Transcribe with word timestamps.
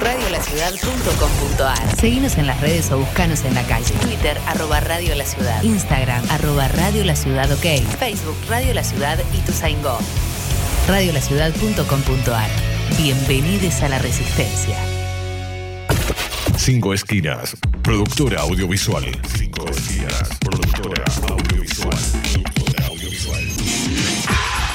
radiolaciudad.com.ar. 0.00 1.96
Seguinos 2.00 2.38
en 2.38 2.46
las 2.46 2.60
redes 2.60 2.90
o 2.90 2.98
buscanos 2.98 3.44
en 3.44 3.54
la 3.54 3.62
calle. 3.64 3.94
Twitter, 4.00 4.38
arroba 4.46 4.80
Radio 4.80 5.14
La 5.14 5.24
Ciudad. 5.24 5.62
Instagram, 5.62 6.24
arroba 6.30 6.68
Radio 6.68 7.04
La 7.04 7.16
Ciudad 7.16 7.50
OK. 7.52 7.82
Facebook, 7.98 8.36
Radio 8.48 8.74
La 8.74 8.84
Ciudad 8.84 9.18
y 9.32 9.38
tu 9.42 9.52
Go. 9.82 9.98
Radiolaciudad.com.ar. 10.88 12.50
Bienvenidos 12.98 13.82
a 13.82 13.88
la 13.88 13.98
Resistencia. 13.98 14.76
Cinco 16.56 16.92
Esquinas, 16.92 17.56
productora 17.82 18.42
audiovisual. 18.42 19.04
Cinco 19.36 19.66
Esquinas, 19.68 20.28
productora 20.40 21.04
audiovisual. 21.28 21.96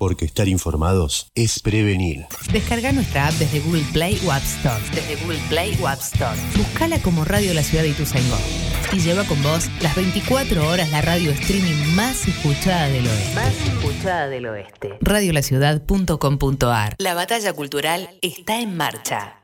Porque 0.00 0.24
estar 0.24 0.48
informados 0.48 1.30
es 1.34 1.60
prevenir. 1.60 2.24
Descarga 2.50 2.90
nuestra 2.90 3.26
app 3.26 3.34
desde 3.34 3.60
Google 3.60 3.84
Play 3.92 4.18
o 4.24 4.32
App 4.32 4.42
Store. 4.42 4.82
Desde 4.94 5.16
Google 5.16 5.38
Play 5.50 5.78
o 5.78 5.88
App 5.88 6.00
Store. 6.00 6.40
Buscala 6.56 6.98
como 7.02 7.26
Radio 7.26 7.52
La 7.52 7.62
Ciudad 7.62 7.82
de 7.84 7.90
Ituzaingó. 7.90 8.38
Y 8.94 9.00
lleva 9.00 9.24
con 9.24 9.42
vos 9.42 9.68
las 9.82 9.94
24 9.94 10.66
horas 10.66 10.90
la 10.90 11.02
radio 11.02 11.32
streaming 11.32 11.94
más 11.94 12.26
escuchada 12.26 12.88
del 12.88 13.06
oeste. 13.06 13.34
Más 13.34 13.54
escuchada 13.54 14.28
del 14.28 14.46
oeste. 14.46 14.96
Radiolaciudad.com.ar 15.02 16.94
La 16.96 17.12
batalla 17.12 17.52
cultural 17.52 18.08
está 18.22 18.58
en 18.58 18.78
marcha. 18.78 19.42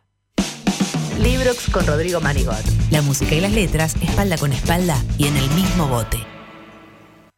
Librox 1.20 1.68
con 1.68 1.86
Rodrigo 1.86 2.22
Manigot. 2.22 2.64
La 2.90 3.02
música 3.02 3.34
y 3.34 3.42
las 3.42 3.52
letras 3.52 3.94
espalda 4.00 4.38
con 4.38 4.54
espalda 4.54 4.96
y 5.18 5.26
en 5.26 5.36
el 5.36 5.50
mismo 5.50 5.86
bote. 5.86 6.35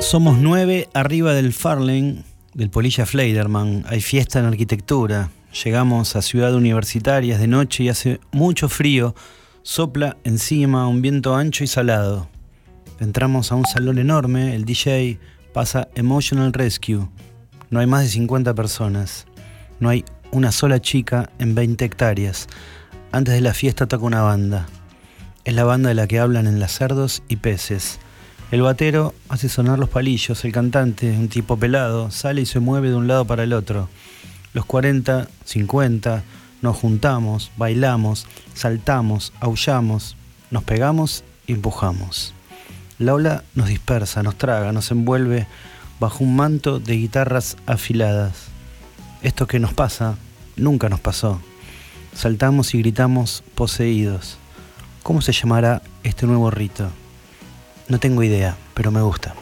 Somos 0.02 0.36
nueve 0.36 0.88
arriba 0.94 1.32
del 1.32 1.52
Farling, 1.54 2.24
del 2.54 2.70
Polilla 2.70 3.06
Fleiderman. 3.06 3.84
Hay 3.88 4.00
fiesta 4.02 4.40
en 4.40 4.44
arquitectura. 4.44 5.30
Llegamos 5.64 6.16
a 6.16 6.22
Ciudad 6.22 6.54
Universitaria, 6.54 7.38
de 7.38 7.46
noche 7.46 7.84
y 7.84 7.88
hace 7.88 8.20
mucho 8.32 8.68
frío. 8.68 9.14
Sopla 9.62 10.18
encima 10.24 10.88
un 10.88 11.00
viento 11.00 11.34
ancho 11.34 11.64
y 11.64 11.66
salado. 11.66 12.28
Entramos 13.00 13.52
a 13.52 13.54
un 13.54 13.64
salón 13.64 13.98
enorme, 13.98 14.54
el 14.54 14.64
DJ 14.64 15.18
pasa 15.54 15.88
Emotional 15.94 16.52
Rescue. 16.52 17.08
No 17.70 17.80
hay 17.80 17.86
más 17.86 18.02
de 18.02 18.08
50 18.08 18.54
personas. 18.54 19.26
No 19.80 19.88
hay 19.88 20.04
una 20.30 20.52
sola 20.52 20.80
chica 20.80 21.30
en 21.38 21.54
20 21.54 21.84
hectáreas. 21.84 22.48
Antes 23.12 23.32
de 23.32 23.40
la 23.40 23.54
fiesta 23.54 23.86
toca 23.86 24.04
una 24.04 24.20
banda. 24.20 24.66
Es 25.44 25.54
la 25.54 25.64
banda 25.64 25.88
de 25.88 25.94
la 25.94 26.06
que 26.06 26.18
hablan 26.18 26.48
en 26.48 26.60
las 26.60 26.72
cerdos 26.72 27.22
y 27.28 27.36
peces. 27.36 27.98
El 28.52 28.60
batero 28.60 29.14
hace 29.30 29.48
sonar 29.48 29.78
los 29.78 29.88
palillos, 29.88 30.44
el 30.44 30.52
cantante, 30.52 31.10
un 31.10 31.30
tipo 31.30 31.56
pelado, 31.56 32.10
sale 32.10 32.42
y 32.42 32.46
se 32.46 32.60
mueve 32.60 32.90
de 32.90 32.96
un 32.96 33.08
lado 33.08 33.24
para 33.24 33.44
el 33.44 33.54
otro. 33.54 33.88
Los 34.52 34.66
40, 34.66 35.26
50, 35.46 36.22
nos 36.60 36.76
juntamos, 36.76 37.50
bailamos, 37.56 38.26
saltamos, 38.52 39.32
aullamos, 39.40 40.16
nos 40.50 40.64
pegamos 40.64 41.24
y 41.46 41.54
empujamos. 41.54 42.34
La 42.98 43.14
ola 43.14 43.42
nos 43.54 43.68
dispersa, 43.68 44.22
nos 44.22 44.36
traga, 44.36 44.70
nos 44.72 44.90
envuelve 44.90 45.46
bajo 45.98 46.22
un 46.22 46.36
manto 46.36 46.78
de 46.78 46.98
guitarras 46.98 47.56
afiladas. 47.64 48.48
Esto 49.22 49.46
que 49.46 49.60
nos 49.60 49.72
pasa 49.72 50.18
nunca 50.56 50.90
nos 50.90 51.00
pasó. 51.00 51.40
Saltamos 52.14 52.74
y 52.74 52.80
gritamos 52.80 53.44
poseídos. 53.54 54.36
¿Cómo 55.02 55.22
se 55.22 55.32
llamará 55.32 55.80
este 56.04 56.26
nuevo 56.26 56.50
rito? 56.50 56.90
No 57.88 57.98
tengo 57.98 58.22
idea, 58.22 58.56
pero 58.74 58.90
me 58.90 59.02
gusta. 59.02 59.34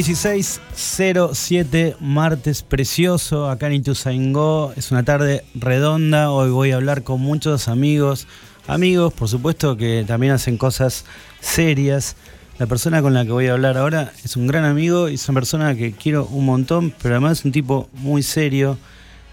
16.07, 0.00 1.96
martes 2.00 2.62
precioso, 2.62 3.50
acá 3.50 3.66
en 3.66 3.74
Ituzaingó. 3.74 4.72
Es 4.74 4.90
una 4.92 5.02
tarde 5.02 5.44
redonda. 5.54 6.30
Hoy 6.30 6.48
voy 6.48 6.70
a 6.70 6.76
hablar 6.76 7.02
con 7.02 7.20
muchos 7.20 7.68
amigos. 7.68 8.26
Amigos, 8.66 9.12
por 9.12 9.28
supuesto, 9.28 9.76
que 9.76 10.06
también 10.08 10.32
hacen 10.32 10.56
cosas 10.56 11.04
serias. 11.40 12.16
La 12.58 12.64
persona 12.66 13.02
con 13.02 13.12
la 13.12 13.26
que 13.26 13.32
voy 13.32 13.48
a 13.48 13.52
hablar 13.52 13.76
ahora 13.76 14.10
es 14.24 14.38
un 14.38 14.46
gran 14.46 14.64
amigo 14.64 15.10
y 15.10 15.16
es 15.16 15.28
una 15.28 15.34
persona 15.34 15.74
que 15.74 15.92
quiero 15.92 16.24
un 16.24 16.46
montón, 16.46 16.94
pero 17.02 17.16
además 17.16 17.40
es 17.40 17.44
un 17.44 17.52
tipo 17.52 17.90
muy 17.92 18.22
serio. 18.22 18.78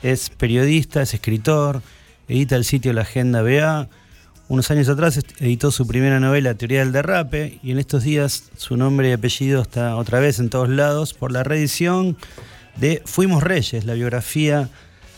Es 0.03 0.29
periodista, 0.29 1.01
es 1.01 1.13
escritor, 1.13 1.81
edita 2.27 2.57
el 2.57 2.65
sitio 2.65 2.91
La 2.91 3.03
Agenda 3.03 3.41
BA 3.41 3.87
unos 4.49 4.71
años 4.71 4.87
atrás 4.87 5.19
editó 5.39 5.71
su 5.71 5.85
primera 5.87 6.19
novela, 6.19 6.53
Teoría 6.55 6.79
del 6.79 6.91
Derrape, 6.91 7.59
y 7.63 7.71
en 7.71 7.79
estos 7.79 8.03
días 8.03 8.49
su 8.55 8.77
nombre 8.77 9.09
y 9.09 9.11
apellido 9.11 9.61
está 9.61 9.95
otra 9.95 10.19
vez 10.19 10.39
en 10.39 10.49
todos 10.49 10.69
lados 10.69 11.13
por 11.13 11.31
la 11.31 11.43
reedición 11.43 12.17
de 12.77 13.01
Fuimos 13.05 13.43
Reyes, 13.43 13.85
la 13.85 13.93
biografía 13.93 14.69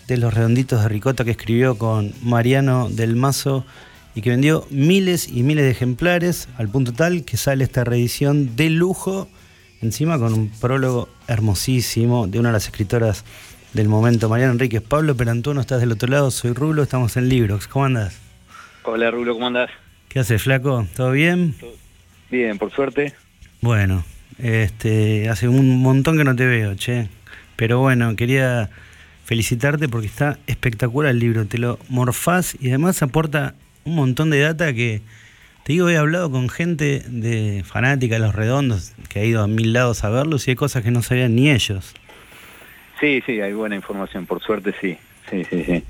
de 0.08 0.18
los 0.18 0.34
redonditos 0.34 0.82
de 0.82 0.90
ricota 0.90 1.24
que 1.24 1.32
escribió 1.32 1.78
con 1.78 2.14
Mariano 2.24 2.90
del 2.90 3.16
Mazo 3.16 3.66
y 4.16 4.22
que 4.22 4.32
vendió 4.32 4.66
miles 4.72 5.28
y 5.28 5.44
miles 5.44 5.66
de 5.66 5.72
ejemplares, 5.72 6.48
al 6.58 6.70
punto 6.70 6.94
tal 6.94 7.24
que 7.24 7.38
sale 7.38 7.64
esta 7.64 7.84
reedición 7.84 8.56
de 8.56 8.72
lujo, 8.72 9.28
encima 9.82 10.18
con 10.18 10.34
un 10.34 10.50
prólogo 10.50 11.10
hermosísimo 11.28 12.28
de 12.28 12.40
una 12.40 12.50
de 12.50 12.54
las 12.54 12.66
escritoras 12.66 13.24
del 13.74 13.88
momento, 13.88 14.28
Mariano 14.28 14.54
Enríquez. 14.54 14.82
Pablo 14.82 15.16
Perantuno, 15.16 15.62
estás 15.62 15.80
del 15.80 15.92
otro 15.92 16.10
lado, 16.10 16.32
soy 16.32 16.54
Rulo, 16.54 16.82
estamos 16.82 17.16
en 17.18 17.30
Librox. 17.30 17.68
¿Cómo 17.68 17.86
andas? 17.86 18.29
Hola 18.84 19.12
Rulo, 19.12 19.34
¿cómo 19.34 19.48
andás? 19.48 19.70
¿Qué 20.08 20.20
haces, 20.20 20.42
flaco? 20.42 20.88
¿Todo 20.96 21.12
bien? 21.12 21.54
Bien, 22.32 22.58
por 22.58 22.72
suerte. 22.72 23.14
Bueno, 23.62 24.06
este, 24.38 25.28
hace 25.28 25.50
un 25.50 25.82
montón 25.82 26.18
que 26.18 26.24
no 26.24 26.36
te 26.36 26.46
veo, 26.46 26.76
che. 26.76 27.10
Pero 27.58 27.80
bueno, 27.80 28.16
quería 28.16 28.70
felicitarte 29.26 29.90
porque 29.90 30.08
está 30.08 30.40
espectacular 30.48 31.12
el 31.12 31.20
libro. 31.20 31.46
Te 31.46 31.58
lo 31.58 31.78
morfás 31.90 32.56
y 32.60 32.70
además 32.70 33.04
aporta 33.04 33.54
un 33.84 33.96
montón 33.96 34.30
de 34.30 34.40
data 34.40 34.74
que, 34.74 35.02
te 35.64 35.74
digo, 35.74 35.90
he 35.90 35.98
hablado 35.98 36.32
con 36.32 36.48
gente 36.48 37.04
de 37.06 37.64
fanática 37.66 38.16
de 38.16 38.22
los 38.22 38.34
redondos 38.34 38.94
que 39.10 39.20
ha 39.20 39.26
ido 39.26 39.44
a 39.44 39.48
mil 39.48 39.74
lados 39.74 40.06
a 40.06 40.10
verlos 40.10 40.48
y 40.48 40.52
hay 40.52 40.56
cosas 40.56 40.84
que 40.84 40.92
no 40.92 41.02
sabían 41.02 41.36
ni 41.36 41.52
ellos. 41.52 41.94
Sí, 43.02 43.22
sí, 43.26 43.42
hay 43.42 43.52
buena 43.52 43.76
información, 43.76 44.26
por 44.26 44.42
suerte 44.42 44.74
sí. 44.80 44.98
Sí, 45.30 45.44
sí, 45.44 45.64
sí. 45.64 45.84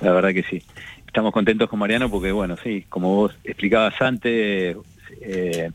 La 0.00 0.12
verdad 0.12 0.32
que 0.32 0.42
sí 0.42 0.64
estamos 1.10 1.32
contentos 1.32 1.68
con 1.68 1.80
Mariano 1.80 2.08
porque, 2.08 2.30
bueno, 2.30 2.56
sí, 2.56 2.86
como 2.88 3.16
vos 3.16 3.36
explicabas 3.42 4.00
antes, 4.00 4.76
eh, 5.20 5.70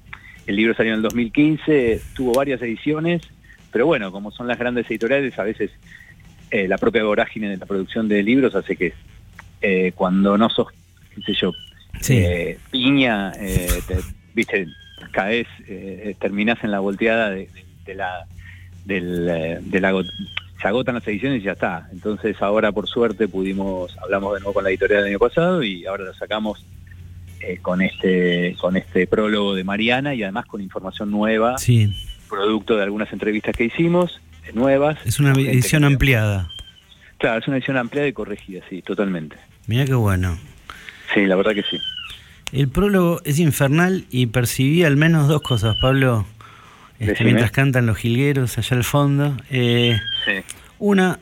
el 0.48 0.56
libro 0.56 0.74
salió 0.74 0.94
en 0.94 1.00
el 1.00 1.02
2015, 1.02 2.02
tuvo 2.16 2.32
varias 2.32 2.62
ediciones, 2.62 3.22
pero 3.70 3.86
bueno, 3.86 4.14
como 4.14 4.32
son 4.32 4.48
las 4.48 4.58
grandes 4.58 4.90
editoriales, 4.90 5.38
a 5.38 5.44
veces 5.44 5.72
eh, 6.52 6.70
la 6.70 6.78
propia 6.78 7.04
vorágine 7.04 7.50
de 7.50 7.58
la 7.58 7.66
producción 7.66 8.08
de 8.08 8.24
libros 8.24 8.56
hace 8.56 8.78
que 8.78 8.94
eh, 9.62 9.92
cuando 9.94 10.38
no 10.38 10.50
sos, 10.50 10.68
qué 11.14 11.22
sé 11.24 11.34
yo, 11.34 11.52
piña, 12.72 13.34
te, 13.34 13.98
viste, 14.34 14.68
caes, 15.12 15.48
terminás 16.18 16.64
en 16.64 16.72
la 16.72 16.80
volteada 16.80 17.30
de, 17.30 17.50
la 17.94 18.26
del, 18.86 19.26
de 19.70 19.82
la 19.82 19.92
se 20.62 20.68
agotan 20.68 20.96
las 20.96 21.08
ediciones 21.08 21.42
y 21.42 21.46
ya 21.46 21.54
está. 21.54 21.90
Entonces 21.92 22.42
ahora 22.42 22.72
por 22.72 22.88
suerte 22.88 23.28
pudimos, 23.28 23.96
hablamos 24.02 24.34
de 24.34 24.40
nuevo 24.40 24.54
con 24.54 24.64
la 24.64 24.70
editorial 24.70 25.04
del 25.04 25.12
año 25.12 25.20
pasado 25.20 25.64
y 25.64 25.86
ahora 25.86 26.06
lo 26.06 26.14
sacamos 26.14 26.66
eh, 27.42 27.60
con 27.62 27.82
este 27.82 28.56
con 28.60 28.78
este 28.78 29.08
prólogo 29.08 29.54
de 29.54 29.64
Mariana 29.64 30.16
y 30.16 30.24
además 30.24 30.46
con 30.46 30.62
información 30.62 31.12
nueva, 31.12 31.58
sí. 31.58 31.94
producto 32.30 32.76
de 32.76 32.84
algunas 32.84 33.12
entrevistas 33.12 33.56
que 33.56 33.66
hicimos, 33.66 34.22
nuevas. 34.54 34.98
Es 35.06 35.20
una 35.20 35.34
edición 35.34 35.84
ampliada. 35.84 36.50
Claro, 37.18 37.40
es 37.40 37.48
una 37.48 37.58
edición 37.58 37.78
ampliada 37.78 38.08
y 38.08 38.14
corregida, 38.14 38.62
sí, 38.70 38.82
totalmente. 38.82 39.36
Mira 39.68 39.86
qué 39.86 39.94
bueno. 39.94 40.38
Sí, 41.14 41.26
la 41.26 41.36
verdad 41.36 41.54
que 41.54 41.64
sí. 41.64 41.78
El 42.52 42.70
prólogo 42.70 43.22
es 43.26 43.40
infernal 43.40 44.06
y 44.12 44.28
percibí 44.28 44.84
al 44.84 44.96
menos 44.96 45.28
dos 45.28 45.42
cosas, 45.42 45.76
Pablo. 45.82 46.26
Este, 47.00 47.24
mientras 47.24 47.52
cantan 47.52 47.86
los 47.86 47.98
jilgueros 47.98 48.58
allá 48.58 48.78
al 48.78 48.84
fondo. 48.84 49.38
Eh, 49.50 50.00
una, 50.80 51.20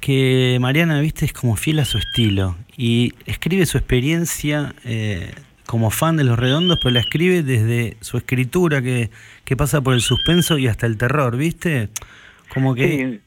que 0.00 0.58
Mariana, 0.60 1.00
viste, 1.00 1.24
es 1.24 1.32
como 1.32 1.56
fiel 1.56 1.80
a 1.80 1.84
su 1.84 1.98
estilo 1.98 2.56
y 2.76 3.14
escribe 3.26 3.66
su 3.66 3.78
experiencia 3.78 4.74
eh, 4.84 5.32
como 5.66 5.90
fan 5.90 6.16
de 6.16 6.24
Los 6.24 6.38
Redondos, 6.38 6.78
pero 6.80 6.92
la 6.92 7.00
escribe 7.00 7.42
desde 7.42 7.96
su 8.00 8.16
escritura 8.16 8.80
que, 8.80 9.10
pasa 9.56 9.80
por 9.80 9.94
el 9.94 10.00
suspenso 10.00 10.56
y 10.58 10.68
hasta 10.68 10.86
el 10.86 10.96
terror, 10.96 11.36
¿viste? 11.36 11.88
Como 12.54 12.74
que... 12.74 13.20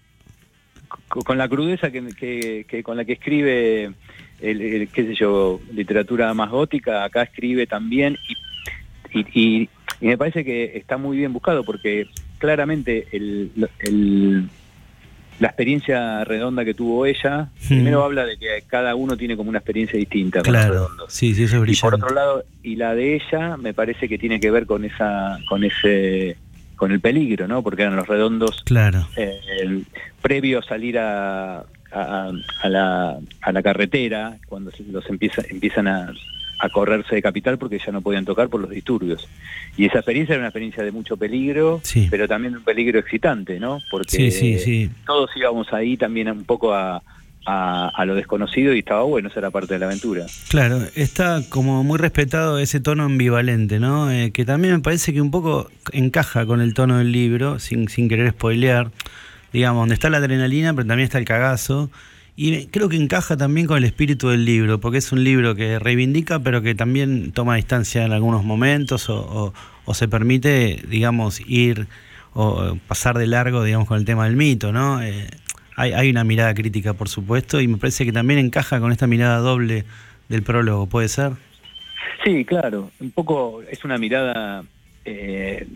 con 1.10 1.38
la 1.38 1.50
crudeza 1.50 1.92
que, 1.92 2.82
con 2.84 2.96
la 2.96 3.06
que 3.06 3.14
escribe, 3.14 3.92
el, 4.40 4.90
qué 4.94 5.06
sé 5.06 5.16
yo, 5.16 5.60
literatura 5.74 6.34
más 6.34 6.50
gótica, 6.50 7.04
acá 7.04 7.24
escribe 7.24 7.68
también 7.68 8.18
y 8.28 8.36
y 9.14 9.70
me 10.08 10.18
parece 10.18 10.44
que 10.44 10.78
está 10.78 10.98
muy 10.98 11.18
bien 11.18 11.34
buscado 11.34 11.64
porque 11.64 12.08
claramente 12.38 13.08
la 15.40 15.48
experiencia 15.48 16.24
redonda 16.24 16.66
que 16.66 16.74
tuvo 16.74 17.06
ella, 17.06 17.50
primero 17.68 18.04
habla 18.04 18.26
de 18.26 18.38
que 18.38 18.64
cada 18.68 18.96
uno 18.96 19.18
tiene 19.18 19.38
como 19.38 19.50
una 19.50 19.60
experiencia 19.60 19.98
distinta 19.98 20.42
claro. 20.42 20.90
Sí, 21.08 21.34
sí, 21.34 21.44
eso 21.44 21.64
es 21.64 21.78
Y 21.78 21.82
por 21.82 21.96
otro 21.96 22.14
lado, 22.14 22.44
y 22.64 22.76
la 22.76 22.96
de 22.96 23.16
ella 23.16 23.58
me 23.58 23.74
parece 23.74 24.08
que 24.08 24.18
tiene 24.18 24.40
que 24.40 24.52
ver 24.52 24.66
con 24.66 24.86
esa, 24.86 25.38
con 25.48 25.64
ese 25.64 26.38
con 26.76 26.92
el 26.92 27.00
peligro, 27.00 27.48
¿no? 27.48 27.62
Porque 27.62 27.84
eran 27.84 27.96
los 27.96 28.08
redondos 28.08 28.64
claro. 28.64 29.08
Eh, 29.16 29.84
previo 30.20 30.60
a 30.60 30.64
salir 30.64 30.98
a, 30.98 31.64
a, 31.92 32.70
la, 32.70 33.20
a 33.42 33.52
la 33.52 33.62
carretera, 33.62 34.38
cuando 34.48 34.72
los 34.92 35.08
empieza, 35.08 35.44
empiezan 35.50 35.88
a, 35.88 36.12
a 36.62 36.70
correrse 36.70 37.16
de 37.16 37.22
capital 37.22 37.58
porque 37.58 37.80
ya 37.84 37.92
no 37.92 38.02
podían 38.02 38.24
tocar 38.24 38.48
por 38.48 38.62
los 38.62 38.70
disturbios. 38.70 39.28
Y 39.78 39.86
esa 39.86 39.98
experiencia 39.98 40.34
era 40.34 40.42
una 40.42 40.50
experiencia 40.50 40.84
de 40.84 40.92
mucho 40.92 41.18
peligro, 41.18 41.82
pero 42.10 42.28
también 42.28 42.56
un 42.56 42.64
peligro 42.64 43.00
excitante, 43.00 43.60
¿no? 43.60 43.80
Porque 43.90 44.88
todos 45.06 45.32
íbamos 45.36 45.74
ahí 45.74 45.98
también 45.98 46.30
un 46.30 46.46
poco 46.46 46.74
a, 46.74 47.02
a, 47.46 48.06
lo 48.06 48.14
desconocido 48.14 48.74
y 48.74 48.80
estaba 48.80 49.04
bueno, 49.04 49.30
esa 49.30 49.40
era 49.40 49.50
parte 49.50 49.74
de 49.74 49.80
la 49.80 49.88
aventura. 49.88 50.26
Claro, 50.50 50.82
está 50.96 51.42
como 51.50 51.84
muy 51.84 51.98
respetado 51.98 52.60
ese 52.60 52.80
tono 52.80 53.04
ambivalente, 53.04 53.80
¿no? 53.80 54.12
Eh, 54.12 54.32
que 54.32 54.46
también 54.46 54.76
me 54.76 54.80
parece 54.82 55.14
que 55.14 55.22
un 55.22 55.32
poco 55.32 55.70
encaja 55.92 56.46
con 56.46 56.62
el 56.62 56.76
tono 56.76 57.00
del 57.00 57.12
libro, 57.12 57.60
sin, 57.60 57.90
sin 57.90 58.08
querer 58.08 58.32
spoilear, 58.32 58.92
digamos, 59.52 59.82
donde 59.82 59.96
está 59.96 60.12
la 60.12 60.18
adrenalina, 60.18 60.74
pero 60.74 60.88
también 60.88 61.06
está 61.06 61.18
el 61.18 61.26
cagazo. 61.26 61.90
Y 62.44 62.66
creo 62.66 62.90
que 62.90 62.96
encaja 62.96 63.38
también 63.38 63.68
con 63.68 63.78
el 63.78 63.84
espíritu 63.84 64.30
del 64.30 64.46
libro, 64.46 64.80
porque 64.80 64.98
es 64.98 65.12
un 65.12 65.24
libro 65.24 65.54
que 65.54 65.78
reivindica, 65.78 66.40
pero 66.40 66.64
que 66.64 66.74
también 66.74 67.34
toma 67.34 67.56
distancia 67.56 68.04
en 68.04 68.14
algunos 68.14 68.44
momentos 68.44 69.12
o, 69.12 69.54
se 69.94 70.08
permite, 70.08 70.82
digamos, 70.88 71.40
ir 71.46 71.86
o 72.34 72.80
pasar 72.88 73.20
de 73.20 73.28
largo, 73.28 73.64
digamos, 73.64 73.88
con 73.88 74.00
el 74.00 74.06
tema 74.06 74.26
del 74.26 74.38
mito, 74.38 74.72
¿no? 74.72 75.04
Eh, 75.04 75.30
hay, 75.76 75.94
hay, 75.94 76.10
una 76.10 76.24
mirada 76.24 76.56
crítica, 76.56 76.96
por 76.96 77.10
supuesto, 77.10 77.62
y 77.62 77.68
me 77.68 77.78
parece 77.78 78.06
que 78.06 78.12
también 78.12 78.40
encaja 78.40 78.80
con 78.80 78.92
esta 78.92 79.06
mirada 79.06 79.38
doble 79.38 79.86
del 80.28 80.42
prólogo, 80.42 80.88
¿puede 80.88 81.10
ser? 81.10 81.34
Sí, 82.24 82.44
claro. 82.44 82.90
Un 83.00 83.12
poco 83.12 83.62
es 83.70 83.86
una 83.86 84.00
mirada 84.00 84.64
eh, 85.06 85.68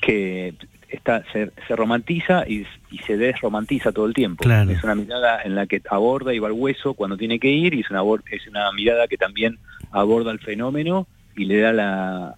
que 0.00 0.54
está, 1.02 1.24
se, 1.32 1.76
romantiza 1.76 2.44
y, 2.48 2.64
se 3.06 3.16
desromantiza 3.16 3.90
todo 3.92 4.06
el 4.06 4.14
tiempo. 4.14 4.44
Es 4.44 4.84
una 4.84 4.94
mirada 4.94 5.42
en 5.42 5.54
la 5.54 5.66
que 5.66 5.82
aborda 5.90 6.32
y 6.32 6.38
va 6.38 6.48
al 6.48 6.52
hueso 6.52 6.94
cuando 6.94 7.16
tiene 7.16 7.38
que 7.38 7.48
ir 7.48 7.74
y 7.74 7.80
es 7.80 7.90
una, 7.90 8.02
es 8.30 8.46
una 8.46 8.70
mirada 8.72 9.08
que 9.08 9.16
también 9.16 9.58
aborda 9.90 10.30
el 10.30 10.38
fenómeno 10.38 11.06
y 11.36 11.46
le 11.46 11.60
da 11.60 11.72
la 11.72 12.34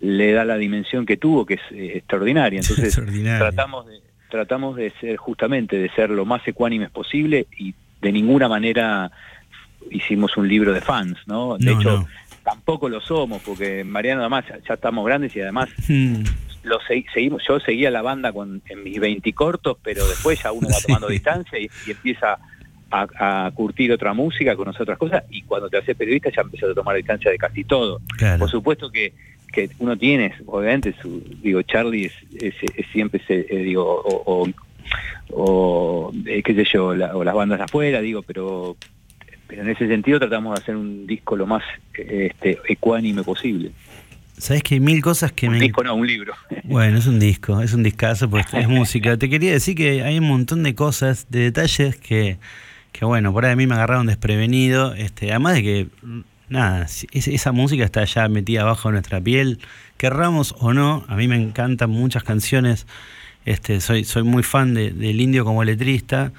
le 0.00 0.32
da 0.32 0.46
la 0.46 0.56
dimensión 0.56 1.04
que 1.04 1.18
tuvo, 1.18 1.44
que 1.44 1.54
es 1.54 1.60
eh, 1.72 1.98
extraordinaria. 1.98 2.60
Entonces 2.66 2.98
tratamos 3.38 3.86
de 3.86 4.00
tratamos 4.30 4.76
de 4.76 4.90
ser 5.00 5.16
justamente 5.16 5.76
de 5.76 5.90
ser 5.90 6.08
lo 6.10 6.24
más 6.24 6.46
ecuánimes 6.46 6.90
posible 6.90 7.48
y 7.58 7.74
de 8.00 8.12
ninguna 8.12 8.48
manera 8.48 9.10
hicimos 9.90 10.36
un 10.36 10.48
libro 10.48 10.72
de 10.72 10.80
fans, 10.80 11.18
¿no? 11.26 11.58
De 11.58 11.72
hecho, 11.72 12.06
tampoco 12.44 12.88
lo 12.88 13.00
somos, 13.00 13.42
porque 13.42 13.82
Mariano 13.82 14.20
además 14.20 14.44
ya, 14.66 14.74
estamos 14.74 15.04
grandes 15.04 15.34
y 15.34 15.40
además 15.40 15.68
hmm 15.88 16.22
lo 16.62 16.78
seguimos, 16.86 17.42
yo 17.46 17.60
seguía 17.60 17.90
la 17.90 18.02
banda 18.02 18.32
con, 18.32 18.62
en 18.68 18.82
mis 18.82 19.00
20 19.00 19.32
cortos, 19.32 19.78
pero 19.82 20.06
después 20.06 20.42
ya 20.42 20.52
uno 20.52 20.68
va 20.68 20.78
tomando 20.86 21.08
distancia 21.08 21.58
y, 21.58 21.70
empieza 21.88 22.38
a, 22.90 23.50
curtir 23.54 23.92
otra 23.92 24.12
música, 24.12 24.56
conocer 24.56 24.82
otras 24.82 24.98
cosas, 24.98 25.24
y 25.30 25.42
cuando 25.42 25.68
te 25.68 25.78
haces 25.78 25.96
periodista 25.96 26.30
ya 26.34 26.42
empiezas 26.42 26.70
a 26.70 26.74
tomar 26.74 26.96
distancia 26.96 27.30
de 27.30 27.38
casi 27.38 27.64
todo. 27.64 28.00
Por 28.38 28.50
supuesto 28.50 28.90
que, 28.90 29.12
que 29.52 29.70
uno 29.78 29.96
tiene, 29.96 30.34
obviamente, 30.46 30.94
su, 31.00 31.22
digo, 31.42 31.62
Charlie 31.62 32.10
es, 32.40 32.54
siempre, 32.92 33.22
se, 33.26 33.46
eh, 33.48 33.62
digo, 33.62 33.84
o, 33.84 34.48
o, 35.30 36.12
eh, 36.26 36.42
qué 36.42 36.54
sé 36.54 36.64
yo, 36.64 36.86
o 36.86 37.24
las 37.24 37.34
bandas 37.34 37.60
afuera, 37.60 38.00
digo, 38.00 38.22
pero, 38.22 38.76
pero 39.46 39.62
en 39.62 39.68
ese 39.68 39.86
sentido 39.86 40.18
tratamos 40.18 40.54
de 40.54 40.62
hacer 40.62 40.76
un 40.76 41.06
disco 41.06 41.36
lo 41.36 41.46
más 41.46 41.62
este, 41.94 42.58
ecuánime 42.68 43.22
posible. 43.22 43.72
Sabes 44.40 44.62
que 44.62 44.74
hay 44.74 44.80
mil 44.80 45.02
cosas 45.02 45.32
que 45.32 45.46
un 45.46 45.54
me. 45.54 45.60
disco 45.60 45.84
no, 45.84 45.94
un 45.94 46.06
libro. 46.06 46.34
Bueno, 46.64 46.98
es 46.98 47.06
un 47.06 47.20
disco, 47.20 47.60
es 47.60 47.74
un 47.74 47.82
discazo, 47.82 48.28
pues 48.30 48.46
es 48.52 48.68
música. 48.80 49.16
Te 49.16 49.28
quería 49.28 49.52
decir 49.52 49.74
que 49.76 50.02
hay 50.02 50.18
un 50.18 50.28
montón 50.28 50.62
de 50.62 50.74
cosas, 50.74 51.26
de 51.28 51.40
detalles 51.40 51.96
que, 51.96 52.38
que 52.92 53.04
bueno, 53.04 53.32
por 53.32 53.44
ahí 53.44 53.52
a 53.52 53.56
mí 53.56 53.66
me 53.66 53.74
agarraron 53.74 54.06
desprevenido. 54.06 54.94
Este, 54.94 55.30
además 55.30 55.54
de 55.54 55.62
que, 55.62 55.86
nada, 56.48 56.86
esa 57.12 57.52
música 57.52 57.84
está 57.84 58.04
ya 58.04 58.28
metida 58.28 58.62
abajo 58.62 58.88
de 58.88 58.92
nuestra 58.92 59.20
piel, 59.20 59.60
querramos 59.96 60.54
o 60.58 60.72
no, 60.72 61.04
a 61.08 61.16
mí 61.16 61.28
me 61.28 61.36
encantan 61.36 61.90
muchas 61.90 62.24
canciones. 62.24 62.86
Este, 63.44 63.80
soy, 63.80 64.04
soy 64.04 64.22
muy 64.22 64.42
fan 64.42 64.74
de, 64.74 64.90
del 64.90 65.20
indio 65.20 65.44
como 65.44 65.64
letrista. 65.64 66.32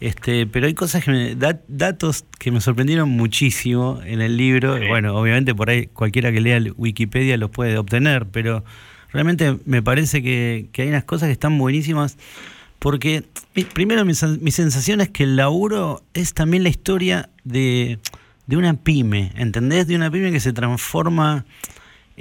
Este, 0.00 0.46
pero 0.46 0.66
hay 0.66 0.72
cosas 0.72 1.04
que 1.04 1.10
me, 1.10 1.36
datos 1.68 2.24
que 2.38 2.50
me 2.50 2.62
sorprendieron 2.62 3.10
muchísimo 3.10 4.00
en 4.04 4.22
el 4.22 4.38
libro. 4.38 4.78
Bueno, 4.88 5.14
obviamente 5.14 5.54
por 5.54 5.68
ahí 5.68 5.86
cualquiera 5.88 6.32
que 6.32 6.40
lea 6.40 6.58
Wikipedia 6.76 7.36
los 7.36 7.50
puede 7.50 7.76
obtener, 7.76 8.26
pero 8.26 8.64
realmente 9.12 9.58
me 9.66 9.82
parece 9.82 10.22
que, 10.22 10.70
hay 10.78 10.88
unas 10.88 11.04
cosas 11.04 11.26
que 11.26 11.32
están 11.32 11.56
buenísimas. 11.58 12.16
Porque 12.78 13.24
primero 13.74 14.06
mi, 14.06 14.14
mi, 14.40 14.50
sensación 14.50 15.02
es 15.02 15.10
que 15.10 15.24
el 15.24 15.36
laburo 15.36 16.02
es 16.14 16.32
también 16.32 16.62
la 16.62 16.70
historia 16.70 17.28
de, 17.44 17.98
de 18.46 18.56
una 18.56 18.72
pyme, 18.72 19.32
¿entendés? 19.36 19.86
De 19.86 19.96
una 19.96 20.10
pyme 20.10 20.32
que 20.32 20.40
se 20.40 20.54
transforma 20.54 21.44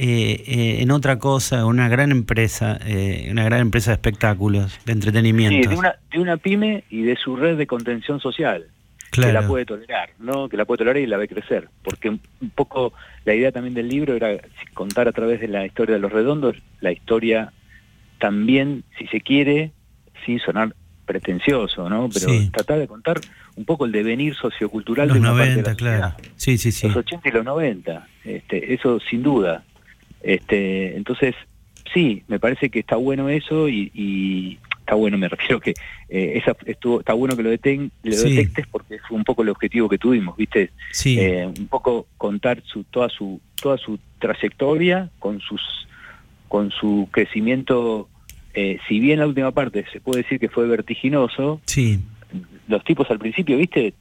eh, 0.02 0.44
eh, 0.48 0.78
en 0.82 0.92
otra 0.92 1.20
cosa, 1.20 1.66
una 1.66 1.90
gran 1.90 2.12
empresa, 2.12 2.80
eh, 2.86 3.28
una 3.30 3.44
gran 3.44 3.60
empresa 3.60 3.92
de 3.92 3.96
espectáculos, 3.96 4.80
de 4.86 4.94
entretenimiento. 4.94 5.70
Sí, 5.70 5.76
de 5.76 5.78
una, 5.78 5.96
de 6.10 6.20
una 6.20 6.38
pyme 6.38 6.86
y 6.90 7.02
de 7.02 7.18
su 7.18 7.36
red 7.36 7.58
de 7.58 7.68
contención 7.68 8.22
social. 8.22 8.68
que 9.12 9.34
la 9.34 9.46
puede 9.46 9.66
tolerar, 9.66 10.12
¿no? 10.18 10.48
Que 10.48 10.56
la 10.56 10.64
puede 10.64 10.78
tolerar 10.78 11.02
y 11.02 11.06
la 11.06 11.18
ve 11.18 11.28
crecer. 11.28 11.68
Porque 11.84 12.08
un 12.08 12.22
poco 12.56 12.94
la 13.26 13.34
idea 13.34 13.52
también 13.52 13.74
del 13.74 13.90
libro 13.90 14.16
era 14.16 14.38
contar 14.74 15.10
a 15.10 15.12
través 15.12 15.42
de 15.42 15.50
la 15.50 15.66
historia 15.66 15.96
de 15.96 16.00
los 16.00 16.14
redondos, 16.14 16.56
la 16.80 16.94
historia 16.94 17.52
también, 18.20 18.86
si 18.98 19.06
se 19.08 19.20
quiere, 19.20 19.74
sin 20.26 20.40
sonar 20.40 20.74
pretencioso, 21.06 21.90
¿no? 21.90 22.08
Pero 22.08 22.32
tratar 22.54 22.80
de 22.80 22.88
contar 22.88 23.20
un 23.58 23.66
poco 23.66 23.84
el 23.84 23.92
devenir 23.92 24.34
sociocultural 24.36 25.12
de 25.12 25.20
una 25.20 25.32
90, 25.32 25.76
claro. 25.76 26.16
Sí, 26.38 26.58
sí, 26.58 26.72
sí. 26.72 26.88
Los 26.88 26.96
80 26.96 27.28
y 27.28 27.32
los 27.34 27.44
90, 27.44 28.08
este, 28.24 28.74
eso 28.74 28.98
sin 29.02 29.24
duda. 29.24 29.66
Este, 30.22 30.96
entonces, 30.96 31.36
sí, 31.94 32.24
me 32.28 32.40
parece 32.40 32.70
que 32.70 32.80
está 32.80 32.96
bueno 32.96 33.30
eso 33.30 33.70
y, 33.70 34.60
está 34.80 34.96
bueno, 34.96 35.18
me 35.18 35.30
refiero 35.30 35.60
que 35.60 35.74
eh, 36.10 36.34
esa 36.36 36.56
estuvo, 36.66 37.00
está 37.00 37.14
bueno 37.14 37.36
que 37.36 37.44
lo, 37.44 37.50
deten, 37.50 37.92
lo 38.04 38.16
detectes 38.16 38.68
porque 38.68 39.00
fue 39.08 39.18
un 39.18 39.24
poco 39.24 39.44
el 39.44 39.50
objetivo 39.50 39.90
que 39.90 39.98
tuvimos, 39.98 40.36
¿viste? 40.38 40.72
Sí. 40.92 41.20
Eh, 41.20 41.46
un 41.46 41.68
poco 41.68 42.08
contar 42.18 42.62
su, 42.66 42.84
toda 42.86 43.10
su 43.10 43.40
toda 43.62 43.78
su 43.78 44.00
trayectoria 44.20 45.10
con 45.20 45.42
sus 45.42 45.62
con 46.48 46.72
su 46.72 47.10
crecimiento 47.12 48.08
eh, 48.54 48.80
si 48.88 49.00
bien 49.00 49.20
la 49.20 49.28
última 49.28 49.52
parte 49.52 49.86
se 49.92 50.02
puede 50.02 50.24
decir 50.24 50.40
que 50.40 50.50
fue 50.50 50.68
vertiginoso, 50.68 51.62
sí. 51.66 52.00
los 52.68 52.84
tipos 52.84 53.10
al 53.12 53.20
principio, 53.20 53.58
¿viste? 53.58 53.94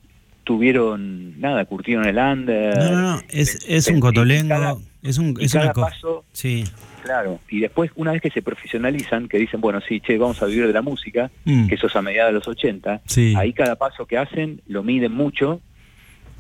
tuvieron 0.49 1.39
nada, 1.39 1.67
curtieron 1.67 2.07
el 2.07 2.17
under. 2.17 2.79
No, 2.79 2.91
no, 2.91 3.01
no, 3.03 3.23
es, 3.29 3.59
es 3.69 3.87
un 3.89 4.01
cotolengo, 4.01 4.81
es 5.03 5.19
un 5.19 5.37
es 5.41 5.55
una 5.55 5.73
paso, 5.73 6.25
sí. 6.33 6.65
Claro, 7.03 7.41
y 7.49 7.61
después 7.61 7.91
una 7.95 8.13
vez 8.13 8.21
que 8.21 8.31
se 8.31 8.43
profesionalizan, 8.43 9.29
que 9.29 9.39
dicen, 9.39 9.61
bueno, 9.61 9.81
sí, 9.81 10.01
che, 10.01 10.19
vamos 10.19 10.43
a 10.43 10.47
vivir 10.47 10.67
de 10.67 10.73
la 10.73 10.83
música, 10.83 11.31
mm. 11.45 11.69
que 11.69 11.77
eso 11.77 11.87
es 11.87 11.97
a 11.97 12.03
mediados 12.03 12.31
de 12.33 12.39
los 12.39 12.49
80, 12.49 13.03
ahí 13.37 13.53
cada 13.53 13.77
paso 13.77 14.07
que 14.07 14.19
hacen 14.19 14.61
lo 14.67 14.83
miden 14.83 15.13
mucho 15.13 15.61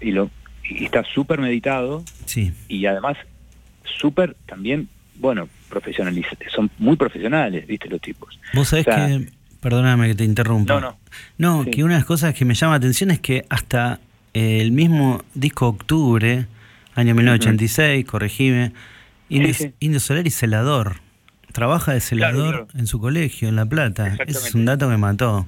y 0.01 0.11
lo 0.11 0.31
y 0.65 0.85
está 0.85 1.03
súper 1.03 1.41
meditado 1.41 2.05
sí. 2.27 2.53
y 2.69 2.85
además 2.85 3.17
súper 3.85 4.37
también, 4.47 4.89
bueno, 5.15 5.49
profesionalizados, 5.71 6.39
son 6.55 6.71
muy 6.79 6.97
profesionales, 6.97 7.67
viste, 7.67 7.89
los 7.89 8.01
tipos. 8.01 8.39
Vos 8.53 8.69
sabés 8.69 8.85
que 8.85 9.39
Perdóname 9.61 10.09
que 10.09 10.15
te 10.15 10.25
interrumpa. 10.25 10.75
No, 10.75 10.81
no. 10.81 10.99
No, 11.37 11.71
que 11.71 11.83
una 11.83 11.95
de 11.95 12.01
las 12.01 12.07
cosas 12.07 12.35
que 12.35 12.45
me 12.45 12.55
llama 12.55 12.75
la 12.75 12.77
atención 12.77 13.11
es 13.11 13.21
que 13.21 13.45
hasta 13.49 13.99
el 14.33 14.71
mismo 14.71 15.25
disco 15.35 15.67
Octubre, 15.69 16.47
año 16.99 17.15
1986, 17.15 18.05
corregime, 18.05 18.73
Indio, 19.29 20.01
Solar 20.01 20.27
y 20.27 20.31
celador. 20.31 20.97
Trabaja 21.53 21.93
de 21.93 22.01
celador 22.01 22.67
en 22.75 22.87
su 22.87 23.01
colegio, 23.01 23.49
en 23.49 23.57
La 23.57 23.67
Plata. 23.67 24.17
Ese 24.27 24.49
es 24.49 24.55
un 24.55 24.65
dato 24.65 24.89
que 24.91 24.97
mató. 24.97 25.47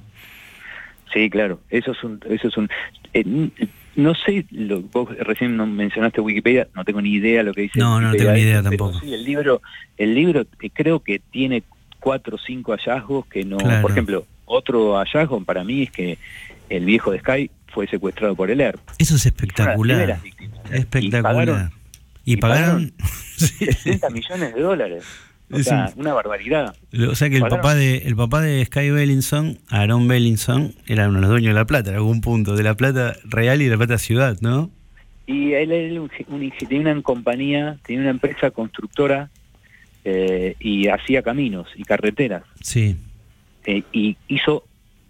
Sí, 1.13 1.29
claro. 1.29 1.59
Eso 1.69 1.91
es 1.91 2.03
un... 2.03 2.19
Eso 2.29 2.47
es 2.47 2.57
un 2.57 2.69
eh, 3.13 3.49
no 3.93 4.15
sé, 4.15 4.45
lo, 4.51 4.81
vos 4.81 5.09
recién 5.17 5.57
mencionaste 5.75 6.21
Wikipedia, 6.21 6.69
no 6.73 6.85
tengo 6.85 7.01
ni 7.01 7.11
idea 7.11 7.43
lo 7.43 7.53
que 7.53 7.63
dice. 7.63 7.77
No, 7.77 7.99
no 7.99 8.13
tengo 8.13 8.31
ni 8.31 8.39
idea 8.39 8.63
tampoco. 8.63 8.97
Sí, 9.01 9.13
el 9.13 9.25
libro, 9.25 9.61
el 9.97 10.15
libro 10.15 10.45
creo 10.73 11.01
que 11.01 11.19
tiene 11.19 11.63
cuatro 11.99 12.37
o 12.37 12.39
cinco 12.39 12.71
hallazgos 12.71 13.25
que 13.25 13.43
no... 13.43 13.57
Por 13.81 13.91
ejemplo, 13.91 14.25
otro 14.45 14.95
hallazgo 14.95 15.43
para 15.43 15.65
mí 15.65 15.83
es 15.83 15.91
que 15.91 16.17
el 16.69 16.85
viejo 16.85 17.11
de 17.11 17.19
Sky 17.19 17.51
fue 17.71 17.87
secuestrado 17.87 18.35
por 18.35 18.51
el 18.51 18.61
ERP. 18.61 18.79
Eso 18.97 19.15
es 19.15 19.25
espectacular. 19.25 20.09
¿eh? 20.09 20.17
Espectacular. 20.71 21.71
Y 22.23 22.37
pagaron, 22.37 22.93
60 23.37 24.09
millones 24.11 24.53
de 24.53 24.61
dólares. 24.61 25.03
O 25.51 25.59
sea, 25.59 25.91
una 25.97 26.13
barbaridad. 26.13 26.75
O 27.09 27.15
sea 27.15 27.29
que 27.29 27.37
el 27.37 27.47
papá 27.47 27.75
de 27.75 27.97
el 27.97 28.15
papá 28.15 28.41
de 28.41 28.63
Sky 28.63 28.89
Bellinson, 28.89 29.59
Aaron 29.69 30.07
Bellinson, 30.07 30.75
era 30.87 31.09
uno 31.09 31.15
de 31.15 31.21
los 31.21 31.29
dueños 31.31 31.53
de 31.53 31.59
La 31.59 31.65
Plata 31.65 31.89
en 31.89 31.97
algún 31.97 32.21
punto, 32.21 32.55
de 32.55 32.63
La 32.63 32.75
Plata 32.75 33.17
Real 33.25 33.61
y 33.61 33.65
de 33.65 33.71
La 33.71 33.77
Plata 33.77 33.97
Ciudad, 33.97 34.37
¿no? 34.39 34.69
Y 35.27 35.53
él, 35.53 35.71
él, 35.71 36.09
tenía 36.67 36.91
una 36.91 37.01
compañía, 37.01 37.77
tenía 37.85 38.01
una 38.01 38.11
empresa 38.11 38.51
constructora 38.51 39.29
eh, 40.03 40.55
y 40.59 40.87
hacía 40.87 41.21
caminos 41.21 41.67
y 41.75 41.83
carreteras. 41.83 42.43
Sí. 42.61 42.95
Eh, 43.65 43.83
y 43.91 44.17
hizo 44.27 44.63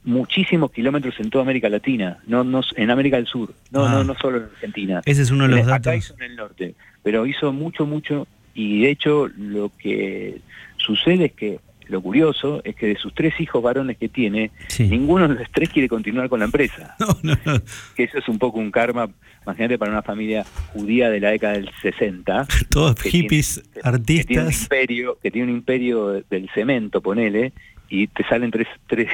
muchísimos 0.03 0.71
kilómetros 0.71 1.19
en 1.19 1.29
toda 1.29 1.43
América 1.43 1.69
Latina, 1.69 2.19
no, 2.27 2.43
no 2.43 2.61
en 2.75 2.89
América 2.89 3.17
del 3.17 3.27
Sur, 3.27 3.53
no, 3.71 3.87
no, 3.87 3.99
ah. 3.99 4.03
no 4.03 4.15
solo 4.15 4.37
en 4.37 4.43
Argentina. 4.45 5.01
Ese 5.05 5.21
es 5.21 5.31
uno 5.31 5.47
de 5.47 5.55
los 5.55 5.65
datos. 5.65 5.87
Acá 5.87 5.95
hizo 5.95 6.15
en 6.15 6.23
el 6.23 6.35
norte, 6.35 6.75
pero 7.03 7.25
hizo 7.25 7.51
mucho, 7.53 7.85
mucho, 7.85 8.27
y 8.53 8.81
de 8.81 8.89
hecho 8.89 9.27
lo 9.37 9.71
que 9.77 10.41
sucede 10.77 11.25
es 11.25 11.31
que 11.33 11.59
lo 11.91 12.01
curioso 12.01 12.61
es 12.63 12.75
que 12.75 12.87
de 12.87 12.95
sus 12.95 13.13
tres 13.13 13.37
hijos 13.39 13.61
varones 13.61 13.97
que 13.97 14.07
tiene, 14.07 14.51
ninguno 14.79 15.27
de 15.27 15.35
los 15.35 15.51
tres 15.51 15.69
quiere 15.69 15.89
continuar 15.89 16.29
con 16.29 16.39
la 16.39 16.45
empresa. 16.45 16.95
Que 17.95 18.03
eso 18.03 18.17
es 18.17 18.29
un 18.29 18.39
poco 18.39 18.59
un 18.59 18.71
karma, 18.71 19.09
imagínate, 19.43 19.77
para 19.77 19.91
una 19.91 20.01
familia 20.01 20.45
judía 20.71 21.09
de 21.09 21.19
la 21.19 21.31
década 21.31 21.53
del 21.53 21.69
60. 21.81 22.47
Todos 22.69 23.01
hippies, 23.01 23.61
artistas. 23.83 24.25
Que 24.25 24.33
tiene, 24.33 24.47
un 24.47 24.53
imperio, 24.53 25.17
que 25.21 25.31
tiene 25.31 25.51
un 25.51 25.57
imperio 25.57 26.23
del 26.29 26.49
cemento, 26.53 27.01
ponele, 27.01 27.51
y 27.89 28.07
te 28.07 28.23
salen 28.23 28.51
tres, 28.51 28.67
tres, 28.87 29.09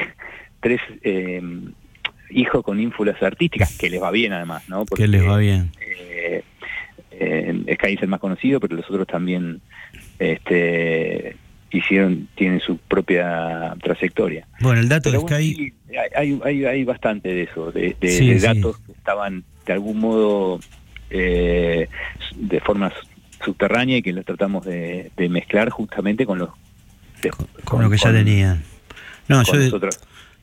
tres 0.59 0.81
eh, 1.03 1.41
hijos 2.29 2.63
con 2.63 2.79
ínfulas 2.79 3.21
artísticas, 3.21 3.77
que 3.77 3.89
les 3.89 4.01
va 4.01 4.11
bien 4.11 4.33
además, 4.33 4.67
¿no? 4.69 4.85
Porque, 4.85 5.03
que 5.03 5.07
les 5.07 5.27
va 5.27 5.37
bien. 5.37 5.71
Eh, 5.81 6.43
eh, 7.11 7.63
es 7.67 8.01
el 8.01 8.07
más 8.07 8.19
conocido, 8.19 8.59
pero 8.59 8.75
los 8.75 8.89
otros 8.89 9.07
también 9.07 9.61
este, 10.19 11.35
hicieron, 11.71 12.27
tienen 12.35 12.59
su 12.59 12.77
propia 12.77 13.75
trayectoria. 13.81 14.47
Bueno, 14.59 14.81
el 14.81 14.89
dato 14.89 15.11
de 15.11 15.19
Sky... 15.19 15.73
hay, 16.15 16.39
hay, 16.43 16.65
hay, 16.65 16.83
bastante 16.83 17.29
de 17.29 17.43
eso, 17.43 17.71
de, 17.71 17.95
de, 17.99 18.39
datos 18.39 18.77
que 18.79 18.91
estaban 18.91 19.43
de 19.65 19.73
algún 19.73 19.99
modo 19.99 20.59
eh, 21.09 21.87
de 22.35 22.59
forma 22.61 22.91
subterránea 23.43 23.97
y 23.97 24.01
que 24.01 24.13
los 24.13 24.25
tratamos 24.25 24.65
de, 24.65 25.11
mezclar 25.29 25.69
justamente 25.69 26.25
con 26.25 26.39
los... 26.39 26.49
con, 27.63 27.81
lo 27.81 27.89
que 27.89 27.97
ya 27.97 28.11
tenían. 28.11 28.63
No, 29.27 29.43
yo, 29.43 29.79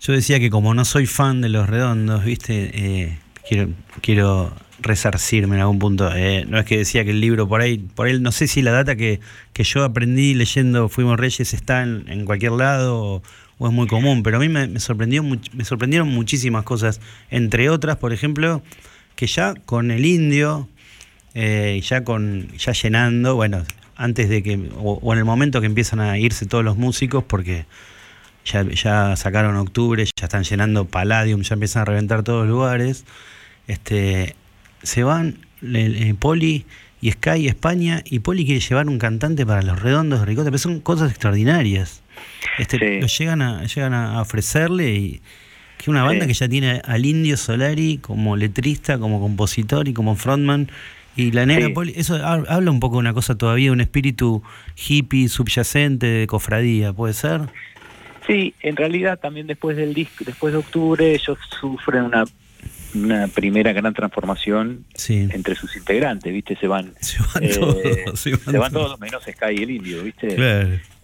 yo 0.07 0.13
decía 0.13 0.39
que 0.39 0.51
como 0.51 0.75
no 0.75 0.85
soy 0.85 1.07
fan 1.07 1.41
de 1.41 1.49
los 1.49 1.69
redondos, 1.69 2.25
viste, 2.25 2.71
eh, 2.75 3.19
quiero, 3.49 3.71
quiero 4.03 4.53
resarcirme 4.81 5.57
en 5.57 5.63
algún 5.63 5.79
punto. 5.79 6.15
Eh, 6.15 6.45
no 6.47 6.59
es 6.59 6.67
que 6.67 6.77
decía 6.77 7.05
que 7.05 7.11
el 7.11 7.21
libro 7.21 7.49
por 7.49 7.63
ahí, 7.63 7.79
por 7.79 8.07
él, 8.07 8.23
no 8.23 8.31
sé 8.31 8.47
si 8.47 8.61
la 8.61 8.71
data 8.71 8.97
que, 8.97 9.21
que 9.55 9.65
yo 9.65 9.83
aprendí 9.83 10.35
leyendo 10.35 10.91
Fuimos 10.91 11.19
Reyes 11.19 11.55
está 11.55 11.83
en, 11.83 12.27
cualquier 12.27 12.53
lado 12.53 13.23
o, 13.59 13.67
es 13.67 13.73
muy 13.73 13.87
común, 13.87 14.23
pero 14.23 14.37
a 14.37 14.41
mí 14.41 14.51
me, 14.51 14.79
sorprendió, 14.79 15.23
me 15.23 15.65
sorprendieron 15.65 16.09
muchísimas 16.09 16.65
cosas, 16.65 17.01
entre 17.31 17.71
otras, 17.71 17.97
por 17.97 18.13
ejemplo, 18.13 18.63
que 19.17 19.27
ya 19.27 19.55
con 19.55 19.91
el 19.91 20.05
indio, 20.05 20.69
eh, 21.33 21.81
ya 21.83 22.05
con 22.05 22.49
ya 22.59 22.73
llenando, 22.73 23.37
bueno, 23.37 23.65
antes 23.97 24.29
de 24.29 24.43
que, 24.43 24.69
o, 24.77 25.13
en 25.15 25.19
el 25.19 25.25
momento 25.25 25.63
que 25.63 25.67
empiezan 25.67 26.01
a 26.01 26.19
irse 26.19 26.45
todos 26.45 26.63
los 26.63 26.77
músicos, 26.77 27.25
porque 27.25 27.65
ya, 28.45 28.63
ya 28.63 29.17
sacaron 29.17 29.57
octubre, 29.57 30.05
ya 30.05 30.27
están 30.27 30.45
llenando 30.45 30.85
Palladium, 30.85 31.43
ya 31.43 31.55
empiezan 31.55 31.83
a 31.83 31.85
reventar 31.85 32.23
todos 32.23 32.47
los 32.47 32.49
lugares. 32.49 33.05
Este, 33.67 34.37
se 34.83 35.03
van 35.03 35.39
Poli 36.19 36.67
y 37.01 37.11
Sky 37.11 37.49
España 37.49 38.03
y 38.05 38.21
Poli 38.21 38.45
quiere 38.45 38.61
llevar 38.61 38.89
un 38.89 38.99
cantante 38.99 39.45
para 39.45 39.63
los 39.63 39.81
redondos 39.81 40.21
de 40.21 40.27
Ricota, 40.27 40.51
pero 40.51 40.59
son 40.59 40.81
cosas 40.81 41.11
extraordinarias. 41.11 42.03
Este, 42.59 43.01
Lo 43.01 43.07
llegan 43.07 43.43
a, 43.43 43.65
llegan 43.65 43.95
a 43.95 44.21
ofrecerle 44.21 44.95
y 44.95 45.23
que 45.79 45.91
una 45.91 46.03
banda 46.03 46.27
que 46.27 46.35
ya 46.35 46.49
tiene 46.49 46.81
al 46.85 47.05
Indio 47.05 47.37
Solari 47.37 47.99
como 47.99 48.37
letrista, 48.37 48.99
como 48.99 49.21
compositor 49.21 49.89
y 49.89 49.93
como 49.93 50.17
frontman 50.17 50.71
Y 51.17 51.33
la 51.33 51.47
negra 51.47 51.69
poli, 51.75 51.93
eso 51.97 52.17
habla 52.25 52.71
un 52.71 52.81
poco 52.81 52.97
de 52.97 53.01
una 53.01 53.13
cosa 53.13 53.37
todavía, 53.37 53.71
un 53.71 53.81
espíritu 53.81 54.43
hippie 54.77 55.29
subyacente 55.29 56.07
de 56.07 56.27
cofradía, 56.27 56.93
¿puede 56.93 57.13
ser? 57.13 57.43
Sí, 58.27 58.55
en 58.61 58.77
realidad 58.77 59.19
también 59.19 59.47
después 59.47 59.77
del 59.77 59.93
disco, 59.93 60.25
después 60.25 60.53
de 60.53 60.59
octubre, 60.59 61.15
ellos 61.15 61.39
sufren 61.61 62.05
una 62.05 62.25
una 62.95 63.27
primera 63.29 63.73
gran 63.73 63.93
transformación 63.93 64.85
entre 65.09 65.55
sus 65.55 65.77
integrantes, 65.77 66.33
¿viste? 66.33 66.57
Se 66.57 66.67
van, 66.67 66.95
se 67.01 67.19
van, 67.19 67.45
eh, 67.45 67.49
todos, 68.05 68.21
se 68.21 68.59
van, 68.59 68.73
todos 68.73 69.01
menos 69.01 69.23
Sky 69.25 69.59
y 69.59 69.63
el 69.63 69.71
Indio, 69.71 70.03
¿viste? 70.03 70.37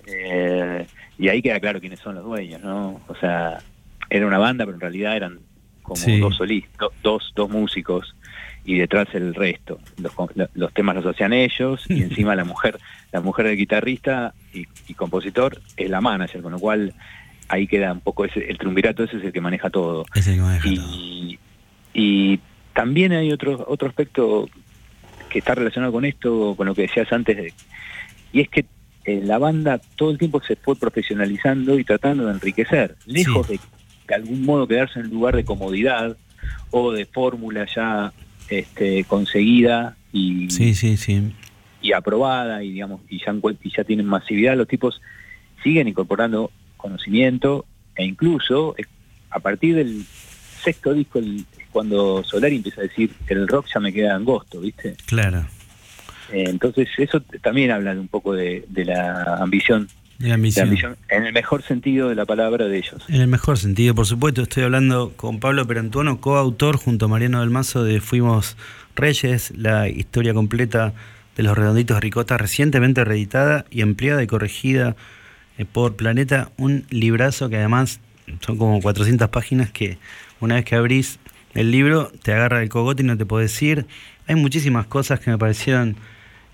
Eh, 0.07 0.87
y 1.19 1.29
ahí 1.29 1.43
queda 1.43 1.61
claro 1.61 1.81
quiénes 1.81 2.01
son 2.01 2.15
los 2.15 2.25
dueños, 2.25 2.63
¿no? 2.63 3.01
O 3.09 3.15
sea, 3.17 3.59
era 4.09 4.27
una 4.27 4.39
banda, 4.39 4.65
pero 4.65 4.77
en 4.77 4.81
realidad 4.81 5.17
eran 5.17 5.41
como 5.83 6.01
dos 6.19 6.37
solistas, 6.37 6.89
dos, 7.03 7.33
dos 7.35 7.51
músicos 7.51 8.15
y 8.71 8.79
detrás 8.79 9.09
el 9.15 9.35
resto. 9.35 9.81
Los, 10.55 10.73
temas 10.73 10.95
los 10.95 11.05
hacían 11.05 11.33
ellos 11.33 11.85
y 11.89 12.05
encima 12.05 12.37
la 12.37 12.45
mujer, 12.45 12.79
la 13.11 13.21
mujer 13.21 13.47
del 13.47 13.57
guitarrista 13.57 14.33
y, 14.55 14.95
compositor 14.95 15.61
es 15.77 15.91
la 15.91 16.01
manager, 16.01 16.41
con 16.41 16.53
lo 16.53 16.61
cual 16.61 16.95
ahí 17.49 17.67
queda 17.67 17.93
un 17.93 17.99
poco 17.99 18.25
ese, 18.25 18.49
el 18.49 18.59
triunvirato 18.59 19.03
ese 19.03 19.17
es 19.17 19.25
el 19.25 19.33
que 19.33 19.41
maneja 19.41 19.71
todo. 19.71 20.05
Es 20.15 20.29
el 20.29 20.37
que 20.37 20.41
maneja 20.41 20.69
y, 20.69 20.77
todo. 20.77 20.97
Y 21.95 22.41
también 22.73 23.11
hay 23.11 23.33
otro, 23.33 23.65
otro 23.67 23.89
aspecto 23.89 24.49
que 25.29 25.41
está 25.41 25.57
relacionado 25.57 25.93
con 25.93 26.05
esto, 26.05 26.55
con 26.57 26.69
lo 26.69 26.75
que 26.77 26.83
decías 26.83 27.13
antes, 27.13 27.53
y 28.33 28.41
es 28.41 28.49
que 28.49 28.67
eh, 29.05 29.21
la 29.25 29.39
banda 29.39 29.81
todo 29.97 30.13
el 30.13 30.19
tiempo 30.19 30.41
se 30.43 30.55
fue 30.55 30.77
profesionalizando 30.77 31.77
y 31.77 31.83
tratando 31.83 32.27
de 32.27 32.35
enriquecer, 32.35 32.95
lejos 33.07 33.49
de, 33.49 33.59
de 34.07 34.15
algún 34.15 34.45
modo 34.45 34.69
quedarse 34.69 35.01
en 35.01 35.07
un 35.07 35.13
lugar 35.13 35.35
de 35.35 35.45
comodidad 35.45 36.17
o 36.71 36.93
de 36.93 37.07
fórmula 37.07 37.67
ya 37.75 38.13
este, 38.51 39.05
conseguida 39.05 39.97
y, 40.13 40.51
sí, 40.51 40.75
sí, 40.75 40.97
sí. 40.97 41.33
y 41.81 41.93
aprobada 41.93 42.63
y 42.63 42.73
digamos 42.73 43.01
y 43.09 43.19
ya, 43.19 43.35
y 43.63 43.71
ya 43.71 43.85
tienen 43.85 44.07
masividad, 44.07 44.57
los 44.57 44.69
tipos 44.69 45.01
siguen 45.63 45.89
incorporando 45.89 46.51
conocimiento 46.77 47.65
e 47.95 48.05
incluso 48.05 48.75
eh, 48.77 48.85
a 49.31 49.39
partir 49.39 49.77
del 49.77 50.05
sexto 50.63 50.93
disco 50.93 51.21
cuando 51.71 52.25
Solari 52.25 52.57
empieza 52.57 52.81
a 52.81 52.85
decir 52.85 53.11
que 53.27 53.35
el 53.35 53.47
rock 53.47 53.67
ya 53.73 53.81
me 53.81 53.93
queda 53.93 54.17
angosto, 54.17 54.61
¿viste? 54.61 54.97
Claro. 55.07 55.47
Eh, 56.33 56.45
entonces 56.49 56.89
eso 56.99 57.21
también 57.43 57.71
habla 57.71 57.95
de 57.95 58.01
un 58.01 58.09
poco 58.09 58.35
de, 58.35 58.65
la 58.75 59.37
ambición 59.37 59.89
la 60.21 60.35
ambición. 60.35 60.97
En 61.09 61.27
el 61.27 61.33
mejor 61.33 61.63
sentido 61.63 62.09
de 62.09 62.15
la 62.15 62.27
palabra 62.27 62.67
de 62.67 62.79
ellos. 62.79 63.03
En 63.09 63.21
el 63.21 63.27
mejor 63.27 63.59
sentido, 63.59 63.95
por 63.95 64.07
supuesto. 64.07 64.43
Estoy 64.43 64.65
hablando 64.65 65.13
con 65.17 65.41
Pablo 65.41 65.67
Perantuono, 65.67 66.21
coautor 66.21 66.77
junto 66.77 67.07
a 67.07 67.09
Mariano 67.09 67.41
del 67.41 67.51
Mazo 67.51 67.85
de 67.85 68.01
Fuimos 68.01 68.57
Reyes, 68.95 69.53
la 69.57 69.89
historia 69.89 70.35
completa 70.35 70.93
de 71.37 71.43
los 71.43 71.57
redonditos 71.57 71.97
de 71.97 72.01
ricota, 72.03 72.37
recientemente 72.37 73.03
reeditada 73.05 73.65
y 73.71 73.81
ampliada 73.81 74.23
y 74.23 74.27
corregida 74.27 74.95
eh, 75.57 75.65
por 75.65 75.97
Planeta. 75.97 76.51
Un 76.59 76.85
librazo 76.91 77.49
que 77.49 77.57
además 77.57 78.01
son 78.41 78.59
como 78.59 78.81
400 78.81 79.31
páginas 79.31 79.71
que 79.71 79.99
una 80.41 80.57
vez 80.57 80.65
que 80.67 80.77
abrís 80.77 81.19
el 81.55 81.71
libro 81.71 82.13
te 82.23 82.33
agarra 82.33 82.63
el 82.63 82.69
cogote 82.69 83.03
y 83.03 83.07
no 83.07 83.17
te 83.17 83.27
podés 83.27 83.61
ir. 83.63 83.87
Hay 84.27 84.35
muchísimas 84.35 84.87
cosas 84.87 85.19
que 85.19 85.31
me 85.31 85.39
parecieron 85.39 85.97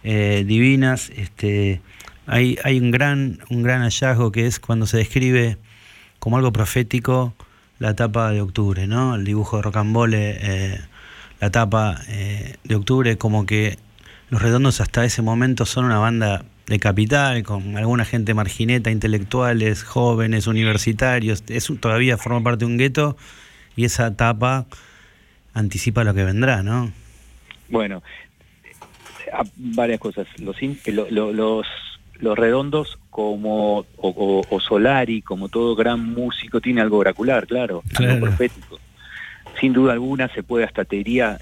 eh, 0.05 0.45
divinas. 0.47 1.11
Este, 1.11 1.81
hay, 2.27 2.59
hay 2.65 2.79
un, 2.79 2.91
gran, 2.91 3.39
un 3.51 3.63
gran 3.63 3.83
hallazgo 3.83 4.33
que 4.33 4.47
es 4.47 4.59
cuando 4.61 4.87
se 4.87 4.99
describe 4.99 5.59
como 6.19 6.37
algo 6.37 6.53
profético 6.53 7.35
la 7.79 7.91
etapa 7.91 8.31
de 8.31 8.41
octubre, 8.41 8.87
¿no? 8.87 9.15
El 9.15 9.25
dibujo 9.25 9.57
de 9.57 9.63
Rocambole, 9.63 10.39
eh, 10.41 10.81
la 11.41 11.49
etapa 11.49 12.01
eh, 12.09 12.57
de 12.65 12.75
octubre, 12.75 13.19
como 13.19 13.47
que 13.47 13.79
los 14.31 14.43
redondos 14.43 14.81
hasta 14.81 15.05
ese 15.05 15.23
momento 15.23 15.67
son 15.67 15.85
una 15.85 15.99
banda 15.99 16.45
de 16.67 16.81
capital, 16.81 17.43
con 17.45 17.77
alguna 17.77 18.05
gente 18.05 18.35
margineta, 18.35 18.91
intelectuales, 18.91 19.85
jóvenes, 19.85 20.47
universitarios, 20.47 21.45
es, 21.49 21.71
todavía 21.81 22.17
forma 22.17 22.43
parte 22.43 22.65
de 22.65 22.73
un 22.73 22.79
gueto 22.79 23.17
y 23.77 23.85
esa 23.85 24.09
etapa 24.09 24.67
anticipa 25.55 26.03
lo 26.03 26.15
que 26.15 26.25
vendrá, 26.25 26.63
¿no? 26.63 26.91
Bueno, 27.69 28.03
varias 29.57 30.01
cosas. 30.01 30.27
Los, 30.39 30.57
los 31.11 31.35
los 31.35 31.67
redondos 32.21 32.99
como 33.11 33.87
o, 33.97 34.61
Solari 34.61 35.23
como 35.23 35.49
todo 35.49 35.75
gran 35.75 36.13
músico 36.13 36.61
tiene 36.61 36.81
algo 36.81 36.99
oracular 36.99 37.47
claro, 37.47 37.83
algo 37.97 38.27
profético. 38.27 38.79
Sin 39.61 39.73
duda 39.73 39.93
alguna 39.93 40.29
se 40.29 40.43
puede 40.43 40.65
hasta 40.65 40.85
te 40.85 40.97
diría 40.97 41.39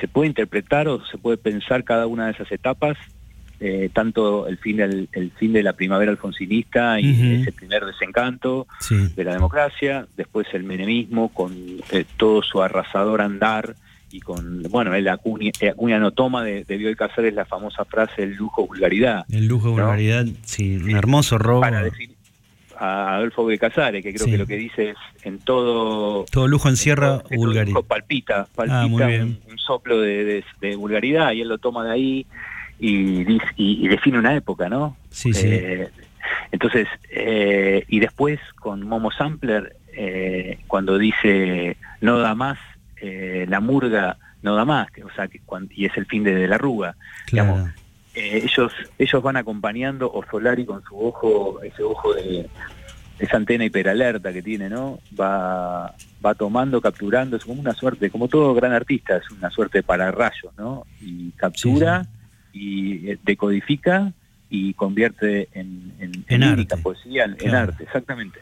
se 0.00 0.08
puede 0.08 0.28
interpretar 0.28 0.88
o 0.88 1.04
se 1.06 1.18
puede 1.18 1.36
pensar 1.36 1.84
cada 1.84 2.06
una 2.06 2.26
de 2.26 2.32
esas 2.32 2.50
etapas 2.52 2.96
eh, 3.58 3.88
tanto 3.90 4.46
el 4.48 4.58
fin 4.58 4.76
del 4.76 5.08
el 5.12 5.30
fin 5.30 5.54
de 5.54 5.62
la 5.62 5.72
primavera 5.72 6.10
alfonsinista 6.10 7.00
y 7.00 7.40
ese 7.40 7.52
primer 7.52 7.86
desencanto 7.86 8.66
de 8.90 9.24
la 9.24 9.32
democracia 9.32 10.06
después 10.14 10.46
el 10.52 10.64
menemismo 10.64 11.30
con 11.30 11.54
eh, 11.90 12.04
todo 12.18 12.42
su 12.42 12.62
arrasador 12.62 13.22
andar 13.22 13.74
y 14.10 14.20
con, 14.20 14.62
bueno, 14.64 14.94
el 14.94 15.08
acuña, 15.08 15.52
no 15.98 16.10
toma 16.12 16.44
de, 16.44 16.64
de 16.64 16.76
Bioy 16.76 16.94
Casares 16.94 17.34
la 17.34 17.44
famosa 17.44 17.84
frase 17.84 18.22
el 18.22 18.34
lujo 18.34 18.66
vulgaridad. 18.66 19.24
El 19.30 19.46
lujo 19.46 19.70
vulgaridad, 19.70 20.26
sí, 20.44 20.76
un 20.76 20.96
hermoso 20.96 21.38
robo. 21.38 21.60
Para 21.60 21.82
decir 21.82 22.16
a 22.78 23.14
Adolfo 23.14 23.48
de 23.48 23.58
Casares, 23.58 24.02
que 24.02 24.14
creo 24.14 24.26
que 24.26 24.38
lo 24.38 24.46
que 24.46 24.56
dice 24.56 24.90
es 24.90 24.96
en 25.22 25.38
todo... 25.38 26.24
Todo 26.30 26.46
lujo 26.48 26.68
encierra 26.68 27.22
vulgaridad. 27.34 27.80
palpita, 27.82 28.48
palpita 28.54 28.76
ah, 28.82 28.86
un, 28.86 29.58
soplo 29.58 30.00
de, 30.00 30.44
vulgaridad 30.76 31.32
y 31.32 31.40
él 31.40 31.48
lo 31.48 31.58
toma 31.58 31.84
de 31.84 31.92
ahí 31.92 32.26
y, 32.78 33.38
y, 33.56 33.88
define 33.88 34.18
una 34.18 34.36
época, 34.36 34.68
¿no? 34.68 34.96
Sí, 35.10 35.32
sí. 35.32 35.46
Eh, 35.48 35.88
entonces, 36.52 36.86
eh, 37.10 37.84
y 37.88 38.00
después 38.00 38.38
con 38.56 38.86
Momo 38.86 39.10
Sampler, 39.10 39.76
eh, 39.92 40.58
cuando 40.66 40.98
dice 40.98 41.78
no 42.02 42.18
da 42.18 42.34
más 42.34 42.58
eh, 43.00 43.46
la 43.48 43.60
murga 43.60 44.18
no 44.42 44.54
da 44.54 44.64
más, 44.64 44.88
o 45.04 45.14
sea, 45.14 45.28
que 45.28 45.40
y 45.70 45.86
es 45.86 45.96
el 45.96 46.06
fin 46.06 46.22
de, 46.22 46.46
la 46.46 46.56
arruga. 46.56 46.96
Digamos, 47.30 47.70
eh, 48.14 48.42
ellos, 48.44 48.72
ellos 48.98 49.22
van 49.22 49.36
acompañando, 49.36 50.10
o 50.12 50.24
Solari 50.24 50.64
con 50.64 50.82
su 50.84 50.98
ojo, 50.98 51.60
ese 51.62 51.82
ojo 51.82 52.14
de 52.14 52.48
esa 53.18 53.36
antena 53.36 53.64
hiperalerta 53.64 54.32
que 54.32 54.42
tiene, 54.42 54.68
¿no? 54.68 55.00
Va, 55.18 55.94
va 56.24 56.34
tomando, 56.34 56.80
capturando, 56.80 57.36
es 57.36 57.44
como 57.44 57.60
una 57.60 57.74
suerte, 57.74 58.10
como 58.10 58.28
todo 58.28 58.54
gran 58.54 58.72
artista, 58.72 59.16
es 59.16 59.30
una 59.30 59.50
suerte 59.50 59.82
para 59.82 60.10
rayos, 60.10 60.52
¿no? 60.56 60.86
Y 61.00 61.30
captura 61.32 62.06
y 62.52 63.10
eh, 63.10 63.18
decodifica 63.24 64.12
y 64.48 64.74
convierte 64.74 65.48
en, 65.52 65.92
en, 65.98 66.24
poesía, 66.82 67.24
en 67.24 67.54
arte, 67.54 67.84
exactamente. 67.84 68.38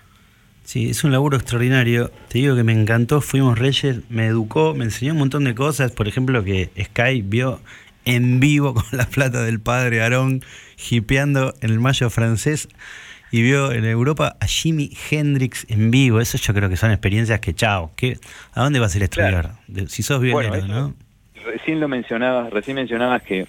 Sí, 0.65 0.89
es 0.91 1.05
un 1.05 1.13
laburo 1.13 1.37
extraordinario. 1.37 2.11
Te 2.29 2.39
digo 2.39 2.57
que 2.57 2.65
me 2.65 2.73
encantó. 2.73 3.21
Fuimos 3.21 3.59
Reyes, 3.59 4.01
me 4.09 4.27
educó, 4.27 4.75
me 4.75 4.85
enseñó 4.85 5.13
un 5.13 5.19
montón 5.19 5.45
de 5.45 5.55
cosas. 5.55 5.93
Por 5.93 6.09
ejemplo, 6.09 6.43
que 6.43 6.71
Sky 6.83 7.23
vio 7.23 7.61
en 8.07 8.41
vivo 8.41 8.75
con 8.75 8.85
la 8.93 9.07
plata 9.07 9.43
del 9.43 9.61
padre 9.61 10.03
Aarón, 10.03 10.43
hipeando 10.91 11.55
en 11.61 11.71
el 11.71 11.81
mayo 11.81 12.09
francés. 12.11 12.69
Y 13.31 13.43
vio 13.43 13.73
en 13.73 13.85
Europa 13.85 14.37
a 14.41 14.47
Jimi 14.47 14.97
Hendrix 15.11 15.67
en 15.69 15.91
vivo. 15.91 16.21
Eso 16.21 16.39
yo 16.39 16.55
creo 16.55 16.69
que 16.69 16.77
son 16.77 16.93
experiencias 16.93 17.41
que, 17.41 17.53
chao, 17.53 17.93
que, 17.97 18.19
¿a 18.55 18.63
dónde 18.63 18.79
vas 18.79 18.95
a 18.95 18.99
ir 18.99 19.03
a 19.03 19.05
estudiar? 19.05 19.55
Si 19.89 20.03
sos 20.03 20.21
bien, 20.21 20.37
¿no? 20.69 20.95
Recién 21.45 21.81
lo 21.81 21.89
mencionabas, 21.89 22.51
recién 22.53 22.77
mencionabas 22.77 23.23
que 23.23 23.47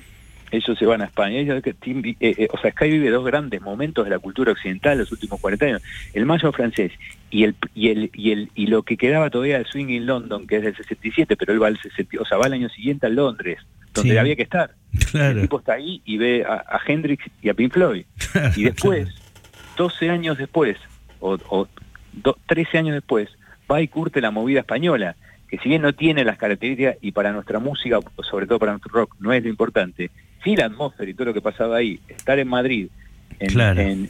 ellos 0.52 0.78
se 0.78 0.86
van 0.86 1.02
a 1.02 1.06
España. 1.06 1.38
Ellos, 1.38 1.62
eh, 1.66 2.06
eh, 2.20 2.48
o 2.52 2.58
sea, 2.58 2.72
Sky 2.72 2.90
vive 2.90 3.10
dos 3.10 3.26
grandes 3.26 3.62
momentos 3.62 4.06
de 4.06 4.12
la 4.12 4.20
cultura 4.20 4.52
occidental 4.52 4.94
en 4.94 5.00
los 5.00 5.12
últimos 5.12 5.40
40 5.40 5.66
años. 5.66 5.82
El 6.14 6.26
mayo 6.26 6.52
francés 6.52 6.92
y 7.32 7.44
el 7.44 7.56
y 7.74 7.90
el 7.90 8.12
y 8.14 8.32
el 8.32 8.50
y 8.56 8.68
lo 8.68 8.84
que 8.84 8.98
quedaba 8.98 9.30
todavía 9.30 9.58
del 9.58 9.66
swing 9.66 9.90
in 9.90 10.06
London, 10.06 10.48
que 10.48 10.58
es 10.58 10.64
del 10.64 10.76
67, 10.76 11.36
pero 11.36 11.54
él 11.54 11.62
va 11.62 11.68
al 11.68 11.80
o 12.20 12.26
sea, 12.26 12.38
va 12.38 12.46
al 12.46 12.54
año 12.54 12.70
siguiente 12.70 13.08
a 13.08 13.10
Londres, 13.10 13.60
donde 13.94 14.20
había 14.20 14.36
que 14.36 14.44
estar. 14.44 14.72
El 15.14 15.42
tipo 15.42 15.60
está 15.60 15.74
ahí 15.74 16.02
y 16.06 16.18
ve 16.18 16.46
a, 16.48 16.80
Hendrix 16.86 17.26
y 17.42 17.50
a 17.50 17.54
Pink 17.54 17.74
Floyd. 17.74 18.06
y 18.56 18.64
después, 18.64 19.10
12 19.78 20.10
años 20.10 20.38
después, 20.38 20.78
o, 21.20 21.38
o 21.50 21.68
13 22.48 22.78
años 22.78 22.94
después, 22.96 23.30
va 23.70 23.82
y 23.82 23.88
curte 23.88 24.22
la 24.22 24.32
movida 24.32 24.62
española 24.62 25.16
que 25.48 25.58
si 25.60 25.70
bien 25.70 25.82
no 25.82 25.94
tiene 25.94 26.24
las 26.24 26.38
características 26.38 26.98
y 27.02 27.12
para 27.12 27.32
nuestra 27.32 27.60
música, 27.60 28.00
sobre 28.30 28.48
todo 28.48 28.60
para 28.60 28.74
nuestro 28.74 28.92
rock, 28.94 29.16
no 29.20 29.34
es 29.34 29.44
lo 29.44 29.50
importante, 29.50 30.12
sí 30.44 30.56
la 30.56 30.66
atmósfera 30.66 31.10
y 31.10 31.14
todo 31.14 31.26
lo 31.26 31.34
que 31.34 31.42
pasaba 31.42 31.78
ahí, 31.78 32.00
estar 32.08 32.40
en 32.40 32.48
Madrid, 32.48 32.90
en, 33.40 34.10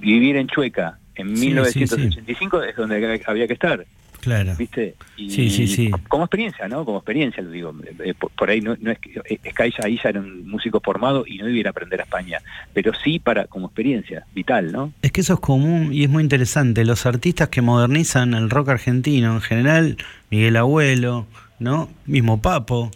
vivir 0.00 0.36
en 0.36 0.48
Chueca 0.48 0.98
en 1.14 1.32
1985 1.32 2.62
es 2.62 2.76
donde 2.76 3.22
había 3.26 3.46
que 3.46 3.54
estar. 3.54 3.86
Claro. 4.26 4.56
¿Viste? 4.58 4.96
sí, 5.16 5.48
sí, 5.50 5.68
sí. 5.68 5.88
Como 6.08 6.24
experiencia, 6.24 6.66
¿no? 6.66 6.84
Como 6.84 6.98
experiencia, 6.98 7.40
lo 7.44 7.50
digo. 7.50 7.72
Eh, 8.00 8.12
por, 8.14 8.50
ahí 8.50 8.60
no, 8.60 8.72
es 8.72 8.98
que 8.98 9.22
Sky 9.52 9.70
ya 9.70 9.84
ahí 9.84 10.00
ya 10.02 10.08
era 10.08 10.18
un 10.18 10.48
músico 10.48 10.80
formado 10.80 11.24
y 11.24 11.38
no 11.38 11.48
iba 11.48 11.68
a 11.68 11.70
aprender 11.70 12.00
a 12.00 12.02
España, 12.02 12.40
pero 12.74 12.90
sí 12.92 13.20
para 13.20 13.46
como 13.46 13.68
experiencia 13.68 14.26
vital, 14.34 14.72
¿no? 14.72 14.92
Es 15.00 15.12
que 15.12 15.20
eso 15.20 15.34
es 15.34 15.38
común 15.38 15.92
y 15.92 16.02
es 16.02 16.10
muy 16.10 16.24
interesante. 16.24 16.84
Los 16.84 17.06
artistas 17.06 17.50
que 17.50 17.62
modernizan 17.62 18.34
el 18.34 18.50
rock 18.50 18.70
argentino, 18.70 19.32
en 19.34 19.40
general, 19.42 19.96
Miguel 20.28 20.56
Abuelo, 20.56 21.28
¿no? 21.60 21.88
Mismo 22.04 22.42
Papo, 22.42 22.90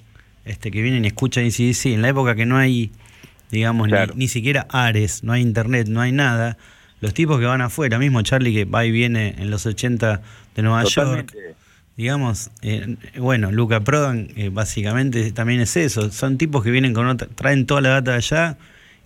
este, 0.44 0.72
que 0.72 0.82
vienen 0.82 1.04
y 1.04 1.08
escuchan 1.08 1.46
y 1.46 1.52
sí, 1.52 1.74
sí, 1.74 1.94
en 1.94 2.02
la 2.02 2.08
época 2.08 2.34
que 2.34 2.44
no 2.44 2.56
hay, 2.56 2.90
digamos, 3.52 3.88
ni, 4.16 4.26
siquiera 4.26 4.66
Ares, 4.68 5.22
no 5.22 5.32
hay 5.32 5.42
internet, 5.42 5.86
no 5.86 6.00
hay 6.00 6.10
nada, 6.10 6.56
los 7.00 7.14
tipos 7.14 7.38
que 7.38 7.46
van 7.46 7.60
afuera, 7.60 8.00
mismo 8.00 8.20
Charlie 8.22 8.52
que 8.52 8.64
va 8.64 8.84
y 8.84 8.90
viene 8.90 9.36
en 9.38 9.48
los 9.48 9.64
80 9.64 10.22
de 10.54 10.62
Nueva 10.62 10.84
York, 10.84 11.34
digamos, 11.96 12.50
eh, 12.62 12.96
bueno, 13.18 13.52
Luca 13.52 13.80
Prodan 13.80 14.28
eh, 14.36 14.48
básicamente 14.50 15.32
también 15.32 15.60
es 15.60 15.76
eso, 15.76 16.10
son 16.10 16.38
tipos 16.38 16.62
que 16.64 16.70
vienen 16.70 16.94
con 16.94 17.06
otra, 17.06 17.28
traen 17.28 17.66
toda 17.66 17.80
la 17.80 17.90
data 17.90 18.12
de 18.12 18.16
allá 18.16 18.56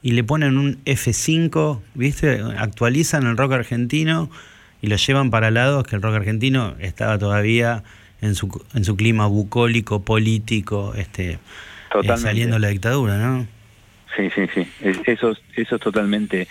y 0.03 0.13
le 0.13 0.23
ponen 0.23 0.59
un 0.59 0.85
F5, 0.85 1.81
¿viste? 1.95 2.41
Actualizan 2.59 3.27
el 3.27 3.37
rock 3.37 3.53
argentino 3.53 4.31
y 4.83 4.89
lo 4.89 4.97
llevan 4.97 5.31
para 5.31 5.51
lados 5.51 5.85
que 5.85 5.97
el 5.97 6.03
rock 6.03 6.17
argentino 6.17 6.77
estaba 6.79 7.19
todavía 7.19 7.83
en 8.21 8.35
su, 8.35 8.65
en 8.75 8.85
su 8.85 8.97
clima 8.97 9.27
bucólico, 9.27 10.03
político, 10.03 10.95
este, 10.95 11.39
eh, 12.03 12.17
saliendo 12.17 12.59
la 12.59 12.69
dictadura, 12.69 13.19
¿no? 13.19 13.47
Sí, 14.17 14.29
sí, 14.35 14.43
sí. 14.55 14.69
Eso, 15.07 15.35
eso 15.57 15.75
es 15.77 15.81
totalmente... 15.81 16.49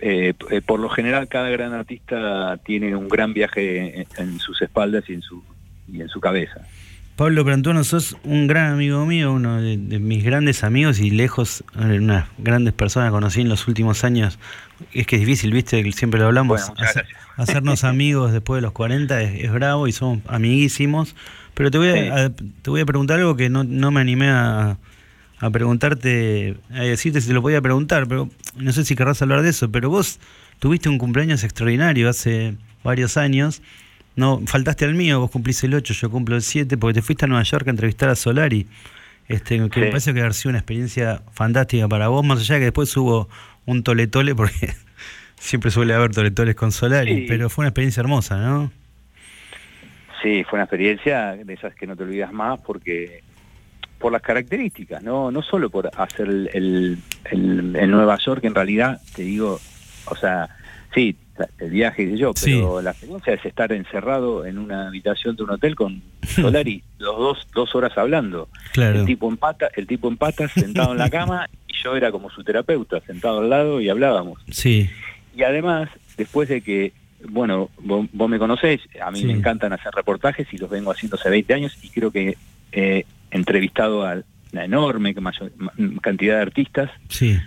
Eh, 0.00 0.34
eh, 0.50 0.60
por 0.60 0.80
lo 0.80 0.88
general, 0.88 1.28
cada 1.28 1.48
gran 1.50 1.72
artista 1.72 2.56
tiene 2.64 2.94
un 2.94 3.08
gran 3.08 3.32
viaje 3.34 4.06
en, 4.16 4.38
sus 4.38 4.62
espaldas 4.62 5.04
y 5.08 5.14
en 5.14 5.22
su, 5.22 5.42
y 5.92 6.00
en 6.00 6.08
su 6.08 6.20
cabeza. 6.20 6.60
Pablo 7.16 7.44
Prantuano, 7.44 7.82
sos 7.82 8.16
un 8.22 8.46
gran 8.46 8.74
amigo 8.74 9.04
mío, 9.04 9.32
uno 9.32 9.60
de, 9.60 9.76
mis 9.76 10.22
grandes 10.22 10.62
amigos 10.62 11.00
y 11.00 11.10
lejos, 11.10 11.64
unas 11.74 12.26
grandes 12.38 12.74
personas 12.74 13.08
que 13.08 13.14
conocí 13.14 13.40
en 13.40 13.48
los 13.48 13.66
últimos 13.66 14.04
años. 14.04 14.38
Es 14.92 15.08
que 15.08 15.16
es 15.16 15.22
difícil, 15.22 15.52
viste, 15.52 15.90
siempre 15.90 16.20
lo 16.20 16.26
hablamos. 16.26 16.72
hacernos 17.36 17.82
amigos 17.84 18.32
después 18.32 18.58
de 18.58 18.62
los 18.62 18.72
40 18.72 19.20
es, 19.22 19.50
bravo 19.50 19.88
y 19.88 19.92
somos 19.92 20.20
amiguísimos. 20.28 21.16
Pero 21.54 21.72
te 21.72 21.78
voy 21.78 21.88
a, 21.88 22.30
te 22.30 22.70
voy 22.70 22.82
a 22.82 22.86
preguntar 22.86 23.18
algo 23.18 23.34
que 23.34 23.50
no, 23.50 23.64
no 23.64 23.90
me 23.90 24.00
animé 24.00 24.28
a, 24.28 24.78
a 25.40 25.50
preguntarte, 25.50 26.56
a 26.70 26.82
decirte 26.82 27.20
si 27.20 27.28
te 27.28 27.34
lo 27.34 27.42
podía 27.42 27.60
preguntar, 27.60 28.06
pero 28.08 28.28
no 28.56 28.72
sé 28.72 28.84
si 28.84 28.96
querrás 28.96 29.22
hablar 29.22 29.42
de 29.42 29.50
eso. 29.50 29.70
Pero 29.70 29.90
vos 29.90 30.20
tuviste 30.58 30.88
un 30.88 30.98
cumpleaños 30.98 31.44
extraordinario 31.44 32.08
hace 32.08 32.56
varios 32.82 33.16
años 33.16 33.62
no, 34.18 34.42
faltaste 34.46 34.84
al 34.84 34.94
mío, 34.94 35.20
vos 35.20 35.30
cumplís 35.30 35.62
el 35.62 35.74
8, 35.74 35.94
yo 35.94 36.10
cumplo 36.10 36.34
el 36.34 36.42
7, 36.42 36.76
porque 36.76 36.94
te 36.94 37.02
fuiste 37.02 37.24
a 37.24 37.28
Nueva 37.28 37.44
York 37.44 37.68
a 37.68 37.70
entrevistar 37.70 38.08
a 38.08 38.16
Solari. 38.16 38.66
Este, 39.28 39.70
que 39.70 39.80
me 39.80 39.86
parece 39.86 40.12
que 40.12 40.22
ha 40.22 40.32
sido 40.32 40.50
una 40.50 40.58
experiencia 40.58 41.22
fantástica 41.32 41.86
para 41.86 42.08
vos, 42.08 42.26
más 42.26 42.40
allá 42.40 42.56
de 42.56 42.60
que 42.62 42.64
después 42.64 42.96
hubo 42.96 43.28
un 43.64 43.84
toletole, 43.84 44.34
porque 44.34 44.74
siempre 45.36 45.70
suele 45.70 45.94
haber 45.94 46.10
toletoles 46.10 46.56
con 46.56 46.72
Solari, 46.72 47.26
pero 47.28 47.48
fue 47.48 47.62
una 47.62 47.68
experiencia 47.68 48.00
hermosa, 48.00 48.38
¿no? 48.38 48.72
Sí, 50.20 50.42
fue 50.42 50.56
una 50.56 50.64
experiencia 50.64 51.36
de 51.36 51.54
esas 51.54 51.72
que 51.76 51.86
no 51.86 51.94
te 51.94 52.02
olvidas 52.02 52.32
más, 52.32 52.60
porque 52.62 53.22
por 53.98 54.12
las 54.12 54.22
características, 54.22 55.02
no 55.02 55.30
no 55.30 55.42
solo 55.42 55.70
por 55.70 55.90
hacer 55.96 56.28
el, 56.28 56.98
el 57.30 57.90
Nueva 57.90 58.18
York, 58.18 58.44
en 58.44 58.54
realidad, 58.54 59.00
te 59.14 59.22
digo, 59.22 59.60
o 60.06 60.16
sea, 60.16 60.48
sí, 60.94 61.16
el 61.58 61.70
viaje 61.70 62.02
y 62.02 62.16
yo, 62.16 62.32
pero 62.42 62.82
la 62.82 62.90
experiencia 62.90 63.34
es 63.34 63.44
estar 63.44 63.72
encerrado 63.72 64.44
en 64.46 64.58
una 64.58 64.88
habitación 64.88 65.36
de 65.36 65.44
un 65.44 65.50
hotel 65.50 65.74
con 65.74 66.02
Solari, 66.26 66.82
los 66.98 67.16
dos, 67.16 67.46
dos 67.54 67.74
horas 67.74 67.96
hablando. 67.96 68.48
El 68.74 69.04
tipo 69.04 69.28
empata, 69.28 69.70
el 69.76 69.86
tipo 69.86 70.08
empata 70.08 70.48
sentado 70.48 70.92
en 70.92 70.98
la 70.98 71.10
cama 71.10 71.48
y 71.66 71.74
yo 71.82 71.96
era 71.96 72.10
como 72.10 72.30
su 72.30 72.42
terapeuta, 72.42 73.00
sentado 73.00 73.40
al 73.40 73.50
lado 73.50 73.80
y 73.80 73.88
hablábamos. 73.88 74.40
Sí. 74.50 74.88
Y 75.36 75.42
además, 75.42 75.88
después 76.16 76.48
de 76.48 76.60
que, 76.60 76.92
bueno, 77.28 77.70
vos, 77.78 78.08
me 78.28 78.38
conocés, 78.38 78.80
a 79.00 79.10
mí 79.10 79.24
me 79.24 79.32
encantan 79.32 79.72
hacer 79.72 79.92
reportajes 79.94 80.48
y 80.52 80.58
los 80.58 80.70
vengo 80.70 80.90
haciendo 80.90 81.16
hace 81.16 81.30
20 81.30 81.54
años 81.54 81.78
y 81.82 81.90
creo 81.90 82.10
que 82.10 82.36
he 82.72 83.06
entrevistado 83.30 84.06
a 84.06 84.22
una 84.52 84.64
enorme 84.64 85.14
cantidad 86.00 86.36
de 86.36 86.42
artistas. 86.42 86.90
Sí 87.08 87.38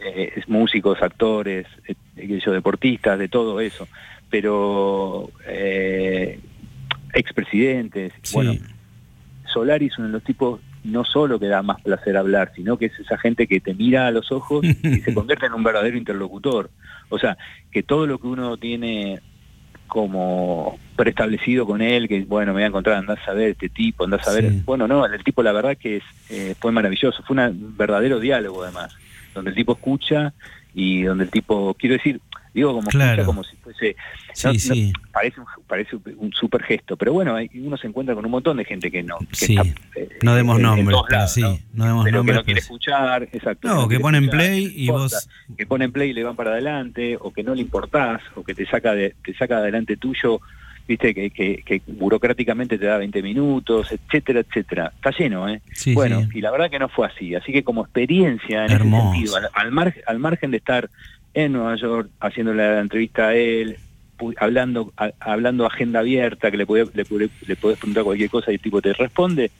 eh, 0.00 0.42
músicos, 0.46 1.02
actores, 1.02 1.66
eh, 1.86 1.94
deportistas, 2.16 3.18
de 3.18 3.28
todo 3.28 3.60
eso, 3.60 3.88
pero 4.30 5.30
eh, 5.46 6.40
expresidentes, 7.14 8.12
bueno, 8.32 8.54
Solari 9.52 9.86
es 9.86 9.98
uno 9.98 10.08
de 10.08 10.12
los 10.12 10.24
tipos 10.24 10.60
no 10.84 11.04
solo 11.04 11.38
que 11.38 11.46
da 11.46 11.62
más 11.62 11.80
placer 11.82 12.16
hablar, 12.16 12.52
sino 12.54 12.78
que 12.78 12.86
es 12.86 12.98
esa 12.98 13.18
gente 13.18 13.46
que 13.46 13.60
te 13.60 13.74
mira 13.74 14.06
a 14.06 14.10
los 14.10 14.30
ojos 14.30 14.64
y 14.64 15.00
se 15.00 15.12
convierte 15.14 15.46
en 15.46 15.54
un 15.54 15.64
verdadero 15.64 15.98
interlocutor. 15.98 16.70
O 17.08 17.18
sea, 17.18 17.36
que 17.70 17.82
todo 17.82 18.06
lo 18.06 18.18
que 18.18 18.28
uno 18.28 18.56
tiene 18.56 19.20
como 19.88 20.78
preestablecido 20.94 21.66
con 21.66 21.82
él, 21.82 22.06
que 22.06 22.24
bueno, 22.24 22.52
me 22.52 22.58
voy 22.58 22.62
a 22.64 22.66
encontrar, 22.66 22.96
andás 22.96 23.26
a 23.26 23.32
ver 23.32 23.50
este 23.50 23.68
tipo, 23.68 24.04
andás 24.04 24.28
a 24.28 24.32
ver, 24.32 24.52
bueno, 24.64 24.86
no, 24.86 25.04
el 25.04 25.24
tipo 25.24 25.42
la 25.42 25.52
verdad 25.52 25.76
que 25.76 25.96
es, 25.96 26.04
eh, 26.30 26.54
fue 26.60 26.70
maravilloso, 26.70 27.22
fue 27.24 27.36
un 27.36 27.76
verdadero 27.76 28.20
diálogo 28.20 28.62
además 28.62 28.94
donde 29.34 29.50
el 29.50 29.56
tipo 29.56 29.72
escucha 29.72 30.32
y 30.74 31.02
donde 31.02 31.24
el 31.24 31.30
tipo, 31.30 31.74
quiero 31.74 31.94
decir, 31.94 32.20
digo 32.58 32.74
como 32.74 32.90
como 33.24 33.44
si 33.44 33.56
fuese, 33.56 33.96
parece, 35.12 35.40
un, 35.40 35.46
parece 35.66 35.96
un 36.16 36.32
super 36.32 36.62
gesto, 36.62 36.96
pero 36.96 37.12
bueno, 37.12 37.36
uno 37.54 37.76
se 37.76 37.86
encuentra 37.86 38.14
con 38.14 38.24
un 38.24 38.30
montón 38.30 38.56
de 38.56 38.64
gente 38.64 38.90
que 38.90 39.02
no, 39.02 39.18
que 39.18 39.54
está, 39.54 39.62
eh, 39.94 40.08
no 40.22 40.34
demos 40.34 40.58
nombres, 40.60 40.98
sí, 41.32 41.42
no, 41.72 41.86
demos 41.86 42.04
pero 42.04 42.24
que 42.24 42.32
no 42.32 42.44
quiere 42.44 42.60
escuchar, 42.60 43.28
exacto. 43.32 43.68
No, 43.68 43.88
que 43.88 44.00
ponen 44.00 44.28
play 44.28 44.72
y 44.74 44.88
vos 44.88 45.28
que 45.56 45.66
ponen 45.66 45.92
play 45.92 46.10
y 46.10 46.12
le 46.14 46.24
van 46.24 46.36
para 46.36 46.50
adelante, 46.50 47.16
o 47.20 47.32
que 47.32 47.42
no 47.42 47.54
le 47.54 47.62
importás, 47.62 48.22
o 48.34 48.42
que 48.42 48.54
te 48.54 48.66
saca 48.66 48.94
de, 48.94 49.14
te 49.24 49.34
saca 49.34 49.58
adelante 49.58 49.96
tuyo 49.96 50.40
viste, 50.88 51.14
que, 51.14 51.30
que, 51.30 51.82
burocráticamente 51.86 52.78
te 52.78 52.86
da 52.86 52.96
20 52.96 53.22
minutos, 53.22 53.92
etcétera, 53.92 54.40
etcétera. 54.40 54.92
Está 54.96 55.10
lleno, 55.10 55.48
¿eh? 55.48 55.60
bueno, 55.92 56.26
y 56.32 56.40
la 56.40 56.50
verdad 56.50 56.70
que 56.70 56.78
no 56.78 56.88
fue 56.88 57.06
así. 57.06 57.34
Así 57.34 57.52
que 57.52 57.62
como 57.62 57.82
experiencia 57.82 58.64
en 58.64 58.72
ese 58.72 58.90
sentido, 58.90 59.36
al, 59.52 59.70
margen, 59.70 60.02
al 60.06 60.18
margen 60.18 60.50
de 60.50 60.56
estar 60.56 60.88
en 61.44 61.52
Nueva 61.52 61.76
York 61.76 62.10
haciendo 62.20 62.54
la 62.54 62.80
entrevista 62.80 63.28
a 63.28 63.34
él, 63.34 63.76
hablando 64.38 64.92
hablando 65.20 65.66
agenda 65.66 66.00
abierta, 66.00 66.50
que 66.50 66.56
le 66.56 66.66
podés, 66.66 66.94
le, 66.94 67.04
le 67.46 67.56
podés 67.56 67.78
preguntar 67.78 68.04
cualquier 68.04 68.30
cosa 68.30 68.50
y 68.50 68.54
el 68.54 68.60
tipo 68.60 68.82
te 68.82 68.92
responde, 68.92 69.50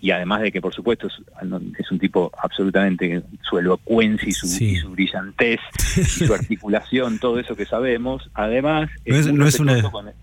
y 0.00 0.10
además 0.10 0.42
de 0.42 0.52
que 0.52 0.60
por 0.60 0.74
supuesto 0.74 1.08
es, 1.08 1.90
un 1.90 1.98
tipo 1.98 2.30
absolutamente 2.42 3.22
su 3.42 3.58
elocuencia 3.58 4.28
y 4.28 4.32
su, 4.32 4.90
brillantez 4.90 5.60
y 5.96 6.04
su 6.04 6.34
articulación 6.34 7.18
todo 7.18 7.38
eso 7.38 7.56
que 7.56 7.64
sabemos 7.64 8.28
además 8.34 8.90
no 9.06 9.46
es, 9.46 9.60
una... 9.60 9.82
con, 9.90 10.08
el, 10.08 10.14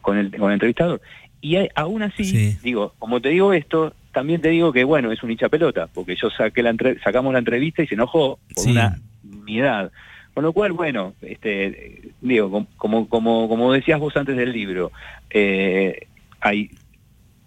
con, 0.00 0.18
el, 0.18 0.30
con 0.36 0.50
el 0.50 0.54
entrevistador. 0.54 1.00
Y 1.40 1.56
aún 1.74 2.02
así 2.02 2.56
digo 2.62 2.94
como 2.98 3.20
te 3.20 3.30
digo 3.30 3.52
esto 3.52 3.94
también 4.12 4.40
te 4.40 4.50
digo 4.50 4.72
que 4.72 4.84
bueno 4.84 5.10
es 5.10 5.22
un 5.22 5.30
hincha 5.30 5.48
pelota 5.48 5.88
porque 5.92 6.16
yo 6.20 6.30
saqué 6.30 6.62
la 6.62 6.74
sacamos 7.02 7.32
la 7.32 7.38
entrevista 7.38 7.82
y 7.82 7.86
se 7.86 7.94
enojó 7.94 8.38
por 8.54 8.68
una 8.68 9.00
unidad 9.24 9.90
con 10.34 10.44
lo 10.44 10.52
cual, 10.52 10.72
bueno, 10.72 11.14
este, 11.22 12.12
digo, 12.20 12.66
como, 12.76 13.08
como, 13.08 13.48
como 13.48 13.72
decías 13.72 13.98
vos 13.98 14.16
antes 14.16 14.36
del 14.36 14.52
libro, 14.52 14.92
eh, 15.28 16.06
hay 16.40 16.70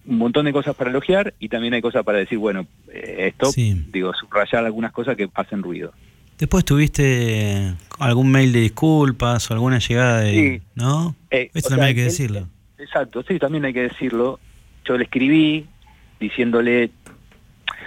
un 0.06 0.18
montón 0.18 0.46
de 0.46 0.54
cosas 0.54 0.76
para 0.76 0.90
elogiar 0.90 1.34
y 1.40 1.48
también 1.50 1.74
hay 1.74 1.82
cosas 1.82 2.04
para 2.04 2.18
decir, 2.18 2.38
bueno, 2.38 2.68
eh, 2.90 3.32
esto, 3.34 3.50
digo, 3.56 4.14
subrayar 4.14 4.66
algunas 4.66 4.92
cosas 4.92 5.16
que 5.16 5.30
hacen 5.34 5.64
ruido. 5.64 5.94
Después 6.38 6.66
tuviste 6.66 7.74
algún 8.00 8.30
mail 8.30 8.52
de 8.52 8.60
disculpas 8.60 9.50
o 9.50 9.54
alguna 9.54 9.80
llegada 9.80 10.20
de... 10.20 10.62
¿No? 10.76 11.16
Eh, 11.32 11.52
Eso 11.54 11.70
también 11.70 11.90
hay 11.90 11.96
que 11.96 12.04
decirlo. 12.04 12.48
exacto, 12.78 13.24
sí, 13.24 13.40
también 13.40 13.64
hay 13.64 13.74
que 13.74 13.84
decirlo. 13.84 14.40
Yo 14.84 14.98
le 14.98 15.06
escribí 15.06 15.68
diciéndole, 16.20 16.92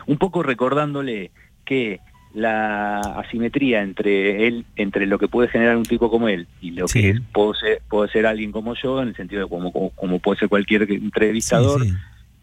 un 0.06 0.16
poco 0.16 0.42
recordándole 0.42 1.30
que 1.66 2.00
la 2.36 3.00
asimetría 3.00 3.82
entre 3.82 4.46
él, 4.46 4.66
entre 4.76 5.06
lo 5.06 5.18
que 5.18 5.26
puede 5.26 5.48
generar 5.48 5.74
un 5.74 5.84
tipo 5.84 6.10
como 6.10 6.28
él 6.28 6.46
y 6.60 6.72
lo 6.72 6.84
que 6.86 7.08
es, 7.08 7.20
puedo 7.32 7.54
ser, 7.54 7.80
puede 7.88 8.10
ser 8.10 8.26
alguien 8.26 8.52
como 8.52 8.74
yo, 8.74 9.00
en 9.00 9.08
el 9.08 9.16
sentido 9.16 9.44
de 9.44 9.48
como, 9.48 9.72
como, 9.72 10.18
puede 10.18 10.40
ser 10.40 10.50
cualquier 10.50 10.82
entrevistador, 10.82 11.86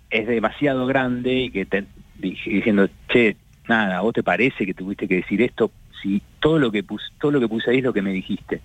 es 0.09 0.27
demasiado 0.27 0.87
grande 0.87 1.33
y 1.35 1.51
que 1.51 1.65
te, 1.65 1.85
diciendo, 2.17 2.89
che, 3.07 3.37
nada, 3.69 4.01
¿vos 4.01 4.15
te 4.15 4.23
parece 4.23 4.65
que 4.65 4.73
tuviste 4.73 5.07
que 5.07 5.17
decir 5.17 5.43
esto? 5.43 5.69
Si 6.01 6.23
todo 6.39 6.57
lo 6.57 6.71
que 6.71 6.81
puse, 6.81 7.05
todo 7.21 7.31
lo 7.31 7.39
que 7.39 7.47
puse 7.47 7.69
ahí 7.69 7.77
es 7.77 7.83
lo 7.83 7.93
que 7.93 8.01
me 8.01 8.13
dijiste. 8.13 8.61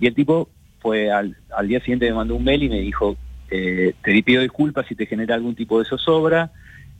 Y 0.00 0.06
el 0.06 0.14
tipo 0.14 0.48
fue 0.80 1.10
al, 1.10 1.36
al 1.54 1.68
día 1.68 1.80
siguiente 1.80 2.06
me 2.06 2.14
mandó 2.14 2.34
un 2.34 2.44
mail 2.44 2.62
y 2.62 2.70
me 2.70 2.80
dijo, 2.80 3.18
eh, 3.50 3.92
te 4.02 4.22
pido 4.22 4.40
disculpas 4.40 4.86
si 4.86 4.94
te 4.94 5.04
genera 5.04 5.34
algún 5.34 5.54
tipo 5.54 5.78
de 5.78 5.84
zozobra. 5.84 6.50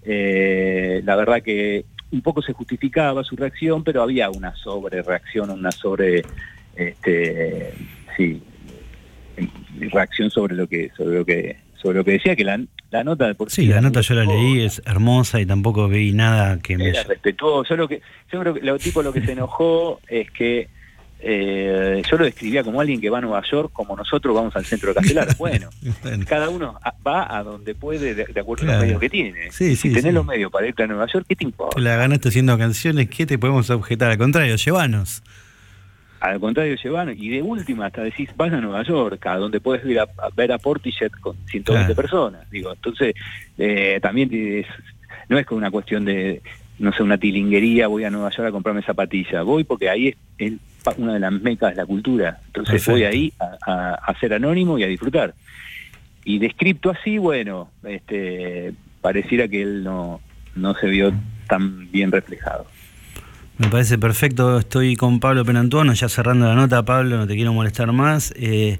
Eh, 0.05 1.01
la 1.05 1.17
verdad 1.17 1.43
que 1.43 1.87
un 2.13 2.21
poco 2.21 2.43
se 2.43 2.53
justificaba 2.53 3.25
su 3.25 3.37
reacción, 3.37 3.83
pero 3.83 4.03
había 4.03 4.31
una 4.31 4.55
sobre 4.55 5.03
reacción, 5.03 5.51
una 5.51 5.73
sobre, 5.73 6.23
este, 6.77 7.73
sí, 8.17 8.43
reacción 9.91 10.31
sobre 10.31 10.55
lo 10.55 10.69
que, 10.69 10.91
sobre 10.97 11.19
lo 11.19 11.25
que, 11.25 11.57
sobre 11.75 11.99
lo 11.99 12.05
que 12.05 12.13
decía, 12.13 12.37
que 12.37 12.45
la, 12.45 12.61
la 12.91 13.03
nota 13.03 13.27
de 13.27 13.35
por 13.35 13.51
sí. 13.51 13.67
la 13.67 13.81
nota 13.81 14.03
yo 14.03 14.15
la 14.15 14.25
leí, 14.25 14.61
es 14.61 14.83
hermosa 14.87 15.41
y 15.41 15.47
tampoco 15.47 15.89
vi 15.89 16.13
nada 16.13 16.59
que 16.59 16.77
me... 16.77 16.91
Era 16.91 17.03
respetuoso, 17.03 17.71
yo, 17.71 17.77
lo 17.77 17.89
que, 17.89 18.03
yo 18.31 18.41
creo 18.41 18.55
que 18.55 18.61
lo 18.61 18.79
tipo 18.79 19.03
lo 19.03 19.13
que 19.13 19.25
se 19.25 19.33
enojó 19.33 20.01
es 20.07 20.31
que 20.31 20.69
eh, 21.25 22.03
yo 22.11 22.17
lo 22.17 22.25
describía 22.25 22.65
como 22.65 22.81
alguien 22.81 23.01
que 23.01 23.09
va 23.09 23.19
a 23.19 23.21
Nueva 23.21 23.43
York 23.49 23.71
como 23.73 23.95
nosotros 23.95 24.35
vamos 24.35 24.57
al 24.57 24.65
centro 24.65 24.89
de 24.89 24.95
Castelar. 24.97 25.29
Bueno, 25.39 25.71
cada 26.27 26.49
uno 26.49 26.79
va 27.07 27.37
a 27.37 27.43
donde 27.43 27.75
puede 27.75 28.15
de, 28.15 28.41
acuerdo 28.41 28.69
a 28.69 28.75
los 28.75 28.83
medios 28.83 29.01
que 29.01 29.09
tiene. 29.09 29.51
si 29.51 29.77
tenés 29.93 30.13
los 30.13 30.27
medios 30.27 30.51
para 30.51 30.67
irte 30.67 30.83
a 30.83 30.87
Nueva 30.87 31.07
York, 31.07 31.27
¿qué 31.29 31.37
te 31.37 31.45
importa? 31.45 31.81
La 31.81 31.97
ganaste 31.97 32.29
haciendo 32.29 32.57
canciones, 32.59 33.09
¿qué 33.09 33.27
te 33.27 33.39
podemos 33.39 33.71
objetar? 33.71 34.11
Al 34.11 34.19
contrario, 34.19 34.57
llévanos. 34.57 35.23
Al 36.21 36.39
contrario, 36.39 36.77
llevanos. 36.77 37.17
Y 37.19 37.31
de 37.31 37.43
última, 37.43 37.87
hasta 37.87 38.03
decís, 38.03 38.31
vas 38.37 38.53
a 38.53 38.61
Nueva 38.61 38.85
York, 38.85 39.25
a 39.27 39.37
donde 39.37 39.61
puedes 39.61 39.85
ir 39.85 39.99
a, 39.99 40.07
ver 40.37 40.53
a 40.53 40.59
Portishead 40.59 41.11
con 41.21 41.37
120 41.47 41.95
personas. 41.97 42.49
Digo, 42.51 42.73
entonces, 42.73 43.15
eh, 43.59 43.99
también 44.01 44.31
no 45.29 45.39
es 45.39 45.47
como 45.47 45.59
una 45.59 45.73
cuestión 45.73 46.05
de, 46.05 46.41
no 46.79 46.93
sé, 46.93 47.03
una 47.03 47.19
tilinguería, 47.19 47.89
voy 47.89 48.05
a 48.05 48.11
Nueva 48.11 48.31
York 48.31 48.49
a 48.49 48.53
comprarme 48.53 48.83
zapatillas. 48.83 49.45
Voy 49.45 49.65
porque 49.65 49.89
ahí 49.89 50.15
es, 50.39 50.53
una 50.97 51.15
de 51.15 51.21
las 51.21 51.33
mecas 51.33 51.71
de 51.71 51.77
la 51.77 51.87
cultura. 51.87 52.41
Entonces 52.47 52.87
voy 52.87 53.05
ahí 53.05 53.33
a, 53.67 54.15
ser 54.21 54.35
anónimo 54.35 54.79
y 54.79 54.85
a 54.85 54.87
disfrutar. 54.87 55.35
Y 56.25 56.39
descripto 56.39 56.91
así, 56.91 57.19
bueno, 57.19 57.71
este, 57.85 58.73
pareciera 59.01 59.49
que 59.49 59.63
él 59.63 59.85
no, 59.85 60.21
no 60.55 60.75
se 60.75 60.87
vio 60.89 61.13
tan 61.49 61.91
bien 61.91 62.13
reflejado. 62.13 62.67
Me 63.59 63.69
parece 63.69 63.99
perfecto. 63.99 64.59
Estoy 64.59 64.97
con 64.97 65.21
Pablo 65.21 65.45
Penantuono, 65.45 65.93
ya 65.93 66.09
cerrando 66.09 66.47
la 66.47 66.55
nota. 66.55 66.85
Pablo, 66.85 67.17
no 67.17 67.27
te 67.27 67.35
quiero 67.35 67.53
molestar 67.53 67.93
más. 67.93 68.33
Eh, 68.37 68.79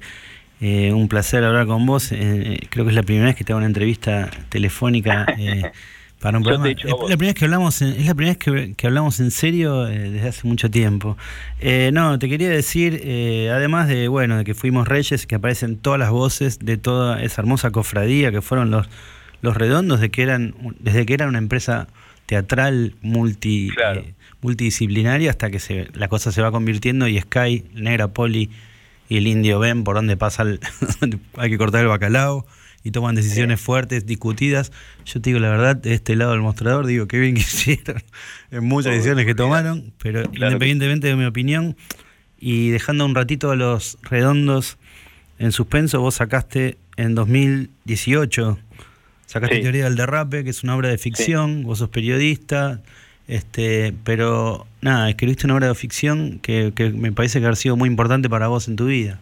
eh, 0.61 0.93
un 0.93 1.09
placer 1.09 1.45
hablar 1.45 1.67
con 1.67 1.85
vos. 1.87 2.13
Eh, 2.13 2.59
creo 2.71 2.85
que 2.85 2.91
es 2.91 2.97
la 2.97 3.03
primera 3.03 3.27
vez 3.27 3.37
que 3.37 3.45
te 3.45 3.53
hago 3.53 3.59
una 3.59 3.67
entrevista 3.67 4.31
telefónica 4.49 5.27
para 6.23 6.39
un 6.39 6.45
programa. 6.45 6.71
Es 6.71 6.85
la 6.85 6.97
primera 6.97 7.27
vez 7.27 7.35
que 7.35 7.45
hablamos, 7.45 7.83
en, 7.83 7.89
es 7.89 8.07
la 8.07 8.15
primera 8.15 8.39
vez 8.39 8.75
que, 8.77 8.87
hablamos 8.87 9.21
en 9.21 9.31
serio 9.31 9.85
desde 9.85 10.29
hace 10.29 10.49
mucho 10.49 10.71
tiempo. 10.71 11.19
no, 11.93 12.19
te 12.19 12.29
quería 12.31 12.49
decir, 12.49 13.03
además 13.53 13.89
de 13.89 14.09
bueno, 14.09 14.39
de 14.39 14.45
que 14.45 14.55
fuimos 14.55 14.89
reyes, 14.89 15.27
que 15.27 15.35
aparecen 15.35 15.77
todas 15.77 15.99
las 15.99 16.11
voces 16.11 16.59
de 16.61 16.79
toda 16.79 17.23
esa 17.23 17.43
hermosa 17.43 17.71
cofradía 17.71 18.31
que 18.31 18.41
fueron 18.41 18.71
los 18.71 18.89
los 19.43 19.57
redondos, 19.57 20.01
de 20.01 20.11
que 20.11 20.23
eran, 20.23 20.55
desde 20.79 21.05
que 21.05 21.15
eran 21.15 21.29
una 21.29 21.39
empresa 21.39 21.89
teatral 22.27 22.95
multi 23.03 23.71
multidisciplinaria 24.41 25.31
hasta 25.31 25.51
que 25.51 25.59
se, 25.59 25.89
la 25.93 26.09
cosa 26.09 26.33
se 26.33 26.41
va 26.41 26.51
convirtiendo 26.51 27.07
y 27.07 27.21
Sky, 27.21 27.65
Negra 27.75 28.09
Poli 28.09 28.51
y 29.09 29.19
el 29.19 29.27
indio 29.27 29.59
ven 29.59 29.85
por 29.85 29.97
dónde 29.97 30.17
pasa 30.17 30.45
hay 31.37 31.51
que 31.51 31.59
cortar 31.59 31.83
el 31.83 31.89
bacalao 31.89 32.47
y 32.85 32.91
toman 32.91 33.15
decisiones 33.15 33.61
fuertes, 33.61 34.07
discutidas. 34.07 34.73
Yo 35.05 35.21
te 35.21 35.31
digo 35.31 35.41
la 35.41 35.51
verdad, 35.51 35.77
de 35.77 35.95
este 35.95 36.17
lado 36.17 36.33
del 36.33 36.41
mostrador, 36.41 36.87
digo 36.87 37.07
que 37.07 37.19
bien 37.19 37.35
que 37.35 37.41
hicieron. 37.43 38.03
En 38.51 38.65
muchas 38.65 38.93
decisiones 38.93 39.27
que 39.27 39.35
tomaron, 39.35 39.93
pero 39.99 40.23
independientemente 40.33 41.09
de 41.09 41.17
mi 41.17 41.25
opinión, 41.25 41.77
y 42.39 42.71
dejando 42.71 43.07
un 43.07 43.15
ratito 43.15 43.53
a 43.53 43.57
los 43.57 43.99
redondos 44.03 44.77
en 45.39 45.53
suspenso, 45.53 46.01
vos 46.01 46.17
sacaste 46.17 46.77
en 46.97 47.15
2018, 47.15 48.59
sacaste 49.27 49.61
Teoría 49.61 49.85
del 49.85 49.97
Derrape, 49.97 50.45
que 50.45 50.51
es 50.51 50.63
una 50.65 50.77
obra 50.77 50.89
de 50.89 50.99
ficción, 50.99 51.63
vos 51.63 51.79
sos 51.79 51.89
periodista, 51.89 52.83
este, 53.29 53.95
pero 54.05 54.67
nada, 54.81 55.09
escribiste 55.09 55.47
una 55.47 55.55
obra 55.55 55.69
de 55.69 55.75
ficción 55.75 56.41
que, 56.41 56.73
me 56.95 57.13
parece 57.13 57.41
que 57.41 57.47
ha 57.47 57.55
sido 57.55 57.77
muy 57.77 57.89
importante 57.89 58.29
para 58.29 58.49
vos 58.49 58.69
en 58.69 58.77
tu 58.77 58.87
vida. 58.87 59.21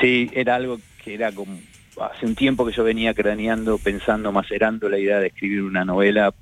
Sí, 0.00 0.30
era 0.32 0.54
algo 0.54 0.80
que 1.04 1.14
era 1.14 1.32
como 1.32 1.58
hace 2.00 2.26
un 2.26 2.34
tiempo 2.34 2.66
que 2.66 2.72
yo 2.72 2.84
venía 2.84 3.14
craneando, 3.14 3.78
pensando, 3.78 4.32
macerando 4.32 4.88
la 4.88 4.98
idea 4.98 5.18
de 5.18 5.28
escribir 5.28 5.62
una 5.62 5.84
novela 5.84 6.32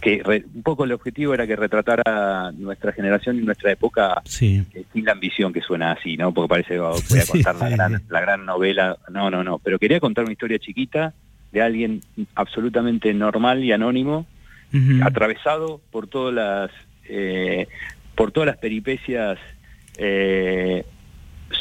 que 0.00 0.22
un 0.54 0.62
poco 0.62 0.84
el 0.84 0.92
objetivo 0.92 1.32
era 1.32 1.46
que 1.46 1.56
retratara 1.56 2.52
nuestra 2.52 2.92
generación 2.92 3.38
y 3.38 3.42
nuestra 3.42 3.72
época 3.72 4.20
sí. 4.24 4.62
Eh, 4.74 4.84
sin 4.92 5.04
la 5.04 5.12
ambición 5.12 5.52
que 5.52 5.62
suena 5.62 5.92
así, 5.92 6.16
¿no? 6.16 6.32
Porque 6.32 6.48
parece 6.48 6.74
que 6.74 6.80
voy 6.80 7.20
a 7.20 7.26
contar 7.26 7.56
la, 7.56 7.68
gran, 7.70 8.02
la 8.08 8.20
gran 8.20 8.44
novela. 8.44 8.98
No, 9.10 9.30
no, 9.30 9.42
no. 9.42 9.58
Pero 9.58 9.78
quería 9.78 9.98
contar 9.98 10.24
una 10.24 10.32
historia 10.32 10.58
chiquita 10.58 11.14
de 11.52 11.62
alguien 11.62 12.02
absolutamente 12.34 13.14
normal 13.14 13.64
y 13.64 13.72
anónimo 13.72 14.26
atravesado 15.02 15.80
por 15.90 16.06
todas 16.06 16.34
las 16.34 16.70
eh, 17.08 17.66
por 18.14 18.30
todas 18.30 18.48
las 18.48 18.58
peripecias 18.58 19.38
eh, 19.96 20.84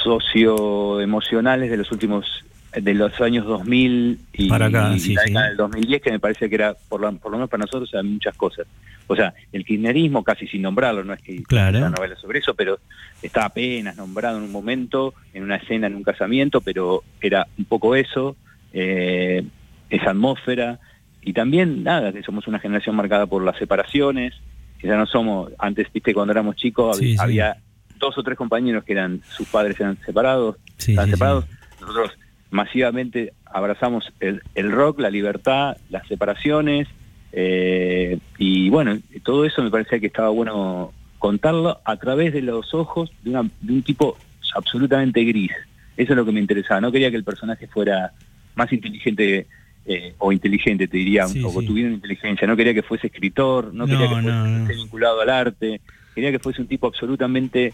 socioemocionales 0.03 1.69
de 1.69 1.77
los 1.77 1.89
últimos 1.93 2.43
de 2.81 2.93
los 2.93 3.19
años 3.21 3.45
2000 3.45 4.19
y, 4.33 4.49
para 4.49 4.67
acá, 4.67 4.89
del 4.89 5.57
2010 5.57 6.01
que 6.01 6.11
me 6.11 6.19
parece 6.19 6.49
que 6.49 6.55
era 6.55 6.75
por 6.89 7.01
lo, 7.01 7.11
por 7.17 7.31
lo 7.31 7.37
menos 7.37 7.49
para 7.49 7.61
nosotros 7.61 7.89
eran 7.93 8.07
muchas 8.07 8.35
cosas. 8.35 8.67
O 9.07 9.15
sea 9.15 9.33
el 9.51 9.65
kirchnerismo 9.65 10.23
casi 10.23 10.47
sin 10.47 10.61
nombrarlo 10.61 11.03
no 11.03 11.13
es 11.13 11.21
que 11.21 11.43
claro. 11.43 11.77
una 11.77 11.89
novela 11.89 12.15
sobre 12.15 12.39
eso 12.39 12.53
pero 12.53 12.79
está 13.21 13.45
apenas 13.45 13.95
nombrado 13.95 14.37
en 14.37 14.43
un 14.43 14.51
momento 14.51 15.13
en 15.33 15.43
una 15.43 15.57
escena 15.57 15.87
en 15.87 15.95
un 15.95 16.03
casamiento 16.03 16.61
pero 16.61 17.03
era 17.21 17.47
un 17.57 17.65
poco 17.65 17.95
eso 17.95 18.35
eh, 18.73 19.43
esa 19.89 20.11
atmósfera. 20.11 20.79
Y 21.21 21.33
también, 21.33 21.83
nada, 21.83 22.11
que 22.11 22.21
somos 22.21 22.47
una 22.47 22.59
generación 22.59 22.95
marcada 22.95 23.25
por 23.25 23.43
las 23.43 23.57
separaciones, 23.57 24.33
que 24.77 24.87
ya 24.87 24.97
no 24.97 25.07
somos, 25.07 25.51
antes, 25.57 25.91
viste, 25.91 26.13
cuando 26.13 26.31
éramos 26.31 26.55
chicos, 26.55 26.99
había, 27.17 27.57
dos 27.97 28.17
o 28.17 28.23
tres 28.23 28.37
compañeros 28.37 28.83
que 28.83 28.91
eran, 28.91 29.21
sus 29.29 29.47
padres 29.47 29.79
eran 29.79 29.97
separados, 30.05 30.57
están 30.77 31.09
separados, 31.09 31.45
nosotros 31.79 32.11
masivamente 32.49 33.33
abrazamos 33.45 34.11
el, 34.19 34.71
rock, 34.71 34.99
la 34.99 35.09
libertad, 35.09 35.77
las 35.89 36.07
separaciones, 36.07 36.87
eh, 37.31 38.19
y 38.37 38.69
bueno, 38.69 38.97
todo 39.23 39.45
eso 39.45 39.61
me 39.61 39.69
parecía 39.71 39.99
que 39.99 40.07
estaba 40.07 40.29
bueno 40.29 40.93
contarlo 41.19 41.79
a 41.83 41.97
través 41.97 42.33
de 42.33 42.41
los 42.41 42.73
ojos 42.73 43.11
de, 43.23 43.31
de 43.61 43.73
un 43.73 43.83
tipo 43.83 44.17
absolutamente 44.53 45.23
gris. 45.23 45.51
Eso 45.97 46.13
es 46.13 46.17
lo 46.17 46.25
que 46.25 46.31
me 46.31 46.39
interesaba. 46.39 46.81
No 46.81 46.91
quería 46.91 47.09
que 47.09 47.17
el 47.17 47.23
personaje 47.23 47.67
fuera 47.67 48.11
más 48.55 48.71
inteligente 48.71 49.47
eh, 49.85 50.15
o 50.17 50.31
inteligente, 50.31 50.87
te 50.87 50.97
diría, 50.97 51.25
o 51.25 51.61
tuviera 51.61 51.89
una 51.89 51.97
inteligencia. 51.97 52.47
No 52.47 52.55
quería 52.55 52.73
que 52.73 52.81
fuese 52.81 53.07
escritor, 53.07 53.73
no, 53.73 53.85
quería 53.85 54.09
que 54.09 54.21
fuese 54.21 54.73
vinculado 54.73 55.21
al 55.21 55.29
arte, 55.29 55.79
quería 56.15 56.31
que 56.31 56.39
fuese 56.39 56.61
un 56.61 56.67
tipo 56.67 56.87
absolutamente 56.87 57.73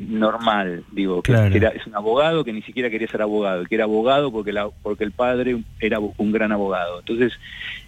normal, 0.00 0.82
digo, 0.90 1.22
que, 1.22 1.32
era, 1.32 1.68
es 1.68 1.86
un 1.86 1.94
abogado 1.94 2.42
que 2.42 2.52
ni 2.54 2.62
siquiera 2.62 2.88
quería 2.88 3.06
ser 3.06 3.20
abogado, 3.20 3.64
que 3.66 3.74
era 3.74 3.84
abogado 3.84 4.32
porque, 4.32 4.52
la, 4.52 4.70
porque 4.82 5.04
el 5.04 5.12
padre 5.12 5.58
era 5.78 6.00
un 6.00 6.32
gran 6.32 6.52
abogado. 6.52 7.00
Entonces, 7.00 7.34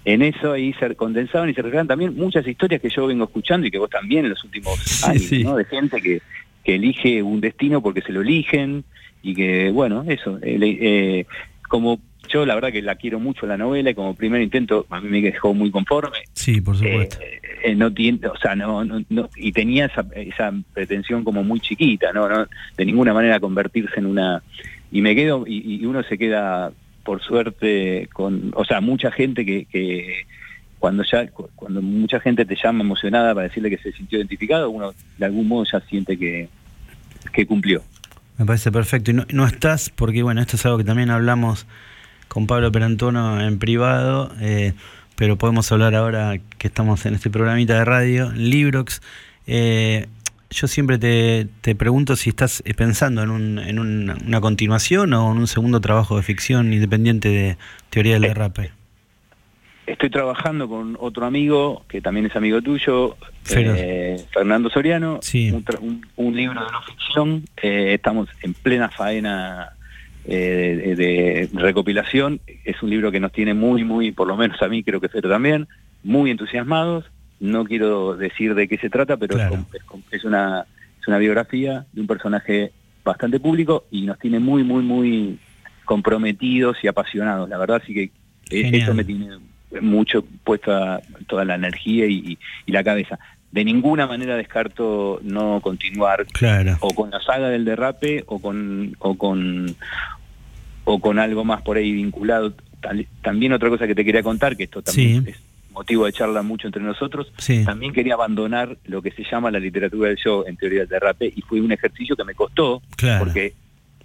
en 0.05 0.20
eso 0.22 0.53
ahí 0.53 0.74
se 0.74 0.94
condensaban 0.94 1.48
y 1.48 1.55
se 1.55 1.62
reflejan 1.62 1.87
también 1.87 2.14
muchas 2.14 2.46
historias 2.46 2.83
que 2.83 2.90
yo 2.90 3.07
vengo 3.07 3.24
escuchando 3.24 3.66
y 3.66 3.70
que 3.70 3.79
vos 3.79 3.88
también 3.88 4.27
en 4.27 4.31
los 4.31 4.44
últimos 4.44 5.05
años, 5.05 5.33
¿no? 5.42 5.57
De 5.57 5.64
gente 5.64 6.03
que, 6.03 6.20
que 6.62 6.74
elige 6.74 7.22
un 7.22 7.40
destino 7.40 7.81
porque 7.83 8.03
se 8.03 8.12
lo 8.12 8.20
eligen 8.20 8.85
y 9.22 9.35
que, 9.35 9.70
bueno, 9.70 10.05
eso, 10.07 10.38
eh, 10.42 10.59
eh, 10.61 11.27
como 11.68 11.98
yo 12.29 12.44
la 12.44 12.55
verdad 12.55 12.72
que 12.72 12.83
la 12.83 12.96
quiero 12.96 13.18
mucho 13.18 13.46
la 13.46 13.57
novela 13.57 13.90
y 13.90 13.94
como 13.94 14.14
primer 14.14 14.42
intento 14.42 14.87
a 14.90 15.01
mí 15.01 15.09
me 15.09 15.22
dejó 15.22 15.55
muy 15.55 15.70
conforme. 15.70 16.18
Sí, 16.35 16.61
por 16.61 16.77
supuesto. 16.77 17.18
Eh, 17.20 17.40
eh, 17.62 17.75
no 17.75 17.92
tiene, 17.92 18.27
o 18.29 18.37
sea, 18.37 18.55
no, 18.55 18.85
no, 18.85 19.31
y 19.37 19.53
tenía 19.53 19.87
esa, 19.87 20.07
esa, 20.14 20.53
pretensión 20.73 21.25
como 21.25 21.42
muy 21.42 21.61
chiquita, 21.61 22.12
¿no? 22.12 22.29
no 22.29 22.47
de 22.77 22.85
ninguna 22.85 23.12
manera 23.14 23.40
convertirse 23.40 23.99
en 23.99 24.07
una 24.07 24.42
y 24.90 25.03
me 25.03 25.14
quedo 25.14 25.44
y, 25.47 25.85
uno 25.85 26.03
se 26.03 26.18
queda 26.18 26.73
por 27.05 27.23
suerte 27.23 28.09
con, 28.12 28.53
o 28.55 28.64
sea, 28.64 28.81
mucha 28.81 29.11
gente 29.11 29.44
que, 29.44 29.64
que 29.66 30.27
cuando 30.79 31.03
ya 31.03 31.27
cuando 31.29 31.83
mucha 31.83 32.21
gente 32.21 32.44
te 32.44 32.57
llama 32.57 32.85
emocionada 32.85 33.35
para 33.35 33.49
decirle 33.49 33.71
que 33.71 33.79
se 33.79 33.92
sintió 33.92 34.18
identificado, 34.18 34.71
uno 34.71 34.94
de 35.18 35.25
algún 35.25 35.49
modo 35.49 35.64
ya 35.71 35.81
siente 35.81 36.18
que 36.18 36.49
que 37.33 37.47
cumplió. 37.47 37.83
Me 38.37 38.47
parece 38.47 38.71
perfecto. 38.71 39.11
Y 39.11 39.14
no, 39.14 39.27
no 39.31 39.47
estás, 39.47 39.90
porque 39.90 40.23
bueno, 40.23 40.40
esto 40.40 40.57
es 40.57 40.64
algo 40.64 40.79
que 40.79 40.85
también 40.85 41.11
hablamos 41.11 41.66
con 42.29 42.47
Pablo 42.47 42.71
Perantono 42.71 43.40
en 43.40 43.59
privado, 43.59 44.33
eh, 44.40 44.75
pero 45.19 45.37
podemos 45.37 45.71
hablar 45.73 45.97
ahora 45.97 46.39
que 46.59 46.69
estamos 46.69 47.05
en 47.05 47.15
este 47.17 47.29
programita 47.29 47.77
de 47.77 47.85
radio, 47.85 48.31
Librox. 48.31 49.03
Eh, 49.49 50.07
yo 50.49 50.69
siempre 50.69 50.97
te, 50.97 51.75
pregunto 51.75 52.15
si 52.15 52.31
estás 52.31 52.63
pensando 52.77 53.25
en, 53.25 53.31
un, 53.31 53.59
en 53.59 53.81
una 53.81 54.41
continuación 54.41 55.13
o 55.15 55.33
en 55.33 55.39
un 55.39 55.49
segundo 55.49 55.81
trabajo 55.81 56.17
de 56.17 56.23
ficción 56.23 56.73
independiente 56.73 57.31
de 57.31 57.57
teoría 57.91 58.13
del 58.15 58.23
derrape. 58.23 58.63
Eh, 58.67 58.73
estoy 59.89 60.09
trabajando 60.09 60.69
con 60.69 60.97
otro 61.01 61.27
amigo, 61.27 61.85
que 61.89 62.01
también 62.01 62.27
es 62.27 62.37
amigo 62.37 62.63
tuyo, 62.63 63.17
Fernando 63.43 64.71
Soriano, 64.71 65.19
un, 66.17 66.37
libro 66.37 66.65
de 66.65 66.71
no 66.71 66.83
ficción. 66.83 67.45
estamos 67.61 68.29
en 68.43 68.55
plena 68.55 68.89
faena 68.89 69.73
eh, 70.31 70.95
de, 70.97 71.49
recopilación. 71.59 72.41
Es 72.64 72.83
un 72.83 72.91
libro 72.91 73.11
que 73.11 73.19
nos 73.19 73.33
tiene 73.33 73.55
muy, 73.55 73.83
muy, 73.83 74.12
por 74.12 74.29
lo 74.29 74.37
menos 74.37 74.61
a 74.62 74.69
mí 74.69 74.83
creo 74.83 75.01
que 75.01 75.09
Fero 75.09 75.29
también, 75.29 75.67
muy 76.05 76.31
entusiasmados. 76.31 77.07
No 77.41 77.64
quiero 77.64 78.14
decir 78.17 78.55
de 78.55 78.69
qué 78.69 78.77
se 78.77 78.91
trata, 78.91 79.17
pero 79.17 79.38
es, 80.11 80.25
una, 80.25 80.67
es 81.01 81.09
una 81.09 81.19
biografía 81.19 81.87
de 81.93 82.01
un 82.01 82.07
personaje 82.07 82.73
bastante 83.05 83.41
público 83.41 83.87
y 83.91 84.03
nos 84.03 84.19
tiene 84.19 84.38
muy, 84.38 84.64
muy, 84.64 84.83
muy 84.83 85.38
comprometidos 85.87 86.77
y 86.83 86.88
apasionados. 86.88 87.49
La 87.49 87.57
verdad 87.57 87.83
sí 87.87 87.95
que 87.95 88.03
eh, 88.51 88.71
eso 88.75 88.93
me 88.93 89.05
tiene 89.05 89.38
mucho 89.81 90.23
puesta 90.45 91.01
toda 91.27 91.45
la 91.47 91.55
energía 91.55 92.07
y, 92.07 92.38
la 92.67 92.85
cabeza. 92.85 93.19
de 93.51 93.64
ninguna 93.64 94.07
manera 94.07 94.37
descarto 94.37 95.21
no 95.23 95.61
continuar 95.62 96.27
claro. 96.27 96.77
o 96.81 96.91
con 96.91 97.11
la 97.11 97.21
saga 97.23 97.49
del 97.49 97.64
derrape 97.64 98.25
o 98.27 98.41
con 98.41 98.95
o 98.99 99.17
con 99.17 99.75
o 100.88 100.98
con 100.98 101.18
algo 101.18 101.44
más 101.44 101.61
por 101.62 101.77
ahí 101.77 101.92
vinculado. 101.92 102.55
También 103.22 103.53
otra 103.53 103.68
cosa 103.68 103.87
que 103.87 103.94
te 103.94 104.05
quería 104.05 104.22
contar, 104.22 104.57
que 104.57 104.64
esto 104.64 104.81
también 104.81 105.29
es 105.29 105.37
motivo 105.70 106.07
de 106.07 106.12
charla 106.12 106.42
mucho 106.42 106.66
entre 106.66 106.83
nosotros, 106.83 107.31
también 107.64 107.92
quería 107.92 108.14
abandonar 108.14 108.79
lo 108.87 109.03
que 109.03 109.11
se 109.12 109.22
llama 109.22 109.51
la 109.51 109.61
literatura 109.61 110.09
del 110.09 110.16
show 110.16 110.44
en 110.46 110.57
teoría 110.57 110.81
del 110.81 110.88
derrape 110.88 111.33
y 111.35 111.42
fue 111.42 111.61
un 111.61 111.70
ejercicio 111.70 112.16
que 112.16 112.24
me 112.24 112.35
costó 112.35 112.83
porque 113.18 113.55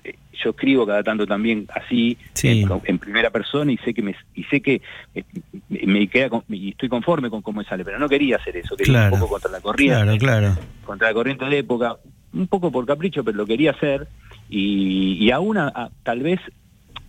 eh, 0.03 0.15
yo 0.33 0.51
escribo 0.51 0.85
cada 0.85 1.01
tanto 1.01 1.25
también 1.25 1.65
así 1.73 2.17
en, 2.43 2.99
primera 2.99 3.31
persona 3.31 3.71
y 3.71 3.77
sé 3.77 3.93
que 3.93 4.03
me 4.03 4.15
y 4.35 4.43
sé 4.43 4.61
que 4.61 4.81
eh, 5.15 5.23
me 5.69 6.07
queda 6.07 6.29
y 6.49 6.71
estoy 6.71 6.89
conforme 6.89 7.31
con 7.31 7.41
cómo 7.41 7.63
sale 7.63 7.83
pero 7.83 7.97
no 7.97 8.07
quería 8.07 8.35
hacer 8.35 8.57
eso 8.57 8.75
quería 8.75 9.05
un 9.05 9.19
poco 9.19 9.29
contra 9.29 9.49
la 9.49 9.61
corriente. 9.61 10.17
Claro, 10.19 10.55
contra 10.85 11.07
la 11.07 11.13
corriente 11.15 11.45
de 11.45 11.57
época 11.57 11.97
un 12.33 12.47
poco 12.47 12.71
por 12.71 12.85
capricho 12.85 13.23
pero 13.23 13.37
lo 13.37 13.47
quería 13.47 13.71
hacer 13.71 14.07
y, 14.47 15.17
y 15.19 15.31
aún 15.31 15.57
tal 16.03 16.19
vez 16.21 16.39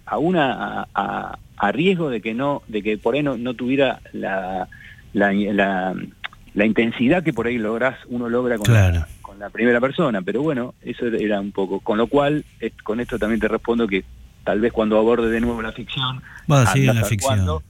aún 0.07 0.37
a, 0.37 0.87
a, 0.95 1.73
riesgo 1.73 2.11
de 2.11 2.21
que 2.21 2.35
no 2.35 2.63
de 2.69 2.83
que 2.83 2.99
por 2.99 3.15
ahí 3.15 3.23
no, 3.23 3.39
no 3.39 3.55
tuviera 3.55 4.01
la, 4.13 4.69
la, 5.15 5.33
la, 5.33 6.67
intensidad 6.67 7.23
que 7.23 7.33
por 7.33 7.47
ahí 7.47 7.57
logras 7.57 7.97
uno 8.09 8.29
logra 8.29 8.59
con, 8.59 8.73
la, 8.73 9.09
con 9.23 9.39
la 9.39 9.49
primera 9.49 9.81
persona. 9.81 10.21
Pero 10.23 10.43
bueno 10.43 10.75
eso 10.83 11.07
era 11.07 11.41
un 11.41 11.53
poco. 11.53 11.81
Con 11.81 11.99
lo 11.99 12.07
cual 12.07 12.45
con 12.83 13.01
esto 13.01 13.19
también 13.19 13.41
te 13.41 13.49
respondo 13.49 13.87
que 13.87 14.05
tal 14.45 14.61
vez 14.61 14.73
cuando 14.73 14.99
aborde 14.99 15.31
de 15.31 15.41
nuevo 15.41 15.63
la 15.63 15.73
ficción 15.73 16.23
va 16.51 16.63
a 16.63 16.77
la 16.77 17.05
ficción. 17.05 17.63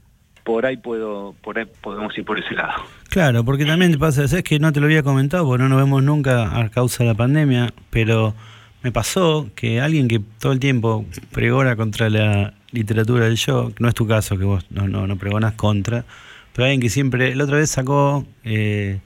por 0.42 0.66
ahí 0.66 0.76
puedo 0.76 1.34
por 1.40 1.58
ahí 1.58 1.66
podemos 1.80 2.16
ir 2.18 2.24
por 2.24 2.38
ese 2.38 2.54
lado. 2.54 2.82
Claro 3.08 3.44
porque 3.44 3.64
también 3.64 3.96
pasa 3.98 4.24
es 4.24 4.42
que 4.42 4.58
no 4.58 4.72
te 4.72 4.80
lo 4.80 4.86
había 4.86 5.04
comentado 5.04 5.46
porque 5.46 5.62
no 5.62 5.68
nos 5.68 5.78
vemos 5.78 6.02
nunca 6.02 6.58
a 6.58 6.68
causa 6.68 7.04
de 7.04 7.10
la 7.10 7.14
pandemia 7.14 7.72
pero 7.90 8.34
me 8.84 8.92
pasó 8.92 9.50
que 9.54 9.80
alguien 9.80 10.08
que 10.08 10.20
todo 10.38 10.52
el 10.52 10.60
tiempo 10.60 11.06
pregona 11.32 11.74
contra 11.74 12.10
la 12.10 12.52
literatura 12.70 13.24
del 13.24 13.38
show, 13.38 13.72
no 13.78 13.88
es 13.88 13.94
tu 13.94 14.06
caso 14.06 14.36
que 14.36 14.44
vos 14.44 14.66
no, 14.68 14.86
no, 14.86 15.16
pregonas 15.16 15.54
contra, 15.54 16.04
pero 16.52 16.66
alguien 16.66 16.82
que 16.82 16.90
siempre, 16.90 17.34
la 17.34 17.44
otra 17.44 17.56
vez 17.56 17.70
sacó 17.70 18.26
eh, 18.44 19.00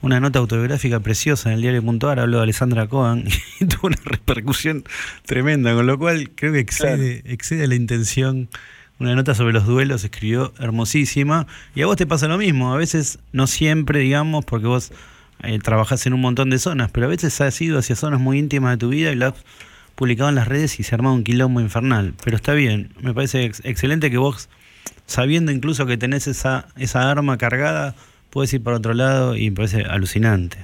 una 0.00 0.20
nota 0.20 0.38
autobiográfica 0.38 1.00
preciosa 1.00 1.50
en 1.50 1.56
el 1.56 1.60
diario 1.60 1.82
Puntuar, 1.82 2.18
habló 2.18 2.38
de 2.38 2.44
Alessandra 2.44 2.88
Cohen 2.88 3.28
y 3.60 3.66
tuvo 3.66 3.88
una 3.88 3.98
repercusión 4.06 4.84
tremenda, 5.26 5.74
con 5.74 5.86
lo 5.86 5.98
cual 5.98 6.30
creo 6.30 6.54
que 6.54 6.60
excede, 6.60 7.22
excede 7.26 7.68
la 7.68 7.74
intención. 7.74 8.48
Una 8.98 9.14
nota 9.14 9.34
sobre 9.34 9.52
los 9.52 9.66
duelos 9.66 10.02
escribió 10.04 10.54
hermosísima 10.58 11.46
y 11.74 11.82
a 11.82 11.86
vos 11.86 11.96
te 11.96 12.06
pasa 12.06 12.26
lo 12.26 12.38
mismo, 12.38 12.72
a 12.72 12.78
veces 12.78 13.18
no 13.32 13.46
siempre, 13.46 14.00
digamos, 14.00 14.46
porque 14.46 14.66
vos 14.66 14.92
eh, 15.42 15.58
trabajas 15.58 16.06
en 16.06 16.12
un 16.12 16.20
montón 16.20 16.50
de 16.50 16.58
zonas, 16.58 16.90
pero 16.90 17.06
a 17.06 17.08
veces 17.08 17.40
has 17.40 17.60
ido 17.60 17.78
hacia 17.78 17.96
zonas 17.96 18.20
muy 18.20 18.38
íntimas 18.38 18.72
de 18.72 18.76
tu 18.78 18.88
vida 18.90 19.12
y 19.12 19.16
lo 19.16 19.26
has 19.26 19.44
publicado 19.94 20.28
en 20.28 20.34
las 20.34 20.48
redes 20.48 20.80
y 20.80 20.82
se 20.82 20.94
ha 20.94 20.96
armado 20.96 21.14
un 21.14 21.24
quilombo 21.24 21.60
infernal. 21.60 22.14
Pero 22.24 22.36
está 22.36 22.54
bien, 22.54 22.90
me 23.00 23.12
parece 23.14 23.44
excelente 23.44 24.10
que 24.10 24.18
vos, 24.18 24.48
sabiendo 25.06 25.52
incluso 25.52 25.86
que 25.86 25.96
tenés 25.96 26.26
esa, 26.26 26.68
esa 26.76 27.10
arma 27.10 27.38
cargada, 27.38 27.94
puedes 28.30 28.52
ir 28.54 28.62
para 28.62 28.76
otro 28.76 28.94
lado 28.94 29.36
y 29.36 29.50
me 29.50 29.56
parece 29.56 29.82
alucinante. 29.82 30.58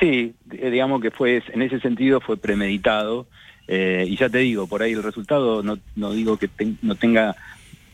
Sí, 0.00 0.34
eh, 0.52 0.70
digamos 0.70 1.00
que 1.00 1.10
fue 1.10 1.42
en 1.52 1.62
ese 1.62 1.80
sentido 1.80 2.20
fue 2.20 2.36
premeditado 2.36 3.26
eh, 3.68 4.04
y 4.08 4.16
ya 4.16 4.28
te 4.28 4.38
digo, 4.38 4.66
por 4.66 4.82
ahí 4.82 4.92
el 4.92 5.02
resultado 5.02 5.62
no, 5.62 5.78
no 5.94 6.12
digo 6.12 6.36
que 6.36 6.48
no 6.82 6.94
tenga 6.94 7.34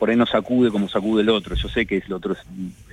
por 0.03 0.09
ahí 0.09 0.17
no 0.17 0.25
sacude 0.25 0.69
como 0.69 0.89
sacude 0.89 1.21
el 1.21 1.29
otro. 1.29 1.55
Yo 1.55 1.69
sé 1.69 1.85
que 1.85 2.03
el 2.05 2.11
otro 2.11 2.35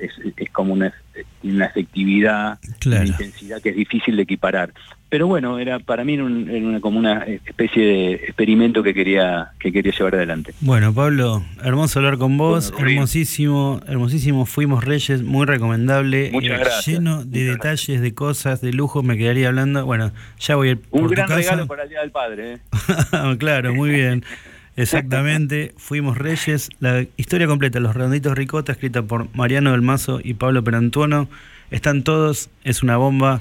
es, 0.00 0.12
es, 0.36 0.50
como 0.52 0.72
una, 0.72 0.94
una 1.42 1.66
efectividad, 1.66 2.60
una 2.86 3.04
intensidad 3.04 3.60
que 3.60 3.70
es 3.70 3.74
difícil 3.74 4.14
de 4.14 4.22
equiparar. 4.22 4.72
Pero 5.08 5.26
bueno, 5.26 5.58
era 5.58 5.80
para 5.80 6.04
mí 6.04 6.14
era, 6.14 6.22
una, 6.22 6.80
como 6.80 7.00
una 7.00 7.24
especie 7.24 7.84
de 7.84 8.12
experimento 8.12 8.84
que 8.84 8.94
quería 8.94 9.50
que 9.58 9.72
quería 9.72 9.90
llevar 9.90 10.14
adelante. 10.14 10.54
Bueno, 10.60 10.94
Pablo, 10.94 11.42
hermoso 11.64 11.98
hablar 11.98 12.16
con 12.16 12.38
vos, 12.38 12.72
hermosísimo, 12.78 13.80
hermosísimo. 13.88 14.46
Fuimos 14.46 14.84
Reyes, 14.84 15.24
muy 15.24 15.46
recomendable, 15.46 16.30
Muchas 16.30 16.86
eh, 16.86 16.92
lleno 16.92 17.24
de 17.24 17.42
detalles, 17.42 18.00
de 18.00 18.14
cosas, 18.14 18.60
de 18.60 18.72
lujo. 18.72 19.02
Me 19.02 19.18
quedaría 19.18 19.48
hablando. 19.48 19.84
Bueno, 19.84 20.12
ya 20.38 20.54
voy 20.54 20.68
a 20.68 20.70
ir 20.70 20.80
Un 20.92 21.08
gran 21.08 21.28
regalo 21.28 21.66
para 21.66 21.82
el 21.82 21.88
Día 21.88 22.02
del 22.02 22.12
Padre. 22.12 22.52
¿eh? 22.52 22.58
claro, 23.40 23.74
muy 23.74 23.90
bien. 23.90 24.24
Exactamente, 24.82 25.74
fuimos 25.76 26.16
Reyes. 26.18 26.70
La 26.80 27.04
historia 27.16 27.46
completa, 27.46 27.80
Los 27.80 27.94
Redonditos 27.94 28.36
Ricota, 28.36 28.72
escrita 28.72 29.02
por 29.02 29.34
Mariano 29.34 29.72
del 29.72 29.82
Mazo 29.82 30.20
y 30.22 30.34
Pablo 30.34 30.64
Perantuono. 30.64 31.28
Están 31.70 32.02
todos, 32.02 32.50
es 32.64 32.82
una 32.82 32.96
bomba. 32.96 33.40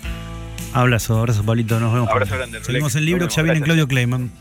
Abrazo, 0.74 1.18
abrazo, 1.18 1.44
Pablito. 1.44 1.80
Nos 1.80 1.94
vemos. 1.94 2.10
Abrazo 2.10 2.36
grande. 2.36 2.64
Seguimos 2.64 2.96
el 2.96 3.06
libro 3.06 3.28
que 3.28 3.34
ya 3.34 3.42
viene 3.42 3.62
Claudio 3.62 3.88
Kleiman. 3.88 4.32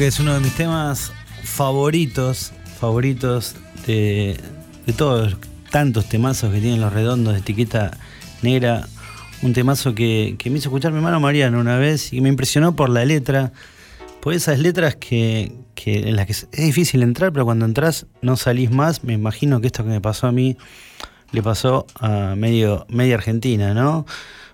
Que 0.00 0.06
es 0.06 0.18
uno 0.18 0.32
de 0.32 0.40
mis 0.40 0.54
temas 0.54 1.12
favoritos, 1.44 2.54
favoritos 2.78 3.54
de, 3.86 4.40
de 4.86 4.92
todos, 4.94 5.36
tantos 5.70 6.06
temazos 6.06 6.54
que 6.54 6.58
tienen 6.58 6.80
los 6.80 6.90
redondos 6.90 7.34
de 7.34 7.40
etiqueta 7.40 7.98
negra. 8.40 8.88
Un 9.42 9.52
temazo 9.52 9.94
que, 9.94 10.38
me 10.46 10.52
hizo 10.52 10.70
escuchar 10.70 10.92
mi 10.92 10.96
hermano 10.96 11.20
Mariano 11.20 11.60
una 11.60 11.76
vez 11.76 12.14
y 12.14 12.22
me 12.22 12.30
impresionó 12.30 12.74
por 12.74 12.88
la 12.88 13.04
letra. 13.04 13.52
Por 14.22 14.32
esas 14.32 14.58
letras 14.58 14.96
que, 14.96 15.52
en 15.84 16.16
las 16.16 16.24
que 16.24 16.32
es 16.32 16.48
difícil 16.50 17.02
entrar, 17.02 17.30
pero 17.30 17.44
cuando 17.44 17.66
entras 17.66 18.06
no 18.22 18.38
salís 18.38 18.70
más. 18.70 19.04
Me 19.04 19.12
imagino 19.12 19.60
que 19.60 19.66
esto 19.66 19.84
que 19.84 19.90
me 19.90 20.00
pasó 20.00 20.28
a 20.28 20.32
mí 20.32 20.56
le 21.30 21.42
pasó 21.42 21.86
a 21.96 22.36
medio, 22.36 22.86
media 22.88 23.16
Argentina, 23.16 23.74
¿no? 23.74 24.06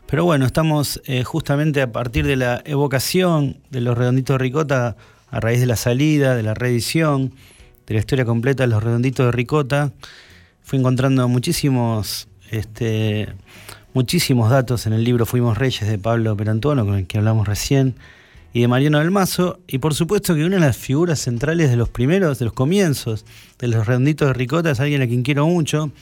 Pero 0.08 0.24
bueno, 0.24 0.44
estamos 0.44 1.00
eh, 1.04 1.22
justamente 1.22 1.82
a 1.82 1.92
partir 1.92 2.26
de 2.26 2.34
la 2.34 2.62
evocación 2.64 3.58
de 3.70 3.80
los 3.80 3.96
redonditos 3.96 4.40
ricota, 4.40 4.96
a 5.30 5.40
raíz 5.40 5.60
de 5.60 5.66
la 5.66 5.76
salida, 5.76 6.34
de 6.34 6.42
la 6.42 6.54
reedición, 6.54 7.32
de 7.86 7.94
la 7.94 8.00
historia 8.00 8.24
completa 8.24 8.64
de 8.64 8.68
los 8.68 8.82
redonditos 8.82 9.26
de 9.26 9.32
ricota, 9.32 9.92
fui 10.62 10.78
encontrando 10.78 11.28
muchísimos, 11.28 12.28
este, 12.50 13.28
muchísimos 13.94 14.50
datos 14.50 14.86
en 14.86 14.92
el 14.92 15.04
libro 15.04 15.26
Fuimos 15.26 15.56
Reyes 15.56 15.88
de 15.88 15.98
Pablo 15.98 16.36
Perantuono, 16.36 16.84
con 16.84 16.96
el 16.96 17.06
que 17.06 17.18
hablamos 17.18 17.46
recién, 17.46 17.94
y 18.52 18.62
de 18.62 18.68
Mariano 18.68 18.98
del 18.98 19.10
Mazo, 19.10 19.60
y 19.66 19.78
por 19.78 19.94
supuesto 19.94 20.34
que 20.34 20.44
una 20.44 20.56
de 20.56 20.62
las 20.62 20.76
figuras 20.76 21.20
centrales 21.20 21.70
de 21.70 21.76
los 21.76 21.88
primeros, 21.88 22.38
de 22.38 22.46
los 22.46 22.54
comienzos 22.54 23.24
de 23.58 23.68
los 23.68 23.86
redonditos 23.86 24.28
de 24.28 24.34
ricota 24.34 24.70
es 24.70 24.80
alguien 24.80 25.02
a 25.02 25.06
quien 25.06 25.22
quiero 25.22 25.46
mucho, 25.46 25.92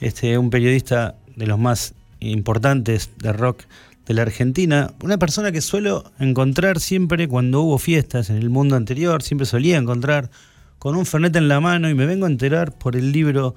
este, 0.00 0.38
un 0.38 0.50
periodista 0.50 1.16
de 1.36 1.46
los 1.46 1.58
más 1.58 1.94
importantes 2.20 3.10
de 3.18 3.32
rock 3.32 3.64
de 4.06 4.14
la 4.14 4.22
Argentina, 4.22 4.92
una 5.02 5.18
persona 5.18 5.52
que 5.52 5.60
suelo 5.60 6.04
encontrar 6.18 6.80
siempre 6.80 7.26
cuando 7.28 7.62
hubo 7.62 7.78
fiestas 7.78 8.30
en 8.30 8.36
el 8.36 8.50
mundo 8.50 8.76
anterior, 8.76 9.22
siempre 9.22 9.46
solía 9.46 9.78
encontrar 9.78 10.30
con 10.78 10.96
un 10.96 11.06
Fernet 11.06 11.34
en 11.36 11.48
la 11.48 11.60
mano 11.60 11.88
y 11.88 11.94
me 11.94 12.06
vengo 12.06 12.26
a 12.26 12.30
enterar 12.30 12.76
por 12.76 12.96
el 12.96 13.12
libro, 13.12 13.54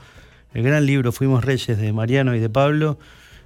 el 0.54 0.64
gran 0.64 0.86
libro 0.86 1.12
Fuimos 1.12 1.44
Reyes 1.44 1.78
de 1.78 1.92
Mariano 1.92 2.36
y 2.36 2.40
de 2.40 2.50
Pablo, 2.50 2.98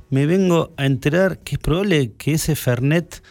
me 0.10 0.26
vengo 0.26 0.74
a 0.78 0.86
enterar 0.86 1.39
que 1.39 1.56
es 1.56 1.60
probable 1.60 2.14
que 2.18 2.34
ese 2.34 2.56
Fernet 2.56 3.24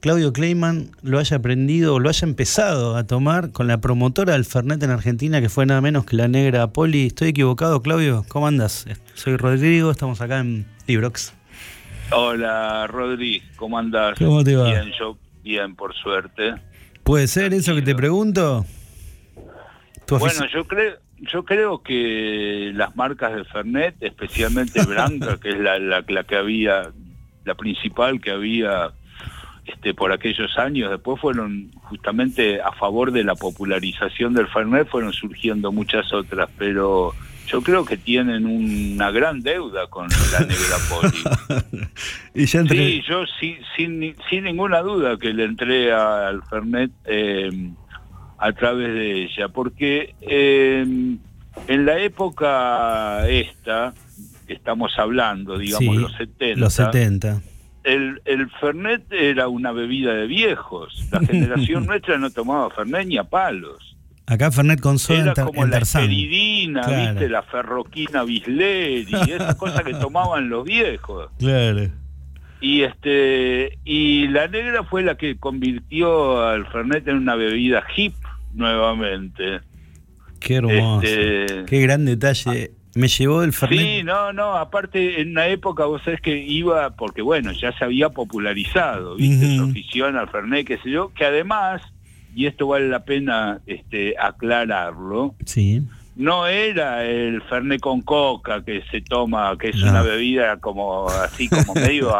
Claudio 0.00 0.32
Kleiman 0.32 0.90
lo 1.02 1.18
haya 1.18 1.38
aprendido 1.38 1.94
o 1.94 1.98
lo 1.98 2.10
haya 2.10 2.26
empezado 2.26 2.96
a 2.96 3.06
tomar 3.06 3.50
con 3.52 3.66
la 3.66 3.80
promotora 3.80 4.34
del 4.34 4.44
Fernet 4.44 4.82
en 4.82 4.90
Argentina, 4.90 5.40
que 5.40 5.48
fue 5.48 5.66
nada 5.66 5.80
menos 5.80 6.04
que 6.04 6.16
la 6.16 6.28
negra 6.28 6.72
Poli. 6.72 7.06
¿Estoy 7.06 7.28
equivocado, 7.28 7.80
Claudio? 7.80 8.24
¿Cómo 8.28 8.46
andas? 8.46 8.86
Soy 9.14 9.36
Rodrigo, 9.36 9.90
estamos 9.90 10.20
acá 10.20 10.40
en 10.40 10.66
Librox. 10.86 11.32
Hola, 12.10 12.86
Rodri, 12.86 13.42
¿cómo 13.56 13.78
andas? 13.78 14.18
¿Cómo 14.18 14.44
te 14.44 14.54
va? 14.54 14.68
Bien, 14.68 14.92
yo 14.98 15.18
bien, 15.42 15.74
por 15.74 15.94
suerte. 15.94 16.54
¿Puede 17.02 17.26
ser 17.26 17.52
eso 17.52 17.74
que 17.74 17.82
te 17.82 17.94
pregunto? 17.94 18.64
Bueno, 20.08 20.46
yo 20.52 20.64
creo, 20.64 20.96
yo 21.18 21.44
creo 21.44 21.82
que 21.82 22.70
las 22.74 22.94
marcas 22.96 23.34
de 23.34 23.44
Fernet, 23.44 23.96
especialmente 24.00 24.84
Branca, 24.84 25.38
que 25.42 25.50
es 25.50 25.58
la, 25.58 25.78
la, 25.78 26.24
que 26.24 26.36
había, 26.36 26.90
la 27.44 27.54
principal 27.54 28.20
que 28.20 28.30
había 28.30 28.92
este, 29.64 29.94
por 29.94 30.12
aquellos 30.12 30.56
años, 30.58 30.90
después 30.90 31.20
fueron 31.20 31.72
justamente 31.82 32.60
a 32.60 32.72
favor 32.72 33.10
de 33.10 33.24
la 33.24 33.34
popularización 33.34 34.34
del 34.34 34.46
Fernet, 34.46 34.88
fueron 34.88 35.12
surgiendo 35.12 35.72
muchas 35.72 36.12
otras, 36.12 36.48
pero 36.56 37.14
yo 37.46 37.62
creo 37.62 37.84
que 37.84 37.96
tienen 37.96 38.46
una 38.46 39.10
gran 39.10 39.40
deuda 39.40 39.86
con 39.88 40.08
la 40.32 40.40
Negra 40.40 40.76
Poli. 40.88 41.88
y 42.34 42.46
Sí, 42.46 43.02
yo 43.08 43.24
sin, 43.40 44.14
sin, 44.28 44.44
ninguna 44.44 44.80
duda 44.80 45.16
que 45.16 45.32
le 45.32 45.44
entré 45.44 45.92
al 45.92 46.42
Fernet. 46.44 46.90
Eh, 47.04 47.70
a 48.38 48.52
través 48.52 48.88
de 48.92 49.24
ella, 49.24 49.48
porque 49.48 50.14
em, 50.20 51.18
en 51.68 51.86
la 51.86 51.98
época 51.98 53.26
esta, 53.28 53.94
que 54.46 54.54
estamos 54.54 54.92
hablando, 54.98 55.58
digamos, 55.58 55.96
los 55.96 56.12
70. 56.16 56.60
Los 56.60 56.74
70. 56.74 57.40
El, 57.84 58.20
el 58.24 58.50
Fernet 58.50 59.04
era 59.12 59.48
una 59.48 59.72
bebida 59.72 60.12
de 60.12 60.26
viejos. 60.26 61.08
La 61.10 61.20
generación 61.20 61.86
nuestra 61.86 62.18
no 62.18 62.30
tomaba 62.30 62.70
Fernet 62.70 63.06
ni 63.06 63.16
a 63.16 63.24
palos. 63.24 63.95
Acá 64.28 64.50
Fernet 64.50 64.80
con 64.80 64.98
soda 64.98 65.20
Era 65.20 65.34
como 65.34 65.64
la 65.66 65.80
peridina, 65.80 66.86
¿viste? 66.86 67.28
La 67.28 67.42
ferroquina 67.44 68.24
Bisleri, 68.24 69.06
esas 69.28 69.54
cosas 69.54 69.82
que 69.84 69.94
tomaban 69.94 70.48
los 70.48 70.64
viejos. 70.64 71.30
Claro. 71.38 71.90
Y 72.60 72.82
este 72.82 73.78
y 73.84 74.28
la 74.28 74.48
negra 74.48 74.82
fue 74.82 75.02
la 75.02 75.16
que 75.16 75.36
convirtió 75.36 76.42
al 76.42 76.66
Fernet 76.72 77.06
en 77.06 77.18
una 77.18 77.36
bebida 77.36 77.84
hip 77.96 78.14
nuevamente. 78.54 79.60
Qué 80.40 80.56
hermoso. 80.56 81.06
Este, 81.06 81.64
Qué 81.66 81.80
gran 81.80 82.04
detalle. 82.04 82.72
Me 82.94 83.08
llevó 83.08 83.42
el 83.42 83.52
Fernet. 83.52 83.78
Sí, 83.78 84.02
no, 84.02 84.32
no, 84.32 84.56
aparte 84.56 85.20
en 85.20 85.32
una 85.32 85.46
época 85.48 85.84
vos 85.84 86.02
sabés 86.02 86.20
que 86.22 86.38
iba, 86.38 86.96
porque 86.96 87.20
bueno, 87.20 87.52
ya 87.52 87.70
se 87.76 87.84
había 87.84 88.08
popularizado, 88.08 89.16
¿viste? 89.16 89.56
Su 89.58 89.64
afición 89.64 90.16
al 90.16 90.30
Fernet, 90.30 90.66
qué 90.66 90.78
sé 90.78 90.90
yo, 90.90 91.12
que 91.12 91.26
además, 91.26 91.82
y 92.36 92.46
esto 92.46 92.66
vale 92.68 92.88
la 92.88 93.04
pena 93.04 93.60
este, 93.66 94.14
aclararlo, 94.18 95.34
sí. 95.46 95.82
no 96.14 96.46
era 96.46 97.02
el 97.04 97.42
Fernet 97.42 97.80
con 97.80 98.02
coca 98.02 98.62
que 98.62 98.82
se 98.90 99.00
toma, 99.00 99.56
que 99.58 99.70
es 99.70 99.82
una 99.82 100.02
bebida 100.02 100.58
como 100.58 101.08
así 101.08 101.48
como 101.48 101.74
medio 101.74 102.14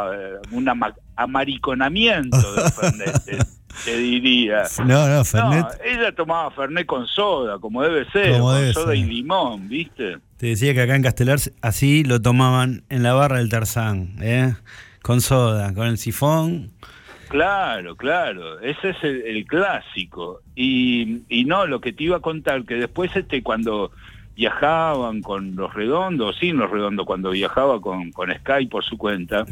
un 0.52 0.68
amariconamiento 1.16 2.54
del 2.54 2.72
Fernet 2.72 3.46
te 3.84 3.96
diría. 3.96 4.64
No, 4.84 5.08
no, 5.08 5.24
Fernet. 5.24 5.66
ella 5.84 6.12
tomaba 6.12 6.50
Fernet 6.50 6.86
con 6.86 7.06
soda, 7.06 7.58
como 7.58 7.82
debe 7.82 8.10
ser, 8.10 8.40
con 8.40 8.72
soda 8.72 8.94
y 8.94 9.04
limón, 9.04 9.68
¿viste? 9.68 10.18
Te 10.38 10.46
decía 10.46 10.74
que 10.74 10.82
acá 10.82 10.96
en 10.96 11.02
Castelar 11.02 11.38
así 11.60 12.04
lo 12.04 12.20
tomaban 12.20 12.84
en 12.88 13.02
la 13.02 13.12
barra 13.12 13.38
del 13.38 13.48
Tarzán, 13.48 14.16
¿eh? 14.20 14.54
Con 15.02 15.20
soda, 15.20 15.72
con 15.74 15.86
el 15.86 15.98
sifón. 15.98 16.72
Claro, 17.28 17.96
claro, 17.96 18.60
ese 18.60 18.90
es 18.90 19.02
el, 19.02 19.44
clásico. 19.46 20.40
Y, 20.54 21.22
y 21.28 21.44
no, 21.44 21.66
lo 21.66 21.80
que 21.80 21.92
te 21.92 22.04
iba 22.04 22.16
a 22.16 22.20
contar, 22.20 22.64
que 22.64 22.74
después 22.74 23.14
este 23.16 23.42
cuando 23.42 23.90
viajaban 24.36 25.22
con 25.22 25.56
los 25.56 25.72
redondos, 25.72 26.36
sin 26.38 26.58
los 26.58 26.70
redondos, 26.70 27.06
cuando 27.06 27.30
viajaba 27.30 27.80
con, 27.80 28.12
con 28.12 28.30
Sky 28.30 28.66
por 28.66 28.84
su 28.84 28.98
cuenta, 28.98 29.46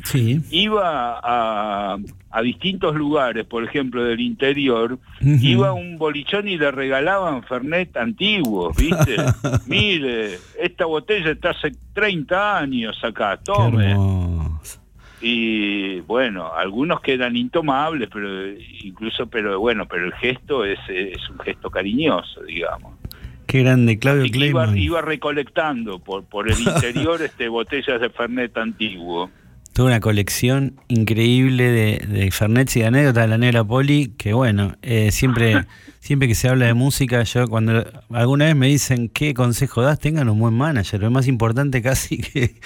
iba 0.51 1.19
a, 1.23 1.97
a, 2.31 2.43
distintos 2.43 2.95
lugares, 2.95 3.47
por 3.47 3.65
ejemplo, 3.65 4.05
del 4.05 4.21
interior, 4.21 4.99
iba 5.23 5.69
a 5.69 5.73
un 5.73 5.97
bolichón 5.97 6.49
y 6.49 6.59
le 6.59 6.71
regalaban 6.71 7.43
Fernet 7.45 7.97
antiguos, 7.97 8.77
¿viste? 8.77 9.17
Mire, 9.67 10.39
esta 10.61 10.85
botella 10.85 11.31
está 11.31 11.51
hace 11.51 11.73
30 11.95 12.59
años 12.59 13.03
acá, 13.03 13.39
tome. 13.43 13.97
Y 15.27 16.01
bueno, 16.01 16.53
algunos 16.55 17.01
quedan 17.01 17.35
intomables, 17.35 18.11
pero 18.13 18.47
incluso, 18.83 19.27
pero 19.27 19.59
bueno, 19.59 19.87
pero 19.87 20.05
el 20.05 20.13
gesto 20.13 20.67
es, 20.67 20.79
es 20.87 21.31
un 21.31 21.39
gesto 21.39 21.71
cariñoso, 21.71 22.43
digamos. 22.43 22.93
Qué 23.47 23.63
grande, 23.63 23.99
Claudio 23.99 24.31
Kleiman. 24.31 24.77
Iba, 24.77 25.01
recolectando 25.01 25.99
por, 25.99 26.25
por 26.25 26.51
el 26.51 26.61
interior 26.61 27.23
este 27.23 27.49
botellas 27.49 28.03
de 28.03 28.11
Fernet 28.11 28.55
antiguo. 28.59 29.31
Tuve 29.73 29.87
una 29.87 30.01
colección 30.01 30.79
increíble 30.89 31.65
de, 31.65 32.07
de 32.07 32.31
Fernet 32.31 32.77
y 32.77 32.81
de 32.81 32.87
anécdotas 32.87 33.25
de 33.25 33.29
la 33.29 33.39
negra 33.39 33.65
Poli, 33.65 34.13
que 34.19 34.35
bueno, 34.35 34.77
eh, 34.83 35.11
siempre, 35.11 35.65
siempre 36.01 36.29
que 36.29 36.35
se 36.35 36.51
habla 36.51 36.67
de 36.67 36.75
música, 36.75 37.23
yo 37.23 37.49
cuando 37.49 37.83
alguna 38.11 38.45
vez 38.45 38.57
me 38.57 38.67
dicen 38.67 39.09
qué 39.09 39.33
consejo 39.33 39.81
das, 39.81 39.99
tengan 39.99 40.29
un 40.29 40.39
buen 40.39 40.55
manager, 40.55 41.01
lo 41.01 41.11
más 41.11 41.27
importante 41.29 41.81
casi 41.81 42.19
que, 42.23 42.57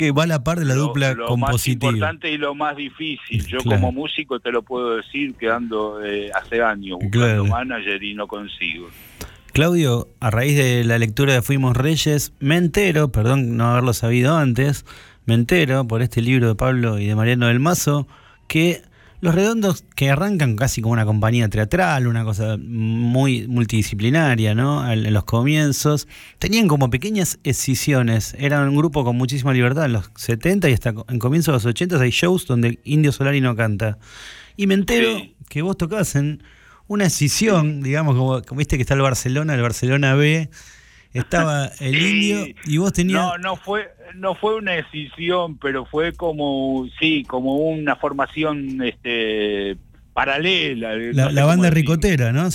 que 0.00 0.12
va 0.12 0.22
a 0.22 0.26
la 0.26 0.42
par 0.42 0.58
de 0.58 0.64
la 0.64 0.72
dupla 0.72 1.12
lo 1.12 1.26
compositiva. 1.26 1.92
Lo 1.92 1.98
más 1.98 1.98
importante 1.98 2.30
y 2.30 2.38
lo 2.38 2.54
más 2.54 2.74
difícil. 2.74 3.46
Yo 3.46 3.58
como 3.58 3.92
músico 3.92 4.40
te 4.40 4.50
lo 4.50 4.62
puedo 4.62 4.96
decir 4.96 5.34
que 5.34 5.50
ando 5.50 6.02
eh, 6.02 6.30
hace 6.34 6.62
años 6.62 7.00
buscando 7.02 7.44
manager 7.44 8.02
y 8.02 8.14
no 8.14 8.26
consigo. 8.26 8.88
Claudio, 9.52 10.08
a 10.20 10.30
raíz 10.30 10.56
de 10.56 10.84
la 10.84 10.96
lectura 10.96 11.34
de 11.34 11.42
Fuimos 11.42 11.76
Reyes, 11.76 12.32
me 12.40 12.56
entero, 12.56 13.12
perdón 13.12 13.58
no 13.58 13.72
haberlo 13.72 13.92
sabido 13.92 14.38
antes, 14.38 14.86
me 15.26 15.34
entero 15.34 15.86
por 15.86 16.00
este 16.00 16.22
libro 16.22 16.48
de 16.48 16.54
Pablo 16.54 16.98
y 16.98 17.04
de 17.04 17.14
Mariano 17.14 17.48
del 17.48 17.60
Mazo, 17.60 18.08
que 18.48 18.80
los 19.20 19.34
redondos 19.34 19.84
que 19.94 20.10
arrancan 20.10 20.56
casi 20.56 20.80
como 20.80 20.92
una 20.92 21.04
compañía 21.04 21.48
teatral, 21.48 22.06
una 22.06 22.24
cosa 22.24 22.56
muy 22.58 23.46
multidisciplinaria, 23.46 24.54
¿no? 24.54 24.90
En 24.90 25.12
los 25.12 25.24
comienzos, 25.24 26.08
tenían 26.38 26.68
como 26.68 26.90
pequeñas 26.90 27.38
escisiones, 27.44 28.34
eran 28.38 28.68
un 28.68 28.76
grupo 28.76 29.04
con 29.04 29.16
muchísima 29.16 29.52
libertad 29.52 29.84
en 29.84 29.92
los 29.92 30.10
70 30.16 30.70
y 30.70 30.72
hasta 30.72 30.94
en 31.08 31.18
comienzos 31.18 31.52
de 31.52 31.56
los 31.56 31.66
80 31.66 32.00
hay 32.00 32.10
shows 32.10 32.46
donde 32.46 32.78
Indio 32.84 33.12
Solari 33.12 33.40
no 33.40 33.54
canta. 33.56 33.98
Y 34.56 34.66
me 34.66 34.74
entero 34.74 35.20
que 35.48 35.62
vos 35.62 35.76
tocás 35.76 36.16
en 36.16 36.42
una 36.86 37.06
escisión, 37.06 37.82
digamos, 37.82 38.16
como, 38.16 38.42
como, 38.42 38.58
viste 38.58 38.76
que 38.76 38.82
está 38.82 38.94
el 38.94 39.02
Barcelona, 39.02 39.54
el 39.54 39.62
Barcelona 39.62 40.14
B, 40.14 40.50
estaba 41.12 41.66
el 41.80 41.96
indio 41.96 42.54
y 42.66 42.78
vos 42.78 42.92
tenías... 42.92 43.20
No, 43.20 43.38
no 43.38 43.56
fue, 43.56 43.88
no 44.14 44.34
fue 44.34 44.56
una 44.56 44.76
escisión, 44.76 45.56
pero 45.58 45.84
fue 45.86 46.12
como, 46.12 46.86
sí, 46.98 47.24
como 47.24 47.56
una 47.56 47.96
formación 47.96 48.82
este, 48.82 49.76
paralela. 50.12 50.94
La, 51.12 51.44
banda 51.44 51.70
ricotera, 51.70 52.32
¿no? 52.32 52.46
Eh, 52.46 52.50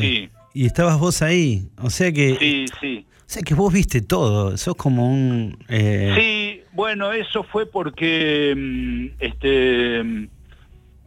sí. 0.00 0.30
Y 0.54 0.66
estabas 0.66 0.98
vos 0.98 1.22
ahí, 1.22 1.68
o 1.80 1.90
sea 1.90 2.12
que... 2.12 2.36
Sí, 2.38 2.66
sí. 2.80 3.06
O 3.10 3.30
sea 3.30 3.42
que 3.42 3.54
vos 3.54 3.70
viste 3.70 4.00
todo, 4.00 4.56
sos 4.56 4.74
como 4.74 5.10
un... 5.12 5.58
Eh, 5.68 6.14
sí, 6.16 6.62
bueno, 6.72 7.12
eso 7.12 7.42
fue 7.42 7.66
porque, 7.66 8.54
mm, 8.56 9.06
este, 9.20 10.28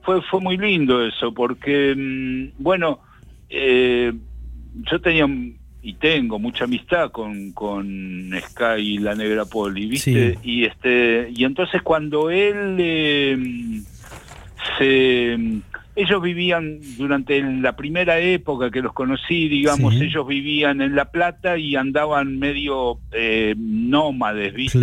fue, 0.04 0.22
fue 0.30 0.39
muy 0.39 0.56
lindo 0.56 1.04
eso, 1.04 1.34
porque, 1.34 1.96
mm, 1.98 2.62
bueno, 2.62 3.00
eh, 3.50 4.14
yo 4.92 5.02
tenía 5.02 5.28
y 5.84 5.94
tengo 5.94 6.38
mucha 6.40 6.66
amistad 6.66 7.12
con, 7.12 7.52
con 7.54 8.30
Sky 8.40 8.80
y 8.80 8.98
la 9.00 9.16
Negra 9.16 9.46
Poli, 9.46 9.88
¿viste? 9.88 10.38
Y 10.44 10.66
este 10.66 11.32
y 11.34 11.44
entonces 11.44 11.82
cuando 11.82 12.30
él 12.30 12.78
eh, 12.80 13.82
se 14.78 15.38
ellos 15.96 16.22
vivían 16.22 16.80
durante 16.98 17.42
la 17.42 17.76
primera 17.76 18.20
época 18.20 18.72
que 18.72 18.82
los 18.82 18.94
conocí, 18.94 19.50
digamos, 19.50 19.94
ellos 19.96 20.26
vivían 20.26 20.82
en 20.82 20.96
La 20.96 21.06
Plata 21.06 21.58
y 21.58 21.76
andaban 21.76 22.40
medio 22.40 23.00
eh, 23.12 23.56
nómades, 23.58 24.54
¿viste? 24.54 24.80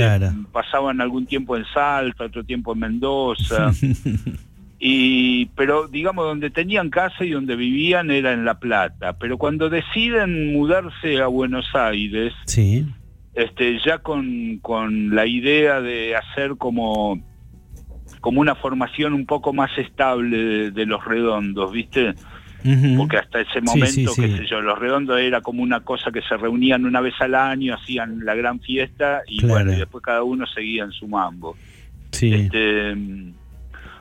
Pasaban 0.52 1.00
algún 1.00 1.26
tiempo 1.26 1.56
en 1.56 1.64
Salta, 1.72 2.24
otro 2.24 2.44
tiempo 2.44 2.74
en 2.74 2.78
Mendoza. 2.80 3.72
y 4.78 5.46
pero 5.56 5.88
digamos 5.88 6.24
donde 6.24 6.50
tenían 6.50 6.90
casa 6.90 7.24
y 7.24 7.30
donde 7.30 7.56
vivían 7.56 8.10
era 8.10 8.32
en 8.32 8.44
La 8.44 8.60
Plata, 8.60 9.18
pero 9.18 9.36
cuando 9.36 9.68
deciden 9.68 10.52
mudarse 10.52 11.20
a 11.20 11.26
Buenos 11.26 11.74
Aires, 11.74 12.32
sí. 12.46 12.86
este 13.34 13.78
ya 13.84 13.98
con, 13.98 14.58
con 14.58 15.14
la 15.14 15.26
idea 15.26 15.80
de 15.80 16.14
hacer 16.14 16.56
como 16.56 17.20
como 18.20 18.40
una 18.40 18.54
formación 18.54 19.14
un 19.14 19.26
poco 19.26 19.52
más 19.52 19.76
estable 19.78 20.70
de, 20.70 20.86
los 20.86 21.04
redondos, 21.04 21.72
¿viste? 21.72 22.14
Porque 22.96 23.16
hasta 23.16 23.40
ese 23.40 23.60
momento, 23.60 24.12
qué 24.16 24.36
sé 24.36 24.46
yo, 24.46 24.60
los 24.60 24.78
redondos 24.78 25.20
era 25.20 25.40
como 25.40 25.62
una 25.62 25.80
cosa 25.80 26.10
que 26.10 26.20
se 26.22 26.36
reunían 26.36 26.84
una 26.84 27.00
vez 27.00 27.14
al 27.20 27.34
año, 27.34 27.74
hacían 27.74 28.24
la 28.24 28.34
gran 28.34 28.60
fiesta 28.60 29.22
y 29.28 29.44
bueno, 29.44 29.72
y 29.72 29.76
después 29.76 30.02
cada 30.02 30.22
uno 30.24 30.46
seguía 30.46 30.84
en 30.84 30.92
su 30.92 31.06
mambo. 31.06 31.56
Sí. 32.10 32.34
Este, 32.34 32.94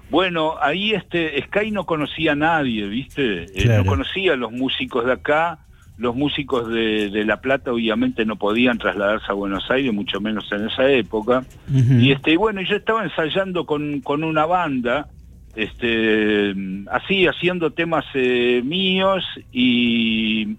bueno, 0.10 0.56
ahí 0.62 0.92
este 0.92 1.42
Sky 1.44 1.72
no 1.72 1.86
conocía 1.86 2.34
a 2.34 2.36
nadie, 2.36 2.88
¿viste? 2.88 3.46
Eh, 3.56 3.78
no 3.78 3.86
conocía 3.86 4.34
a 4.34 4.36
los 4.36 4.52
músicos 4.52 5.06
de 5.06 5.14
acá 5.14 5.60
los 5.98 6.16
músicos 6.16 6.70
de, 6.70 7.24
La 7.26 7.42
Plata 7.42 7.74
obviamente 7.74 8.24
no 8.24 8.36
podían 8.36 8.78
trasladarse 8.78 9.26
a 9.30 9.34
Buenos 9.34 9.70
Aires, 9.70 9.92
mucho 9.94 10.22
menos 10.22 10.50
en 10.52 10.68
esa 10.68 10.90
época. 10.92 11.44
Y 11.74 12.12
este, 12.12 12.38
bueno, 12.38 12.62
yo 12.62 12.76
estaba 12.76 13.04
ensayando 13.04 13.66
con, 13.66 14.02
con 14.02 14.24
una 14.24 14.46
banda, 14.46 15.08
este, 15.56 16.54
así, 16.92 17.26
haciendo 17.26 17.72
temas 17.72 18.06
eh, 18.14 18.62
míos 18.64 19.24
y, 19.52 20.56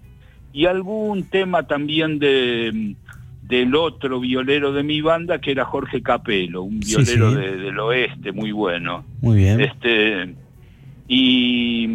y 0.51 0.65
algún 0.65 1.23
tema 1.29 1.63
también 1.63 2.19
de 2.19 2.95
del 3.49 3.75
otro 3.75 4.19
violero 4.19 4.71
de 4.71 4.83
mi 4.83 5.01
banda 5.01 5.41
que 5.41 5.51
era 5.51 5.65
Jorge 5.65 6.03
Capelo, 6.03 6.61
un 6.61 6.79
violero 6.79 7.31
del 7.31 7.79
oeste 7.79 8.31
muy 8.31 8.51
bueno. 8.51 9.03
Muy 9.21 9.37
bien. 9.37 9.59
Este 9.59 10.35
y 11.07 11.89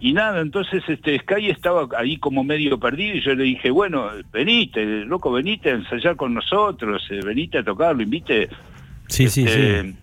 y 0.00 0.12
nada, 0.12 0.40
entonces 0.40 0.82
este 0.88 1.18
Sky 1.20 1.48
estaba 1.48 1.88
ahí 1.96 2.18
como 2.18 2.42
medio 2.42 2.78
perdido 2.78 3.14
y 3.14 3.22
yo 3.22 3.34
le 3.34 3.44
dije, 3.44 3.70
bueno, 3.70 4.10
venite, 4.32 4.84
loco, 5.04 5.30
venite 5.30 5.70
a 5.70 5.74
ensayar 5.76 6.16
con 6.16 6.34
nosotros, 6.34 7.02
eh, 7.10 7.20
venite 7.24 7.58
a 7.58 7.64
tocarlo, 7.64 8.02
invite. 8.02 8.50
Sí, 9.06 9.28
sí, 9.28 9.44
este, 9.44 9.82
sí. 9.82 9.96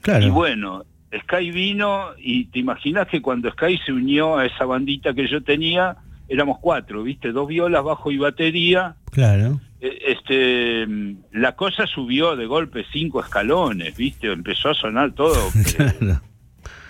Claro. 0.00 0.24
Y 0.24 0.30
bueno, 0.30 0.84
Sky 1.24 1.50
vino 1.50 2.10
y 2.18 2.44
te 2.46 2.60
imaginas 2.60 3.08
que 3.08 3.20
cuando 3.20 3.50
Sky 3.50 3.78
se 3.84 3.92
unió 3.92 4.38
a 4.38 4.46
esa 4.46 4.64
bandita 4.64 5.12
que 5.12 5.28
yo 5.28 5.42
tenía, 5.42 5.96
éramos 6.32 6.58
cuatro, 6.60 7.02
¿viste? 7.02 7.30
Dos 7.32 7.46
violas, 7.46 7.84
bajo 7.84 8.10
y 8.10 8.16
batería. 8.16 8.96
Claro. 9.10 9.60
E, 9.80 10.12
este, 10.12 10.86
la 11.32 11.54
cosa 11.54 11.86
subió 11.86 12.36
de 12.36 12.46
golpe 12.46 12.84
cinco 12.92 13.20
escalones, 13.20 13.96
¿viste? 13.96 14.32
Empezó 14.32 14.70
a 14.70 14.74
sonar 14.74 15.12
todo. 15.12 15.50
claro. 15.76 16.20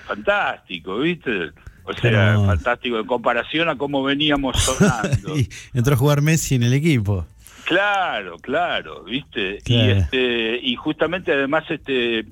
fantástico, 0.06 0.98
¿viste? 0.98 1.50
O 1.84 1.92
sea, 1.94 2.38
fantástico 2.46 2.98
en 2.98 3.06
comparación 3.06 3.68
a 3.68 3.76
cómo 3.76 4.04
veníamos 4.04 4.56
sonando. 4.62 5.34
entró 5.74 5.94
a 5.94 5.96
jugar 5.96 6.22
Messi 6.22 6.54
en 6.54 6.62
el 6.62 6.74
equipo. 6.74 7.26
Claro, 7.64 8.38
claro, 8.38 9.04
¿viste? 9.04 9.60
Y 9.66 9.90
este 9.90 10.58
y 10.62 10.74
justamente 10.74 11.32
además 11.32 11.64
este 11.70 12.26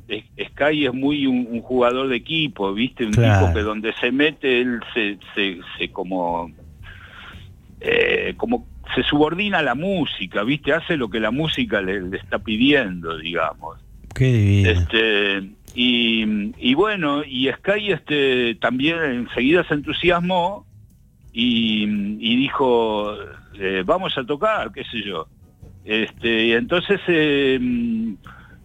Sky 0.51 0.87
es 0.87 0.93
muy 0.93 1.27
un, 1.27 1.61
jugador 1.63 2.09
de 2.09 2.17
equipo, 2.17 2.73
¿viste? 2.75 3.05
Un 3.05 3.13
tipo 3.13 3.53
que 3.55 3.61
donde 3.61 3.93
se 3.95 4.11
mete 4.11 4.61
él 4.61 4.81
se 4.93 5.19
se, 5.79 5.91
como 5.93 6.51
eh, 7.81 8.35
como 8.37 8.67
se 8.95 9.03
subordina 9.03 9.59
a 9.59 9.63
la 9.63 9.75
música, 9.75 10.43
¿viste? 10.43 10.73
Hace 10.73 10.97
lo 10.97 11.09
que 11.09 11.21
la 11.21 11.31
música 11.31 11.81
le, 11.81 12.01
le 12.03 12.17
está 12.17 12.39
pidiendo, 12.39 13.17
digamos. 13.19 13.79
Qué 14.15 14.33
divino. 14.33 14.71
Este 14.71 15.61
y, 15.75 16.75
bueno, 16.75 17.23
y 17.25 17.49
Sky 17.49 17.93
este, 17.93 18.55
también 18.57 18.99
enseguida 19.03 19.65
se 19.65 19.75
entusiasmó 19.75 20.67
y, 21.33 21.87
dijo, 22.37 23.15
eh, 23.59 23.83
vamos 23.85 24.17
a 24.19 24.25
tocar, 24.25 24.73
qué 24.73 24.85
sé 24.85 25.03
yo. 25.03 25.29
Este, 25.85 26.47
y 26.47 26.53
entonces 26.53 27.01
em, 27.07 28.17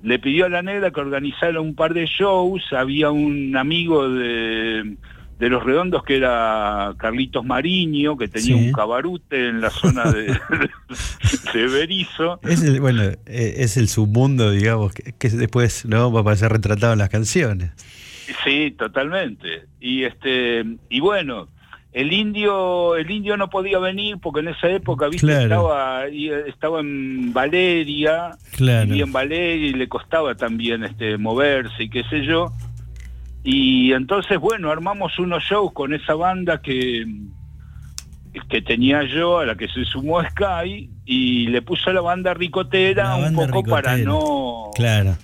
le 0.04 0.20
pidió 0.20 0.46
a 0.46 0.50
la 0.50 0.62
negra 0.62 0.92
que 0.92 1.00
organizara 1.00 1.62
un 1.62 1.76
par 1.76 1.94
de 1.94 2.06
shows, 2.06 2.62
había 2.74 3.12
un 3.12 3.56
amigo 3.56 4.10
de 4.10 4.98
de 5.40 5.50
los 5.50 5.64
redondos 5.64 6.04
que 6.04 6.18
era 6.18 6.94
Carlitos 6.98 7.44
Mariño, 7.44 8.18
que 8.18 8.28
tenía 8.28 8.56
un 8.56 8.72
cabarute 8.72 9.50
en 9.50 9.60
la 9.62 9.70
zona 9.70 10.12
de, 10.12 10.28
de 11.54 11.68
Berizo. 11.68 12.40
Es 12.44 12.64
el, 12.64 12.80
bueno, 12.80 13.04
eh, 13.04 13.18
es 13.26 13.76
el 13.76 13.90
submundo, 13.90 14.52
digamos, 14.52 14.94
que, 14.94 15.30
después 15.30 15.86
no 15.86 16.12
va 16.12 16.20
a 16.20 16.22
aparecer 16.22 16.52
retratado 16.52 16.94
en 16.94 17.00
las 17.00 17.10
canciones. 17.10 17.72
Sí, 18.44 18.72
totalmente. 18.78 19.66
Y 19.80 20.04
este 20.04 20.66
y 20.90 21.00
bueno, 21.00 21.50
el 21.92 22.12
indio 22.12 22.96
el 22.96 23.12
indio 23.12 23.38
no 23.38 23.50
podía 23.50 23.78
venir 23.78 24.18
porque 24.20 24.40
en 24.40 24.48
esa 24.48 24.70
época 24.70 25.08
¿viste? 25.10 25.44
estaba 25.44 26.06
estaba 26.08 26.80
en 26.80 27.34
Valeria, 27.34 28.32
claro. 28.56 28.94
en 28.94 29.12
Valeria 29.12 29.68
y 29.68 29.74
le 29.74 29.88
costaba 29.88 30.34
también 30.36 30.84
este 30.84 31.18
moverse 31.18 31.84
y 31.84 31.90
qué 31.90 32.04
sé 32.06 32.26
yo. 32.26 32.52
Y 33.48 33.94
entonces, 33.94 34.40
bueno, 34.40 34.72
armamos 34.72 35.20
unos 35.20 35.44
shows 35.44 35.72
con 35.72 35.94
esa 35.94 36.16
banda 36.16 36.64
que, 36.64 37.06
que 38.50 38.62
tenía 38.64 39.04
yo, 39.04 39.38
a 39.38 39.46
la 39.46 39.56
que 39.56 39.68
se 39.68 39.86
sumó 39.86 40.24
Sky, 40.24 40.90
y 41.06 41.48
le 41.48 41.62
puso 41.62 41.94
la 41.94 42.02
banda 42.02 42.34
ricotera 42.34 43.16
un 43.16 43.36
poco 43.36 43.64
para 43.64 43.98
no... 43.98 44.72
Claro. 44.74 45.16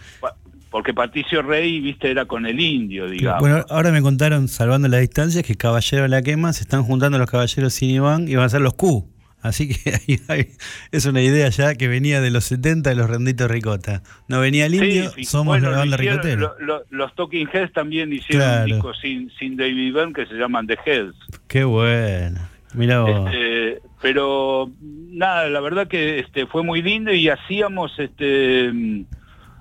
Porque 0.69 0.93
Patricio 0.93 1.41
Rey, 1.41 1.81
viste, 1.81 2.11
era 2.11 2.25
con 2.25 2.45
el 2.45 2.59
indio, 2.59 3.09
digamos. 3.09 3.41
Bueno, 3.41 3.65
ahora 3.69 3.91
me 3.91 4.03
contaron, 4.03 4.47
salvando 4.47 4.87
las 4.87 5.01
distancias, 5.01 5.43
que 5.43 5.55
Caballero 5.55 6.03
de 6.03 6.09
la 6.09 6.21
Quema 6.21 6.53
se 6.53 6.61
están 6.61 6.83
juntando 6.83 7.17
los 7.17 7.29
caballeros 7.29 7.73
sin 7.73 7.89
Iván 7.89 8.27
y 8.27 8.35
van 8.35 8.45
a 8.45 8.49
ser 8.49 8.61
los 8.61 8.75
Q. 8.75 9.09
Así 9.41 9.69
que 9.69 9.93
ahí, 10.27 10.47
es 10.91 11.05
una 11.05 11.21
idea 11.21 11.49
ya 11.49 11.75
que 11.75 11.87
venía 11.87 12.21
de 12.21 12.31
los 12.31 12.45
70 12.45 12.89
de 12.89 12.95
los 12.95 13.09
renditos 13.09 13.49
ricota. 13.49 14.03
No 14.27 14.39
venía 14.39 14.65
el 14.65 14.75
indio, 14.75 15.11
somos 15.23 15.61
la 15.61 15.69
banda 15.69 15.97
ricotera. 15.97 16.53
los 16.89 17.15
Talking 17.15 17.47
Heads 17.51 17.73
también 17.73 18.13
hicieron 18.13 18.61
un 18.61 18.65
disco 18.65 18.93
sin, 18.93 19.31
sin 19.31 19.57
David 19.57 19.93
Byrne 19.93 20.13
que 20.13 20.25
se 20.25 20.35
llaman 20.35 20.67
The 20.67 20.77
Heads. 20.85 21.15
Qué 21.47 21.63
bueno. 21.63 22.39
Mira 22.73 23.05
este, 23.05 23.81
pero 24.01 24.71
nada, 24.81 25.49
la 25.49 25.59
verdad 25.59 25.87
que 25.87 26.19
este 26.19 26.45
fue 26.45 26.63
muy 26.63 26.81
lindo 26.81 27.13
y 27.13 27.27
hacíamos 27.27 27.91
este 27.99 28.71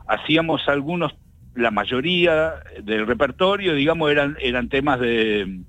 hacíamos 0.07 0.69
algunos 0.69 1.15
la 1.57 1.73
mayoría 1.73 2.55
del 2.83 3.07
repertorio, 3.07 3.75
digamos, 3.75 4.11
eran 4.13 4.37
eran 4.41 4.69
temas 4.69 5.01
de 5.01 5.61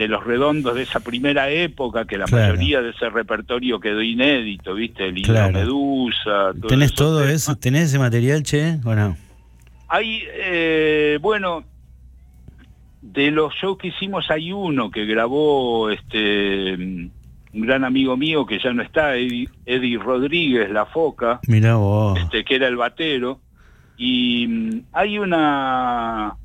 de 0.00 0.08
los 0.08 0.24
redondos 0.24 0.74
de 0.74 0.84
esa 0.84 1.00
primera 1.00 1.50
época, 1.50 2.06
que 2.06 2.16
la 2.16 2.26
mayoría 2.26 2.80
de 2.80 2.88
ese 2.88 3.10
repertorio 3.10 3.78
quedó 3.78 4.00
inédito, 4.00 4.72
¿viste? 4.72 5.08
El 5.08 5.20
claro. 5.20 5.52
Medusa. 5.52 6.52
¿Tenés 6.66 6.94
todo 6.94 7.22
eso? 7.28 7.54
¿Tenés 7.56 7.90
ese 7.90 7.98
material, 7.98 8.42
che? 8.42 8.78
¿O 8.82 8.94
no? 8.94 9.14
Hay, 9.88 10.22
eh, 10.26 11.18
bueno, 11.20 11.64
de 13.02 13.30
los 13.30 13.52
shows 13.52 13.76
que 13.76 13.88
hicimos 13.88 14.30
hay 14.30 14.52
uno 14.52 14.90
que 14.90 15.04
grabó 15.04 15.90
este 15.90 16.76
un 16.76 17.10
gran 17.52 17.84
amigo 17.84 18.16
mío 18.16 18.46
que 18.46 18.58
ya 18.58 18.72
no 18.72 18.82
está, 18.82 19.16
Eddie, 19.16 19.98
Rodríguez, 19.98 20.70
La 20.70 20.86
Foca, 20.86 21.40
Mirá 21.46 21.74
vos. 21.74 22.18
Este, 22.18 22.42
que 22.42 22.54
era 22.54 22.68
el 22.68 22.76
batero, 22.76 23.38
y 23.98 24.46
mm, 24.48 24.80
hay 24.94 25.18
una 25.18 26.36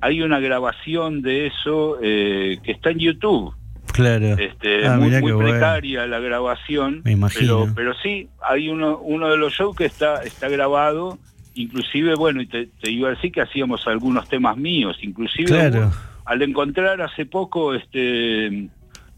hay 0.00 0.22
una 0.22 0.40
grabación 0.40 1.22
de 1.22 1.46
eso 1.46 1.98
eh, 2.02 2.58
que 2.62 2.72
está 2.72 2.90
en 2.90 2.98
YouTube. 2.98 3.54
Claro. 3.92 4.36
Este, 4.38 4.86
ah, 4.86 4.96
muy, 4.96 5.10
precaria 5.10 6.06
la 6.06 6.20
grabación. 6.20 7.02
Me 7.04 7.12
imagino. 7.12 7.62
Pero, 7.62 7.74
pero 7.74 7.94
sí, 7.94 8.28
hay 8.42 8.68
uno, 8.68 8.98
uno 8.98 9.28
de 9.28 9.36
los 9.36 9.52
shows 9.52 9.76
que 9.76 9.86
está, 9.86 10.22
está 10.22 10.48
grabado 10.48 11.18
inclusive, 11.58 12.14
bueno, 12.14 12.40
y 12.40 12.46
te, 12.46 12.68
iba 12.84 13.08
a 13.08 13.12
decir 13.12 13.32
que 13.32 13.40
hacíamos 13.40 13.86
algunos 13.86 14.28
temas 14.28 14.56
míos, 14.56 14.96
inclusive 15.02 15.88
al 16.24 16.42
encontrar 16.42 17.00
hace 17.00 17.26
poco 17.26 17.74
este 17.74 18.68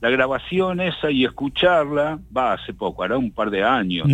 la 0.00 0.08
grabación 0.08 0.80
esa 0.80 1.10
y 1.10 1.24
escucharla, 1.24 2.18
va 2.34 2.54
hace 2.54 2.72
poco, 2.72 3.02
hará 3.02 3.18
un 3.18 3.30
par 3.30 3.50
de 3.50 3.62
años, 3.62 4.06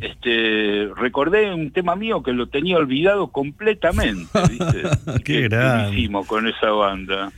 este, 0.00 0.88
recordé 0.96 1.54
un 1.54 1.70
tema 1.70 1.94
mío 1.94 2.22
que 2.22 2.32
lo 2.32 2.48
tenía 2.48 2.76
olvidado 2.76 3.28
completamente, 3.28 4.28
¿viste? 4.50 5.22
Qué 5.24 5.48
que, 5.48 5.90
hicimos 5.92 6.26
con 6.26 6.48
esa 6.48 6.70
banda. 6.70 7.30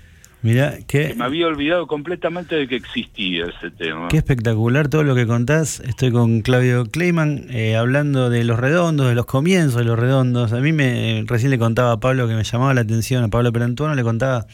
Mira, 0.43 0.79
que 0.87 1.15
me 1.15 1.25
había 1.25 1.47
olvidado 1.47 1.87
completamente 1.87 2.55
de 2.55 2.67
que 2.67 2.77
existía 2.77 3.45
ese 3.45 3.71
tema. 3.71 4.09
Qué 4.09 4.17
espectacular 4.17 4.89
todo 4.89 5.03
lo 5.03 5.15
que 5.15 5.27
contás. 5.27 5.81
Estoy 5.81 6.13
con 6.13 6.41
Claudio 6.41 6.87
Kleiman 6.87 7.45
eh, 7.51 7.77
hablando 7.77 8.31
de 8.31 8.45
los 8.45 8.59
redondos, 8.59 9.09
de 9.09 9.15
los 9.15 9.27
comienzos 9.27 9.77
de 9.77 9.85
los 9.85 9.99
redondos. 9.99 10.55
A 10.55 10.61
mí 10.61 10.73
me 10.73 11.25
recién 11.27 11.51
le 11.51 11.59
contaba 11.59 11.93
a 11.93 12.01
Pablo 12.01 12.27
que 12.27 12.35
me 12.35 12.45
llamaba 12.45 12.73
la 12.73 12.81
atención, 12.81 13.23
a 13.23 13.29
Pablo 13.29 13.53
Perantuano 13.53 13.95
le 13.95 14.03
contaba 14.03 14.47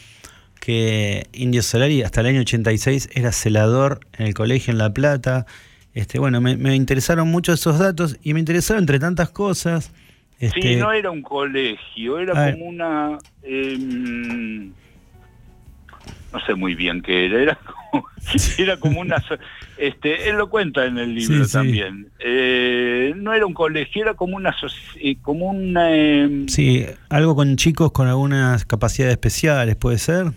que 0.61 1.27
Indio 1.33 1.63
Solari 1.63 2.03
hasta 2.03 2.21
el 2.21 2.27
año 2.27 2.41
86 2.41 3.11
era 3.15 3.33
celador 3.33 4.01
en 4.19 4.27
el 4.27 4.35
colegio 4.35 4.73
en 4.73 4.79
La 4.79 4.93
Plata. 4.93 5.47
Este, 5.95 6.19
bueno, 6.19 6.41
me, 6.41 6.77
interesaron 6.77 7.29
mucho 7.29 7.55
esos 7.55 7.79
datos 7.79 8.19
y 8.23 8.35
me 8.35 8.41
interesaron 8.41 8.83
entre 8.83 8.99
tantas 8.99 9.31
cosas. 9.31 9.93
Este, 10.39 10.61
sí, 10.61 10.77
no 10.77 10.93
era 10.93 11.11
un 11.11 11.23
colegio, 11.23 12.19
era 12.19 12.53
como 12.53 12.67
una... 12.67 13.19
Em, 13.43 14.73
no 16.33 16.41
sé 16.47 16.55
muy 16.55 16.75
bien 16.75 17.01
qué 17.01 17.25
era, 17.25 17.41
era 17.41 17.55
como, 17.55 18.07
era 18.59 18.77
como 18.77 19.01
una... 19.01 19.25
Este, 19.79 20.29
él 20.29 20.37
lo 20.37 20.51
cuenta 20.51 20.85
en 20.85 20.99
el 20.99 21.15
libro 21.15 21.47
también. 21.49 22.09
Eh, 22.19 23.15
no 23.17 23.33
era 23.33 23.47
un 23.47 23.55
colegio, 23.55 24.03
era 24.03 24.13
como 24.13 24.37
una... 24.37 24.55
Eh, 24.97 25.17
como 25.23 25.47
una 25.47 25.97
em, 25.97 26.47
sí, 26.49 26.85
algo 27.09 27.35
con 27.35 27.57
chicos 27.57 27.93
con 27.93 28.07
algunas 28.07 28.67
capacidades 28.67 29.13
especiales, 29.13 29.77
¿puede 29.77 29.97
ser? 29.97 30.33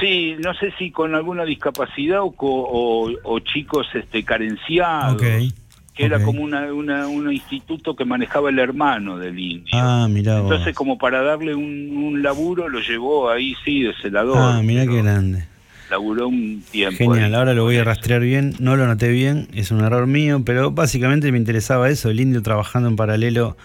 Sí, 0.00 0.36
no 0.38 0.54
sé 0.54 0.72
si 0.78 0.90
con 0.90 1.14
alguna 1.14 1.44
discapacidad 1.44 2.20
o, 2.22 3.40
chicos 3.40 3.86
este, 3.94 4.24
carenciados. 4.24 5.20
que 5.20 6.04
era 6.04 6.22
como 6.22 6.42
una, 6.42 6.66
un 7.06 7.32
instituto 7.32 7.96
que 7.96 8.04
manejaba 8.04 8.50
el 8.50 8.58
hermano 8.58 9.18
del 9.18 9.38
indio. 9.38 9.72
Ah, 9.72 10.06
mira. 10.10 10.38
Entonces, 10.40 10.74
como 10.74 10.98
para 10.98 11.22
darle 11.22 11.54
un, 11.54 12.22
laburo, 12.22 12.68
lo 12.68 12.80
llevó 12.80 13.30
ahí, 13.30 13.54
sí, 13.64 13.82
de 13.82 13.94
celador. 14.02 14.36
Ah, 14.38 14.60
mira 14.62 14.86
qué 14.86 15.02
grande. 15.02 15.44
Laburó 15.90 16.28
un 16.28 16.62
tiempo. 16.70 16.96
Genial, 16.98 17.34
ahora 17.34 17.54
lo 17.54 17.62
voy 17.62 17.76
a 17.76 17.84
rastrear 17.84 18.20
bien, 18.20 18.54
no 18.58 18.74
lo 18.74 18.86
noté 18.86 19.08
bien, 19.08 19.46
es 19.54 19.70
un 19.70 19.80
error 19.82 20.08
mío, 20.08 20.42
pero 20.44 20.72
básicamente 20.72 21.30
me 21.30 21.38
interesaba 21.38 21.88
eso, 21.88 22.10
el 22.10 22.18
indio 22.18 22.42
trabajando 22.42 22.88
en 22.88 22.96
paralelo 22.96 23.56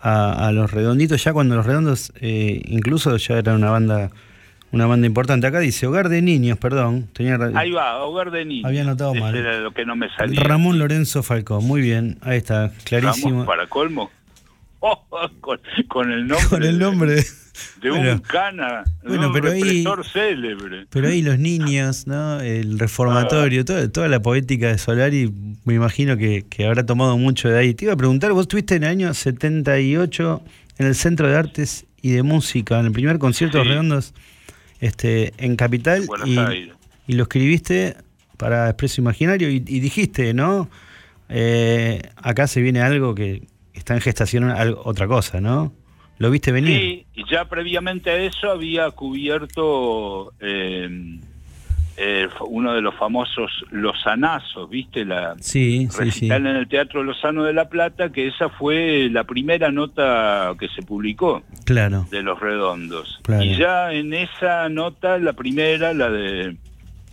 a, 0.00 0.50
los 0.52 0.72
redonditos, 0.72 1.22
ya 1.22 1.32
cuando 1.32 1.54
los 1.54 1.66
redondos 1.66 2.12
eh, 2.20 2.62
incluso 2.66 3.16
ya 3.16 3.38
eran 3.38 3.56
una 3.56 3.70
banda 3.70 4.10
una 4.72 4.86
banda 4.86 5.06
importante. 5.06 5.46
Acá 5.46 5.60
dice 5.60 5.86
Hogar 5.86 6.08
de 6.08 6.22
Niños, 6.22 6.58
perdón. 6.58 7.08
Tenía... 7.12 7.38
Ahí 7.54 7.70
va, 7.70 8.04
Hogar 8.04 8.30
de 8.30 8.44
Niños. 8.44 8.66
Había 8.66 8.84
notado 8.84 9.14
mal. 9.14 9.34
Era 9.34 9.60
lo 9.60 9.72
que 9.72 9.84
no 9.84 9.96
me 9.96 10.08
salía. 10.14 10.40
Ramón 10.42 10.78
Lorenzo 10.78 11.22
Falcón, 11.22 11.64
muy 11.64 11.80
bien, 11.80 12.18
ahí 12.22 12.38
está, 12.38 12.72
clarísimo. 12.84 13.44
para 13.46 13.66
colmo. 13.66 14.10
con, 15.88 16.12
el 16.12 16.26
nombre. 16.26 16.48
Con 16.48 16.62
el 16.62 16.78
nombre. 16.78 17.24
De, 17.82 17.90
un 17.90 18.18
cana, 18.20 18.84
bueno, 19.04 19.32
pero 19.32 19.50
ahí, 19.50 19.84
célebre. 20.12 20.86
Pero 20.90 21.08
ahí 21.08 21.22
los 21.22 21.40
niños, 21.40 22.06
¿no? 22.06 22.40
El 22.40 22.78
reformatorio, 22.78 23.64
toda, 23.64 23.90
toda 23.90 24.06
la 24.06 24.22
poética 24.22 24.68
de 24.68 24.78
Solari, 24.78 25.32
me 25.64 25.74
imagino 25.74 26.16
que, 26.16 26.44
que 26.48 26.66
habrá 26.66 26.86
tomado 26.86 27.18
mucho 27.18 27.48
de 27.48 27.58
ahí. 27.58 27.74
Te 27.74 27.86
iba 27.86 27.94
a 27.94 27.96
preguntar, 27.96 28.32
vos 28.32 28.42
estuviste 28.42 28.76
en 28.76 28.84
el 28.84 28.90
año 28.90 29.12
78 29.12 30.42
en 30.78 30.86
el 30.86 30.94
Centro 30.94 31.28
de 31.28 31.36
Artes 31.36 31.86
y 32.00 32.12
de 32.12 32.22
Música, 32.22 32.78
en 32.78 32.86
el 32.86 32.92
primer 32.92 33.18
concierto 33.18 33.58
de 33.58 33.64
Redondos 33.64 34.14
este, 34.80 35.32
en 35.38 35.56
Capital 35.56 36.06
y, 36.24 37.14
lo 37.14 37.22
escribiste 37.22 37.96
para 38.36 38.68
Expreso 38.68 39.00
Imaginario 39.00 39.50
y, 39.50 39.60
dijiste, 39.60 40.34
¿no? 40.34 40.68
Eh, 41.28 42.02
acá 42.16 42.46
se 42.46 42.60
viene 42.60 42.80
algo 42.80 43.14
que 43.14 43.42
está 43.72 43.94
en 43.94 44.00
gestación, 44.00 44.52
otra 44.84 45.06
cosa, 45.06 45.40
¿no? 45.40 45.72
¿Lo 46.18 46.30
viste 46.30 46.52
venir? 46.52 46.78
Sí, 46.78 47.06
y 47.14 47.30
ya 47.30 47.44
previamente 47.46 48.10
a 48.10 48.16
eso 48.16 48.50
había 48.50 48.90
cubierto 48.90 50.32
eh, 50.40 51.18
eh, 52.00 52.28
uno 52.46 52.74
de 52.74 52.80
los 52.80 52.94
famosos 52.94 53.50
Lozanazos, 53.72 54.70
¿viste? 54.70 55.04
La 55.04 55.34
sí, 55.40 55.88
recital 55.98 56.46
en 56.46 56.54
el 56.54 56.68
Teatro 56.68 57.02
Lozano 57.02 57.42
de 57.42 57.52
La 57.52 57.68
Plata, 57.68 58.12
que 58.12 58.28
esa 58.28 58.48
fue 58.48 59.08
la 59.10 59.24
primera 59.24 59.72
nota 59.72 60.54
que 60.60 60.68
se 60.68 60.82
publicó 60.82 61.42
claro. 61.64 62.06
de 62.10 62.22
Los 62.22 62.38
Redondos. 62.38 63.20
Y 63.40 63.56
ya 63.56 63.92
en 63.92 64.14
esa 64.14 64.68
nota, 64.68 65.18
la 65.18 65.32
primera, 65.32 65.92
la 65.92 66.08
de 66.08 66.56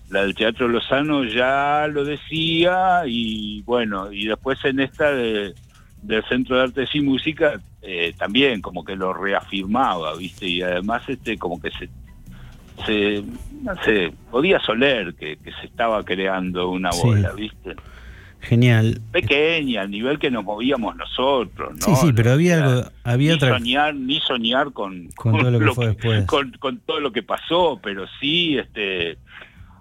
la 0.10 0.22
del 0.22 0.36
Teatro 0.36 0.68
Lozano, 0.68 1.24
ya 1.24 1.88
lo 1.88 2.06
decía, 2.06 3.02
y 3.08 3.64
bueno, 3.64 4.12
y 4.12 4.28
después 4.28 4.64
en 4.66 4.82
esta 4.82 5.12
de, 5.12 5.56
del 6.04 6.24
Centro 6.26 6.58
de 6.58 6.62
Artes 6.62 6.90
y 6.94 7.02
Música, 7.02 7.60
eh, 7.82 8.14
también 8.18 8.62
como 8.62 8.86
que 8.86 8.96
lo 8.96 9.14
reafirmaba, 9.14 10.16
¿viste? 10.16 10.48
Y 10.48 10.62
además 10.62 11.02
este 11.08 11.40
como 11.40 11.60
que 11.60 11.72
se 11.72 11.90
se, 12.86 13.23
no 13.61 13.76
sé, 13.84 14.13
podía 14.32 14.59
soler 14.59 15.13
que, 15.15 15.38
se 15.43 15.67
estaba 15.67 16.03
creando 16.03 16.69
una 16.69 16.89
bola, 16.91 17.32
¿viste? 17.34 17.76
Genial. 18.41 19.01
Pequeña, 19.11 19.82
al 19.82 19.91
nivel 19.91 20.19
que 20.19 20.30
nos 20.30 20.43
movíamos 20.43 20.95
nosotros, 20.95 21.73
¿no? 21.73 21.95
Sí, 21.95 21.95
sí, 21.95 22.13
pero 22.13 22.34
había 22.34 22.63
algo, 22.63 22.89
había 23.03 23.34
ni 23.34 23.39
soñar, 23.39 23.95
ni 23.95 24.19
soñar 24.19 24.71
con, 24.71 25.07
con, 25.15 25.38
todo 25.39 25.51
lo 25.51 25.59
que 25.59 25.71
fue 25.73 25.88
después. 25.88 26.26
Con, 26.26 26.80
todo 26.86 26.99
lo 26.99 27.11
que 27.11 27.23
pasó, 27.23 27.80
pero 27.82 28.05
sí, 28.19 28.57
este, 28.57 29.17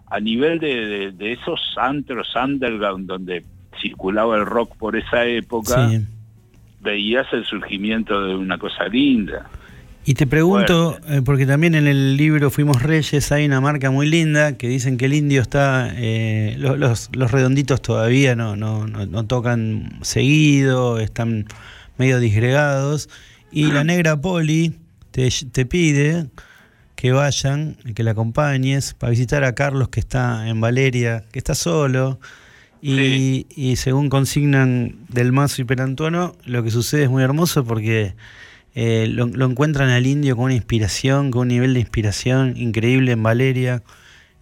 a 0.07 0.19
nivel 0.19 0.61
de, 0.61 1.13
de, 1.13 1.33
esos 1.33 1.61
antros 1.77 2.35
underground 2.35 3.07
donde 3.07 3.45
circulaba 3.83 4.37
el 4.37 4.47
rock 4.47 4.77
por 4.77 4.97
esa 4.97 5.27
época, 5.27 5.91
veías 6.81 7.27
el 7.33 7.45
surgimiento 7.45 8.23
de 8.23 8.35
una 8.35 8.57
cosa 8.57 8.87
linda. 8.89 9.47
Y 10.07 10.15
te 10.15 10.27
pregunto, 10.27 10.99
eh, 11.09 11.23
porque 11.25 11.47
también 11.47 11.75
en 11.75 11.87
el 11.87 12.19
libro 12.19 12.51
Fuimos 12.51 12.83
Reyes 12.83 13.33
hay 13.33 13.47
una 13.47 13.63
marca 13.63 13.91
muy 13.91 14.07
linda 14.07 14.59
que 14.59 14.69
dicen 14.69 14.99
que 14.99 15.07
el 15.07 15.15
indio 15.15 15.41
está, 15.41 15.91
eh, 15.97 16.57
los, 16.59 17.09
los, 17.13 17.31
redonditos 17.31 17.81
todavía 17.81 18.37
no, 18.37 18.55
no, 18.55 18.87
no, 18.87 19.25
tocan 19.25 19.99
seguido, 20.03 20.99
están 20.99 21.47
medio 21.97 22.21
disgregados, 22.21 23.09
y 23.51 23.73
la 23.73 23.83
negra 23.85 24.21
Poli 24.21 24.75
te, 25.11 25.31
te 25.51 25.65
pide 25.65 26.27
que 26.97 27.13
vayan, 27.13 27.77
que 27.95 28.03
la 28.03 28.11
acompañes 28.11 28.93
para 28.93 29.11
visitar 29.11 29.43
a 29.43 29.55
Carlos 29.55 29.89
que 29.89 30.01
está 30.01 30.49
en 30.49 30.61
Valeria, 30.61 31.25
que 31.33 31.39
está 31.39 31.55
solo. 31.55 32.21
Y, 32.83 33.47
y 33.57 33.77
según 33.77 34.11
consignan 34.11 35.07
Del 35.09 35.33
Mazo 35.33 35.63
y 35.63 35.65
Perantuano, 35.65 36.37
lo 36.45 36.63
que 36.63 36.71
sucede 36.71 37.05
es 37.05 37.11
muy 37.11 37.23
hermoso 37.23 37.65
porque 37.65 38.15
eh, 38.75 39.07
lo, 39.09 39.27
encuentran 39.47 39.91
al 39.91 40.07
indio 40.07 40.35
con 40.37 40.47
una 40.47 40.55
inspiración, 40.55 41.31
con 41.31 41.43
un 41.43 41.49
nivel 41.49 41.75
de 41.75 41.81
inspiración 41.81 42.55
increíble 42.57 43.13
en 43.13 43.23
Valeria, 43.23 43.83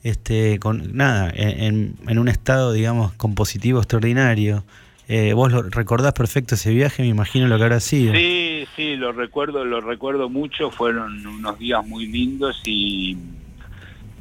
este, 0.02 0.58
con 0.58 0.96
nada, 0.96 1.30
en, 1.34 1.96
un 2.08 2.28
estado, 2.28 2.72
digamos, 2.72 3.12
compositivo 3.12 3.78
extraordinario. 3.78 4.64
Eh, 5.08 5.34
vos 5.34 5.52
lo 5.52 5.62
recordás 5.62 6.14
perfecto 6.14 6.54
ese 6.54 6.72
viaje, 6.72 7.02
me 7.02 7.08
imagino 7.08 7.46
lo 7.46 7.58
que 7.58 7.64
habrá 7.64 7.80
sido. 7.80 8.14
Sí, 8.14 8.64
sí, 8.74 8.96
lo 8.96 9.12
recuerdo, 9.12 9.64
lo 9.64 9.80
recuerdo 9.80 10.30
mucho, 10.30 10.70
fueron 10.70 11.26
unos 11.26 11.58
días 11.58 11.86
muy 11.86 12.06
lindos 12.06 12.62
y, 12.64 13.18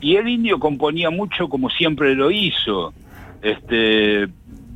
y 0.02 0.16
el 0.18 0.28
indio 0.28 0.60
componía 0.60 1.10
mucho 1.10 1.48
como 1.48 1.70
siempre 1.70 2.16
lo 2.16 2.32
hizo. 2.32 2.94
Este, 3.42 4.28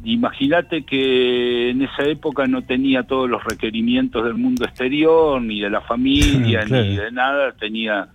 Imagínate 0.05 0.83
que 0.83 1.71
en 1.71 1.81
esa 1.81 2.03
época 2.03 2.45
no 2.45 2.61
tenía 2.63 3.03
todos 3.03 3.29
los 3.29 3.43
requerimientos 3.43 4.23
del 4.23 4.35
mundo 4.35 4.63
exterior, 4.63 5.41
ni 5.41 5.61
de 5.61 5.69
la 5.69 5.81
familia, 5.81 6.63
ni 6.69 6.95
de 6.95 7.11
nada, 7.11 7.53
tenía 7.53 8.07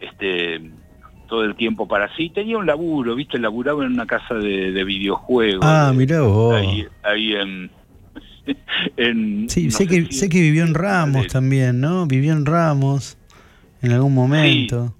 este 0.00 0.60
todo 1.28 1.44
el 1.44 1.54
tiempo 1.54 1.88
para 1.88 2.14
sí. 2.16 2.30
Tenía 2.30 2.58
un 2.58 2.66
laburo, 2.66 3.14
¿viste? 3.14 3.38
Laburaba 3.38 3.84
en 3.86 3.92
una 3.92 4.06
casa 4.06 4.34
de, 4.34 4.84
videojuegos. 4.84 5.64
Ah, 5.64 5.92
mirá 5.94 6.22
vos. 6.22 6.54
Ahí, 7.02 7.34
en... 8.96 9.48
sí, 9.48 9.70
sé, 9.70 9.86
que, 9.86 10.12
sé 10.12 10.28
que 10.28 10.40
vivió 10.40 10.64
en 10.64 10.74
Ramos 10.74 11.28
también, 11.28 11.80
¿no? 11.80 12.06
Vivió 12.06 12.32
en 12.32 12.44
Ramos 12.44 13.16
en 13.80 13.92
algún 13.92 14.12
momento. 14.12 14.88
Sí, 14.88 14.99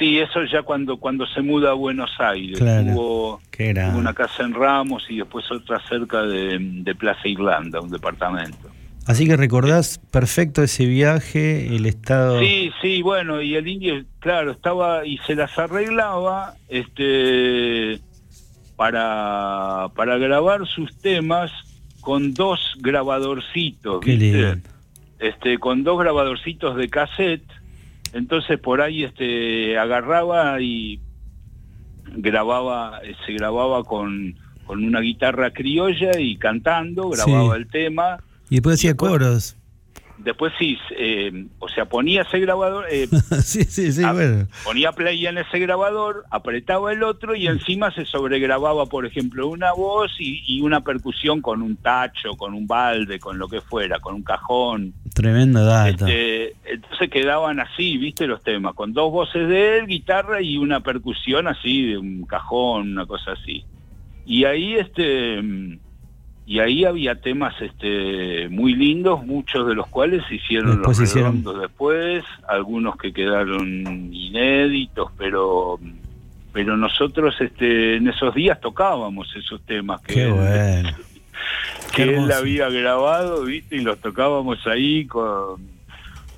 eso 0.00 0.44
ya 0.44 0.62
cuando 0.62 0.98
cuando 0.98 1.26
se 1.26 1.42
muda 1.42 1.70
a 1.70 1.74
Buenos 1.74 2.10
Aires. 2.18 2.60
Hubo, 2.60 3.40
una 3.96 4.14
casa 4.14 4.44
en 4.44 4.54
Ramos 4.54 5.04
y 5.08 5.18
después 5.18 5.50
otra 5.50 5.80
cerca 5.88 6.22
de, 6.22 6.94
Plaza 6.98 7.26
Irlanda, 7.26 7.80
un 7.80 7.90
departamento. 7.90 8.70
Así 9.06 9.26
que 9.26 9.36
recordás 9.36 9.98
perfecto 10.10 10.62
ese 10.62 10.84
viaje, 10.84 11.74
el 11.74 11.86
estado... 11.86 12.40
Sí, 12.40 12.70
sí, 12.82 13.00
bueno, 13.00 13.40
y 13.40 13.54
el 13.54 13.66
indio, 13.66 14.04
claro, 14.18 14.50
estaba 14.52 15.06
y 15.06 15.16
se 15.26 15.34
las 15.34 15.58
arreglaba 15.58 16.54
este 16.68 18.00
para, 18.76 19.88
para 19.96 20.18
grabar 20.18 20.66
sus 20.66 20.96
temas 20.98 21.50
con 22.00 22.34
dos 22.34 22.60
grabadorcitos, 22.80 24.04
¿viste? 24.04 24.60
este, 25.18 25.58
con 25.58 25.82
dos 25.82 25.98
grabadorcitos 25.98 26.76
de 26.76 26.88
cassette, 26.88 27.42
entonces 28.12 28.58
por 28.58 28.80
ahí 28.80 29.04
este, 29.04 29.78
agarraba 29.78 30.60
y 30.60 31.00
grababa, 32.16 33.00
se 33.26 33.32
grababa 33.32 33.84
con, 33.84 34.36
con 34.66 34.84
una 34.84 35.00
guitarra 35.00 35.52
criolla 35.52 36.18
y 36.18 36.36
cantando, 36.36 37.10
grababa 37.10 37.56
el 37.56 37.68
tema. 37.68 38.18
Y 38.48 38.56
después 38.56 38.76
hacía 38.76 38.94
coros 38.96 39.57
después 40.18 40.52
sí, 40.58 40.78
eh, 40.96 41.46
o 41.58 41.68
sea, 41.68 41.86
ponía 41.86 42.22
ese 42.22 42.40
grabador, 42.40 42.86
eh, 42.90 43.08
sí, 43.42 43.64
sí, 43.64 43.92
sí, 43.92 44.02
bueno. 44.04 44.46
ponía 44.64 44.92
play 44.92 45.26
en 45.26 45.38
ese 45.38 45.58
grabador, 45.58 46.24
apretaba 46.30 46.92
el 46.92 47.02
otro 47.02 47.34
y 47.34 47.46
encima 47.46 47.90
se 47.92 48.04
sobregrababa, 48.04 48.86
por 48.86 49.06
ejemplo, 49.06 49.48
una 49.48 49.72
voz 49.72 50.10
y, 50.18 50.60
una 50.60 50.80
percusión 50.80 51.40
con 51.40 51.62
un 51.62 51.76
tacho, 51.76 52.30
con 52.36 52.52
un 52.52 52.66
balde, 52.66 53.18
con 53.18 53.38
lo 53.38 53.48
que 53.48 53.60
fuera, 53.60 54.00
con 54.00 54.14
un 54.14 54.22
cajón. 54.22 54.92
Tremendo 55.14 55.64
dato. 55.64 56.06
Este, 56.06 56.56
entonces 56.64 57.10
quedaban 57.10 57.60
así, 57.60 57.96
viste, 57.96 58.26
los 58.26 58.42
temas, 58.42 58.74
con 58.74 58.92
dos 58.92 59.12
voces 59.12 59.48
de 59.48 59.78
él, 59.78 59.86
guitarra 59.86 60.42
y 60.42 60.58
una 60.58 60.80
percusión 60.80 61.46
así, 61.46 61.86
de 61.86 61.98
un 61.98 62.24
cajón, 62.24 62.92
una 62.92 63.06
cosa 63.06 63.32
así. 63.32 63.64
Y 64.26 64.44
ahí, 64.44 64.74
este 64.74 65.40
y 66.48 66.60
ahí 66.60 66.86
había 66.86 67.14
temas 67.14 67.54
este, 67.60 68.48
muy 68.48 68.72
lindos, 68.72 69.22
muchos 69.26 69.68
de 69.68 69.74
los 69.74 69.86
cuales 69.88 70.24
se 70.30 70.36
hicieron 70.36 70.80
los 70.80 70.98
redondos 70.98 71.60
después, 71.60 72.24
algunos 72.48 72.96
que 72.96 73.12
quedaron 73.12 74.10
inéditos, 74.14 75.12
pero 75.18 75.78
pero 76.50 76.78
nosotros 76.78 77.36
este, 77.38 77.96
en 77.96 78.08
esos 78.08 78.34
días 78.34 78.58
tocábamos 78.62 79.28
esos 79.36 79.60
temas 79.66 80.00
que, 80.00 80.22
él, 80.22 80.86
que 81.94 82.02
él 82.04 82.32
había 82.32 82.70
grabado, 82.70 83.44
viste, 83.44 83.76
y 83.76 83.80
los 83.80 83.98
tocábamos 83.98 84.66
ahí 84.66 85.04
con, 85.04 85.60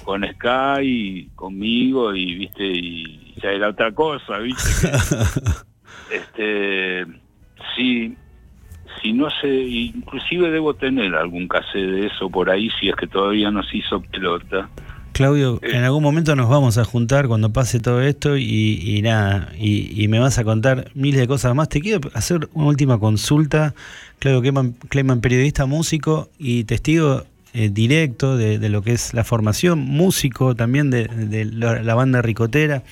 con 0.02 0.24
Sky, 0.26 1.30
conmigo, 1.36 2.16
y 2.16 2.34
viste, 2.34 2.66
y 2.66 3.34
ya 3.40 3.50
era 3.50 3.68
otra 3.68 3.92
cosa, 3.92 4.38
viste. 4.38 4.90
este, 6.10 7.06
sí, 7.76 8.16
si 9.02 9.12
no 9.12 9.28
sé, 9.40 9.48
inclusive 9.48 10.50
debo 10.50 10.74
tener 10.74 11.14
algún 11.14 11.48
cassette 11.48 11.90
de 11.90 12.06
eso 12.06 12.30
por 12.30 12.50
ahí 12.50 12.70
si 12.80 12.88
es 12.88 12.96
que 12.96 13.06
todavía 13.06 13.50
nos 13.50 13.72
hizo 13.74 14.00
pelota. 14.00 14.68
Claudio, 15.12 15.58
eh. 15.62 15.70
en 15.72 15.84
algún 15.84 16.02
momento 16.02 16.36
nos 16.36 16.48
vamos 16.48 16.78
a 16.78 16.84
juntar 16.84 17.26
cuando 17.28 17.52
pase 17.52 17.80
todo 17.80 18.00
esto 18.00 18.36
y, 18.36 19.00
nada, 19.02 19.52
y, 19.58 20.06
me 20.08 20.18
vas 20.18 20.38
a 20.38 20.44
contar 20.44 20.90
miles 20.94 21.20
de 21.20 21.26
cosas 21.26 21.54
más. 21.54 21.68
Te 21.68 21.80
quiero 21.80 22.00
hacer 22.14 22.48
una 22.54 22.68
última 22.68 22.98
consulta. 22.98 23.74
Claudio 24.18 24.40
Clayman, 24.88 25.20
periodista, 25.20 25.66
músico 25.66 26.30
y 26.38 26.64
testigo 26.64 27.24
eh, 27.52 27.70
directo 27.70 28.36
de, 28.36 28.68
lo 28.68 28.82
que 28.82 28.92
es 28.92 29.12
la 29.12 29.24
formación, 29.24 29.80
músico 29.80 30.54
también 30.54 30.90
de, 30.90 31.44
la 31.44 31.94
banda 31.94 32.22
Ricotera. 32.22 32.82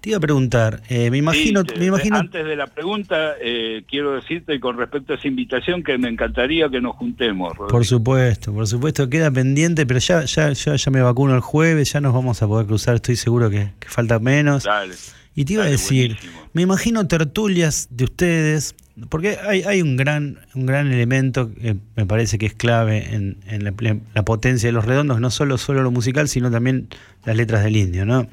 Te 0.00 0.08
iba 0.08 0.16
a 0.16 0.20
preguntar, 0.20 0.82
eh, 0.88 1.10
me 1.10 1.18
imagino... 1.18 1.62
me 1.78 1.84
imagino... 1.84 2.16
Antes 2.16 2.46
de 2.46 2.56
la 2.56 2.66
pregunta, 2.66 3.34
eh, 3.38 3.84
quiero 3.86 4.12
decirte 4.12 4.58
con 4.58 4.78
respecto 4.78 5.12
a 5.12 5.16
esa 5.16 5.28
invitación 5.28 5.82
que 5.82 5.98
me 5.98 6.08
encantaría 6.08 6.70
que 6.70 6.80
nos 6.80 6.96
juntemos. 6.96 7.52
Por 7.56 7.84
supuesto, 7.84 8.50
por 8.54 8.66
supuesto, 8.66 9.10
queda 9.10 9.30
pendiente, 9.30 9.84
pero 9.84 10.00
ya, 10.00 10.24
ya, 10.24 10.52
ya, 10.52 10.90
me 10.90 11.02
vacuno 11.02 11.34
el 11.34 11.42
jueves, 11.42 11.92
ya 11.92 12.00
nos 12.00 12.14
vamos 12.14 12.42
a 12.42 12.46
poder 12.46 12.66
cruzar, 12.66 12.94
estoy 12.94 13.16
seguro 13.16 13.50
que, 13.50 13.72
falta 13.86 14.18
menos. 14.18 14.64
Dale. 14.64 14.94
Y 15.34 15.44
te 15.44 15.52
iba 15.52 15.64
a 15.64 15.68
decir, 15.68 16.16
me 16.54 16.62
imagino 16.62 17.06
tertulias 17.06 17.88
de 17.90 18.04
ustedes, 18.04 18.74
porque 19.10 19.36
hay, 19.46 19.62
hay 19.62 19.82
un 19.82 19.96
gran 19.96 20.38
un 20.54 20.66
gran 20.66 20.90
elemento 20.90 21.52
que 21.54 21.76
me 21.94 22.06
parece 22.06 22.38
que 22.38 22.46
es 22.46 22.54
clave 22.54 23.14
en, 23.14 23.36
en 23.46 23.64
la, 23.64 23.72
la, 24.14 24.24
potencia 24.24 24.68
de 24.68 24.72
los 24.72 24.84
redondos, 24.84 25.20
no 25.20 25.30
solo, 25.30 25.56
solo 25.58 25.82
lo 25.82 25.90
musical, 25.90 26.28
sino 26.28 26.50
también 26.50 26.88
las 27.24 27.36
letras 27.36 27.62
del 27.62 27.76
indio, 27.76 28.04
¿no? 28.04 28.26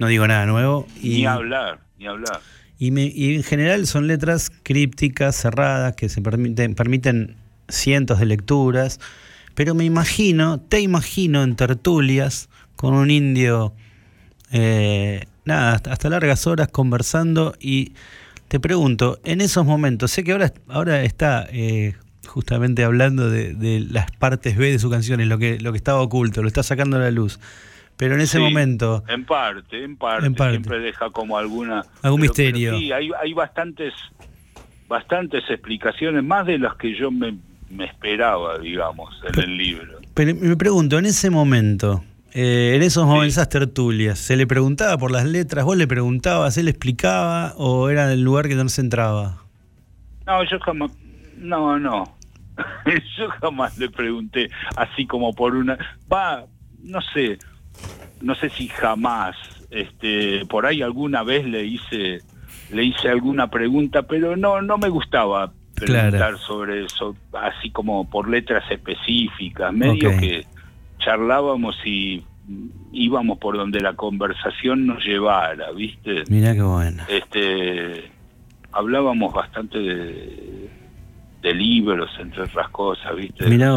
No 0.00 0.06
digo 0.06 0.26
nada 0.26 0.46
nuevo. 0.46 0.88
Y, 1.00 1.10
ni 1.10 1.26
hablar, 1.26 1.80
ni 1.98 2.06
hablar. 2.06 2.40
Y, 2.78 2.90
me, 2.90 3.04
y, 3.04 3.36
en 3.36 3.42
general 3.42 3.86
son 3.86 4.06
letras 4.06 4.50
crípticas, 4.62 5.36
cerradas, 5.36 5.94
que 5.94 6.08
se 6.08 6.22
permiten, 6.22 6.74
permiten 6.74 7.36
cientos 7.68 8.18
de 8.18 8.24
lecturas. 8.24 8.98
Pero 9.54 9.74
me 9.74 9.84
imagino, 9.84 10.58
te 10.58 10.80
imagino 10.80 11.42
en 11.42 11.54
tertulias 11.54 12.48
con 12.76 12.94
un 12.94 13.10
indio, 13.10 13.74
eh, 14.50 15.26
nada, 15.44 15.74
hasta, 15.74 16.08
largas 16.08 16.46
horas 16.46 16.68
conversando. 16.68 17.54
Y 17.60 17.92
te 18.48 18.58
pregunto, 18.58 19.20
en 19.22 19.42
esos 19.42 19.66
momentos, 19.66 20.12
sé 20.12 20.24
que 20.24 20.32
ahora, 20.32 20.54
ahora 20.68 21.02
está 21.02 21.46
eh, 21.52 21.94
justamente 22.26 22.84
hablando 22.84 23.28
de, 23.28 23.52
de, 23.52 23.80
las 23.80 24.10
partes 24.12 24.56
B 24.56 24.72
de 24.72 24.78
su 24.78 24.88
canción, 24.88 25.28
lo 25.28 25.36
que, 25.36 25.60
lo 25.60 25.72
que 25.72 25.76
estaba 25.76 26.00
oculto, 26.00 26.40
lo 26.40 26.48
está 26.48 26.62
sacando 26.62 26.96
a 26.96 27.00
la 27.00 27.10
luz. 27.10 27.38
Pero 28.00 28.14
en 28.14 28.22
ese 28.22 28.38
momento... 28.38 29.04
En 29.08 29.26
parte, 29.26 29.84
en 29.84 29.98
parte, 29.98 30.30
siempre 30.48 30.78
deja 30.78 31.10
como 31.10 31.36
alguna... 31.36 31.84
Algún 32.00 32.22
misterio. 32.22 32.78
sí, 32.78 32.90
hay, 32.92 33.10
hay 33.20 33.34
bastantes, 33.34 33.92
bastantes 34.88 35.44
explicaciones, 35.50 36.24
más 36.24 36.46
de 36.46 36.58
las 36.58 36.76
que 36.76 36.96
yo 36.96 37.10
me, 37.10 37.36
esperaba, 37.84 38.58
digamos, 38.58 39.14
en 39.30 39.40
el 39.40 39.54
libro. 39.54 39.98
Pero 40.14 40.34
me 40.34 40.56
pregunto, 40.56 40.98
en 40.98 41.04
ese 41.04 41.28
momento, 41.28 42.02
eh, 42.32 42.72
en 42.74 42.82
esos 42.82 43.04
momentos, 43.04 43.34
esas 43.34 43.50
tertulias, 43.50 44.18
¿se 44.18 44.34
le 44.38 44.46
preguntaba 44.46 44.96
por 44.96 45.10
las 45.10 45.26
letras? 45.26 45.66
¿Vos 45.66 45.76
le 45.76 45.86
preguntabas, 45.86 46.56
él 46.56 46.68
explicaba 46.68 47.52
o 47.58 47.90
era 47.90 48.10
el 48.10 48.22
lugar 48.22 48.48
que 48.48 48.54
no 48.54 48.66
se 48.70 48.80
entraba? 48.80 49.42
No, 50.26 50.42
yo 50.44 50.58
jamás... 50.60 50.90
No, 51.36 51.78
no. 51.78 52.16
yo 53.18 53.28
jamás 53.42 53.76
le 53.76 53.90
pregunté 53.90 54.48
así 54.74 55.06
como 55.06 55.34
por 55.34 55.54
una... 55.54 55.76
Va, 56.10 56.46
no 56.82 57.02
sé 57.12 57.38
no 58.20 58.34
sé 58.34 58.50
si 58.50 58.68
jamás, 58.68 59.36
este, 59.70 60.44
por 60.46 60.66
ahí 60.66 60.82
alguna 60.82 61.22
vez 61.22 61.44
le 61.46 61.64
hice, 61.64 62.20
le 62.72 62.84
hice 62.84 63.08
alguna 63.08 63.50
pregunta, 63.50 64.02
pero 64.02 64.36
no, 64.36 64.60
no 64.62 64.78
me 64.78 64.88
gustaba 64.88 65.52
preguntar 65.74 66.38
sobre 66.38 66.84
eso, 66.84 67.16
así 67.32 67.70
como 67.70 68.08
por 68.08 68.28
letras 68.28 68.64
específicas, 68.70 69.72
medio 69.72 70.10
que 70.18 70.44
charlábamos 70.98 71.76
y 71.84 72.22
íbamos 72.92 73.38
por 73.38 73.56
donde 73.56 73.80
la 73.80 73.94
conversación 73.94 74.86
nos 74.86 75.04
llevara, 75.04 75.70
¿viste? 75.72 76.24
Mira 76.28 76.54
qué 76.54 76.62
bueno. 76.62 77.02
Este, 77.08 78.10
hablábamos 78.72 79.32
bastante 79.32 79.78
de, 79.78 80.70
de 81.42 81.54
libros, 81.54 82.10
entre 82.18 82.42
otras 82.42 82.68
cosas, 82.70 83.16
¿viste? 83.16 83.46
Mirá 83.48 83.72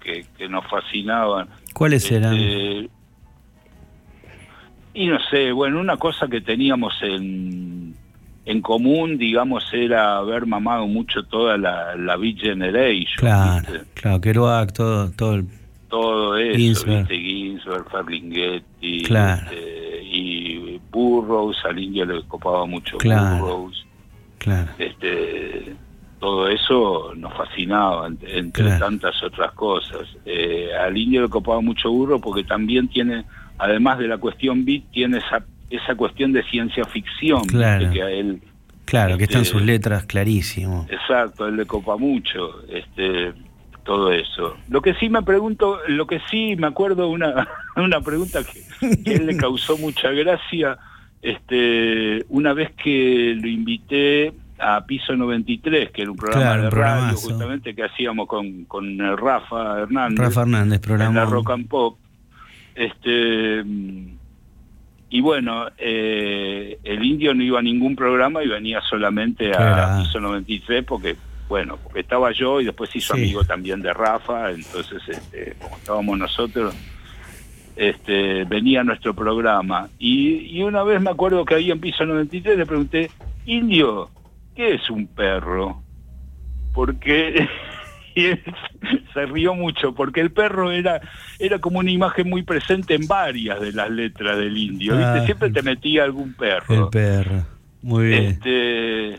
Que, 0.00 0.24
que, 0.36 0.48
nos 0.48 0.64
fascinaban. 0.68 1.48
¿Cuáles 1.74 2.04
este, 2.04 2.16
eran? 2.16 2.88
Y 4.94 5.06
no 5.06 5.18
sé, 5.30 5.52
bueno, 5.52 5.80
una 5.80 5.96
cosa 5.96 6.26
que 6.28 6.40
teníamos 6.40 6.94
en, 7.02 7.94
en 8.44 8.62
común, 8.62 9.18
digamos, 9.18 9.64
era 9.72 10.16
haber 10.16 10.46
mamado 10.46 10.86
mucho 10.86 11.22
toda 11.24 11.56
la, 11.56 11.94
la 11.96 12.16
Beat 12.16 12.38
Generation. 12.38 13.16
Claro, 13.16 13.66
claro, 13.94 14.20
Kerouac, 14.20 14.72
todo, 14.72 15.10
todo 15.12 15.34
el... 15.36 15.46
Todo 15.88 16.36
eso, 16.36 16.58
Ginsberg. 16.58 17.08
¿viste? 17.08 17.18
Ginsberg, 17.18 17.90
Ferlinghetti, 17.90 19.04
claro. 19.04 19.42
Este, 19.50 20.02
y 20.04 20.80
Burroughs, 20.90 21.64
al 21.64 21.78
indio 21.78 22.04
le 22.04 22.22
copaba 22.24 22.66
mucho 22.66 22.98
claro. 22.98 23.38
Burroughs. 23.38 23.86
Claro. 24.36 24.70
Este, 24.78 25.74
todo 26.18 26.46
eso 26.48 27.14
nos 27.16 27.32
fascinaba, 27.34 28.06
entre 28.06 28.78
tantas 28.78 29.22
otras 29.22 29.52
cosas. 29.52 30.06
Eh, 30.26 30.68
al 30.78 30.94
indio 30.94 31.22
le 31.22 31.28
copaba 31.28 31.62
mucho 31.62 31.90
Burroughs 31.90 32.22
porque 32.22 32.44
también 32.44 32.88
tiene 32.88 33.24
además 33.58 33.98
de 33.98 34.08
la 34.08 34.18
cuestión 34.18 34.64
beat, 34.64 34.84
tiene 34.92 35.18
esa, 35.18 35.44
esa 35.70 35.94
cuestión 35.94 36.32
de 36.32 36.42
ciencia 36.44 36.84
ficción 36.84 37.44
claro. 37.44 37.90
que 37.90 38.02
a 38.02 38.10
él... 38.10 38.40
Claro, 38.84 39.18
que 39.18 39.24
están 39.24 39.42
este, 39.42 39.52
sus 39.52 39.62
letras 39.62 40.06
clarísimo. 40.06 40.86
Exacto, 40.88 41.46
él 41.46 41.56
le 41.56 41.66
copa 41.66 41.98
mucho 41.98 42.62
este, 42.70 43.34
todo 43.84 44.10
eso. 44.12 44.56
Lo 44.70 44.80
que 44.80 44.94
sí 44.94 45.10
me 45.10 45.22
pregunto, 45.22 45.80
lo 45.88 46.06
que 46.06 46.20
sí 46.30 46.56
me 46.56 46.66
acuerdo 46.66 47.08
una, 47.08 47.48
una 47.76 48.00
pregunta 48.00 48.40
que, 48.44 48.60
a 49.10 49.14
él 49.14 49.26
le 49.26 49.36
causó 49.38 49.76
mucha 49.76 50.10
gracia, 50.12 50.78
este, 51.20 52.24
una 52.30 52.54
vez 52.54 52.72
que 52.82 53.36
lo 53.38 53.48
invité 53.48 54.32
a 54.58 54.84
Piso 54.86 55.14
93, 55.14 55.90
que 55.90 56.02
era 56.02 56.10
un 56.10 56.16
programa 56.16 56.56
de 56.56 56.70
radio 56.70 57.16
justamente 57.16 57.74
que 57.74 57.84
hacíamos 57.84 58.26
con, 58.26 58.64
con 58.64 58.98
Rafa 59.16 59.80
Hernández. 59.80 60.18
Rafa 60.18 60.42
Hernández, 60.42 60.80
programa. 60.80 61.10
En 61.10 61.14
la 61.16 61.24
Rock 61.26 61.50
and 61.50 61.68
Pop 61.68 61.98
este, 62.78 63.64
y 65.10 65.20
bueno, 65.20 65.66
eh, 65.78 66.78
el 66.84 67.04
indio 67.04 67.34
no 67.34 67.42
iba 67.42 67.58
a 67.58 67.62
ningún 67.62 67.96
programa 67.96 68.44
y 68.44 68.46
venía 68.46 68.80
solamente 68.82 69.52
a 69.52 69.98
Piso 69.98 70.20
93 70.20 70.84
porque, 70.84 71.16
bueno, 71.48 71.76
porque 71.82 72.00
estaba 72.00 72.30
yo 72.30 72.60
y 72.60 72.66
después 72.66 72.94
hizo 72.94 73.14
amigo 73.14 73.42
también 73.42 73.82
de 73.82 73.92
Rafa, 73.92 74.52
entonces 74.52 75.02
este, 75.08 75.56
como 75.60 75.76
estábamos 75.76 76.18
nosotros, 76.18 76.72
este, 77.74 78.44
venía 78.44 78.82
a 78.82 78.84
nuestro 78.84 79.12
programa. 79.12 79.88
Y, 79.98 80.62
una 80.62 80.84
vez 80.84 81.00
me 81.00 81.10
acuerdo 81.10 81.44
que 81.44 81.56
ahí 81.56 81.72
en 81.72 81.80
Piso 81.80 82.06
93 82.06 82.58
le 82.58 82.66
pregunté, 82.66 83.10
Indio, 83.44 84.10
¿qué 84.54 84.74
es 84.74 84.88
un 84.88 85.08
perro? 85.08 85.82
Porque 86.74 87.48
se 89.14 89.26
rió 89.26 89.54
mucho 89.54 89.94
porque 89.94 90.20
el 90.20 90.30
perro 90.30 90.70
era, 90.70 91.00
era 91.38 91.58
como 91.58 91.78
una 91.78 91.90
imagen 91.90 92.28
muy 92.28 92.42
presente 92.42 92.94
en 92.94 93.06
varias 93.06 93.60
de 93.60 93.72
las 93.72 93.90
letras 93.90 94.38
del 94.38 94.56
indio. 94.56 94.96
¿viste? 94.96 95.18
Ah. 95.18 95.24
Siempre 95.24 95.50
te 95.50 95.62
metía 95.62 96.04
algún 96.04 96.34
perro. 96.34 96.84
El 96.84 96.88
perro. 96.90 97.46
Muy 97.82 98.06
bien. 98.06 98.24
Este, 98.24 99.18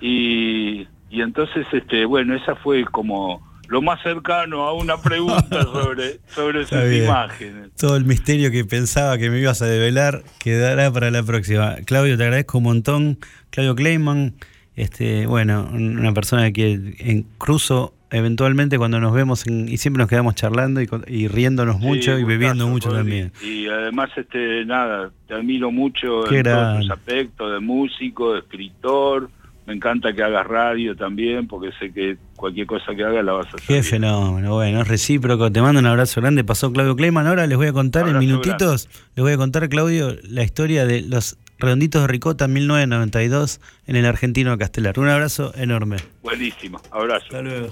y, 0.00 0.86
y 1.10 1.20
entonces, 1.20 1.66
este, 1.72 2.04
bueno, 2.04 2.34
esa 2.34 2.54
fue 2.56 2.84
como 2.84 3.46
lo 3.68 3.82
más 3.82 4.02
cercano 4.02 4.64
a 4.64 4.72
una 4.72 5.00
pregunta 5.00 5.62
sobre, 5.72 6.20
sobre 6.28 6.62
esas 6.62 6.92
imágenes. 6.92 7.70
Todo 7.76 7.96
el 7.96 8.04
misterio 8.04 8.50
que 8.50 8.64
pensaba 8.64 9.18
que 9.18 9.30
me 9.30 9.38
ibas 9.38 9.62
a 9.62 9.66
develar 9.66 10.22
quedará 10.38 10.90
para 10.90 11.10
la 11.10 11.22
próxima. 11.22 11.76
Claudio, 11.84 12.16
te 12.16 12.24
agradezco 12.24 12.58
un 12.58 12.64
montón. 12.64 13.18
Claudio 13.50 13.74
Kleiman, 13.74 14.34
este, 14.74 15.26
bueno, 15.26 15.68
una 15.70 16.12
persona 16.14 16.50
que 16.50 16.94
en 16.98 17.26
cruzo 17.36 17.94
eventualmente 18.10 18.78
cuando 18.78 19.00
nos 19.00 19.12
vemos 19.12 19.46
y 19.46 19.76
siempre 19.76 20.00
nos 20.00 20.08
quedamos 20.08 20.34
charlando 20.34 20.80
y, 20.80 21.28
riéndonos 21.28 21.78
mucho 21.78 22.18
y 22.18 22.24
bebiendo 22.24 22.66
mucho 22.68 22.90
también. 22.90 23.32
Y 23.42 23.66
además, 23.68 24.10
este, 24.16 24.64
nada, 24.64 25.10
te 25.26 25.34
admiro 25.34 25.70
mucho 25.70 26.30
en 26.30 26.42
todos 26.42 26.80
tus 26.80 26.90
aspectos 26.90 27.52
de 27.52 27.60
músico, 27.60 28.34
de 28.34 28.40
escritor, 28.40 29.30
me 29.68 29.74
encanta 29.74 30.14
que 30.14 30.22
hagas 30.22 30.46
radio 30.46 30.96
también, 30.96 31.46
porque 31.46 31.70
sé 31.78 31.92
que 31.92 32.16
cualquier 32.36 32.66
cosa 32.66 32.94
que 32.94 33.04
hagas 33.04 33.22
la 33.22 33.32
vas 33.32 33.46
a 33.48 33.50
hacer. 33.50 33.66
Qué 33.66 33.82
fenómeno, 33.82 34.54
bueno, 34.54 34.80
es 34.80 34.88
recíproco. 34.88 35.52
Te 35.52 35.60
mando 35.60 35.78
un 35.78 35.84
abrazo 35.84 36.22
grande. 36.22 36.42
Pasó 36.42 36.72
Claudio 36.72 36.96
Kleiman. 36.96 37.26
Ahora 37.26 37.46
les 37.46 37.58
voy 37.58 37.66
a 37.66 37.74
contar 37.74 38.08
en 38.08 38.18
minutitos, 38.18 38.88
les 39.14 39.22
voy 39.22 39.32
a 39.32 39.36
contar, 39.36 39.68
Claudio, 39.68 40.16
la 40.26 40.42
historia 40.42 40.86
de 40.86 41.02
los 41.02 41.36
redonditos 41.58 42.02
de 42.02 42.08
ricota 42.08 42.48
1992 42.48 43.60
en 43.86 43.96
el 43.96 44.06
argentino 44.06 44.56
Castelar. 44.58 44.98
Un 44.98 45.08
abrazo 45.08 45.52
enorme. 45.56 45.96
Buenísimo, 46.22 46.80
abrazo. 46.90 47.26
Hasta 47.26 47.42
luego. 47.42 47.68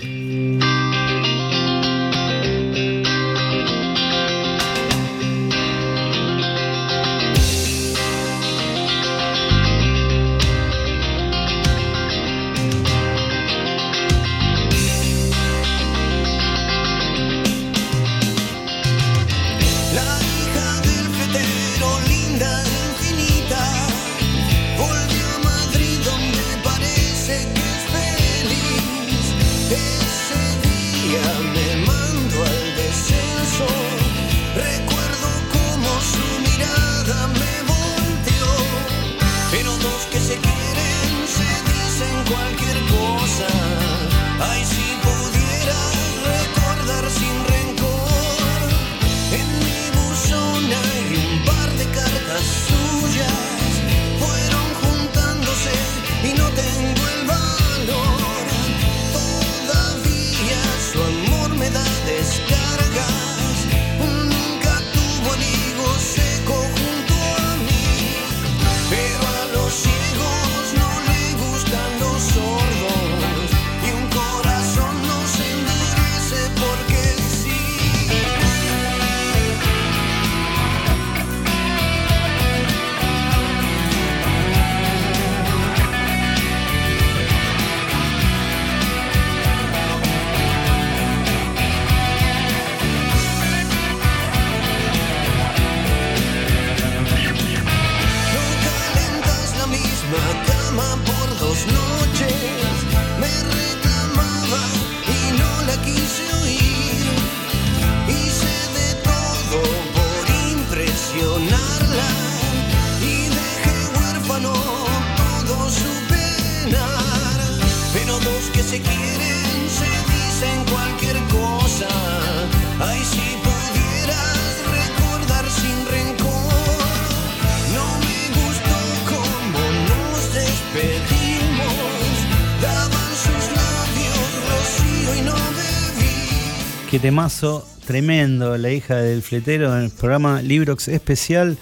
Temazo 137.16 137.66
tremendo, 137.86 138.58
la 138.58 138.70
hija 138.70 138.96
del 138.96 139.22
fletero 139.22 139.74
en 139.74 139.84
el 139.84 139.90
programa 139.90 140.42
Librox 140.42 140.88
especial. 140.88 141.56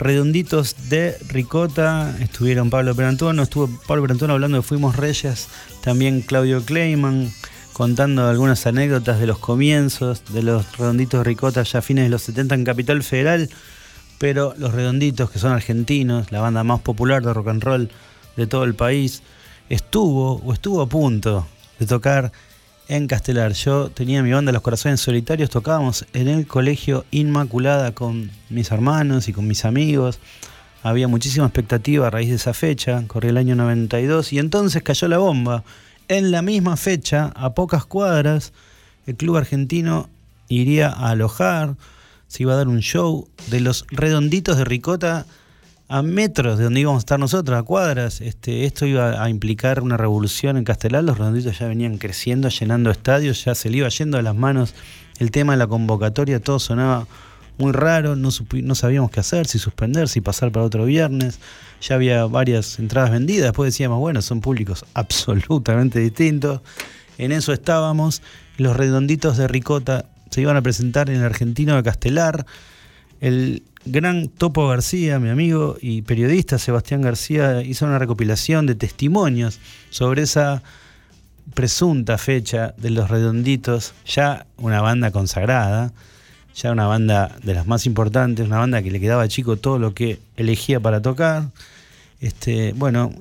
Redonditos 0.00 0.88
de 0.88 1.16
Ricota, 1.28 2.12
estuvieron 2.18 2.70
Pablo 2.70 2.96
Perantuono, 2.96 3.44
estuvo 3.44 3.68
Pablo 3.86 4.02
Perantuono 4.02 4.34
hablando 4.34 4.56
de 4.56 4.62
Fuimos 4.62 4.96
Reyes, 4.96 5.46
también 5.80 6.22
Claudio 6.22 6.64
Kleiman, 6.64 7.30
contando 7.72 8.26
algunas 8.26 8.66
anécdotas 8.66 9.20
de 9.20 9.28
los 9.28 9.38
comienzos 9.38 10.24
de 10.30 10.42
los 10.42 10.76
Redonditos 10.76 11.24
Ricota 11.24 11.62
ya 11.62 11.78
a 11.78 11.82
fines 11.82 12.06
de 12.06 12.10
los 12.10 12.22
70 12.22 12.56
en 12.56 12.64
Capital 12.64 13.04
Federal, 13.04 13.48
pero 14.18 14.54
los 14.58 14.74
Redonditos, 14.74 15.30
que 15.30 15.38
son 15.38 15.52
argentinos, 15.52 16.32
la 16.32 16.40
banda 16.40 16.64
más 16.64 16.80
popular 16.80 17.22
de 17.22 17.32
rock 17.32 17.46
and 17.46 17.62
roll 17.62 17.90
de 18.36 18.48
todo 18.48 18.64
el 18.64 18.74
país, 18.74 19.22
estuvo 19.68 20.42
o 20.44 20.52
estuvo 20.52 20.82
a 20.82 20.88
punto 20.88 21.46
de 21.78 21.86
tocar 21.86 22.32
en 22.90 23.06
Castelar. 23.06 23.52
Yo 23.52 23.88
tenía 23.88 24.20
mi 24.20 24.32
banda 24.32 24.50
Los 24.50 24.62
Corazones 24.62 25.00
Solitarios, 25.00 25.48
tocábamos 25.48 26.04
en 26.12 26.26
el 26.26 26.46
colegio 26.48 27.04
Inmaculada 27.12 27.92
con 27.92 28.32
mis 28.50 28.72
hermanos 28.72 29.28
y 29.28 29.32
con 29.32 29.46
mis 29.46 29.64
amigos. 29.64 30.18
Había 30.82 31.06
muchísima 31.06 31.46
expectativa 31.46 32.08
a 32.08 32.10
raíz 32.10 32.30
de 32.30 32.34
esa 32.34 32.52
fecha, 32.52 33.04
corría 33.06 33.30
el 33.30 33.36
año 33.36 33.54
92 33.54 34.32
y 34.32 34.40
entonces 34.40 34.82
cayó 34.82 35.06
la 35.06 35.18
bomba. 35.18 35.62
En 36.08 36.32
la 36.32 36.42
misma 36.42 36.76
fecha, 36.76 37.32
a 37.36 37.54
pocas 37.54 37.86
cuadras, 37.86 38.52
el 39.06 39.14
club 39.14 39.36
argentino 39.36 40.10
iría 40.48 40.88
a 40.88 41.10
alojar, 41.10 41.76
se 42.26 42.42
iba 42.42 42.54
a 42.54 42.56
dar 42.56 42.66
un 42.66 42.80
show 42.80 43.28
de 43.50 43.60
los 43.60 43.86
redonditos 43.92 44.56
de 44.56 44.64
Ricota 44.64 45.26
a 45.90 46.02
metros 46.02 46.56
de 46.56 46.64
donde 46.64 46.80
íbamos 46.80 47.00
a 47.00 47.02
estar 47.02 47.18
nosotros, 47.18 47.58
a 47.58 47.64
cuadras. 47.64 48.20
Este, 48.20 48.64
esto 48.64 48.86
iba 48.86 49.20
a 49.20 49.28
implicar 49.28 49.82
una 49.82 49.96
revolución 49.96 50.56
en 50.56 50.62
Castelar. 50.62 51.02
Los 51.02 51.18
redonditos 51.18 51.58
ya 51.58 51.66
venían 51.66 51.98
creciendo, 51.98 52.48
llenando 52.48 52.92
estadios, 52.92 53.44
ya 53.44 53.56
se 53.56 53.70
le 53.70 53.78
iba 53.78 53.88
yendo 53.88 54.16
a 54.16 54.22
las 54.22 54.36
manos 54.36 54.72
el 55.18 55.32
tema 55.32 55.54
de 55.54 55.58
la 55.58 55.66
convocatoria, 55.66 56.38
todo 56.38 56.60
sonaba 56.60 57.08
muy 57.58 57.72
raro, 57.72 58.14
no, 58.14 58.28
no 58.62 58.74
sabíamos 58.76 59.10
qué 59.10 59.18
hacer, 59.18 59.48
si 59.48 59.58
suspender, 59.58 60.08
si 60.08 60.20
pasar 60.20 60.52
para 60.52 60.64
otro 60.64 60.84
viernes. 60.84 61.40
Ya 61.82 61.96
había 61.96 62.24
varias 62.26 62.78
entradas 62.78 63.10
vendidas, 63.10 63.46
después 63.46 63.72
decíamos, 63.72 63.98
bueno, 63.98 64.22
son 64.22 64.40
públicos 64.40 64.84
absolutamente 64.94 65.98
distintos. 65.98 66.60
En 67.18 67.32
eso 67.32 67.52
estábamos. 67.52 68.22
Los 68.58 68.76
redonditos 68.76 69.36
de 69.38 69.48
Ricota 69.48 70.04
se 70.30 70.40
iban 70.40 70.56
a 70.56 70.62
presentar 70.62 71.10
en 71.10 71.16
el 71.16 71.24
argentino 71.24 71.74
de 71.74 71.82
Castelar. 71.82 72.46
El 73.20 73.64
gran 73.84 74.28
Topo 74.28 74.68
García, 74.68 75.18
mi 75.18 75.28
amigo 75.30 75.76
y 75.80 76.02
periodista 76.02 76.58
Sebastián 76.58 77.00
García, 77.02 77.62
hizo 77.62 77.86
una 77.86 77.98
recopilación 77.98 78.66
de 78.66 78.74
testimonios 78.74 79.58
sobre 79.90 80.22
esa 80.22 80.62
presunta 81.54 82.18
fecha 82.18 82.74
de 82.76 82.90
Los 82.90 83.10
Redonditos, 83.10 83.94
ya 84.06 84.46
una 84.56 84.80
banda 84.80 85.10
consagrada, 85.10 85.92
ya 86.54 86.72
una 86.72 86.86
banda 86.86 87.36
de 87.42 87.54
las 87.54 87.66
más 87.66 87.86
importantes, 87.86 88.46
una 88.46 88.58
banda 88.58 88.82
que 88.82 88.90
le 88.90 89.00
quedaba 89.00 89.26
chico 89.28 89.56
todo 89.56 89.78
lo 89.78 89.94
que 89.94 90.18
elegía 90.36 90.78
para 90.80 91.00
tocar. 91.00 91.48
Este, 92.20 92.72
bueno, 92.74 93.12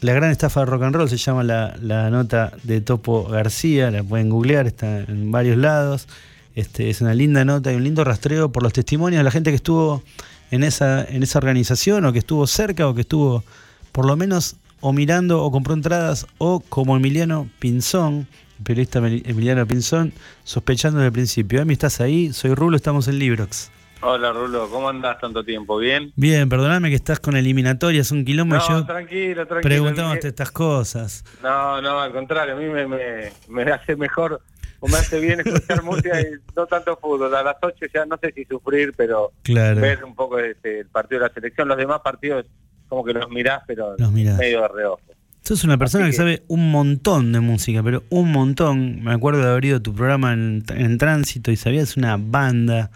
La 0.00 0.12
gran 0.12 0.30
estafa 0.30 0.60
de 0.60 0.66
rock 0.66 0.82
and 0.82 0.94
roll 0.96 1.08
se 1.08 1.16
llama 1.16 1.44
la, 1.44 1.76
la 1.80 2.10
nota 2.10 2.52
de 2.62 2.82
Topo 2.82 3.24
García, 3.24 3.90
la 3.90 4.02
pueden 4.02 4.28
googlear, 4.28 4.66
está 4.66 4.98
en 5.00 5.30
varios 5.32 5.56
lados. 5.56 6.06
Este, 6.54 6.88
es 6.88 7.00
una 7.00 7.14
linda 7.14 7.44
nota 7.44 7.72
y 7.72 7.76
un 7.76 7.84
lindo 7.84 8.04
rastreo 8.04 8.52
por 8.52 8.62
los 8.62 8.72
testimonios 8.72 9.18
de 9.18 9.24
la 9.24 9.30
gente 9.30 9.50
que 9.50 9.56
estuvo 9.56 10.02
en 10.50 10.62
esa, 10.62 11.04
en 11.04 11.22
esa 11.22 11.38
organización 11.38 12.04
o 12.04 12.12
que 12.12 12.20
estuvo 12.20 12.46
cerca 12.46 12.86
o 12.86 12.94
que 12.94 13.00
estuvo 13.00 13.42
por 13.90 14.06
lo 14.06 14.16
menos 14.16 14.56
o 14.80 14.92
mirando 14.92 15.42
o 15.42 15.50
compró 15.50 15.74
entradas 15.74 16.26
o 16.38 16.60
como 16.60 16.96
Emiliano 16.96 17.48
Pinzón, 17.58 18.28
periodista 18.62 19.00
Emiliano 19.00 19.66
Pinzón, 19.66 20.12
sospechando 20.44 20.98
desde 20.98 21.06
el 21.06 21.12
principio. 21.12 21.60
Emi, 21.60 21.72
¿estás 21.72 22.00
ahí? 22.00 22.32
Soy 22.32 22.54
Rulo, 22.54 22.76
estamos 22.76 23.08
en 23.08 23.18
Librox. 23.18 23.70
Hola 24.02 24.32
Rulo, 24.32 24.68
¿cómo 24.68 24.90
andás 24.90 25.18
tanto 25.18 25.42
tiempo? 25.42 25.78
¿Bien? 25.78 26.12
Bien, 26.14 26.46
perdóname 26.48 26.90
que 26.90 26.96
estás 26.96 27.18
con 27.18 27.36
eliminatorias, 27.36 28.10
un 28.10 28.24
quilombo 28.26 28.56
no, 28.56 28.68
yo 28.68 28.84
tranquilo, 28.84 29.46
tranquilo. 29.46 29.62
preguntándote 29.62 30.28
estas 30.28 30.50
cosas. 30.52 31.24
No, 31.42 31.80
no, 31.80 31.98
al 31.98 32.12
contrario, 32.12 32.54
a 32.54 32.58
mí 32.58 32.66
me, 32.66 32.86
me, 32.86 33.32
me 33.48 33.62
hace 33.72 33.96
mejor 33.96 34.42
o 34.84 34.88
me 34.88 34.98
hace 34.98 35.18
bien 35.18 35.40
escuchar 35.40 35.82
música 35.82 36.20
y 36.20 36.26
no 36.54 36.66
tanto 36.66 36.98
fútbol. 36.98 37.34
A 37.34 37.42
las 37.42 37.56
8 37.62 37.86
ya 37.92 38.04
no 38.04 38.18
sé 38.18 38.32
si 38.32 38.44
sufrir, 38.44 38.92
pero 38.94 39.32
ver 39.46 40.04
un 40.04 40.14
poco 40.14 40.38
este, 40.38 40.80
el 40.80 40.88
partido 40.88 41.22
de 41.22 41.28
la 41.28 41.32
selección. 41.32 41.68
Los 41.68 41.78
demás 41.78 42.00
partidos 42.04 42.44
como 42.86 43.02
que 43.02 43.14
los 43.14 43.30
mirás, 43.30 43.62
pero 43.66 43.96
medio 43.98 44.60
de 44.60 44.68
reojo. 44.68 45.00
Sos 45.40 45.64
una 45.64 45.78
persona 45.78 46.06
que, 46.06 46.12
sabe 46.12 46.42
un 46.48 46.70
montón 46.70 47.32
de 47.32 47.40
música, 47.40 47.82
pero 47.82 48.04
un 48.10 48.30
montón. 48.30 49.02
Me 49.02 49.14
acuerdo 49.14 49.40
de 49.40 49.50
haber 49.52 49.64
ido 49.64 49.76
a 49.78 49.80
tu 49.80 49.94
programa 49.94 50.34
en, 50.34 50.62
en 50.68 50.98
tránsito 50.98 51.50
y 51.50 51.56
sabías 51.56 51.96
una 51.96 52.18
banda. 52.18 52.90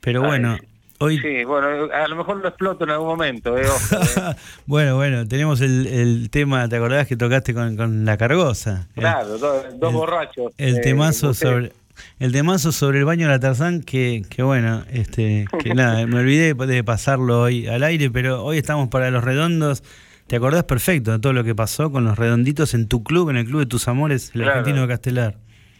Pero 0.00 0.22
bueno, 0.22 0.58
hoy... 0.98 1.18
Sí, 1.18 1.44
bueno, 1.44 1.92
a 1.92 2.08
lo 2.08 2.16
mejor 2.16 2.38
lo 2.38 2.48
exploto 2.48 2.84
en 2.84 2.90
algún 2.90 3.08
momento. 3.08 3.56
Eh, 3.56 3.62
eh. 3.62 4.34
bueno, 4.66 4.96
bueno, 4.96 5.26
tenemos 5.26 5.60
el, 5.60 6.28
tema, 6.30 6.68
¿te 6.68 6.76
acordás 6.76 7.06
que 7.06 7.16
tocaste 7.16 7.54
con, 7.54 8.04
La 8.04 8.16
Cargosa? 8.16 8.88
Claro, 8.94 9.38
dos 9.38 9.92
borrachos. 9.92 10.52
El 10.58 10.76
eh, 10.76 10.80
temazo 10.80 11.34
sobre... 11.34 11.72
El 12.18 12.30
temazo 12.32 12.72
sobre 12.72 12.98
el 12.98 13.06
baño 13.06 13.26
de 13.26 13.32
la 13.32 13.40
Tarzán, 13.40 13.80
que, 13.80 14.22
que 14.28 14.42
bueno, 14.42 14.84
este, 14.92 15.46
que 15.62 15.74
nada, 15.74 16.06
me 16.06 16.18
olvidé 16.18 16.52
de 16.52 16.84
pasarlo 16.84 17.40
hoy 17.40 17.66
al 17.68 17.82
aire, 17.84 18.10
pero 18.10 18.44
hoy 18.44 18.58
estamos 18.58 18.88
para 18.88 19.10
los 19.10 19.24
redondos. 19.24 19.82
¿Te 20.26 20.36
acordás 20.36 20.64
perfecto 20.64 21.12
de 21.12 21.18
todo 21.20 21.32
lo 21.32 21.44
que 21.44 21.54
pasó 21.54 21.90
con 21.90 22.04
los 22.04 22.18
redonditos 22.18 22.74
en 22.74 22.88
tu 22.88 23.02
club, 23.02 23.30
en 23.30 23.36
el 23.36 23.46
club 23.46 23.60
de 23.60 23.66
tus 23.66 23.88
amores, 23.88 24.32
el 24.34 24.44
argentino 24.44 24.82
de 24.82 24.88
Castelar? 24.88 25.36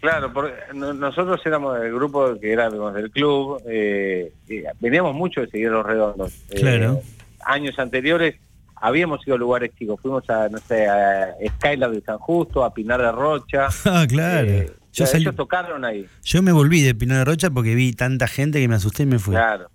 Claro, 0.07 0.33
porque 0.33 0.53
nosotros 0.73 1.41
éramos 1.45 1.81
el 1.81 1.93
grupo 1.93 2.39
que 2.39 2.53
éramos 2.53 2.95
del 2.95 3.11
club, 3.11 3.61
eh, 3.67 4.33
veníamos 4.79 5.17
mucho 5.17 5.41
de 5.41 5.49
seguir 5.49 5.69
los 5.71 5.85
redondos. 5.85 6.33
Eh, 6.51 6.61
claro. 6.61 7.01
años 7.45 7.77
anteriores 7.81 8.37
habíamos 8.77 9.27
ido 9.27 9.35
a 9.35 9.39
lugares 9.39 9.73
chicos, 9.77 9.99
fuimos 10.01 10.31
a, 10.31 10.49
no 10.49 10.59
sé, 10.59 10.87
a 10.87 11.35
Skylar 11.57 11.91
de 11.91 12.03
San 12.03 12.19
Justo, 12.19 12.65
a 12.65 12.73
Pinar 12.73 13.03
de 13.03 13.11
Rocha. 13.11 13.67
Ah, 13.85 14.07
claro. 14.09 14.47
Eh, 14.47 14.73
yo 14.93 15.07
ellos 15.13 15.35
tocaron 15.35 15.85
ahí. 15.85 16.07
Yo 16.23 16.41
me 16.41 16.53
volví 16.53 16.83
de 16.83 16.95
Pinar 16.95 17.19
de 17.19 17.25
Rocha 17.25 17.51
porque 17.51 17.75
vi 17.75 17.93
tanta 17.93 18.29
gente 18.29 18.61
que 18.61 18.69
me 18.69 18.77
asusté 18.77 19.03
y 19.03 19.07
me 19.07 19.19
fui. 19.19 19.35
Claro. 19.35 19.69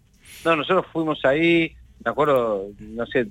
No, 0.45 0.55
nosotros 0.55 0.85
fuimos 0.93 1.25
ahí, 1.25 1.75
me 2.05 2.09
acuerdo, 2.09 2.67
no 2.79 3.05
sé, 3.05 3.27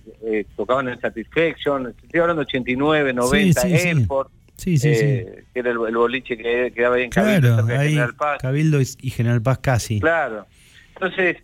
tocaban 0.55 0.91
en 0.91 1.01
Satisfaction, 1.01 1.95
estoy 2.03 2.21
hablando 2.21 2.43
89, 2.43 3.15
90, 3.15 3.61
sí, 3.63 3.73
Airport. 3.73 4.29
Sí, 4.31 4.40
sí, 4.61 4.79
sí. 4.79 4.89
Eh, 4.89 5.45
que 5.53 5.61
era 5.61 5.71
el, 5.71 5.79
boliche 5.79 6.37
que 6.37 6.73
quedaba 6.75 6.97
ahí 6.97 7.05
en 7.05 7.11
Cabildo, 7.11 7.67
General 7.67 8.15
Paz. 8.15 8.39
Cabildo 8.41 8.81
y 8.81 9.11
General 9.11 9.43
Paz 9.43 9.59
casi. 9.59 10.01
Claro. 10.01 10.47
Entonces, 10.95 11.39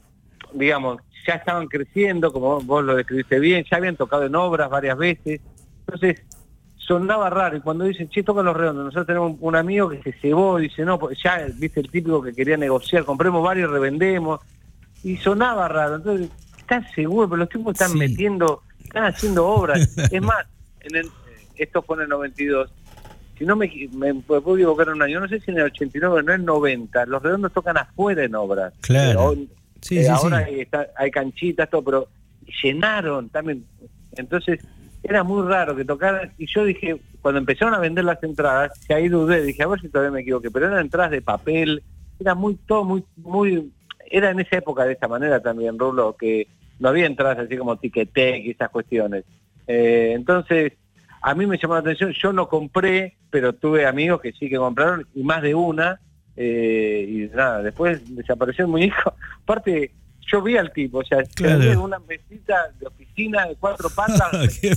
digamos, 0.52 1.00
ya 1.26 1.34
estaban 1.34 1.66
creciendo, 1.66 2.32
como 2.32 2.60
vos 2.60 2.84
lo 2.84 2.96
describiste 2.96 3.40
bien, 3.40 3.64
ya 3.70 3.78
habían 3.78 3.96
tocado 3.96 4.26
en 4.26 4.34
obras 4.34 4.70
varias 4.70 4.96
veces. 4.96 5.40
Entonces, 5.80 6.22
sonaba 6.76 7.30
raro. 7.30 7.56
Y 7.56 7.60
cuando 7.60 7.84
dicen, 7.84 8.08
che, 8.08 8.22
tocan 8.22 8.44
los 8.44 8.56
redondos, 8.56 8.84
nosotros 8.86 9.06
tenemos 9.06 9.36
un 9.40 9.56
amigo 9.56 9.88
que 9.88 10.02
se 10.02 10.12
cebó, 10.12 10.58
dice, 10.58 10.84
no, 10.84 10.98
pues 10.98 11.18
ya, 11.22 11.46
viste, 11.54 11.80
el 11.80 11.90
típico 11.90 12.22
que 12.22 12.32
quería 12.32 12.56
negociar, 12.56 13.04
compremos 13.04 13.42
varios, 13.42 13.70
revendemos. 13.70 14.40
Y 15.02 15.16
sonaba 15.16 15.68
raro. 15.68 15.96
Entonces, 15.96 16.30
¿estás 16.58 16.90
seguro? 16.94 17.28
Pero 17.28 17.38
los 17.38 17.48
tipos 17.48 17.72
están 17.72 17.96
metiendo, 17.98 18.62
están 18.82 19.04
haciendo 19.04 19.46
obras. 19.46 19.96
es 20.10 20.22
más, 20.22 20.46
en 20.80 20.96
el, 20.96 21.10
esto 21.56 21.82
fue 21.82 21.96
en 21.96 22.02
el 22.04 22.08
92 22.08 22.70
si 23.38 23.44
no 23.44 23.56
me, 23.56 23.70
me, 23.92 24.14
puedo 24.14 24.56
equivocar 24.56 24.88
un 24.88 25.02
año, 25.02 25.20
no 25.20 25.28
sé 25.28 25.40
si 25.40 25.50
en 25.50 25.58
el 25.58 25.64
89 25.64 26.22
no 26.22 26.32
en 26.32 26.40
el 26.40 26.46
90, 26.46 27.06
los 27.06 27.22
redondos 27.22 27.52
tocan 27.52 27.76
afuera 27.76 28.24
en 28.24 28.34
obras. 28.34 28.72
Claro. 28.80 29.34
Eh, 29.90 30.08
ahora 30.08 30.38
Hay, 30.38 30.66
hay 30.96 31.10
canchitas, 31.10 31.68
todo, 31.70 31.82
pero 31.82 32.08
llenaron 32.62 33.28
también. 33.28 33.64
Entonces, 34.16 34.60
era 35.02 35.22
muy 35.22 35.46
raro 35.46 35.76
que 35.76 35.84
tocaran, 35.84 36.32
y 36.38 36.46
yo 36.46 36.64
dije, 36.64 37.00
cuando 37.20 37.38
empezaron 37.38 37.74
a 37.74 37.78
vender 37.78 38.04
las 38.04 38.22
entradas, 38.22 38.72
que 38.86 38.94
ahí 38.94 39.08
dudé, 39.08 39.42
dije, 39.42 39.62
a 39.62 39.68
ver 39.68 39.80
si 39.80 39.88
todavía 39.88 40.12
me 40.12 40.20
equivoqué, 40.22 40.50
pero 40.50 40.66
eran 40.66 40.80
entradas 40.80 41.12
de 41.12 41.22
papel, 41.22 41.82
era 42.18 42.34
muy, 42.34 42.56
todo 42.66 42.84
muy, 42.84 43.04
muy, 43.16 43.72
era 44.10 44.30
en 44.30 44.40
esa 44.40 44.56
época 44.56 44.84
de 44.84 44.94
esa 44.94 45.06
manera 45.06 45.40
también, 45.40 45.78
Rulo, 45.78 46.16
que 46.16 46.48
no 46.78 46.88
había 46.88 47.06
entradas 47.06 47.38
así 47.38 47.56
como 47.56 47.76
Ticketek 47.76 48.44
y 48.44 48.50
esas 48.50 48.70
cuestiones. 48.70 49.24
Eh, 49.66 50.12
entonces, 50.14 50.72
a 51.26 51.34
mí 51.34 51.44
me 51.44 51.58
llamó 51.58 51.74
la 51.74 51.80
atención, 51.80 52.12
yo 52.12 52.32
no 52.32 52.48
compré, 52.48 53.16
pero 53.30 53.52
tuve 53.52 53.84
amigos 53.84 54.20
que 54.20 54.30
sí 54.30 54.48
que 54.48 54.58
compraron, 54.58 55.08
y 55.12 55.24
más 55.24 55.42
de 55.42 55.56
una, 55.56 56.00
eh, 56.36 57.04
y 57.08 57.36
nada, 57.36 57.62
después 57.62 58.00
desapareció 58.14 58.64
el 58.64 58.70
muñeco. 58.70 59.12
Aparte, 59.42 59.90
yo 60.20 60.40
vi 60.40 60.56
al 60.56 60.72
tipo, 60.72 60.98
o 60.98 61.04
sea, 61.04 61.24
claro. 61.34 61.82
una 61.82 61.98
mesita 61.98 62.72
de 62.78 62.86
oficina 62.86 63.44
de 63.48 63.56
cuatro 63.56 63.90
patas, 63.90 64.56
Qué 64.60 64.68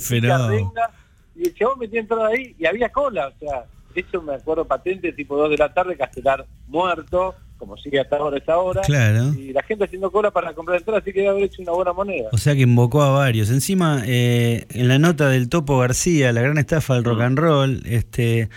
y 1.36 1.46
el 1.46 1.54
chabón 1.54 1.78
metía 1.78 2.00
entrada 2.00 2.26
ahí 2.26 2.56
y 2.58 2.66
había 2.66 2.88
cola, 2.88 3.28
o 3.28 3.38
sea, 3.38 3.66
eso 3.94 4.20
me 4.20 4.34
acuerdo 4.34 4.64
patente, 4.64 5.12
tipo 5.12 5.36
dos 5.36 5.50
de 5.50 5.56
la 5.56 5.72
tarde, 5.72 5.96
Castelar 5.96 6.46
muerto, 6.66 7.36
como 7.60 7.76
sigue 7.76 8.00
hasta 8.00 8.16
ahora 8.16 8.38
esa 8.38 8.58
hora. 8.58 8.80
Claro. 8.80 9.34
Y 9.34 9.52
la 9.52 9.62
gente 9.62 9.84
haciendo 9.84 10.10
cola 10.10 10.30
para 10.30 10.54
comprar 10.54 10.78
entradas, 10.78 11.02
así 11.02 11.12
que 11.12 11.20
debe 11.20 11.30
haber 11.30 11.44
hecho 11.44 11.60
una 11.62 11.72
buena 11.72 11.92
moneda. 11.92 12.30
O 12.32 12.38
sea 12.38 12.54
que 12.54 12.62
invocó 12.62 13.02
a 13.02 13.10
varios. 13.10 13.50
Encima, 13.50 14.02
eh, 14.06 14.64
en 14.70 14.88
la 14.88 14.98
nota 14.98 15.28
del 15.28 15.50
Topo 15.50 15.78
García, 15.78 16.32
la 16.32 16.40
gran 16.40 16.56
estafa 16.56 16.94
del 16.94 17.04
rock 17.04 17.20
and 17.20 17.38
roll, 17.38 17.82
este. 17.84 18.48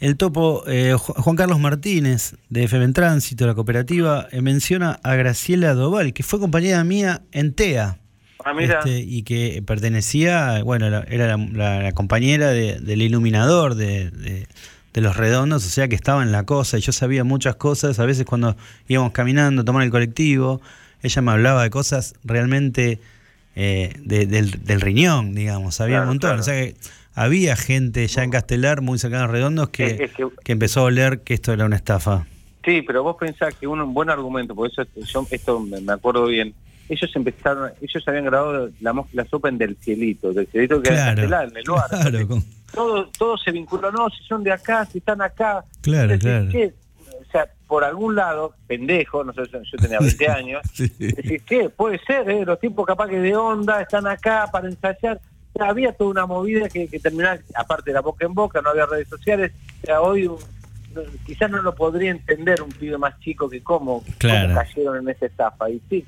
El 0.00 0.18
topo, 0.18 0.64
eh, 0.66 0.94
Juan 0.98 1.36
Carlos 1.36 1.58
Martínez, 1.60 2.34
de 2.50 2.64
FM 2.64 2.84
en 2.84 2.92
Tránsito, 2.92 3.46
la 3.46 3.54
cooperativa, 3.54 4.26
eh, 4.32 4.42
menciona 4.42 4.98
a 5.02 5.14
Graciela 5.14 5.72
Doval, 5.72 6.12
que 6.12 6.22
fue 6.22 6.40
compañera 6.40 6.84
mía 6.84 7.22
en 7.32 7.54
TEA. 7.54 7.96
Ah, 8.44 8.52
mira. 8.52 8.80
Este, 8.80 8.98
y 8.98 9.22
que 9.22 9.62
pertenecía, 9.64 10.62
bueno, 10.62 10.86
era 10.86 11.36
la, 11.38 11.92
compañera 11.92 12.50
del 12.50 13.00
iluminador 13.00 13.76
de 13.76 14.10
de 14.10 14.46
los 15.00 15.16
redondos, 15.16 15.66
o 15.66 15.68
sea 15.68 15.88
que 15.88 15.94
estaba 15.94 16.22
en 16.22 16.32
la 16.32 16.44
cosa 16.44 16.78
y 16.78 16.80
yo 16.80 16.92
sabía 16.92 17.24
muchas 17.24 17.56
cosas, 17.56 17.98
a 17.98 18.06
veces 18.06 18.24
cuando 18.24 18.56
íbamos 18.88 19.12
caminando 19.12 19.62
a 19.62 19.64
tomar 19.64 19.82
el 19.82 19.90
colectivo, 19.90 20.60
ella 21.02 21.22
me 21.22 21.32
hablaba 21.32 21.62
de 21.62 21.70
cosas 21.70 22.14
realmente 22.24 23.00
eh, 23.56 23.92
del, 24.04 24.80
riñón, 24.80 25.34
digamos, 25.34 25.76
sabía 25.76 26.02
un 26.02 26.08
montón, 26.08 26.40
o 26.40 26.42
sea 26.42 26.54
que 26.54 26.74
había 27.14 27.56
gente 27.56 28.06
ya 28.06 28.24
en 28.24 28.30
Castelar, 28.30 28.80
muy 28.80 28.98
cercana 28.98 29.24
a 29.24 29.26
Redondos, 29.28 29.68
que, 29.68 30.10
que, 30.42 30.52
empezó 30.52 30.80
a 30.80 30.84
oler 30.84 31.20
que 31.20 31.34
esto 31.34 31.52
era 31.52 31.64
una 31.64 31.76
estafa. 31.76 32.26
Sí, 32.64 32.82
pero 32.82 33.02
vos 33.02 33.16
pensás 33.18 33.54
que 33.54 33.66
un, 33.66 33.94
buen 33.94 34.10
argumento, 34.10 34.54
por 34.54 34.70
eso 34.70 34.82
yo 34.94 35.26
esto 35.30 35.60
me 35.60 35.92
acuerdo 35.92 36.26
bien, 36.26 36.54
ellos 36.88 37.10
empezaron, 37.14 37.72
ellos 37.80 38.02
habían 38.06 38.24
grabado 38.24 38.70
la, 38.80 39.04
la 39.12 39.24
sopa 39.24 39.48
en 39.48 39.58
del 39.58 39.76
cielito, 39.76 40.32
del 40.32 40.46
cielito 40.46 40.82
que 40.82 40.90
era 40.92 41.12
en 41.12 41.56
el 41.56 41.64
lugar 41.64 41.88
todo, 42.74 43.08
todo 43.16 43.38
se 43.38 43.52
vinculó, 43.52 43.90
no, 43.92 44.10
si 44.10 44.22
son 44.24 44.42
de 44.42 44.52
acá, 44.52 44.84
si 44.86 44.98
están 44.98 45.22
acá. 45.22 45.64
Claro, 45.80 46.18
claro. 46.18 46.46
o 46.46 47.30
sea, 47.30 47.48
por 47.66 47.84
algún 47.84 48.16
lado, 48.16 48.54
pendejo, 48.66 49.24
no 49.24 49.32
sé, 49.32 49.42
yo 49.50 49.78
tenía 49.78 49.98
20 50.00 50.28
años, 50.28 50.62
decir, 50.98 51.42
¿qué? 51.46 51.70
Puede 51.70 51.98
ser, 52.04 52.28
¿eh? 52.28 52.44
los 52.44 52.58
tiempos 52.58 52.86
capaz 52.86 53.08
que 53.08 53.20
de 53.20 53.36
onda 53.36 53.80
están 53.80 54.06
acá 54.06 54.48
para 54.52 54.68
ensayar. 54.68 55.20
había 55.58 55.92
toda 55.92 56.10
una 56.10 56.26
movida 56.26 56.68
que, 56.68 56.88
que 56.88 56.98
terminaba, 56.98 57.38
aparte 57.54 57.90
de 57.90 57.94
la 57.94 58.00
boca 58.00 58.26
en 58.26 58.34
boca, 58.34 58.60
no 58.60 58.70
había 58.70 58.86
redes 58.86 59.08
sociales. 59.08 59.52
O 59.82 59.86
sea, 59.86 60.00
hoy 60.00 60.28
quizás 61.24 61.50
no 61.50 61.62
lo 61.62 61.74
podría 61.74 62.10
entender 62.10 62.62
un 62.62 62.70
pibe 62.70 62.98
más 62.98 63.18
chico 63.20 63.48
que 63.48 63.62
cómo, 63.62 64.04
cayeron 64.18 64.98
en 64.98 65.08
esa 65.08 65.26
estafa. 65.26 65.70
Y 65.70 65.80
sí, 65.88 66.04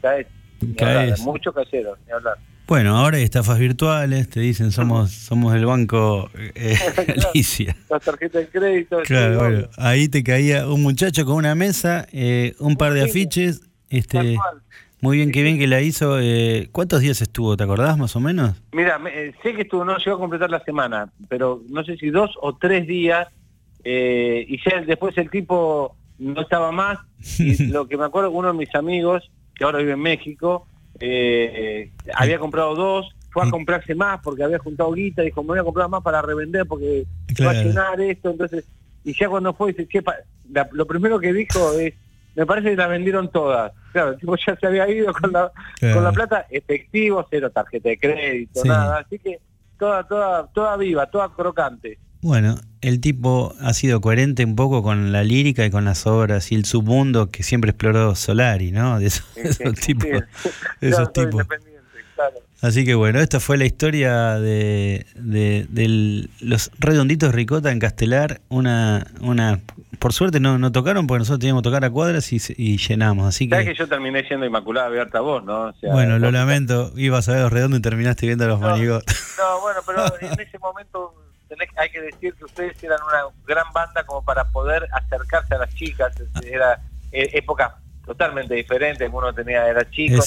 caes. 0.76 1.20
Muchos 1.20 1.54
cayeron, 1.54 1.98
ni 2.06 2.12
hablar. 2.12 2.36
Bueno, 2.66 2.96
ahora 2.96 3.18
hay 3.18 3.22
estafas 3.22 3.60
virtuales, 3.60 4.28
te 4.28 4.40
dicen 4.40 4.72
somos 4.72 5.10
somos 5.12 5.52
del 5.52 5.66
banco 5.66 6.28
eh, 6.34 6.76
Alicia. 7.30 7.76
Las 7.88 8.02
tarjetas 8.02 8.42
de 8.42 8.48
crédito. 8.48 8.98
Claro, 9.04 9.38
bueno, 9.38 9.68
ahí 9.76 10.08
te 10.08 10.24
caía 10.24 10.66
un 10.66 10.82
muchacho 10.82 11.24
con 11.24 11.36
una 11.36 11.54
mesa, 11.54 12.06
eh, 12.12 12.54
un 12.58 12.76
par 12.76 12.92
de 12.92 13.04
afiches, 13.04 13.62
este, 13.88 14.36
muy 15.00 15.18
bien, 15.18 15.30
qué 15.30 15.44
bien 15.44 15.58
que 15.58 15.68
la 15.68 15.80
hizo. 15.80 16.18
Eh, 16.20 16.68
¿Cuántos 16.72 17.02
días 17.02 17.22
estuvo, 17.22 17.56
te 17.56 17.62
acordás 17.62 17.96
más 17.98 18.16
o 18.16 18.20
menos? 18.20 18.60
Mira, 18.72 19.00
eh, 19.12 19.32
sé 19.44 19.54
que 19.54 19.62
estuvo, 19.62 19.84
no 19.84 19.96
llegó 19.98 20.16
a 20.16 20.18
completar 20.20 20.50
la 20.50 20.64
semana, 20.64 21.12
pero 21.28 21.62
no 21.68 21.84
sé 21.84 21.96
si 21.96 22.10
dos 22.10 22.32
o 22.40 22.56
tres 22.56 22.88
días, 22.88 23.28
y 23.84 24.58
ya 24.68 24.80
después 24.80 25.16
el 25.16 25.30
tipo 25.30 25.94
no 26.18 26.40
estaba 26.40 26.72
más, 26.72 26.98
y 27.38 27.66
lo 27.66 27.86
que 27.86 27.96
me 27.96 28.04
acuerdo, 28.04 28.32
uno 28.32 28.48
de 28.48 28.58
mis 28.58 28.74
amigos, 28.74 29.30
que 29.56 29.64
ahora 29.64 29.78
vive 29.78 29.92
en 29.92 30.00
México, 30.00 30.66
eh, 31.00 31.90
había 32.14 32.38
comprado 32.38 32.74
dos, 32.74 33.16
fue 33.30 33.46
a 33.46 33.50
comprarse 33.50 33.94
más 33.94 34.20
porque 34.22 34.42
había 34.42 34.58
juntado 34.58 34.92
guita, 34.92 35.22
dijo, 35.22 35.42
me 35.42 35.48
voy 35.48 35.58
a 35.58 35.64
comprar 35.64 35.88
más 35.88 36.02
para 36.02 36.22
revender 36.22 36.66
porque 36.66 37.06
va 37.44 37.50
a 37.50 37.54
llenar 37.54 38.00
esto, 38.00 38.30
entonces, 38.30 38.64
y 39.04 39.12
ya 39.18 39.28
cuando 39.28 39.52
fue, 39.52 39.72
dice, 39.72 39.86
che, 39.88 40.02
lo 40.72 40.86
primero 40.86 41.18
que 41.18 41.32
dijo 41.32 41.72
es, 41.78 41.94
me 42.34 42.46
parece 42.46 42.70
que 42.70 42.76
la 42.76 42.86
vendieron 42.86 43.30
todas. 43.30 43.72
Claro, 43.92 44.10
el 44.10 44.18
tipo 44.18 44.36
ya 44.36 44.56
se 44.56 44.66
había 44.66 44.88
ido 44.88 45.12
con 45.12 45.32
la, 45.32 45.50
con 45.92 46.04
la 46.04 46.12
plata, 46.12 46.46
efectivo, 46.50 47.26
cero 47.30 47.50
tarjeta 47.50 47.88
de 47.88 47.98
crédito, 47.98 48.64
nada, 48.64 48.98
así 48.98 49.18
que 49.18 49.38
toda, 49.78 50.06
toda, 50.06 50.46
toda 50.48 50.76
viva, 50.76 51.06
toda 51.06 51.28
crocante. 51.30 51.98
Bueno, 52.20 52.58
el 52.80 53.00
tipo 53.00 53.54
ha 53.60 53.74
sido 53.74 54.00
coherente 54.00 54.44
un 54.44 54.56
poco 54.56 54.82
con 54.82 55.12
la 55.12 55.22
lírica 55.22 55.64
y 55.64 55.70
con 55.70 55.84
las 55.84 56.06
obras 56.06 56.50
y 56.52 56.54
el 56.54 56.64
submundo 56.64 57.30
que 57.30 57.42
siempre 57.42 57.70
exploró 57.70 58.14
Solari, 58.14 58.72
¿no? 58.72 58.98
De 58.98 59.06
esos, 59.06 59.28
tipos. 59.74 60.06
esos 60.80 61.12
tipos. 61.12 61.46
Así 62.62 62.84
que 62.84 62.94
bueno, 62.94 63.20
esta 63.20 63.38
fue 63.38 63.58
la 63.58 63.66
historia 63.66 64.38
de, 64.38 65.04
de, 65.14 66.28
los 66.40 66.70
redonditos 66.78 67.34
ricota 67.34 67.70
en 67.70 67.78
Castelar. 67.78 68.40
Una, 68.48 69.06
una, 69.20 69.60
por 69.98 70.14
suerte 70.14 70.40
no, 70.40 70.58
no 70.58 70.72
tocaron 70.72 71.06
porque 71.06 71.18
nosotros 71.20 71.40
teníamos 71.40 71.62
que 71.62 71.68
tocar 71.68 71.84
a 71.84 71.90
cuadras 71.90 72.32
y, 72.32 72.78
llenamos. 72.78 73.26
Así 73.26 73.48
que, 73.48 73.62
que 73.62 73.74
yo 73.74 73.86
terminé 73.86 74.26
siendo 74.26 74.46
Inmaculada 74.46 74.86
abierta 74.86 75.20
vos, 75.20 75.44
¿no? 75.44 75.74
bueno, 75.82 76.18
lo 76.18 76.30
lamento. 76.30 76.92
Ibas 76.96 77.28
a 77.28 77.32
ver 77.32 77.42
los 77.42 77.52
redondos 77.52 77.78
y 77.80 77.82
terminaste 77.82 78.26
viendo 78.26 78.44
a 78.44 78.48
los 78.48 78.60
no, 78.60 78.68
No, 78.68 79.60
bueno, 79.60 79.80
pero 79.86 80.04
en 80.20 80.40
ese 80.40 80.58
momento 80.58 81.14
hay 81.76 81.90
que 81.90 82.00
decir 82.00 82.34
que 82.34 82.44
ustedes 82.44 82.82
eran 82.82 82.98
una 83.02 83.34
gran 83.46 83.72
banda 83.72 84.04
como 84.04 84.22
para 84.24 84.44
poder 84.50 84.88
acercarse 84.92 85.54
a 85.54 85.58
las 85.58 85.74
chicas. 85.74 86.14
Era 86.44 86.80
eh, 87.12 87.30
época 87.34 87.78
totalmente 88.04 88.54
diferente, 88.54 89.08
uno 89.08 89.32
tenía, 89.32 89.68
era 89.68 89.88
chico, 89.90 90.22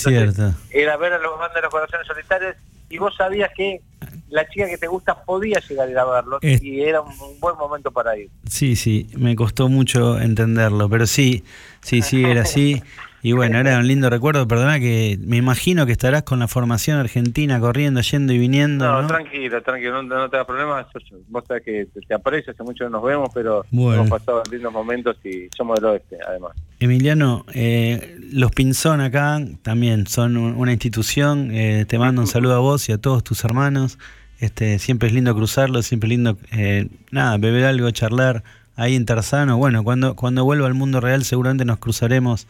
era 0.69 0.97
ver 0.97 1.13
a 1.13 1.17
los 1.17 1.39
bandas 1.39 1.55
de 1.55 1.61
los 1.61 1.71
corazones 1.71 2.05
solitarios 2.05 2.55
y 2.89 2.97
vos 2.97 3.15
sabías 3.15 3.51
que 3.55 3.81
la 4.29 4.47
chica 4.49 4.67
que 4.67 4.77
te 4.77 4.87
gusta 4.87 5.23
podía 5.23 5.59
llegar 5.59 5.87
a 5.87 5.91
ir 5.91 5.97
a 5.97 6.05
verlos 6.05 6.39
y 6.43 6.81
era 6.81 7.01
un, 7.01 7.39
buen 7.39 7.55
momento 7.55 7.91
para 7.91 8.17
ir. 8.17 8.29
Sí, 8.49 8.75
sí, 8.75 9.09
me 9.17 9.35
costó 9.35 9.69
mucho 9.69 10.19
entenderlo, 10.19 10.89
pero 10.89 11.07
sí, 11.07 11.43
sí, 11.81 12.01
sí, 12.01 12.23
era 12.23 12.41
así. 12.41 12.83
Y 13.21 13.33
bueno, 13.33 13.59
era 13.59 13.77
un 13.77 13.87
lindo 13.87 14.09
recuerdo, 14.09 14.47
perdona 14.47 14.79
que 14.79 15.17
me 15.21 15.37
imagino 15.37 15.85
que 15.85 15.91
estarás 15.91 16.23
con 16.23 16.39
la 16.39 16.47
formación 16.47 16.97
argentina 16.97 17.59
corriendo, 17.59 17.99
yendo 18.01 18.31
y 18.31 18.37
viniendo. 18.37 18.89
No, 18.89 19.07
tranquilo, 19.07 19.61
tranquilo, 19.61 20.01
no, 20.01 20.17
no 20.17 20.29
te 20.29 20.37
das 20.37 20.45
problemas. 20.45 20.85
Vos 21.27 21.43
sabés 21.47 21.63
que 21.63 21.87
te, 22.07 22.13
aprecio, 22.13 22.53
hace 22.53 22.63
mucho 22.63 22.85
que 22.85 22.89
nos 22.89 23.03
vemos, 23.03 23.29
pero 23.33 23.65
hemos 23.71 24.09
pasado 24.09 24.41
lindos 24.49 24.71
momentos 24.71 25.17
y 25.25 25.49
somos 25.55 25.75
del 25.75 25.85
oeste, 25.85 26.17
además. 26.25 26.53
Emiliano, 26.79 27.45
eh, 27.53 28.17
los 28.31 28.51
Pinzón 28.51 29.01
acá 29.01 29.39
también 29.63 30.07
son 30.07 30.37
una 30.37 30.71
institución. 30.71 31.51
Eh, 31.51 31.85
te 31.87 31.99
mando 31.99 32.21
un 32.21 32.27
saludo 32.27 32.55
a 32.55 32.59
vos 32.59 32.87
y 32.87 32.93
a 32.93 32.97
todos 32.97 33.23
tus 33.23 33.43
hermanos. 33.43 33.99
Este, 34.39 34.79
siempre 34.79 35.09
es 35.09 35.13
lindo 35.13 35.35
cruzarlos, 35.35 35.85
siempre 35.85 36.07
es 36.07 36.11
lindo, 36.11 36.37
eh, 36.53 36.87
nada, 37.11 37.37
beber 37.37 37.65
algo, 37.65 37.91
charlar 37.91 38.43
ahí 38.77 38.95
en 38.95 39.05
Tarzano. 39.05 39.57
Bueno, 39.57 39.83
cuando, 39.83 40.15
cuando 40.15 40.45
vuelva 40.45 40.67
al 40.67 40.73
mundo 40.73 41.01
real 41.01 41.25
seguramente 41.25 41.65
nos 41.65 41.79
cruzaremos 41.79 42.47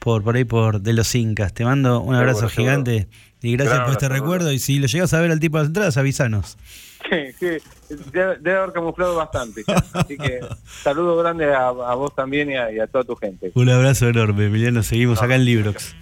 por, 0.00 0.24
por 0.24 0.34
ahí 0.34 0.44
por 0.44 0.80
de 0.80 0.92
los 0.92 1.14
Incas. 1.14 1.54
Te 1.54 1.64
mando 1.64 2.00
un 2.00 2.16
abrazo 2.16 2.48
gigante 2.48 3.06
y 3.40 3.56
gracias 3.56 3.80
por 3.80 3.92
este 3.92 4.08
recuerdo. 4.08 4.50
Y 4.50 4.58
si 4.58 4.80
lo 4.80 4.88
llegas 4.88 5.14
a 5.14 5.20
ver 5.20 5.30
al 5.30 5.38
tipo 5.38 5.58
de 5.58 5.62
las 5.62 5.68
entradas, 5.68 5.96
avísanos. 5.96 6.58
Sí, 7.08 7.32
sí, 7.38 7.96
debe, 8.12 8.56
haber 8.56 8.72
camuflado 8.72 9.14
bastante. 9.16 9.62
Así 9.92 10.18
que 10.18 10.40
saludo 10.82 11.16
grande 11.16 11.52
a, 11.54 11.70
vos 11.70 12.14
también 12.14 12.50
y 12.50 12.56
a, 12.56 12.86
toda 12.86 13.04
tu 13.04 13.14
gente. 13.16 13.52
Un 13.54 13.68
abrazo 13.68 14.08
enorme, 14.08 14.46
Emiliano. 14.46 14.82
Seguimos 14.82 15.22
acá 15.22 15.36
en 15.36 15.44
Librox. 15.44 15.94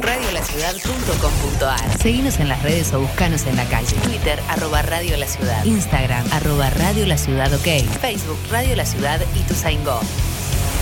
Radiolaciudad.com.ar 0.00 1.98
Seguimos 1.98 2.40
en 2.40 2.48
las 2.48 2.62
redes 2.62 2.92
o 2.92 3.00
buscanos 3.00 3.46
en 3.46 3.56
la 3.56 3.64
calle. 3.66 3.96
Twitter, 4.04 4.38
arroba 4.48 4.82
Radio 4.82 5.16
La 5.16 5.26
Ciudad. 5.26 5.64
Instagram, 5.64 6.26
arroba 6.32 6.70
Radio 6.70 7.06
La 7.06 7.16
Ciudad 7.16 7.52
OK. 7.54 7.84
Facebook, 8.00 8.38
Radio 8.50 8.76
La 8.76 8.84
Ciudad 8.84 9.20
y 9.34 9.40
tu 9.40 9.54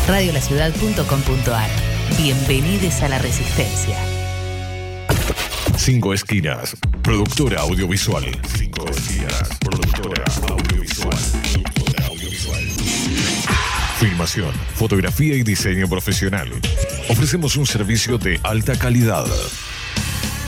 Radiolaciudad.com.ar 0.09 1.94
Bienvenidos 2.13 3.03
a 3.03 3.09
la 3.09 3.19
Resistencia. 3.19 3.97
Cinco 5.77 6.15
Esquinas, 6.15 6.77
productora 7.03 7.63
audiovisual. 7.63 8.25
Cinco 8.57 8.87
Esquinas, 8.89 9.49
productora 9.61 10.23
audiovisual. 10.49 11.19
Productora 11.53 12.07
audiovisual. 12.07 12.63
Filmación, 13.99 14.53
fotografía 14.77 15.35
y 15.35 15.43
diseño 15.43 15.89
profesional. 15.89 16.51
Ofrecemos 17.09 17.57
un 17.57 17.67
servicio 17.67 18.17
de 18.17 18.39
alta 18.45 18.77
calidad. 18.79 19.27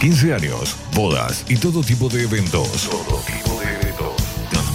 15 0.01 0.35
años, 0.35 0.77
bodas 0.95 1.45
y 1.49 1.57
todo 1.57 1.83
tipo 1.83 2.09
de 2.09 2.23
eventos. 2.23 2.89
Todo 2.89 3.21
tipo 3.27 3.61
de 3.61 3.67
eventos. 3.67 3.86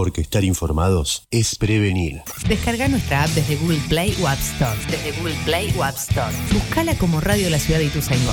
Porque 0.00 0.22
estar 0.22 0.44
informados 0.44 1.24
es 1.30 1.56
prevenir. 1.56 2.22
Descarga 2.48 2.88
nuestra 2.88 3.24
app 3.24 3.28
desde 3.32 3.56
Google 3.56 3.82
Play 3.86 4.16
o 4.22 4.28
App 4.28 4.38
Store. 4.38 4.80
Desde 4.90 5.12
Google 5.12 5.36
Play 5.44 5.74
o 5.76 5.84
App 5.84 5.94
Store. 5.94 6.34
Buscala 6.54 6.94
como 6.94 7.20
Radio 7.20 7.50
La 7.50 7.58
Ciudad 7.58 7.78
de 7.80 7.84
Ituzaingó. 7.84 8.32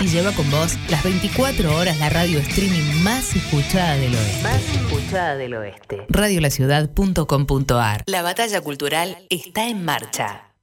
Y 0.00 0.06
lleva 0.06 0.32
con 0.32 0.50
vos 0.50 0.78
las 0.88 1.04
24 1.04 1.76
horas 1.76 1.98
la 1.98 2.08
radio 2.08 2.38
streaming 2.38 3.02
más 3.02 3.36
escuchada 3.36 3.96
del 3.96 4.14
oeste. 4.14 4.42
Más 4.42 4.62
escuchada 4.62 5.36
del 5.36 5.52
oeste. 5.52 6.06
Radiolaciudad.com.ar 6.08 8.04
La 8.06 8.22
batalla 8.22 8.62
cultural 8.62 9.18
está 9.28 9.68
en 9.68 9.84
marcha. 9.84 10.54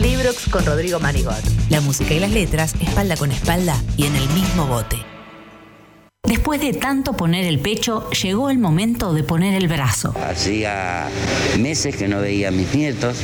Librox 0.00 0.48
con 0.48 0.66
Rodrigo 0.66 0.98
Manigot. 0.98 1.44
La 1.70 1.80
música 1.80 2.12
y 2.12 2.18
las 2.18 2.32
letras, 2.32 2.74
espalda 2.80 3.16
con 3.16 3.30
espalda 3.30 3.80
y 3.96 4.06
en 4.06 4.16
el 4.16 4.28
mismo 4.30 4.66
bote. 4.66 4.96
Después 6.28 6.60
de 6.60 6.74
tanto 6.74 7.14
poner 7.14 7.46
el 7.46 7.58
pecho, 7.58 8.10
llegó 8.10 8.50
el 8.50 8.58
momento 8.58 9.14
de 9.14 9.22
poner 9.22 9.54
el 9.54 9.66
brazo. 9.66 10.14
Hacía 10.28 11.08
meses 11.58 11.96
que 11.96 12.06
no 12.06 12.20
veía 12.20 12.48
a 12.48 12.50
mis 12.50 12.74
nietos, 12.74 13.16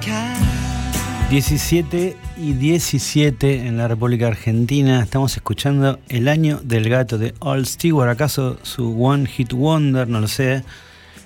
Cat. 0.00 0.38
17 1.30 2.16
y 2.36 2.52
17 2.52 3.66
en 3.66 3.78
la 3.78 3.88
República 3.88 4.28
Argentina. 4.28 5.02
Estamos 5.02 5.34
escuchando 5.34 5.98
El 6.08 6.28
año 6.28 6.60
del 6.62 6.88
gato 6.88 7.18
de 7.18 7.34
All 7.40 7.66
Stewart. 7.66 8.08
¿Acaso 8.08 8.58
su 8.62 9.02
One 9.02 9.26
Hit 9.26 9.52
Wonder? 9.52 10.06
No 10.06 10.20
lo 10.20 10.28
sé. 10.28 10.62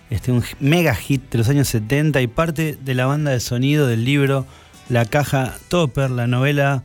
Este, 0.08 0.32
un 0.32 0.42
mega 0.60 0.94
hit 0.94 1.28
de 1.30 1.38
los 1.38 1.50
años 1.50 1.68
70 1.68 2.22
y 2.22 2.28
parte 2.28 2.78
de 2.82 2.94
la 2.94 3.04
banda 3.04 3.32
de 3.32 3.40
sonido 3.40 3.86
del 3.86 4.06
libro 4.06 4.46
La 4.88 5.04
Caja 5.04 5.58
Topper, 5.68 6.10
la 6.10 6.26
novela 6.26 6.82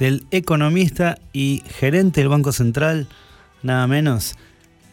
del 0.00 0.24
economista 0.30 1.18
y 1.34 1.62
gerente 1.66 2.20
del 2.22 2.30
Banco 2.30 2.52
Central 2.52 3.06
nada 3.62 3.86
menos, 3.86 4.34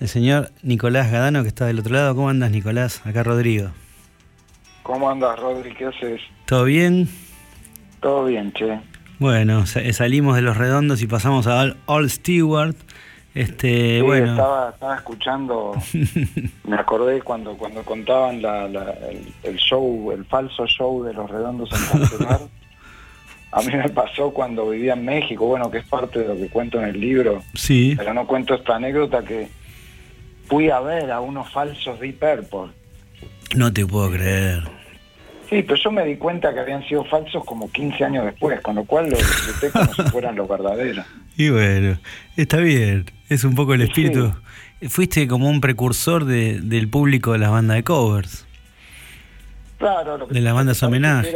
el 0.01 0.09
señor 0.09 0.51
Nicolás 0.63 1.09
Gadano, 1.09 1.43
que 1.43 1.47
está 1.47 1.65
del 1.65 1.79
otro 1.79 1.93
lado. 1.93 2.13
¿Cómo 2.13 2.29
andas, 2.29 2.51
Nicolás? 2.51 3.01
Acá 3.05 3.23
Rodrigo. 3.23 3.69
¿Cómo 4.83 5.09
andas, 5.09 5.39
Rodri? 5.39 5.73
¿Qué 5.73 5.85
haces? 5.85 6.21
¿Todo 6.45 6.65
bien? 6.65 7.07
Todo 8.01 8.25
bien, 8.25 8.51
che. 8.51 8.79
Bueno, 9.17 9.65
salimos 9.65 10.35
de 10.35 10.41
los 10.41 10.57
redondos 10.57 11.01
y 11.01 11.07
pasamos 11.07 11.47
a 11.47 11.73
All, 11.85 12.09
Stewart. 12.09 12.75
Este, 13.33 14.01
bueno. 14.01 14.31
Estaba, 14.31 14.69
estaba 14.71 14.95
escuchando, 14.95 15.73
me 16.65 16.75
acordé 16.75 17.21
cuando 17.21 17.55
cuando 17.55 17.83
contaban 17.83 18.41
la, 18.41 18.65
el, 19.43 19.55
show, 19.57 20.11
el 20.11 20.25
falso 20.25 20.65
show 20.67 21.03
de 21.03 21.13
los 21.13 21.29
redondos 21.29 21.69
en 21.71 21.99
Cancelar. 21.99 22.41
A 23.51 23.61
mí 23.61 23.73
me 23.73 23.89
pasó 23.89 24.31
cuando 24.31 24.69
vivía 24.69 24.93
en 24.93 25.05
México, 25.05 25.45
bueno, 25.45 25.71
que 25.71 25.79
es 25.79 25.85
parte 25.85 26.19
de 26.19 26.27
lo 26.27 26.35
que 26.35 26.49
cuento 26.49 26.79
en 26.79 26.89
el 26.89 26.99
libro. 26.99 27.41
Sí. 27.53 27.93
Pero 27.97 28.13
no 28.13 28.27
cuento 28.27 28.55
esta 28.55 28.75
anécdota 28.75 29.23
que 29.23 29.47
fui 30.47 30.69
a 30.69 30.79
ver 30.79 31.11
a 31.11 31.21
unos 31.21 31.51
falsos 31.51 31.99
Deep 31.99 32.19
Purple. 32.19 32.73
No 33.55 33.71
te 33.71 33.85
puedo 33.85 34.11
creer. 34.11 34.63
Sí, 35.49 35.63
pero 35.63 35.75
yo 35.75 35.91
me 35.91 36.03
di 36.03 36.17
cuenta 36.17 36.53
que 36.53 36.59
habían 36.59 36.85
sido 36.87 37.05
falsos 37.05 37.43
como 37.45 37.71
15 37.71 38.03
años 38.03 38.25
después, 38.25 38.59
con 38.59 38.75
lo 38.75 38.83
cual 38.83 39.09
los 39.09 39.19
disfruté 39.19 39.71
como 39.71 39.93
si 39.93 40.03
fueran 40.11 40.35
los 40.35 40.47
verdaderos. 40.47 41.05
Y 41.39 41.51
bueno, 41.51 41.99
está 42.35 42.57
bien, 42.57 43.05
es 43.29 43.43
un 43.43 43.53
poco 43.53 43.75
el 43.75 43.83
espíritu. 43.83 44.33
Fuiste 44.89 45.27
como 45.27 45.47
un 45.47 45.61
precursor 45.61 46.25
de, 46.25 46.59
del 46.59 46.89
público 46.89 47.33
de 47.33 47.37
las 47.37 47.51
bandas 47.51 47.77
de 47.77 47.83
covers. 47.83 48.47
Claro, 49.77 50.25
de 50.25 50.41
las 50.41 50.55
bandas 50.55 50.81
homenajes. 50.81 51.35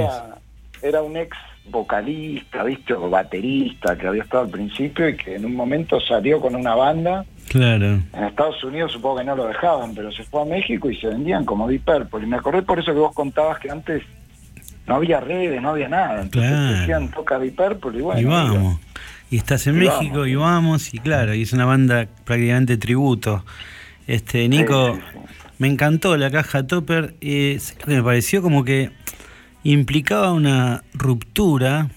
era 0.81 1.03
un 1.03 1.17
ex 1.17 1.37
vocalista, 1.69 2.63
¿viste? 2.63 2.93
O 2.93 3.09
baterista 3.09 3.97
que 3.97 4.07
había 4.07 4.23
estado 4.23 4.43
al 4.43 4.49
principio 4.49 5.07
y 5.07 5.15
que 5.15 5.35
en 5.35 5.45
un 5.45 5.55
momento 5.55 5.99
salió 5.99 6.39
con 6.39 6.55
una 6.55 6.75
banda. 6.75 7.25
Claro. 7.49 7.99
En 8.13 8.23
Estados 8.23 8.63
Unidos 8.63 8.91
supongo 8.91 9.19
que 9.19 9.23
no 9.25 9.35
lo 9.35 9.47
dejaban, 9.47 9.93
pero 9.93 10.11
se 10.11 10.23
fue 10.23 10.41
a 10.41 10.45
México 10.45 10.89
y 10.89 10.97
se 10.97 11.07
vendían 11.07 11.45
como 11.45 11.67
Deep 11.67 11.83
Purple. 11.83 12.23
Y 12.23 12.27
me 12.27 12.37
acordé 12.37 12.61
por 12.61 12.79
eso 12.79 12.93
que 12.93 12.99
vos 12.99 13.13
contabas 13.13 13.59
que 13.59 13.69
antes 13.69 14.03
no 14.87 14.95
había 14.95 15.19
redes, 15.19 15.61
no 15.61 15.69
había 15.69 15.87
nada. 15.87 16.21
Entonces 16.23 16.51
claro. 16.51 16.77
decían 16.77 17.11
toca 17.11 17.39
Deep 17.39 17.55
Purple 17.55 17.99
y 17.99 18.01
bueno. 18.01 18.21
Y 18.21 18.25
vamos. 18.25 18.79
Y 19.29 19.37
estás 19.37 19.65
en 19.67 19.77
México 19.77 20.25
y 20.25 20.35
vamos, 20.35 20.93
y 20.93 20.99
claro, 20.99 21.33
y 21.33 21.43
es 21.43 21.53
una 21.53 21.63
banda 21.63 22.05
prácticamente 22.25 22.75
tributo. 22.75 23.45
Este, 24.05 24.49
Nico, 24.49 24.99
me 25.57 25.69
encantó 25.69 26.17
la 26.17 26.29
caja 26.29 26.67
Topper. 26.67 27.15
Eh, 27.21 27.57
me 27.87 28.03
pareció 28.03 28.41
como 28.41 28.65
que 28.65 28.91
implicaba 29.63 30.33
una 30.33 30.83
ruptura 30.93 31.89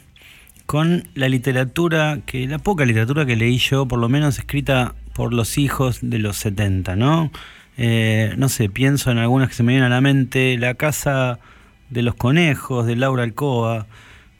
con 0.67 1.09
la 1.15 1.29
literatura, 1.29 2.21
que 2.27 2.47
la 2.47 2.59
poca 2.59 2.85
literatura 2.85 3.27
que 3.27 3.37
leí 3.37 3.59
yo, 3.59 3.87
por 3.87 3.99
lo 3.99 4.09
menos 4.09 4.39
escrita 4.39 4.95
por 5.15 5.33
los 5.33 5.59
hijos 5.59 5.99
de 6.03 6.19
los 6.19 6.37
70, 6.39 6.97
¿no? 6.97 7.31
Eh, 7.77 8.35
no 8.37 8.49
sé, 8.49 8.69
pienso 8.69 9.11
en 9.11 9.19
algunas 9.19 9.49
que 9.49 9.55
se 9.55 9.63
me 9.63 9.73
vienen 9.73 9.87
a 9.91 9.95
la 9.95 10.01
mente, 10.01 10.57
La 10.59 10.75
Casa 10.75 11.39
de 11.91 12.03
los 12.03 12.15
Conejos, 12.15 12.87
de 12.87 12.97
Laura 12.97 13.23
Alcoa, 13.23 13.87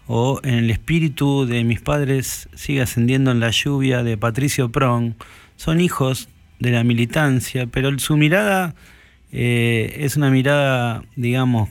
o 0.07 0.41
En 0.43 0.55
el 0.55 0.71
espíritu 0.71 1.47
de 1.47 1.65
mis 1.65 1.81
padres 1.81 2.49
sigue 2.55 2.83
ascendiendo 2.83 3.31
en 3.31 3.41
la 3.41 3.51
lluvia, 3.51 4.03
de 4.03 4.19
Patricio 4.19 4.71
Prong. 4.71 5.15
Son 5.57 5.81
hijos 5.81 6.29
de 6.59 6.73
la 6.73 6.85
militancia, 6.85 7.67
pero 7.67 7.99
su 7.99 8.17
mirada 8.19 8.75
eh, 9.33 9.97
es 10.01 10.17
una 10.17 10.31
mirada, 10.31 11.03
digamos, 11.17 11.71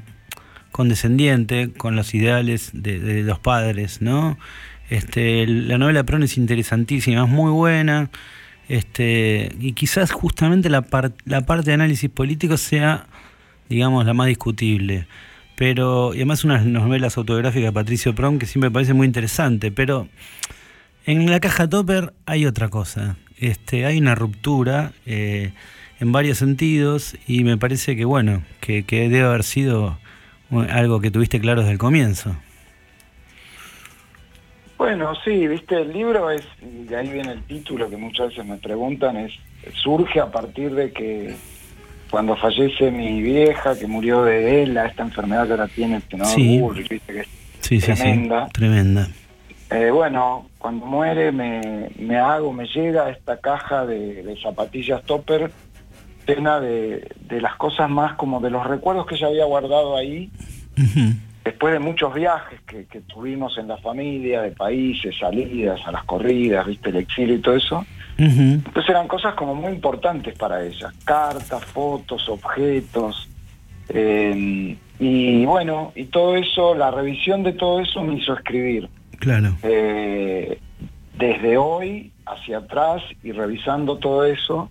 condescendiente 0.74 1.72
con 1.72 1.96
los 1.96 2.14
ideales 2.14 2.72
de, 2.74 3.24
los 3.24 3.40
padres, 3.40 4.02
¿no? 4.02 4.38
Este, 4.90 5.48
la 5.48 5.78
novela 5.78 6.00
de 6.00 6.04
Prong 6.04 6.24
es 6.24 6.36
interesantísima, 6.36 7.24
es 7.24 7.30
muy 7.30 7.52
buena. 7.52 8.10
Este, 8.68 9.54
y 9.60 9.74
quizás 9.74 10.12
justamente 10.12 10.70
la, 10.70 10.86
la 11.26 11.46
parte 11.46 11.70
de 11.70 11.74
análisis 11.76 12.10
político 12.10 12.58
sea, 12.58 13.06
digamos, 13.70 14.06
la 14.06 14.14
más 14.14 14.28
discutible. 14.28 15.08
Pero, 15.56 16.14
y 16.14 16.18
además 16.18 16.44
unas 16.44 16.66
novelas 16.66 17.18
autobiográficas 17.18 17.66
de 17.66 17.72
Patricio 17.72 18.16
Prom 18.16 18.40
que 18.40 18.48
siempre 18.48 18.70
me 18.70 18.74
parece 18.74 18.94
muy 18.94 19.06
interesante, 19.06 19.72
pero 19.72 20.10
en 21.06 21.30
la 21.30 21.40
caja 21.40 21.70
Topper 21.70 22.14
hay 22.26 22.48
otra 22.48 22.70
cosa. 22.70 23.18
Este, 23.38 23.86
hay 23.86 24.00
una 24.00 24.16
ruptura 24.16 24.92
eh, 25.06 25.54
en 26.00 26.12
varios 26.12 26.40
sentidos 26.40 27.16
y 27.28 27.44
me 27.44 27.58
parece 27.58 27.96
que, 27.96 28.06
bueno, 28.06 28.44
que, 28.60 28.84
que 28.84 29.08
debe 29.10 29.22
haber 29.22 29.44
sido 29.44 30.00
algo 30.70 31.00
que 31.00 31.12
tuviste 31.12 31.40
claro 31.40 31.62
desde 31.62 31.74
el 31.74 31.78
comienzo. 31.78 32.36
Bueno, 34.78 35.14
sí, 35.24 35.48
viste, 35.48 35.82
el 35.82 35.94
libro 35.94 36.30
es, 36.30 36.46
y 36.62 36.86
de 36.86 36.98
ahí 36.98 37.10
viene 37.10 37.32
el 37.32 37.44
título 37.44 37.90
que 37.90 37.96
muchas 37.98 38.30
veces 38.30 38.46
me 38.46 38.58
preguntan, 38.58 39.16
es 39.18 39.32
surge 39.82 40.20
a 40.20 40.30
partir 40.30 40.74
de 40.74 40.92
que 40.92 41.36
cuando 42.10 42.36
fallece 42.36 42.92
mi 42.92 43.22
vieja, 43.22 43.78
que 43.78 43.88
murió 43.88 44.24
de 44.24 44.64
él, 44.64 44.78
a 44.78 44.88
esta 44.88 45.04
enfermedad 45.04 45.46
que 45.46 45.52
ahora 45.54 45.68
tiene, 45.68 46.02
que 46.02 46.18
no 46.18 46.26
sí. 46.26 46.62
que 46.88 47.22
es 47.22 47.28
sí, 47.62 47.80
tremenda. 47.80 48.50
tremenda. 48.50 49.08
Eh, 49.72 49.90
bueno, 49.90 50.48
cuando 50.60 50.86
muere 50.86 51.32
me, 51.32 51.90
me, 51.98 52.18
hago, 52.18 52.54
me 52.54 52.68
llega 52.68 53.10
esta 53.10 53.38
caja 53.38 53.88
de, 53.88 54.38
zapatillas 54.44 55.02
topper 55.04 55.50
llena 56.28 56.60
de, 56.60 57.12
de, 57.28 57.42
las 57.42 57.56
cosas 57.56 57.90
más 57.90 58.14
como 58.14 58.40
de 58.40 58.50
los 58.50 58.66
recuerdos 58.66 59.06
que 59.06 59.16
ella 59.16 59.28
había 59.28 59.46
guardado 59.46 59.98
ahí 59.98 60.32
después 61.44 61.74
de 61.74 61.80
muchos 61.80 62.14
viajes 62.14 62.60
que, 62.62 62.86
tuvimos 63.02 63.58
en 63.58 63.68
la 63.68 63.78
familia, 63.78 64.42
de 64.42 64.52
países, 64.52 65.16
salidas, 65.18 65.80
a 65.86 65.92
las 65.92 66.04
corridas, 66.06 66.66
viste, 66.66 66.90
el 66.90 66.98
exilio 66.98 67.36
y 67.36 67.40
todo 67.40 67.56
eso, 67.56 67.86
entonces 68.18 68.90
eran 68.90 69.08
cosas 69.08 69.34
como 69.34 69.54
muy 69.54 69.74
importantes 69.74 70.38
para 70.38 70.64
ella, 70.64 70.92
cartas, 71.04 71.64
fotos, 71.66 72.28
objetos, 72.30 73.30
eh, 73.90 74.78
y 75.00 75.46
bueno, 75.46 75.92
y 75.96 76.06
todo 76.06 76.36
eso, 76.36 76.76
la 76.76 76.92
revisión 76.92 77.44
de 77.44 77.54
todo 77.54 77.82
eso 77.82 78.02
me 78.04 78.16
hizo 78.16 78.34
escribir. 78.34 78.88
Claro. 79.20 79.56
Eh, 79.64 80.60
desde 81.18 81.58
hoy 81.58 82.12
hacia 82.26 82.60
atrás 82.60 83.02
y 83.22 83.32
revisando 83.32 83.98
todo 83.98 84.26
eso, 84.26 84.70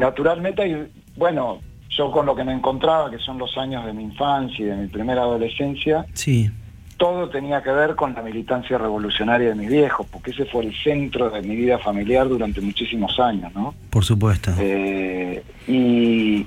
naturalmente, 0.00 0.90
bueno, 1.16 1.60
yo 1.90 2.10
con 2.10 2.26
lo 2.26 2.34
que 2.34 2.44
me 2.44 2.52
encontraba, 2.52 3.10
que 3.10 3.18
son 3.18 3.38
los 3.38 3.56
años 3.58 3.84
de 3.84 3.92
mi 3.92 4.04
infancia 4.04 4.64
y 4.64 4.68
de 4.68 4.76
mi 4.76 4.88
primera 4.88 5.22
adolescencia, 5.22 6.06
sí. 6.14 6.50
todo 6.96 7.28
tenía 7.28 7.62
que 7.62 7.70
ver 7.70 7.94
con 7.94 8.14
la 8.14 8.22
militancia 8.22 8.78
revolucionaria 8.78 9.50
de 9.50 9.54
mis 9.54 9.68
viejos, 9.68 10.06
porque 10.10 10.30
ese 10.30 10.46
fue 10.46 10.64
el 10.64 10.74
centro 10.82 11.30
de 11.30 11.42
mi 11.42 11.54
vida 11.54 11.78
familiar 11.78 12.28
durante 12.28 12.60
muchísimos 12.60 13.18
años, 13.20 13.52
¿no? 13.54 13.74
Por 13.90 14.04
supuesto. 14.04 14.50
Eh, 14.58 15.42
y, 15.68 16.46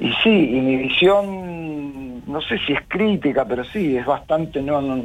y 0.00 0.12
sí, 0.22 0.30
y 0.30 0.60
mi 0.60 0.76
visión, 0.76 2.24
no 2.26 2.40
sé 2.40 2.58
si 2.66 2.72
es 2.72 2.80
crítica, 2.88 3.46
pero 3.46 3.64
sí, 3.64 3.96
es 3.96 4.04
bastante, 4.04 4.60
no, 4.60 4.80
no 4.80 5.04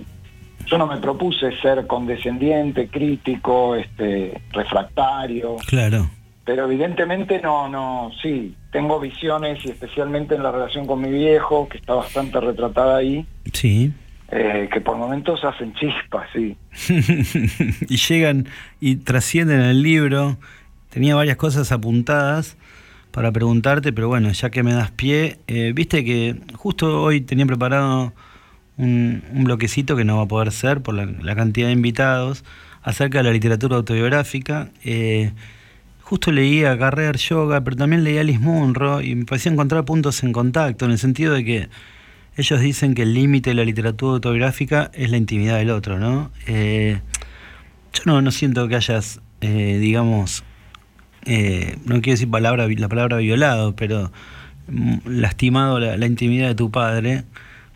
yo 0.65 0.77
no 0.77 0.87
me 0.87 0.95
propuse 0.95 1.51
ser 1.57 1.85
condescendiente, 1.85 2.87
crítico, 2.87 3.75
este, 3.75 4.41
refractario. 4.53 5.57
Claro 5.67 6.09
pero 6.45 6.65
evidentemente 6.65 7.39
no, 7.41 7.69
no, 7.69 8.11
sí, 8.21 8.55
tengo 8.71 8.99
visiones 8.99 9.63
y 9.65 9.69
especialmente 9.69 10.35
en 10.35 10.43
la 10.43 10.51
relación 10.51 10.85
con 10.85 11.01
mi 11.01 11.09
viejo, 11.09 11.69
que 11.69 11.77
está 11.77 11.93
bastante 11.93 12.39
retratada 12.39 12.97
ahí. 12.97 13.25
Sí. 13.53 13.93
Eh, 14.29 14.67
que 14.73 14.81
por 14.81 14.97
momentos 14.97 15.43
hacen 15.43 15.73
chispas, 15.75 16.27
sí. 16.33 16.57
y 17.87 17.97
llegan 17.97 18.47
y 18.81 18.97
trascienden 18.97 19.61
el 19.61 19.81
libro. 19.83 20.37
Tenía 20.89 21.15
varias 21.15 21.37
cosas 21.37 21.71
apuntadas 21.71 22.57
para 23.11 23.31
preguntarte, 23.31 23.93
pero 23.93 24.07
bueno, 24.07 24.31
ya 24.31 24.49
que 24.49 24.63
me 24.63 24.73
das 24.73 24.91
pie, 24.91 25.37
eh, 25.47 25.71
viste 25.73 26.03
que 26.03 26.35
justo 26.55 27.03
hoy 27.03 27.21
tenía 27.21 27.45
preparado 27.45 28.11
un, 28.77 29.23
bloquecito 29.43 29.95
que 29.95 30.03
no 30.03 30.17
va 30.17 30.23
a 30.23 30.27
poder 30.27 30.51
ser 30.51 30.81
por 30.81 30.95
la, 30.95 31.35
cantidad 31.35 31.67
de 31.67 31.73
invitados 31.73 32.43
acerca 32.81 33.19
de 33.19 33.25
la 33.25 33.31
literatura 33.31 33.77
autobiográfica. 33.77 34.69
Eh, 34.83 35.31
justo 36.03 36.31
leía 36.31 36.77
Carrer 36.77 37.17
Yoga, 37.17 37.63
pero 37.63 37.75
también 37.75 38.03
leía 38.03 38.21
Alice 38.21 38.39
Munro 38.39 39.01
y 39.01 39.15
me 39.15 39.25
parecía 39.25 39.51
encontrar 39.51 39.85
puntos 39.85 40.23
en 40.23 40.31
contacto, 40.31 40.85
en 40.85 40.91
el 40.91 40.99
sentido 40.99 41.33
de 41.33 41.43
que 41.43 41.69
ellos 42.35 42.59
dicen 42.59 42.93
que 42.93 43.03
el 43.03 43.13
límite 43.13 43.51
de 43.51 43.55
la 43.55 43.63
literatura 43.63 44.15
autobiográfica 44.15 44.91
es 44.93 45.11
la 45.11 45.17
intimidad 45.17 45.57
del 45.57 45.69
otro, 45.69 45.99
¿no? 45.99 46.31
Eh, 46.47 46.99
yo 47.93 48.01
no, 48.05 48.21
no 48.21 48.31
siento 48.31 48.67
que 48.67 48.75
hayas, 48.75 49.21
eh, 49.41 49.77
digamos, 49.79 50.43
eh, 51.25 51.77
no 51.85 52.01
quiero 52.01 52.15
decir 52.15 52.29
palabra, 52.29 52.67
la 52.67 52.89
palabra 52.89 53.17
violado, 53.17 53.75
pero 53.75 54.11
mm, 54.67 54.97
lastimado 55.05 55.79
la, 55.79 56.05
intimidad 56.05 56.47
de 56.49 56.55
tu 56.55 56.71
padre, 56.71 57.23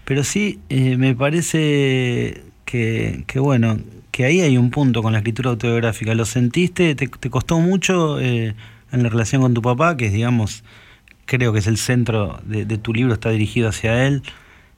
pero 0.06 0.24
sí 0.24 0.60
me 0.70 1.16
parece 1.16 2.44
que, 2.66 3.24
que, 3.28 3.40
bueno, 3.40 3.78
que 4.18 4.26
ahí 4.26 4.42
hay 4.42 4.58
un 4.58 4.72
punto 4.72 5.04
con 5.04 5.14
la 5.14 5.20
escritura 5.20 5.52
autobiográfica. 5.52 6.16
¿Lo 6.16 6.26
sentiste? 6.26 6.96
¿Te, 6.96 7.30
costó 7.30 7.60
mucho 7.60 8.20
eh, 8.20 8.56
en 8.92 9.04
la 9.04 9.10
relación 9.10 9.44
con 9.44 9.54
tu 9.54 9.62
papá, 9.62 9.96
que 9.96 10.08
es, 10.08 10.12
digamos, 10.12 10.64
creo 11.28 11.54
que 11.54 11.60
es 11.60 11.68
el 11.68 11.78
centro 11.78 12.40
de, 12.44 12.66
tu 12.80 12.96
libro, 12.96 13.14
está 13.14 13.30
dirigido 13.30 13.70
hacia 13.70 14.08
él? 14.08 14.24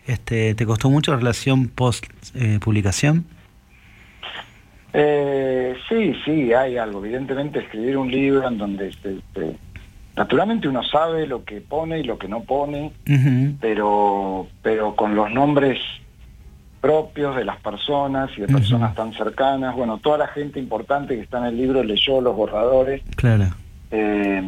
Este, 0.07 0.55
¿Te 0.55 0.65
costó 0.65 0.89
mucho 0.89 1.11
la 1.11 1.19
relación 1.19 1.69
post-publicación? 1.69 3.23
Eh, 4.91 5.73
sí, 5.87 6.13
sí, 6.25 6.51
hay 6.51 6.75
algo. 6.75 6.99
Evidentemente 7.05 7.59
escribir 7.59 7.95
un 7.95 8.11
libro 8.11 8.45
en 8.45 8.57
donde 8.57 8.89
este, 8.89 9.19
este, 9.19 9.55
naturalmente 10.17 10.67
uno 10.67 10.83
sabe 10.83 11.25
lo 11.27 11.45
que 11.45 11.61
pone 11.61 12.01
y 12.01 12.03
lo 12.03 12.19
que 12.19 12.27
no 12.27 12.43
pone, 12.43 12.91
pero, 13.61 14.47
pero 14.61 14.97
con 14.97 15.15
los 15.15 15.31
nombres 15.31 15.79
propios 16.81 17.35
de 17.35 17.45
las 17.45 17.57
personas 17.57 18.29
y 18.37 18.41
de 18.41 18.47
personas 18.47 18.95
tan 18.95 19.13
cercanas. 19.13 19.75
Bueno, 19.75 19.97
toda 19.97 20.17
la 20.17 20.27
gente 20.27 20.59
importante 20.59 21.15
que 21.15 21.21
está 21.21 21.39
en 21.39 21.45
el 21.45 21.57
libro 21.57 21.83
leyó 21.83 22.21
los 22.21 22.35
borradores. 22.35 23.01
Claro. 23.15 23.45
Eh, 23.91 24.41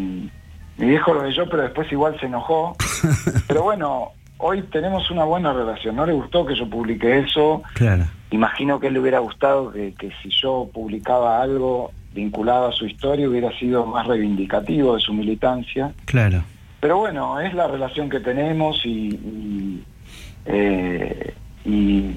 mi 0.77 0.87
viejo 0.87 1.13
lo 1.13 1.23
leyó, 1.23 1.47
pero 1.49 1.63
después 1.63 1.91
igual 1.91 2.19
se 2.19 2.27
enojó. 2.27 2.75
pero 3.47 3.63
bueno, 3.63 4.09
hoy 4.37 4.61
tenemos 4.63 5.09
una 5.11 5.23
buena 5.23 5.53
relación. 5.53 5.95
No 5.95 6.05
le 6.05 6.13
gustó 6.13 6.45
que 6.45 6.55
yo 6.55 6.69
publique 6.69 7.19
eso. 7.19 7.61
Claro. 7.73 8.05
Imagino 8.31 8.79
que 8.79 8.89
le 8.89 8.99
hubiera 8.99 9.19
gustado 9.19 9.71
que, 9.71 10.11
si 10.21 10.29
yo 10.29 10.69
publicaba 10.73 11.41
algo 11.41 11.91
vinculado 12.13 12.67
a 12.67 12.71
su 12.73 12.85
historia 12.85 13.29
hubiera 13.29 13.57
sido 13.57 13.85
más 13.85 14.07
reivindicativo 14.07 14.95
de 14.95 15.01
su 15.01 15.13
militancia. 15.13 15.93
Claro. 16.05 16.43
Pero 16.79 16.97
bueno, 16.97 17.39
es 17.39 17.53
la 17.53 17.67
relación 17.67 18.09
que 18.09 18.19
tenemos 18.19 18.81
y, 18.85 19.83
eh, 20.45 21.33
y 21.65 22.11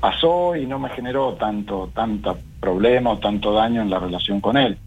pasó 0.00 0.56
y 0.56 0.66
no 0.66 0.78
me 0.78 0.88
generó 0.90 1.34
tanto, 1.34 1.90
tanto 1.94 2.38
problema 2.60 3.10
o 3.10 3.18
tanto 3.18 3.52
daño 3.52 3.82
en 3.82 3.90
la 3.90 3.98
relación 3.98 4.40
con 4.40 4.56
él. 4.56 4.78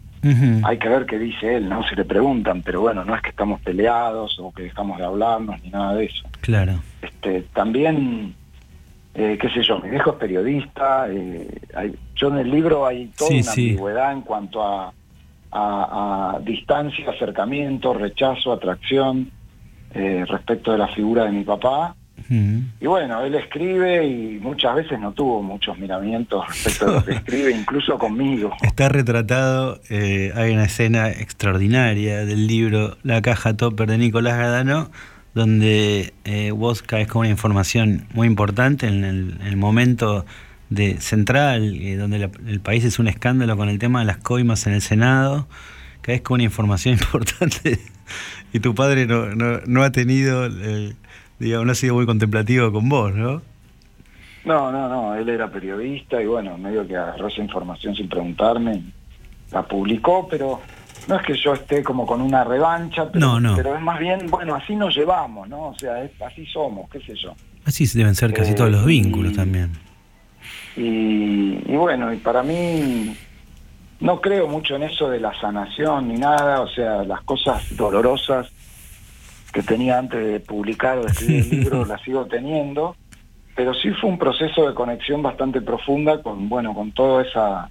Hay 0.63 0.77
que 0.77 0.89
ver 0.89 1.05
qué 1.05 1.17
dice 1.17 1.55
él, 1.55 1.69
¿no? 1.69 1.87
Si 1.87 1.95
le 1.95 2.03
preguntan, 2.03 2.61
pero 2.61 2.81
bueno, 2.81 3.05
no 3.05 3.15
es 3.15 3.21
que 3.21 3.29
estamos 3.29 3.61
peleados 3.61 4.37
o 4.39 4.51
que 4.51 4.63
dejamos 4.63 4.97
de 4.97 5.05
hablarnos 5.05 5.63
ni 5.63 5.69
nada 5.69 5.93
de 5.93 6.05
eso. 6.05 6.25
Claro. 6.41 6.81
Este, 7.01 7.43
también, 7.53 8.35
eh, 9.13 9.37
qué 9.39 9.49
sé 9.49 9.63
yo, 9.63 9.79
mi 9.79 9.89
viejo 9.89 10.11
es 10.11 10.15
periodista, 10.17 11.07
eh, 11.09 11.47
yo 12.15 12.27
en 12.27 12.37
el 12.37 12.51
libro 12.51 12.85
hay 12.85 13.07
toda 13.17 13.31
una 13.31 13.49
ambigüedad 13.49 14.11
en 14.11 14.21
cuanto 14.21 14.61
a, 14.61 14.91
a, 15.53 16.39
distancia, 16.43 17.09
acercamiento, 17.09 17.93
rechazo, 17.93 18.51
atracción 18.51 19.31
eh, 19.93 20.25
respecto 20.27 20.73
de 20.73 20.79
la 20.79 20.89
figura 20.89 21.23
de 21.23 21.31
mi 21.31 21.45
papá 21.45 21.95
y 22.29 22.85
bueno, 22.85 23.23
él 23.23 23.33
escribe 23.33 24.05
y 24.05 24.39
muchas 24.39 24.75
veces 24.75 24.99
no 24.99 25.11
tuvo 25.13 25.41
muchos 25.41 25.79
miramientos 25.79 26.45
respecto 26.47 26.87
a 26.87 26.91
lo 26.93 27.05
que 27.05 27.11
escribe, 27.15 27.51
incluso 27.51 27.97
conmigo. 27.97 28.51
Está 28.61 28.87
retratado, 28.87 29.81
eh, 29.89 30.31
hay 30.35 30.53
una 30.53 30.65
escena 30.65 31.09
extraordinaria 31.09 32.25
del 32.25 32.45
libro 32.45 32.97
La 33.01 33.23
caja 33.23 33.57
topper 33.57 33.89
de 33.89 33.97
Nicolás 33.97 34.37
Gadano, 34.37 34.91
donde 35.33 36.13
eh, 36.25 36.51
vos 36.51 36.83
caes 36.83 37.07
con 37.07 37.21
una 37.21 37.29
información 37.29 38.05
muy 38.13 38.27
importante 38.27 38.87
en 38.87 39.03
el, 39.03 39.57
momento 39.57 40.25
de 40.69 41.01
central, 41.01 41.75
eh, 41.81 41.95
donde 41.95 42.29
el 42.47 42.59
país 42.59 42.83
es 42.85 42.99
un 42.99 43.07
escándalo 43.07 43.57
con 43.57 43.69
el 43.69 43.79
tema 43.79 44.01
de 44.01 44.05
las 44.05 44.17
coimas 44.17 44.67
en 44.67 44.73
el 44.73 44.81
Senado, 44.81 45.47
caes 46.01 46.21
con 46.21 46.35
una 46.35 46.43
información 46.43 46.93
importante 47.01 47.79
y 48.53 48.59
tu 48.59 48.75
padre 48.75 49.07
no, 49.07 49.33
no, 49.35 49.61
no 49.65 49.83
ha 49.83 49.91
tenido, 49.91 50.47
digamos, 51.39 51.65
no 51.65 51.71
ha 51.71 51.75
sido 51.75 51.95
muy 51.95 52.05
contemplativo 52.05 52.71
con 52.71 52.89
vos, 52.89 53.13
¿no? 53.13 53.41
No, 54.45 54.71
no, 54.71 54.87
no, 54.87 55.15
él 55.15 55.27
era 55.29 55.49
periodista 55.51 56.21
y 56.21 56.25
bueno, 56.25 56.57
medio 56.57 56.87
que 56.87 56.95
agarró 56.95 57.27
esa 57.27 57.41
información 57.41 57.95
sin 57.95 58.07
preguntarme, 58.07 58.83
la 59.51 59.63
publicó, 59.63 60.27
pero 60.29 60.61
no 61.07 61.15
es 61.15 61.25
que 61.25 61.35
yo 61.35 61.53
esté 61.53 61.83
como 61.83 62.05
con 62.05 62.21
una 62.21 62.43
revancha, 62.43 63.11
pero, 63.11 63.37
pero 63.55 63.75
es 63.75 63.81
más 63.81 63.99
bien, 63.99 64.27
bueno, 64.29 64.55
así 64.55 64.75
nos 64.75 64.95
llevamos, 64.95 65.47
¿no? 65.49 65.69
O 65.69 65.75
sea, 65.77 66.09
así 66.25 66.45
somos, 66.45 66.89
qué 66.89 66.99
sé 67.01 67.15
yo. 67.15 67.33
Así 67.65 67.85
deben 67.97 68.15
ser 68.15 68.33
casi 68.33 68.55
todos 68.55 68.71
los 68.71 68.83
eh, 68.83 68.87
vínculos 68.87 69.33
también. 69.33 69.71
Y, 70.75 71.59
y, 71.65 71.75
bueno, 71.75 72.13
y 72.13 72.17
para 72.17 72.41
mí 72.41 73.15
no 73.99 74.21
creo 74.21 74.47
mucho 74.47 74.75
en 74.75 74.83
eso 74.83 75.09
de 75.09 75.19
la 75.19 75.37
sanación 75.39 76.07
ni 76.07 76.15
nada, 76.15 76.61
o 76.61 76.67
sea, 76.69 77.03
las 77.03 77.21
cosas 77.21 77.75
dolorosas 77.75 78.49
que 79.51 79.63
tenía 79.63 79.97
antes 79.97 80.25
de 80.25 80.39
publicar 80.39 80.97
o 80.97 81.03
de 81.03 81.11
escribir 81.11 81.43
el 81.43 81.49
libro 81.59 81.85
las 81.85 82.01
sigo 82.01 82.25
teniendo, 82.25 82.95
pero 83.55 83.73
sí 83.73 83.91
fue 83.91 84.09
un 84.09 84.17
proceso 84.17 84.67
de 84.67 84.73
conexión 84.73 85.21
bastante 85.21 85.61
profunda 85.61 86.21
con, 86.21 86.49
bueno, 86.49 86.73
con 86.73 86.91
toda 86.91 87.23
esa 87.23 87.69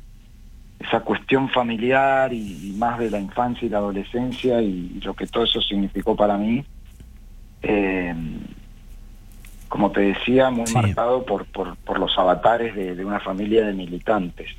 esa 0.78 1.00
cuestión 1.00 1.48
familiar 1.48 2.32
y, 2.32 2.74
más 2.76 2.98
de 2.98 3.10
la 3.10 3.18
infancia 3.18 3.66
y 3.66 3.68
la 3.68 3.78
adolescencia 3.78 4.62
y, 4.62 5.00
lo 5.02 5.14
que 5.14 5.26
todo 5.26 5.44
eso 5.44 5.60
significó 5.60 6.14
para 6.14 6.36
mí. 6.36 6.64
Eh, 7.62 8.14
como 9.68 9.90
te 9.90 10.00
decía, 10.00 10.50
muy 10.50 10.70
marcado 10.72 11.24
por, 11.24 11.44
por, 11.46 11.98
los 11.98 12.16
avatares 12.16 12.74
de, 12.74 13.05
una 13.05 13.20
familia 13.20 13.66
de 13.66 13.74
militantes. 13.74 14.50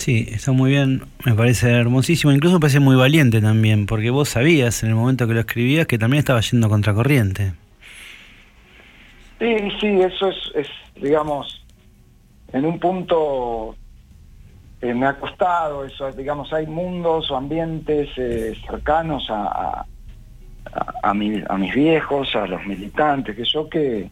Sí, 0.00 0.26
está 0.30 0.52
muy 0.52 0.70
bien, 0.70 1.02
me 1.26 1.34
parece 1.34 1.70
hermosísimo, 1.72 2.32
incluso 2.32 2.54
me 2.54 2.60
parece 2.60 2.80
muy 2.80 2.96
valiente 2.96 3.42
también, 3.42 3.84
porque 3.84 4.08
vos 4.08 4.30
sabías 4.30 4.82
en 4.82 4.88
el 4.88 4.94
momento 4.94 5.28
que 5.28 5.34
lo 5.34 5.40
escribías 5.40 5.86
que 5.86 5.98
también 5.98 6.20
estaba 6.20 6.40
yendo 6.40 6.70
contracorriente. 6.70 7.52
Sí, 9.38 9.56
sí, 9.78 10.00
eso 10.00 10.30
es, 10.30 10.36
es 10.54 10.68
digamos, 11.02 11.62
en 12.54 12.64
un 12.64 12.78
punto 12.80 13.76
eh, 14.80 14.94
me 14.94 15.04
ha 15.04 15.18
costado 15.18 15.84
eso, 15.84 16.10
digamos, 16.12 16.50
hay 16.54 16.66
mundos 16.66 17.30
o 17.30 17.36
ambientes 17.36 18.08
eh, 18.16 18.54
cercanos 18.66 19.26
a, 19.28 19.84
a, 21.02 21.12
mis 21.12 21.74
viejos, 21.74 22.34
a 22.36 22.46
los 22.46 22.64
militantes, 22.64 23.36
que 23.36 23.44
yo 23.44 23.68
que, 23.68 24.08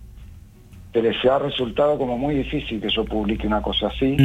que 0.93 1.03
les 1.03 1.23
ha 1.25 1.39
resultado 1.39 1.99
como 1.99 2.17
muy 2.17 2.35
difícil 2.35 2.81
que 2.81 2.89
yo 2.89 3.05
publique 3.05 3.47
una 3.47 3.61
cosa 3.61 3.89
así. 3.89 4.17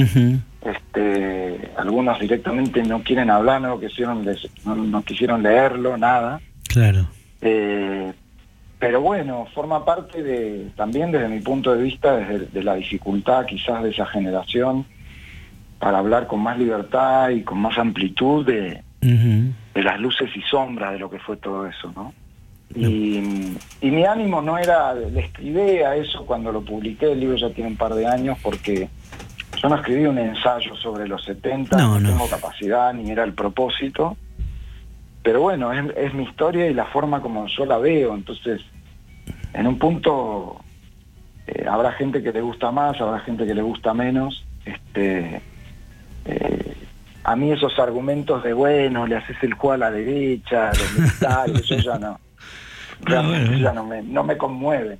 este, 0.61 1.71
algunos 1.77 2.19
directamente 2.19 2.83
no 2.83 3.03
quieren 3.03 3.29
hablar, 3.29 3.61
no 3.61 3.79
quisieron, 3.79 4.25
no, 4.65 5.03
quisieron 5.03 5.43
leerlo, 5.43 5.97
nada. 5.97 6.39
Claro. 6.67 7.07
Eh, 7.41 8.13
pero 8.79 9.01
bueno, 9.01 9.47
forma 9.53 9.83
parte 9.85 10.23
de, 10.23 10.71
también 10.75 11.11
desde 11.11 11.27
mi 11.27 11.39
punto 11.39 11.73
de 11.73 11.83
vista, 11.83 12.15
desde 12.17 12.47
de 12.47 12.63
la 12.63 12.75
dificultad 12.75 13.45
quizás 13.45 13.83
de 13.83 13.89
esa 13.89 14.05
generación, 14.05 14.85
para 15.79 15.99
hablar 15.99 16.27
con 16.27 16.41
más 16.41 16.57
libertad 16.57 17.29
y 17.29 17.43
con 17.43 17.59
más 17.59 17.77
amplitud 17.77 18.45
de, 18.45 18.81
de 19.01 19.83
las 19.83 19.99
luces 19.99 20.29
y 20.35 20.41
sombras 20.43 20.93
de 20.93 20.99
lo 20.99 21.09
que 21.09 21.19
fue 21.19 21.35
todo 21.37 21.67
eso, 21.67 21.91
¿no? 21.93 22.13
Y, 22.75 23.51
mi 23.81 24.05
ánimo 24.05 24.41
no 24.41 24.57
era, 24.57 24.93
le 24.93 25.19
escribí 25.19 25.79
a 25.79 25.95
eso 25.95 26.25
cuando 26.25 26.51
lo 26.51 26.61
publiqué, 26.61 27.11
el 27.11 27.19
libro 27.19 27.35
ya 27.35 27.49
tiene 27.51 27.69
un 27.71 27.77
par 27.77 27.93
de 27.93 28.07
años, 28.07 28.37
porque 28.41 28.89
yo 29.61 29.69
no 29.69 29.75
escribí 29.75 30.05
un 30.05 30.17
ensayo 30.17 30.75
sobre 30.75 31.07
los 31.07 31.23
70, 31.23 31.77
no, 31.77 32.01
tengo 32.01 32.27
capacidad 32.27 32.93
ni 32.93 33.11
era 33.11 33.23
el 33.23 33.33
propósito, 33.33 34.17
pero 35.21 35.41
bueno, 35.41 35.71
es, 35.71 36.13
mi 36.13 36.23
historia 36.23 36.67
y 36.67 36.73
la 36.73 36.85
forma 36.85 37.21
como 37.21 37.47
yo 37.47 37.65
la 37.65 37.77
veo, 37.77 38.15
entonces 38.15 38.61
en 39.53 39.67
un 39.67 39.77
punto 39.77 40.59
eh, 41.47 41.65
habrá 41.69 41.91
gente 41.91 42.23
que 42.23 42.31
le 42.31 42.41
gusta 42.41 42.71
más, 42.71 42.99
habrá 42.99 43.19
gente 43.19 43.45
que 43.45 43.53
le 43.53 43.61
gusta 43.61 43.93
menos, 43.93 44.43
este 44.65 45.41
eh, 46.25 46.73
a 47.23 47.35
mí 47.35 47.51
esos 47.51 47.77
argumentos 47.79 48.43
de, 48.43 48.53
bueno, 48.53 49.07
le 49.07 49.15
haces 49.15 49.37
el 49.43 49.53
juego 49.53 49.73
a 49.73 49.77
la 49.77 49.91
derecha, 49.91 50.67
los 50.67 50.93
militares, 50.99 51.55
eso 51.71 51.77
ya 51.77 51.97
no. 51.97 52.19
Ya 53.07 53.73
no 53.73 53.85
me, 53.85 54.01
no 54.01 54.23
me 54.23 54.37
conmueve. 54.37 54.99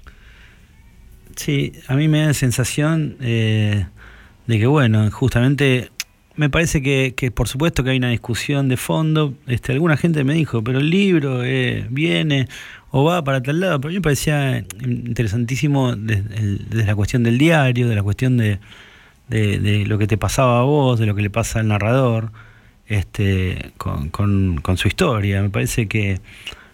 Sí, 1.35 1.73
a 1.87 1.95
mí 1.95 2.07
me 2.07 2.19
da 2.21 2.27
la 2.27 2.33
sensación 2.33 3.17
eh, 3.21 3.85
de 4.47 4.59
que, 4.59 4.67
bueno, 4.67 5.09
justamente 5.11 5.89
me 6.35 6.49
parece 6.49 6.81
que, 6.81 7.13
que, 7.15 7.31
por 7.31 7.47
supuesto 7.47 7.83
que 7.83 7.91
hay 7.91 7.97
una 7.97 8.09
discusión 8.09 8.67
de 8.67 8.77
fondo. 8.77 9.33
Este, 9.47 9.71
alguna 9.71 9.97
gente 9.97 10.23
me 10.23 10.33
dijo, 10.33 10.63
pero 10.63 10.79
el 10.79 10.89
libro 10.89 11.43
eh, 11.43 11.87
viene 11.89 12.47
o 12.91 13.03
va 13.03 13.23
para 13.23 13.41
tal 13.41 13.59
lado. 13.59 13.79
Pero 13.79 13.89
a 13.89 13.91
mí 13.91 13.97
me 13.97 14.01
parecía 14.01 14.59
interesantísimo 14.81 15.95
desde 15.95 16.85
la 16.85 16.95
cuestión 16.95 17.23
del 17.23 17.37
diario, 17.37 17.87
de 17.87 17.95
la 17.95 18.03
cuestión 18.03 18.37
de, 18.37 18.59
de, 19.29 19.85
lo 19.85 19.97
que 19.97 20.07
te 20.07 20.17
pasaba 20.17 20.59
a 20.59 20.63
vos, 20.63 20.99
de 20.99 21.05
lo 21.05 21.15
que 21.15 21.21
le 21.21 21.29
pasa 21.29 21.59
al 21.59 21.67
narrador, 21.67 22.31
este, 22.87 23.71
con, 23.77 24.09
con, 24.09 24.77
su 24.77 24.87
historia. 24.87 25.41
Me 25.41 25.49
parece 25.49 25.87
que, 25.87 26.19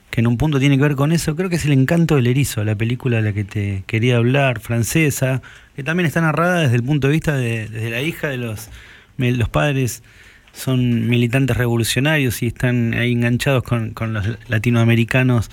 que, 0.10 0.22
en 0.22 0.28
un 0.28 0.38
punto 0.38 0.60
tiene 0.60 0.78
que 0.78 0.84
ver 0.84 0.96
con 0.96 1.12
eso. 1.12 1.36
Creo 1.36 1.50
que 1.50 1.56
es 1.56 1.66
El 1.66 1.74
encanto 1.74 2.16
del 2.16 2.28
erizo, 2.28 2.64
la 2.64 2.76
película 2.76 3.18
de 3.18 3.24
la 3.24 3.34
que 3.34 3.44
te 3.44 3.84
quería 3.88 4.18
hablar, 4.18 4.60
francesa, 4.60 5.42
que 5.76 5.84
también 5.84 6.08
está 6.08 6.22
narrada 6.22 6.62
desde 6.62 6.76
el 6.76 6.84
punto 6.84 7.08
de 7.08 7.14
vista 7.14 7.36
de, 7.36 7.90
la 7.90 8.02
hija 8.02 8.28
de 8.28 8.38
los, 8.38 8.70
los 9.18 9.50
padres 9.50 10.04
son 10.52 11.08
militantes 11.08 11.56
revolucionarios 11.56 12.42
y 12.42 12.48
están 12.48 12.94
ahí 12.94 13.12
enganchados 13.12 13.64
con, 13.64 13.92
con 13.92 14.14
los 14.14 14.26
latinoamericanos 14.50 15.50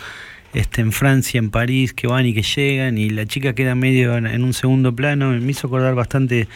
este, 0.52 0.80
en 0.80 0.92
Francia, 0.92 1.38
en 1.38 1.50
París, 1.50 1.92
que 1.92 2.06
van 2.06 2.26
y 2.26 2.32
que 2.32 2.42
llegan, 2.42 2.96
y 2.96 3.10
la 3.10 3.26
chica 3.26 3.54
queda 3.54 3.74
medio 3.74 4.16
en, 4.16 4.26
en 4.26 4.42
un 4.42 4.54
segundo 4.54 4.96
plano. 4.96 5.30
Me 5.30 5.50
hizo 5.50 5.66
acordar 5.66 5.94
bastante 5.94 6.48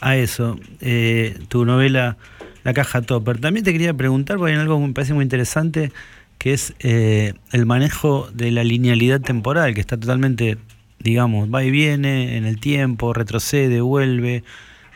a 0.00 0.16
eso, 0.16 0.58
eh, 0.80 1.38
tu 1.48 1.64
novela 1.64 2.16
La 2.64 2.74
caja 2.74 3.02
topper. 3.02 3.38
También 3.38 3.64
te 3.64 3.72
quería 3.72 3.94
preguntar, 3.94 4.38
porque 4.38 4.52
hay 4.52 4.58
algo 4.58 4.80
que 4.80 4.86
me 4.88 4.92
parece 4.92 5.14
muy 5.14 5.22
interesante, 5.22 5.92
que 6.38 6.52
es 6.52 6.74
eh, 6.80 7.34
el 7.52 7.66
manejo 7.66 8.28
de 8.32 8.50
la 8.50 8.64
linealidad 8.64 9.20
temporal, 9.20 9.74
que 9.74 9.80
está 9.80 9.96
totalmente, 9.96 10.58
digamos, 10.98 11.52
va 11.52 11.64
y 11.64 11.70
viene 11.70 12.36
en 12.36 12.44
el 12.44 12.60
tiempo, 12.60 13.12
retrocede, 13.12 13.80
vuelve, 13.80 14.44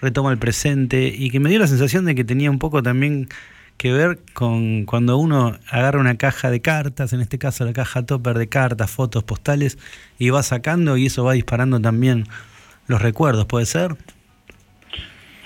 retoma 0.00 0.30
el 0.32 0.38
presente, 0.38 1.14
y 1.16 1.30
que 1.30 1.40
me 1.40 1.50
dio 1.50 1.58
la 1.58 1.66
sensación 1.66 2.04
de 2.04 2.14
que 2.14 2.24
tenía 2.24 2.50
un 2.50 2.58
poco 2.58 2.82
también 2.82 3.28
que 3.76 3.92
ver 3.92 4.18
con 4.34 4.84
cuando 4.84 5.16
uno 5.16 5.58
agarra 5.70 6.00
una 6.00 6.16
caja 6.18 6.50
de 6.50 6.60
cartas, 6.60 7.14
en 7.14 7.22
este 7.22 7.38
caso 7.38 7.64
la 7.64 7.72
caja 7.72 8.04
topper 8.04 8.36
de 8.36 8.46
cartas, 8.46 8.90
fotos, 8.90 9.24
postales, 9.24 9.78
y 10.18 10.28
va 10.28 10.42
sacando 10.42 10.98
y 10.98 11.06
eso 11.06 11.24
va 11.24 11.32
disparando 11.32 11.80
también 11.80 12.26
los 12.86 13.00
recuerdos, 13.00 13.46
¿puede 13.46 13.64
ser? 13.64 13.96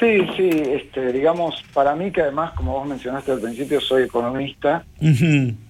Sí, 0.04 0.26
sí, 0.36 0.50
este, 0.50 1.12
digamos, 1.12 1.64
para 1.72 1.96
mí 1.96 2.10
que 2.10 2.20
además, 2.20 2.52
como 2.52 2.72
vos 2.72 2.86
mencionaste 2.86 3.32
al 3.32 3.40
principio, 3.40 3.80
soy 3.80 4.02
economista, 4.02 4.84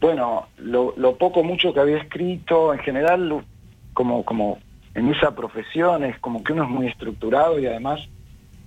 bueno, 0.00 0.48
lo, 0.58 0.92
lo, 0.96 1.16
poco 1.16 1.44
mucho 1.44 1.72
que 1.72 1.78
había 1.78 1.98
escrito, 1.98 2.74
en 2.74 2.80
general, 2.80 3.44
como, 3.92 4.24
como 4.24 4.58
en 4.94 5.08
esa 5.14 5.36
profesión, 5.36 6.02
es 6.02 6.18
como 6.18 6.42
que 6.42 6.52
uno 6.52 6.64
es 6.64 6.68
muy 6.68 6.88
estructurado 6.88 7.60
y 7.60 7.66
además 7.66 8.00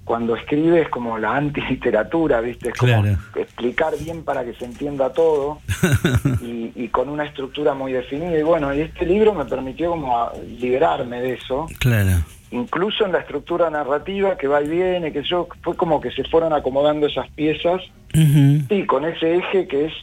cuando 0.06 0.38
escribe 0.38 0.84
es 0.84 0.90
como 0.90 1.18
la 1.18 1.36
antiliteratura, 1.36 2.40
¿viste? 2.40 2.70
Es 2.70 2.76
como 2.76 3.04
explicar 3.36 3.92
bien 4.00 4.24
para 4.24 4.46
que 4.46 4.54
se 4.54 4.64
entienda 4.64 5.12
todo 5.12 5.60
y, 6.42 6.72
y, 6.76 6.88
con 6.88 7.10
una 7.10 7.26
estructura 7.26 7.74
muy 7.74 7.92
definida. 7.92 8.40
Y 8.40 8.44
bueno, 8.44 8.74
y 8.74 8.80
este 8.80 9.06
libro 9.06 9.34
me 9.34 9.44
permitió 9.44 9.90
como 9.90 10.32
liberarme 10.48 11.22
de 11.22 11.34
eso. 11.34 11.68
Claro 11.80 12.24
incluso 12.52 13.06
en 13.06 13.12
la 13.12 13.20
estructura 13.20 13.70
narrativa 13.70 14.38
que 14.38 14.48
va 14.48 14.62
y 14.62 14.70
viene, 14.70 15.12
que 15.12 15.24
yo, 15.24 15.48
fue 15.62 15.76
como 15.76 16.00
que 16.00 16.12
se 16.12 16.24
fueron 16.24 16.54
acomodando 16.54 17.08
esas 17.08 17.30
piezas, 17.32 17.82
y 18.14 18.86
con 18.86 19.06
ese 19.06 19.36
eje 19.36 19.68
que 19.68 19.86
es 19.86 19.94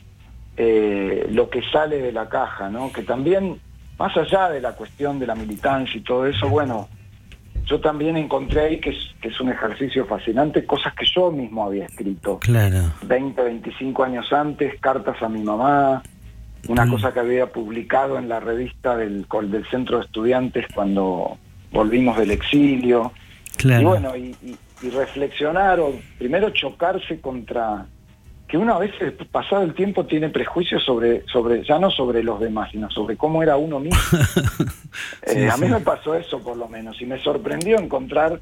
eh, 0.56 1.26
lo 1.30 1.50
que 1.50 1.62
sale 1.72 2.00
de 2.00 2.12
la 2.12 2.28
caja, 2.28 2.68
¿no? 2.68 2.92
Que 2.92 3.02
también, 3.02 3.58
más 3.98 4.16
allá 4.16 4.50
de 4.50 4.60
la 4.60 4.72
cuestión 4.72 5.18
de 5.18 5.26
la 5.26 5.34
militancia 5.34 5.96
y 5.98 6.02
todo 6.02 6.26
eso, 6.26 6.48
bueno, 6.48 6.88
yo 7.64 7.80
también 7.80 8.16
encontré 8.16 8.60
ahí 8.60 8.80
que 8.80 8.90
es, 8.90 8.98
que 9.20 9.28
es 9.28 9.40
un 9.40 9.48
ejercicio 9.48 10.06
fascinante, 10.06 10.64
cosas 10.64 10.94
que 10.94 11.06
yo 11.12 11.32
mismo 11.32 11.64
había 11.64 11.86
escrito. 11.86 12.38
Claro. 12.38 12.92
20, 13.02 13.42
25 13.42 14.04
años 14.04 14.32
antes, 14.32 14.78
cartas 14.80 15.20
a 15.22 15.28
mi 15.28 15.42
mamá, 15.42 16.02
una 16.68 16.88
cosa 16.88 17.12
que 17.12 17.20
había 17.20 17.46
publicado 17.46 18.18
en 18.18 18.28
la 18.28 18.40
revista 18.40 18.96
del, 18.96 19.26
del 19.50 19.66
Centro 19.70 19.98
de 19.98 20.04
Estudiantes 20.04 20.66
cuando 20.74 21.38
volvimos 21.74 22.16
del 22.16 22.30
exilio. 22.30 23.12
Y 23.62 23.84
bueno, 23.84 24.16
y, 24.16 24.34
reflexionar 24.82 25.80
o 25.80 25.94
primero 26.18 26.50
chocarse 26.50 27.18
contra 27.18 27.86
que 28.46 28.58
uno 28.58 28.74
a 28.74 28.78
veces, 28.78 29.14
pasado 29.32 29.62
el 29.62 29.72
tiempo, 29.72 30.04
tiene 30.04 30.28
prejuicios 30.28 30.84
sobre, 30.84 31.24
sobre, 31.26 31.64
ya 31.64 31.78
no 31.78 31.90
sobre 31.90 32.22
los 32.22 32.38
demás, 32.38 32.70
sino 32.70 32.90
sobre 32.90 33.16
cómo 33.16 33.42
era 33.42 33.56
uno 33.56 33.80
mismo. 33.80 34.00
Eh, 35.26 35.50
a 35.50 35.56
mí 35.56 35.66
me 35.66 35.80
pasó 35.80 36.14
eso 36.14 36.38
por 36.38 36.56
lo 36.56 36.68
menos, 36.68 37.02
y 37.02 37.06
me 37.06 37.18
sorprendió 37.18 37.80
encontrar 37.80 38.40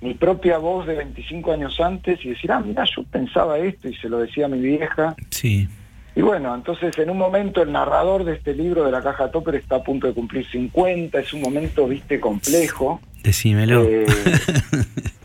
mi 0.00 0.14
propia 0.14 0.58
voz 0.58 0.88
de 0.88 0.96
25 0.96 1.52
años 1.52 1.78
antes 1.78 2.18
y 2.24 2.30
decir, 2.30 2.50
ah, 2.50 2.60
mira, 2.60 2.84
yo 2.84 3.04
pensaba 3.04 3.58
esto 3.58 3.88
y 3.88 3.94
se 3.94 4.08
lo 4.08 4.18
decía 4.18 4.46
a 4.46 4.48
mi 4.48 4.58
vieja. 4.58 5.14
Sí. 5.30 5.68
Y 6.16 6.22
bueno, 6.22 6.54
entonces 6.54 6.96
en 6.98 7.10
un 7.10 7.18
momento 7.18 7.62
el 7.62 7.72
narrador 7.72 8.24
de 8.24 8.34
este 8.34 8.54
libro 8.54 8.84
de 8.84 8.92
la 8.92 9.02
caja 9.02 9.30
Topper 9.30 9.56
está 9.56 9.76
a 9.76 9.82
punto 9.82 10.06
de 10.06 10.14
cumplir 10.14 10.46
50, 10.48 11.18
es 11.18 11.32
un 11.32 11.40
momento, 11.40 11.88
viste, 11.88 12.20
complejo. 12.20 13.00
Decímelo. 13.22 13.82
Eh, 13.82 14.06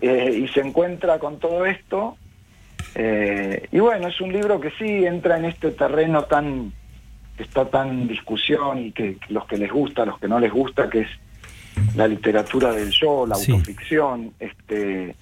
eh, 0.02 0.42
y 0.44 0.48
se 0.48 0.62
encuentra 0.62 1.20
con 1.20 1.38
todo 1.38 1.68
esto. 1.68 2.18
Eh, 2.96 3.68
y 3.72 3.80
bueno, 3.80 4.08
es 4.08 4.20
un 4.20 4.34
libro 4.34 4.60
que 4.60 4.72
sí 4.72 5.06
entra 5.06 5.38
en 5.38 5.46
este 5.46 5.72
terreno 5.72 6.24
tan 6.24 6.74
que 7.38 7.44
está 7.44 7.66
tan 7.66 7.90
en 7.90 8.08
discusión 8.08 8.80
y 8.80 8.92
que, 8.92 9.18
los 9.30 9.46
que 9.46 9.58
les 9.58 9.72
gusta, 9.72 10.06
los 10.06 10.20
que 10.20 10.28
no 10.28 10.40
les 10.40 10.52
gusta, 10.52 10.90
que 10.90 11.02
es 11.02 11.10
la 11.96 12.08
literatura 12.08 12.74
del 12.74 12.90
yo, 12.90 13.26
la 13.28 13.36
autoficción, 13.36 14.34
este 14.40 15.16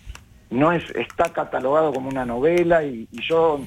no 0.50 0.72
es 0.72 0.90
está 0.96 1.34
catalogado 1.34 1.94
como 1.94 2.10
una 2.10 2.26
novela 2.26 2.84
y 2.84 3.08
yo 3.12 3.60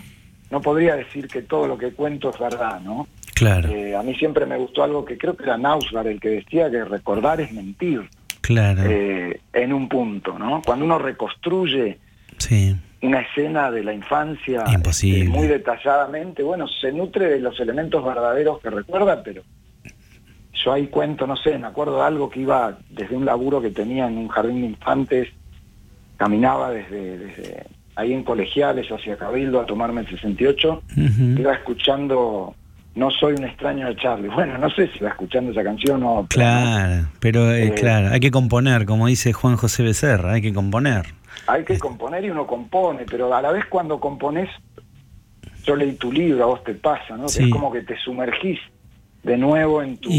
no 0.50 0.60
podría 0.60 0.96
decir 0.96 1.28
que 1.28 1.42
todo 1.42 1.66
lo 1.66 1.78
que 1.78 1.92
cuento 1.92 2.30
es 2.30 2.38
verdad, 2.38 2.80
¿no? 2.80 3.06
Claro. 3.34 3.70
Eh, 3.70 3.96
a 3.96 4.02
mí 4.02 4.14
siempre 4.16 4.44
me 4.44 4.56
gustó 4.56 4.82
algo 4.82 5.04
que 5.04 5.16
creo 5.16 5.36
que 5.36 5.44
era 5.44 5.56
Nausgar 5.56 6.06
el 6.06 6.20
que 6.20 6.28
decía 6.28 6.70
que 6.70 6.84
recordar 6.84 7.40
es 7.40 7.52
mentir. 7.52 8.08
Claro. 8.40 8.82
Eh, 8.84 9.40
en 9.52 9.72
un 9.72 9.88
punto, 9.88 10.38
¿no? 10.38 10.60
Cuando 10.64 10.84
uno 10.84 10.98
reconstruye 10.98 11.98
sí. 12.38 12.76
una 13.02 13.20
escena 13.20 13.70
de 13.70 13.84
la 13.84 13.92
infancia 13.92 14.64
este, 14.64 15.24
muy 15.24 15.46
detalladamente, 15.46 16.42
bueno, 16.42 16.66
se 16.66 16.92
nutre 16.92 17.26
de 17.26 17.38
los 17.38 17.58
elementos 17.60 18.04
verdaderos 18.04 18.60
que 18.60 18.70
recuerda, 18.70 19.22
pero 19.22 19.42
yo 20.52 20.72
ahí 20.72 20.88
cuento, 20.88 21.26
no 21.26 21.36
sé, 21.36 21.56
me 21.58 21.68
acuerdo 21.68 21.96
de 21.96 22.02
algo 22.02 22.28
que 22.28 22.40
iba 22.40 22.78
desde 22.90 23.16
un 23.16 23.24
laburo 23.24 23.62
que 23.62 23.70
tenía 23.70 24.06
en 24.06 24.18
un 24.18 24.28
jardín 24.28 24.62
de 24.62 24.66
infantes, 24.68 25.28
caminaba 26.16 26.70
desde, 26.70 27.18
desde 27.18 27.66
ahí 27.96 28.12
en 28.12 28.22
Colegiales 28.22 28.90
hacia 28.90 29.16
Cabildo 29.16 29.60
a 29.60 29.66
tomarme 29.66 30.02
el 30.02 30.08
68, 30.08 30.82
iba 31.38 31.52
escuchando 31.52 32.54
No 32.94 33.10
soy 33.10 33.34
un 33.34 33.44
extraño 33.44 33.86
de 33.88 33.96
Charlie. 33.96 34.28
Bueno, 34.28 34.58
no 34.58 34.70
sé 34.70 34.88
si 34.88 34.98
iba 34.98 35.10
escuchando 35.10 35.52
esa 35.52 35.62
canción 35.62 36.02
o... 36.02 36.26
Claro, 36.28 37.08
pero 37.20 37.52
eh, 37.52 37.68
eh, 37.68 37.74
claro, 37.74 38.08
hay 38.12 38.20
que 38.20 38.30
componer, 38.30 38.86
como 38.86 39.06
dice 39.06 39.32
Juan 39.32 39.56
José 39.56 39.82
Becerra, 39.82 40.32
hay 40.32 40.42
que 40.42 40.52
componer. 40.52 41.06
Hay 41.46 41.64
que 41.64 41.78
componer 41.78 42.24
y 42.24 42.30
uno 42.30 42.46
compone, 42.46 43.04
pero 43.08 43.32
a 43.34 43.42
la 43.42 43.52
vez 43.52 43.64
cuando 43.66 44.00
compones, 44.00 44.48
yo 45.64 45.76
leí 45.76 45.92
tu 45.92 46.12
libro, 46.12 46.42
a 46.42 46.46
vos 46.46 46.64
te 46.64 46.74
pasa, 46.74 47.16
¿no? 47.16 47.26
es 47.26 47.48
como 47.50 47.72
que 47.72 47.82
te 47.82 47.96
sumergís 47.98 48.58
de 49.22 49.36
nuevo 49.36 49.82
en 49.82 49.98
tu... 49.98 50.10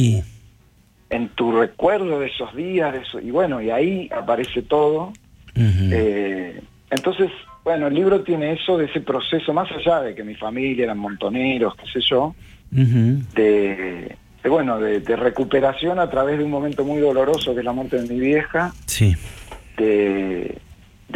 en 1.09 1.29
tu 1.29 1.51
recuerdo 1.51 2.19
de 2.19 2.27
esos 2.27 2.55
días, 2.55 2.93
de 2.93 2.99
eso, 2.99 3.19
y 3.19 3.31
bueno, 3.31 3.61
y 3.61 3.69
ahí 3.69 4.09
aparece 4.15 4.61
todo. 4.61 5.11
Eh, 5.55 6.61
entonces, 6.89 7.31
bueno, 7.63 7.87
el 7.87 7.93
libro 7.93 8.21
tiene 8.21 8.53
eso 8.53 8.77
de 8.77 8.85
ese 8.85 9.01
proceso, 9.01 9.53
más 9.53 9.69
allá 9.71 10.01
de 10.01 10.15
que 10.15 10.23
mi 10.23 10.35
familia 10.35 10.85
eran 10.85 10.97
montoneros, 10.97 11.75
qué 11.75 11.85
sé 11.91 11.99
yo, 12.09 12.35
de, 12.71 14.15
bueno, 14.45 14.79
de, 14.79 15.15
recuperación 15.15 15.99
a 15.99 16.09
través 16.09 16.39
de 16.39 16.43
un 16.43 16.51
momento 16.51 16.83
muy 16.83 16.99
doloroso 16.99 17.53
que 17.53 17.59
es 17.59 17.65
la 17.65 17.73
muerte 17.73 18.01
de 18.01 18.13
mi 18.13 18.19
vieja, 18.19 18.73
sí. 18.85 19.15
de, 19.77 20.59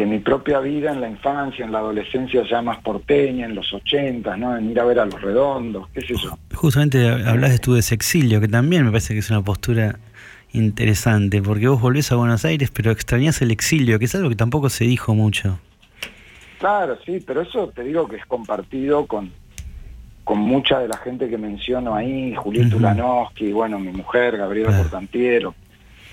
mi 0.05 0.19
propia 0.19 0.59
vida 0.59 0.91
en 0.91 1.01
la 1.01 1.09
infancia, 1.09 1.65
en 1.65 1.71
la 1.71 1.79
adolescencia 1.79 2.43
ya 2.47 2.61
más 2.61 2.77
porteña, 2.83 3.47
en 3.47 3.55
los 3.55 3.73
ochentas, 3.73 4.37
¿no? 4.37 4.55
En 4.55 4.69
ir 4.69 4.79
a 4.79 4.85
ver 4.85 4.99
a 4.99 5.05
los 5.05 5.19
redondos, 5.19 5.87
qué 5.93 6.01
sé 6.01 6.13
yo. 6.15 6.37
Justamente 6.53 7.09
hablas 7.09 7.51
de 7.51 7.59
tu 7.59 7.73
desexilio, 7.73 8.39
que 8.39 8.47
también 8.47 8.85
me 8.85 8.91
parece 8.91 9.13
que 9.13 9.21
es 9.21 9.29
una 9.31 9.41
postura 9.41 9.97
interesante, 10.53 11.41
porque 11.41 11.67
vos 11.67 11.81
volvés 11.81 12.11
a 12.11 12.15
Buenos 12.15 12.45
Aires, 12.45 12.69
pero 12.71 12.91
extrañás 12.91 13.41
el 13.41 13.49
exilio, 13.49 13.97
que 13.97 14.05
es 14.05 14.13
algo 14.13 14.29
que 14.29 14.35
tampoco 14.35 14.69
se 14.69 14.85
dijo 14.85 15.15
mucho. 15.15 15.59
Claro, 16.57 16.97
sí, 17.05 17.23
pero 17.25 17.41
eso 17.41 17.67
te 17.69 17.83
digo 17.83 18.07
que 18.07 18.15
es 18.17 18.25
compartido 18.25 19.05
con, 19.05 19.31
con 20.23 20.39
mucha 20.39 20.79
de 20.79 20.87
la 20.87 20.97
gente 20.97 21.29
que 21.29 21.37
menciono 21.37 21.95
ahí, 21.95 22.33
Julieta 22.35 22.75
Ulanowski, 22.75 23.51
bueno, 23.51 23.79
mi 23.79 23.91
mujer, 23.91 24.37
Gabriela 24.37 24.77
Portantiero, 24.77 25.53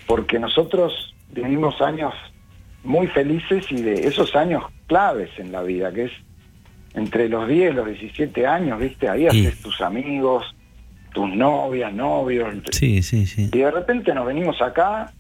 porque 0.07 0.39
nosotros 0.39 1.15
vivimos 1.31 1.81
años 1.81 2.13
muy 2.85 3.07
felices 3.07 3.65
y 3.71 3.83
de 3.83 4.07
esos 4.07 4.35
años 4.35 4.65
claves 4.87 5.31
en 5.39 5.53
la 5.53 5.63
vida, 5.63 5.93
que 5.93 6.05
es 6.05 6.13
entre 6.95 7.29
los 7.29 7.49
10 7.49 7.73
y 7.73 7.75
los 7.75 7.87
17 7.87 8.47
años, 8.47 8.79
¿viste? 8.79 9.09
Ahí 9.09 9.27
haces 9.27 9.61
tus 9.63 9.81
amigos, 9.81 10.45
tus 11.15 11.33
novias, 11.35 11.93
novios. 11.95 12.55
Sí, 12.71 13.03
sí, 13.03 13.27
sí. 13.27 13.49
Y 13.53 13.59
de 13.59 13.71
repente 13.71 14.13
nos 14.15 14.27
venimos 14.27 14.61
acá 14.61 15.13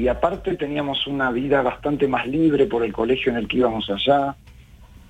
y 0.00 0.08
aparte 0.08 0.56
teníamos 0.56 1.06
una 1.06 1.30
vida 1.30 1.60
bastante 1.60 2.08
más 2.08 2.26
libre 2.26 2.64
por 2.64 2.82
el 2.82 2.90
colegio 2.90 3.30
en 3.32 3.36
el 3.36 3.46
que 3.46 3.58
íbamos 3.58 3.90
allá. 3.90 4.34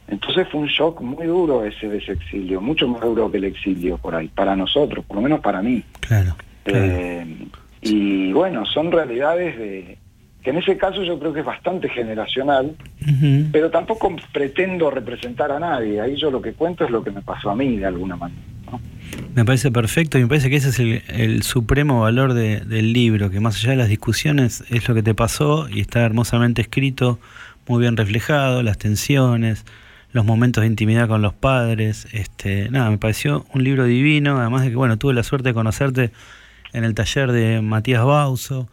Entonces 0.08 0.48
fue 0.50 0.62
un 0.62 0.66
shock 0.66 1.00
muy 1.00 1.28
duro 1.28 1.64
ese 1.64 1.88
de 1.88 1.98
ese 1.98 2.12
exilio, 2.12 2.60
mucho 2.60 2.88
más 2.88 3.00
duro 3.02 3.30
que 3.30 3.38
el 3.38 3.44
exilio 3.44 3.98
por 3.98 4.16
ahí, 4.16 4.26
para 4.26 4.56
nosotros, 4.56 5.04
por 5.04 5.18
lo 5.18 5.22
menos 5.22 5.38
para 5.38 5.62
mí. 5.62 5.84
Claro. 6.00 6.34
Eh, 6.64 7.46
y 7.82 8.32
bueno, 8.32 8.66
son 8.66 8.90
realidades 8.90 9.56
de 9.56 9.98
que 10.42 10.50
en 10.50 10.56
ese 10.56 10.76
caso 10.76 11.04
yo 11.04 11.20
creo 11.20 11.32
que 11.32 11.40
es 11.40 11.46
bastante 11.46 11.88
generacional, 11.88 12.74
pero 13.52 13.70
tampoco 13.70 14.10
pretendo 14.32 14.90
representar 14.90 15.52
a 15.52 15.60
nadie. 15.60 16.00
Ahí 16.00 16.16
yo 16.16 16.32
lo 16.32 16.42
que 16.42 16.54
cuento 16.54 16.84
es 16.84 16.90
lo 16.90 17.04
que 17.04 17.12
me 17.12 17.22
pasó 17.22 17.50
a 17.50 17.54
mí 17.54 17.76
de 17.76 17.86
alguna 17.86 18.16
manera. 18.16 18.42
Me 19.34 19.44
parece 19.44 19.70
perfecto 19.70 20.18
y 20.18 20.22
me 20.22 20.28
parece 20.28 20.50
que 20.50 20.56
ese 20.56 20.68
es 20.70 20.78
el, 21.08 21.42
supremo 21.42 22.00
valor 22.00 22.34
del 22.34 22.92
libro, 22.92 23.30
que 23.30 23.40
más 23.40 23.56
allá 23.56 23.70
de 23.70 23.76
las 23.76 23.88
discusiones 23.88 24.64
es 24.70 24.88
lo 24.88 24.94
que 24.94 25.02
te 25.02 25.14
pasó 25.14 25.68
y 25.68 25.80
está 25.80 26.00
hermosamente 26.00 26.62
escrito, 26.62 27.18
muy 27.68 27.80
bien 27.80 27.96
reflejado, 27.96 28.62
las 28.62 28.78
tensiones, 28.78 29.64
los 30.12 30.24
momentos 30.24 30.62
de 30.62 30.66
intimidad 30.66 31.08
con 31.08 31.22
los 31.22 31.32
padres. 31.32 32.08
Este, 32.12 32.68
nada, 32.70 32.90
me 32.90 32.98
pareció 32.98 33.46
un 33.54 33.62
libro 33.62 33.84
divino, 33.84 34.40
además 34.40 34.62
de 34.62 34.70
que 34.70 34.76
bueno, 34.76 34.98
tuve 34.98 35.14
la 35.14 35.22
suerte 35.22 35.50
de 35.50 35.54
conocerte 35.54 36.12
en 36.72 36.84
el 36.84 36.94
taller 36.94 37.32
de 37.32 37.60
Matías 37.62 38.04
Bauso. 38.04 38.68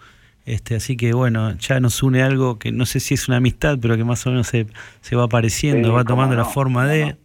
Este, 0.46 0.76
así 0.76 0.96
que 0.96 1.14
bueno, 1.14 1.58
ya 1.58 1.80
nos 1.80 2.02
une 2.02 2.24
algo 2.24 2.58
que 2.58 2.72
no 2.72 2.86
sé 2.86 3.00
si 3.00 3.14
es 3.14 3.28
una 3.28 3.38
amistad, 3.38 3.78
pero 3.82 3.98
que 3.98 4.04
más 4.04 4.26
o 4.26 4.32
menos 4.32 4.48
se, 4.48 4.66
se 5.02 5.16
va 5.16 5.26
apareciendo, 5.26 5.94
va 5.94 6.04
tomando 6.04 6.36
la 6.36 6.46
forma 6.46 6.88
de. 6.88 7.18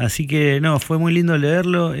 Así 0.00 0.26
que 0.26 0.62
no, 0.62 0.78
fue 0.78 0.96
muy 0.96 1.12
lindo 1.12 1.36
leerlo. 1.36 1.92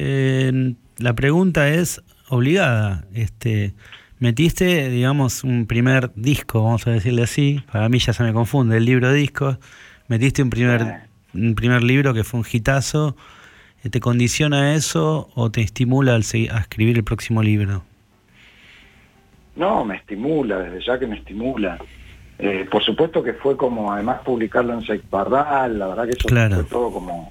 la 0.98 1.12
pregunta 1.14 1.68
es 1.68 2.02
obligada. 2.30 3.04
Este, 3.12 3.74
metiste, 4.18 4.88
digamos, 4.88 5.44
un 5.44 5.66
primer 5.66 6.10
disco, 6.14 6.64
vamos 6.64 6.86
a 6.86 6.92
decirle 6.92 7.24
así. 7.24 7.62
Para 7.70 7.90
mí 7.90 7.98
ya 7.98 8.14
se 8.14 8.22
me 8.22 8.32
confunde 8.32 8.78
el 8.78 8.86
libro 8.86 9.10
de 9.10 9.14
discos. 9.14 9.58
Metiste 10.08 10.42
un 10.42 10.48
primer, 10.48 11.02
un 11.34 11.54
primer 11.54 11.82
libro 11.82 12.14
que 12.14 12.24
fue 12.24 12.40
un 12.40 12.46
hitazo. 12.50 13.16
¿Te 13.90 14.00
condiciona 14.00 14.74
eso 14.74 15.30
o 15.34 15.50
te 15.50 15.60
estimula 15.60 16.14
al 16.14 16.22
a 16.22 16.58
escribir 16.58 16.96
el 16.96 17.04
próximo 17.04 17.42
libro? 17.42 17.84
No, 19.56 19.84
me 19.84 19.96
estimula, 19.96 20.58
desde 20.58 20.86
ya 20.86 20.98
que 20.98 21.06
me 21.06 21.16
estimula. 21.18 21.78
Eh, 22.38 22.66
por 22.70 22.82
supuesto 22.82 23.22
que 23.22 23.34
fue 23.34 23.58
como, 23.58 23.92
además, 23.92 24.22
publicarlo 24.24 24.72
en 24.72 24.80
Sex 24.86 25.04
la 25.12 25.68
verdad 25.68 26.04
que 26.04 26.12
eso 26.12 26.28
fue 26.28 26.64
todo 26.64 26.90
como 26.92 27.30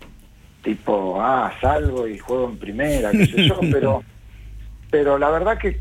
tipo, 0.63 1.21
ah, 1.21 1.51
salgo 1.61 2.07
y 2.07 2.17
juego 2.17 2.49
en 2.49 2.57
primera, 2.57 3.11
qué 3.11 3.25
sé 3.25 3.47
yo, 3.47 3.59
pero, 3.71 4.03
pero 4.89 5.17
la 5.17 5.29
verdad 5.29 5.57
que 5.57 5.79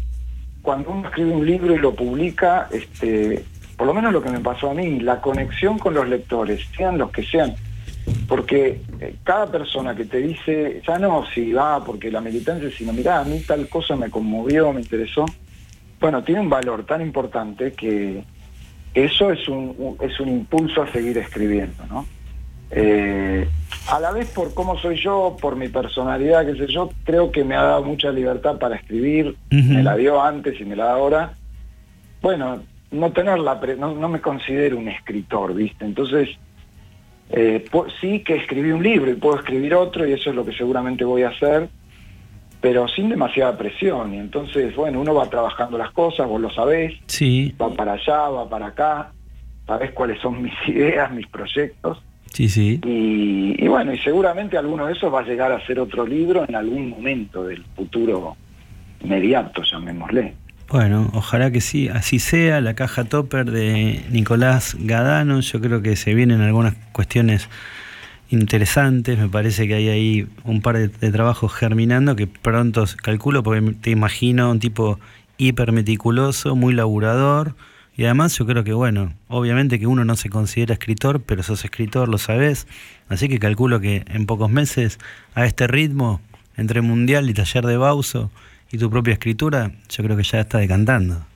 cuando 0.63 0.91
uno 0.91 1.09
escribe 1.09 1.31
un 1.33 1.47
libro 1.47 1.75
y 1.75 1.79
lo 1.79 1.95
publica, 1.95 2.69
este, 2.71 3.45
por 3.77 3.87
lo 3.87 3.95
menos 3.95 4.13
lo 4.13 4.23
que 4.23 4.31
me 4.31 4.41
pasó 4.41 4.71
a 4.71 4.75
mí, 4.75 5.01
la 5.01 5.21
conexión 5.21 5.79
con 5.79 5.95
los 5.95 6.09
lectores, 6.09 6.67
sean 6.77 6.99
los 6.99 7.11
que 7.11 7.25
sean, 7.25 7.55
porque 8.27 8.81
eh, 9.01 9.17
cada 9.25 9.47
persona 9.51 9.95
que 9.95 10.05
te 10.05 10.19
dice, 10.19 10.83
ya 10.87 10.99
no 10.99 11.25
si 11.33 11.53
va 11.53 11.85
porque 11.85 12.11
la 12.11 12.21
militancia, 12.21 12.71
sino 12.77 12.93
mirá, 12.93 13.21
a 13.21 13.25
mí 13.25 13.41
tal 13.47 13.69
cosa 13.69 13.97
me 13.97 14.11
conmovió, 14.11 14.73
me 14.73 14.81
interesó, 14.81 15.25
bueno, 16.01 16.23
tiene 16.23 16.41
un 16.41 16.51
valor 16.51 16.85
tan 16.85 17.03
importante 17.03 17.73
que 17.73 18.23
eso 18.95 19.31
es 19.31 19.49
un, 19.49 19.97
es 20.01 20.19
un 20.21 20.29
impulso 20.29 20.83
a 20.83 20.93
seguir 20.93 21.19
escribiendo, 21.19 21.85
¿no? 21.87 22.07
Eh, 22.71 23.49
a 23.89 24.01
la 24.01 24.13
vez 24.13 24.31
por 24.31 24.53
cómo 24.53 24.79
soy 24.79 24.97
yo, 25.01 25.37
por 25.41 25.57
mi 25.57 25.69
personalidad, 25.69 26.45
qué 26.45 26.55
sé 26.57 26.73
yo, 26.73 26.91
creo 27.05 27.33
que 27.33 27.45
me 27.45 27.57
ha 27.57 27.63
dado 27.63 27.85
mucha 27.85 28.11
libertad 28.11 28.59
para 28.59 28.77
escribir, 28.77 29.37
me 29.51 29.83
la 29.83 29.97
dio 29.97 30.23
antes 30.23 30.61
y 30.61 30.65
me 30.65 30.77
la 30.77 30.87
da 30.87 30.93
ahora. 30.93 31.35
Bueno, 32.21 32.63
no 32.91 33.13
tenerla, 33.13 33.59
no, 33.79 33.95
no 33.95 34.09
me 34.09 34.21
considero 34.21 34.77
un 34.77 34.89
escritor, 34.89 35.55
¿viste? 35.55 35.87
Entonces, 35.87 36.29
eh, 37.31 37.65
sí 38.01 38.21
que 38.21 38.37
escribí 38.37 38.73
un 38.73 38.83
libro 38.83 39.11
y 39.11 39.15
puedo 39.15 39.39
escribir 39.39 39.75
otro 39.75 40.07
y 40.07 40.13
eso 40.13 40.31
es 40.31 40.37
lo 40.37 40.45
que 40.45 40.53
seguramente 40.53 41.05
voy 41.05 41.23
a 41.23 41.31
hacer, 41.31 41.71
pero 42.61 42.89
sin 42.89 43.09
demasiada 43.09 43.57
presión. 43.57 44.13
Y 44.13 44.19
entonces, 44.19 44.77
bueno, 44.77 45.01
uno 45.01 45.15
va 45.15 45.31
trabajando 45.31 45.79
las 45.79 45.93
cosas, 45.93 46.29
vos 46.29 46.41
lo 46.41 46.51
sabés, 46.51 46.95
sí. 47.07 47.55
va 47.61 47.71
para 47.71 47.93
allá, 47.95 48.29
va 48.29 48.49
para 48.51 48.67
acá, 48.67 49.13
sabés 49.67 49.93
cuáles 49.93 50.21
son 50.21 50.43
mis 50.43 50.55
ideas, 50.67 51.11
mis 51.11 51.27
proyectos 51.27 52.03
Sí, 52.33 52.49
sí. 52.49 52.81
Y, 52.85 53.67
bueno, 53.67 53.93
y 53.93 53.99
seguramente 53.99 54.57
alguno 54.57 54.87
de 54.87 54.93
esos 54.93 55.13
va 55.13 55.21
a 55.21 55.25
llegar 55.25 55.53
a 55.53 55.65
ser 55.67 55.81
otro 55.81 56.07
libro 56.07 56.45
en 56.49 56.55
algún 56.55 56.91
momento 56.91 57.45
del 57.45 57.65
futuro 57.75 58.37
inmediato, 59.03 59.63
llamémosle. 59.63 60.35
Bueno, 60.69 61.11
ojalá 61.15 61.51
que 61.51 61.61
sí, 61.61 61.89
así 61.89 62.19
sea. 62.19 62.61
La 62.61 62.75
caja 62.75 63.05
topper 63.05 63.51
de 63.51 64.05
Nicolás 64.11 64.77
Gadano, 64.79 65.41
yo 65.41 65.61
creo 65.61 65.81
que 65.81 65.97
se 65.97 66.15
vienen 66.15 66.43
algunas 66.43 66.75
cuestiones 66.93 67.49
interesantes. 68.31 69.19
Me 69.19 69.29
parece 69.29 69.67
que 69.67 69.75
hay 69.75 69.89
ahí 69.89 70.27
un 70.45 70.61
par 70.61 70.77
de, 70.77 71.11
trabajos 71.11 71.55
germinando 71.55 72.17
que 72.17 72.27
pronto 72.27 72.85
calculo, 73.03 73.43
porque 73.43 73.73
te 73.81 73.91
imagino 73.91 74.51
un 74.51 74.61
tipo 74.61 74.99
hiper 75.39 75.73
meticuloso, 75.73 76.55
muy 76.55 76.75
laburador. 76.75 77.55
Y 77.99 78.05
además 78.05 78.39
yo 78.39 78.47
creo 78.47 78.63
que, 78.63 78.73
bueno, 78.73 79.13
obviamente 79.27 79.81
que 79.81 79.89
uno 79.89 80.05
no 80.05 80.15
se 80.15 80.31
considera 80.31 80.75
escritor, 80.75 81.21
pero 81.21 81.43
sos 81.43 81.65
escritor, 81.65 82.09
lo 82.09 82.17
sabes. 82.17 82.69
Así 83.09 83.29
que 83.29 83.41
calculo 83.41 83.81
que 83.81 84.05
en 84.07 84.25
pocos 84.25 84.49
meses, 84.53 85.01
a 85.35 85.47
este 85.47 85.67
ritmo, 85.67 86.21
entre 86.57 86.81
Mundial 86.81 87.29
y 87.29 87.35
Taller 87.35 87.67
de 87.67 87.77
Bauso 87.77 88.31
y 88.71 88.79
tu 88.79 88.89
propia 88.89 89.15
escritura, 89.15 89.73
yo 89.89 90.05
creo 90.05 90.17
que 90.17 90.23
ya 90.23 90.39
está 90.39 90.59
decantando. 90.59 91.27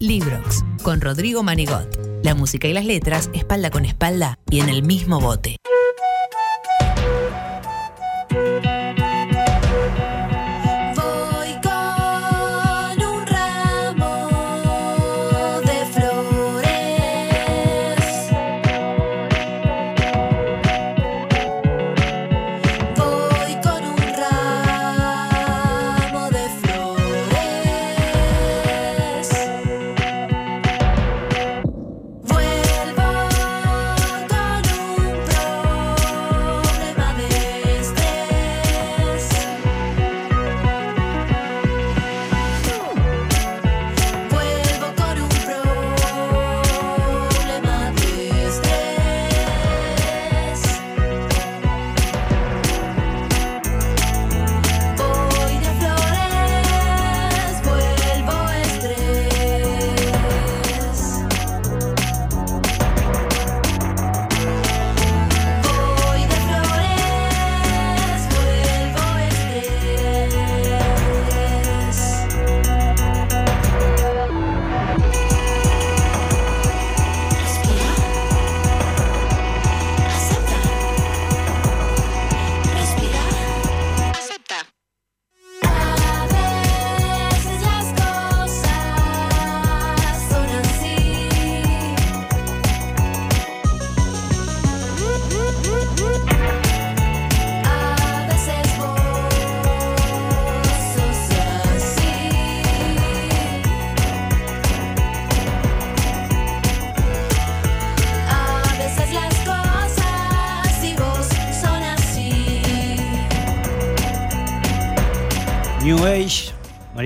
Librox, 0.00 0.62
con 0.82 1.00
Rodrigo 1.00 1.42
Manigot. 1.42 1.98
La 2.22 2.34
música 2.34 2.68
y 2.68 2.72
las 2.72 2.84
letras, 2.84 3.30
espalda 3.32 3.70
con 3.70 3.84
espalda 3.84 4.38
y 4.50 4.60
en 4.60 4.68
el 4.68 4.82
mismo 4.82 5.20
bote. 5.20 5.56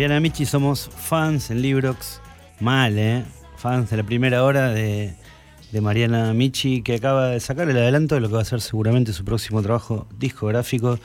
Mariana 0.02 0.18
Michi, 0.18 0.46
somos 0.46 0.90
fans 0.90 1.52
en 1.52 1.62
Librox, 1.62 2.20
mal, 2.58 2.98
¿eh? 2.98 3.22
Fans 3.54 3.88
de 3.88 3.96
la 3.96 4.02
primera 4.02 4.42
hora 4.42 4.70
de, 4.70 5.14
Mariana 5.80 6.34
Michi, 6.34 6.82
que 6.82 6.96
acaba 6.96 7.28
de 7.28 7.38
sacar 7.38 7.70
el 7.70 7.76
adelanto 7.76 8.16
de 8.16 8.20
lo 8.20 8.26
que 8.26 8.34
va 8.34 8.42
a 8.42 8.44
ser 8.44 8.60
seguramente 8.60 9.12
su 9.12 9.24
próximo 9.24 9.62
trabajo 9.62 10.08
discográfico. 10.18 10.98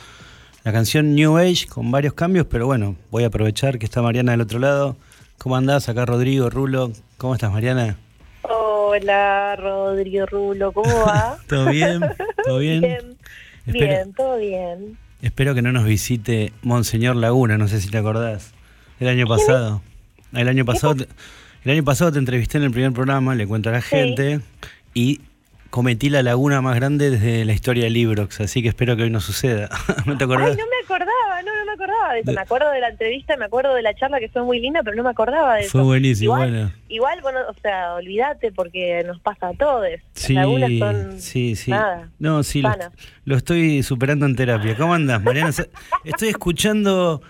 La 0.64 0.74
canción 0.74 1.14
New 1.14 1.38
Age, 1.38 1.68
con 1.68 1.92
varios 1.92 2.16
cambios, 2.16 2.48
pero 2.50 2.66
bueno, 2.66 2.96
voy 3.12 3.24
a 3.24 3.28
aprovechar 3.28 3.78
que 3.78 3.86
está 3.86 4.02
Mariana 4.02 4.32
del 4.32 4.42
otro 4.42 4.58
lado. 4.58 4.98
¿Cómo 5.38 5.56
andás? 5.56 5.90
Acá 5.90 6.08
Rodrigo, 6.08 6.50
Rulo. 6.50 6.92
¿Cómo 7.20 7.36
estás, 7.36 7.52
Mariana? 7.52 7.98
Hola, 8.42 9.58
Rodrigo, 9.58 10.26
Rulo. 10.26 10.72
¿Cómo 10.72 10.90
va? 11.06 11.38
¿Todo 11.48 11.70
bien? 11.70 12.02
¿Todo 12.44 12.58
bien? 12.58 12.82
Bien, 12.82 13.16
bien 13.68 14.14
todo 14.14 14.38
bien. 14.40 14.98
Espero 15.22 15.54
que 15.54 15.62
no 15.62 15.72
nos 15.72 15.86
visite 15.86 16.52
Monseñor 16.64 17.16
Laguna, 17.16 17.60
no 17.60 17.68
sé 17.68 17.80
si 17.80 17.92
te 17.92 18.00
acordás. 18.00 18.57
El 19.00 19.08
año 19.08 19.28
pasado. 19.28 19.82
El 20.34 20.48
año 20.48 20.66
pasado, 20.66 20.96
el 21.64 21.72
año 21.72 21.84
pasado 21.84 22.12
te 22.12 22.20
entrevisté 22.20 22.58
en 22.58 22.66
el 22.66 22.72
primer 22.72 22.92
programa, 22.92 23.36
le 23.36 23.48
cuento 23.48 23.70
a 23.70 23.74
la 23.74 23.82
gente, 23.82 24.42
y 24.94 25.22
cometí 25.70 26.10
la 26.10 26.24
laguna 26.24 26.62
más 26.62 26.76
grande 26.76 27.10
desde 27.10 27.46
la 27.46 27.54
historia 27.54 27.86
de 27.86 27.90
Librox, 27.92 28.42
así 28.42 28.62
que 28.62 28.70
espero 28.70 28.96
que 28.98 29.04
hoy 29.04 29.10
no 29.10 29.22
suceda. 29.22 29.70
¿No 30.06 30.18
te 30.18 30.24
acordás? 30.24 30.52
Ay, 30.52 30.58
no 30.58 30.66
me 30.66 30.84
acordaba, 30.84 31.42
no, 31.44 31.56
no 31.56 31.66
me 31.66 31.72
acordaba 31.72 32.14
de 32.14 32.20
eso. 32.22 32.32
Me 32.34 32.42
acuerdo 32.42 32.72
de 32.72 32.80
la 32.80 32.90
entrevista, 32.90 33.38
me 33.38 33.46
acuerdo 33.46 33.74
de 33.74 33.82
la 33.82 33.94
charla 33.96 34.20
que 34.20 34.30
fue 34.30 34.44
muy 34.44 34.60
linda, 34.60 34.82
pero 34.84 34.96
no 34.96 35.04
me 35.04 35.10
acordaba 35.10 35.56
de 35.56 35.62
eso. 35.62 35.72
Fue 35.72 35.84
buenísimo, 35.84 36.34
igual, 36.34 36.50
bueno. 36.50 36.72
Igual, 36.90 37.22
bueno, 37.22 37.40
o 37.50 37.54
sea, 37.62 37.94
olvídate 37.94 38.52
porque 38.52 39.04
nos 39.06 39.20
pasa 39.20 39.50
a 39.50 39.54
todos. 39.54 39.88
Sí, 40.14 40.36
sí, 41.18 41.56
sí. 41.56 41.72
no, 42.20 42.44
sí, 42.44 42.62
lo, 42.62 42.72
lo, 43.26 43.38
estoy 43.38 43.84
superando 43.84 44.26
en 44.26 44.36
terapia. 44.36 44.76
¿Cómo 44.76 44.94
andas, 44.94 45.22
Mariana? 45.22 45.52
estoy 46.04 46.30
escuchando 46.30 47.22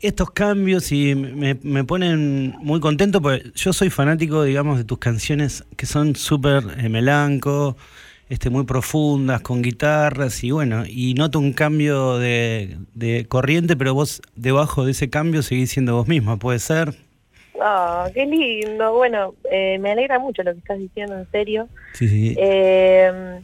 estos 0.00 0.30
cambios 0.30 0.92
y 0.92 1.14
me, 1.14 1.58
me, 1.62 1.84
ponen 1.84 2.54
muy 2.58 2.80
contento 2.80 3.20
porque 3.20 3.50
yo 3.54 3.72
soy 3.72 3.90
fanático, 3.90 4.44
digamos, 4.44 4.78
de 4.78 4.84
tus 4.84 4.98
canciones 4.98 5.64
que 5.76 5.86
son 5.86 6.14
súper 6.14 6.62
eh, 6.78 6.88
melanco, 6.88 7.76
este, 8.28 8.50
muy 8.50 8.64
profundas, 8.64 9.40
con 9.40 9.62
guitarras 9.62 10.44
y 10.44 10.50
bueno, 10.52 10.84
y 10.86 11.14
noto 11.14 11.38
un 11.38 11.52
cambio 11.52 12.18
de, 12.18 12.76
de 12.94 13.26
corriente, 13.26 13.76
pero 13.76 13.94
vos 13.94 14.22
debajo 14.36 14.84
de 14.84 14.92
ese 14.92 15.10
cambio 15.10 15.42
seguís 15.42 15.70
siendo 15.70 15.96
vos 15.96 16.06
misma, 16.06 16.36
¿puede 16.36 16.60
ser? 16.60 16.94
Ah, 17.60 18.08
qué 18.14 18.24
lindo. 18.24 18.92
Bueno, 18.92 19.34
eh, 19.50 19.78
me 19.78 19.90
alegra 19.90 20.20
mucho 20.20 20.44
lo 20.44 20.52
que 20.52 20.58
estás 20.58 20.78
diciendo, 20.78 21.18
en 21.18 21.28
serio. 21.32 21.68
Sí, 21.94 22.08
sí. 22.08 22.36
Eh, 22.38 23.40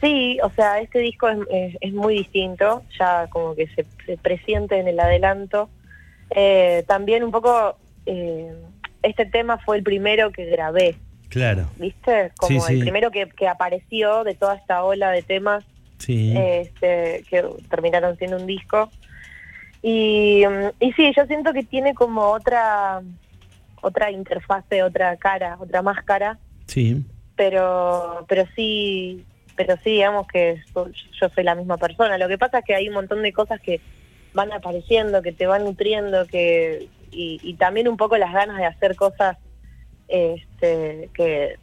sí, 0.00 0.38
o 0.42 0.50
sea, 0.50 0.80
este 0.80 0.98
disco 0.98 1.28
es, 1.28 1.76
es, 1.80 1.92
muy 1.92 2.14
distinto, 2.14 2.82
ya 2.98 3.28
como 3.28 3.54
que 3.54 3.68
se, 3.68 3.86
se 4.04 4.16
presiente 4.16 4.78
en 4.78 4.88
el 4.88 4.98
adelanto. 4.98 5.68
Eh, 6.34 6.84
también 6.86 7.22
un 7.24 7.30
poco, 7.30 7.76
eh, 8.06 8.54
este 9.02 9.26
tema 9.26 9.58
fue 9.58 9.76
el 9.76 9.82
primero 9.82 10.30
que 10.30 10.46
grabé. 10.46 10.96
Claro. 11.28 11.68
¿Viste? 11.78 12.32
Como 12.36 12.66
el 12.66 12.80
primero 12.80 13.10
que, 13.10 13.28
que, 13.28 13.48
apareció 13.48 14.22
de 14.24 14.34
toda 14.34 14.56
esta 14.56 14.84
ola 14.84 15.10
de 15.10 15.22
temas 15.22 15.64
sí. 15.98 16.34
este, 16.36 17.24
que 17.28 17.44
terminaron 17.70 18.16
siendo 18.18 18.36
un 18.36 18.46
disco. 18.46 18.90
Y, 19.82 20.42
y 20.78 20.92
sí, 20.92 21.12
yo 21.16 21.26
siento 21.26 21.52
que 21.52 21.64
tiene 21.64 21.94
como 21.94 22.22
otra 22.22 23.02
otra 23.82 24.10
interfase, 24.10 24.82
otra 24.82 25.16
cara, 25.16 25.56
otra 25.60 25.82
máscara. 25.82 26.38
Sí. 26.66 27.04
Pero, 27.36 28.24
pero 28.28 28.44
sí, 28.54 29.24
pero 29.56 29.76
sí, 29.82 29.90
digamos 29.90 30.26
que 30.28 30.62
yo 30.74 31.28
soy 31.34 31.44
la 31.44 31.54
misma 31.54 31.76
persona. 31.76 32.16
Lo 32.16 32.28
que 32.28 32.38
pasa 32.38 32.60
es 32.60 32.64
que 32.64 32.74
hay 32.74 32.88
un 32.88 32.94
montón 32.94 33.22
de 33.22 33.32
cosas 33.32 33.60
que 33.60 33.80
van 34.34 34.52
apareciendo, 34.52 35.22
que 35.22 35.32
te 35.32 35.46
van 35.46 35.64
nutriendo, 35.64 36.26
que 36.26 36.88
y, 37.10 37.54
también 37.54 37.88
un 37.88 37.96
poco 37.96 38.16
las 38.16 38.32
ganas 38.32 38.56
de 38.56 38.64
hacer 38.64 38.96
cosas 38.96 39.36
este, 40.08 41.10
que 41.14 41.58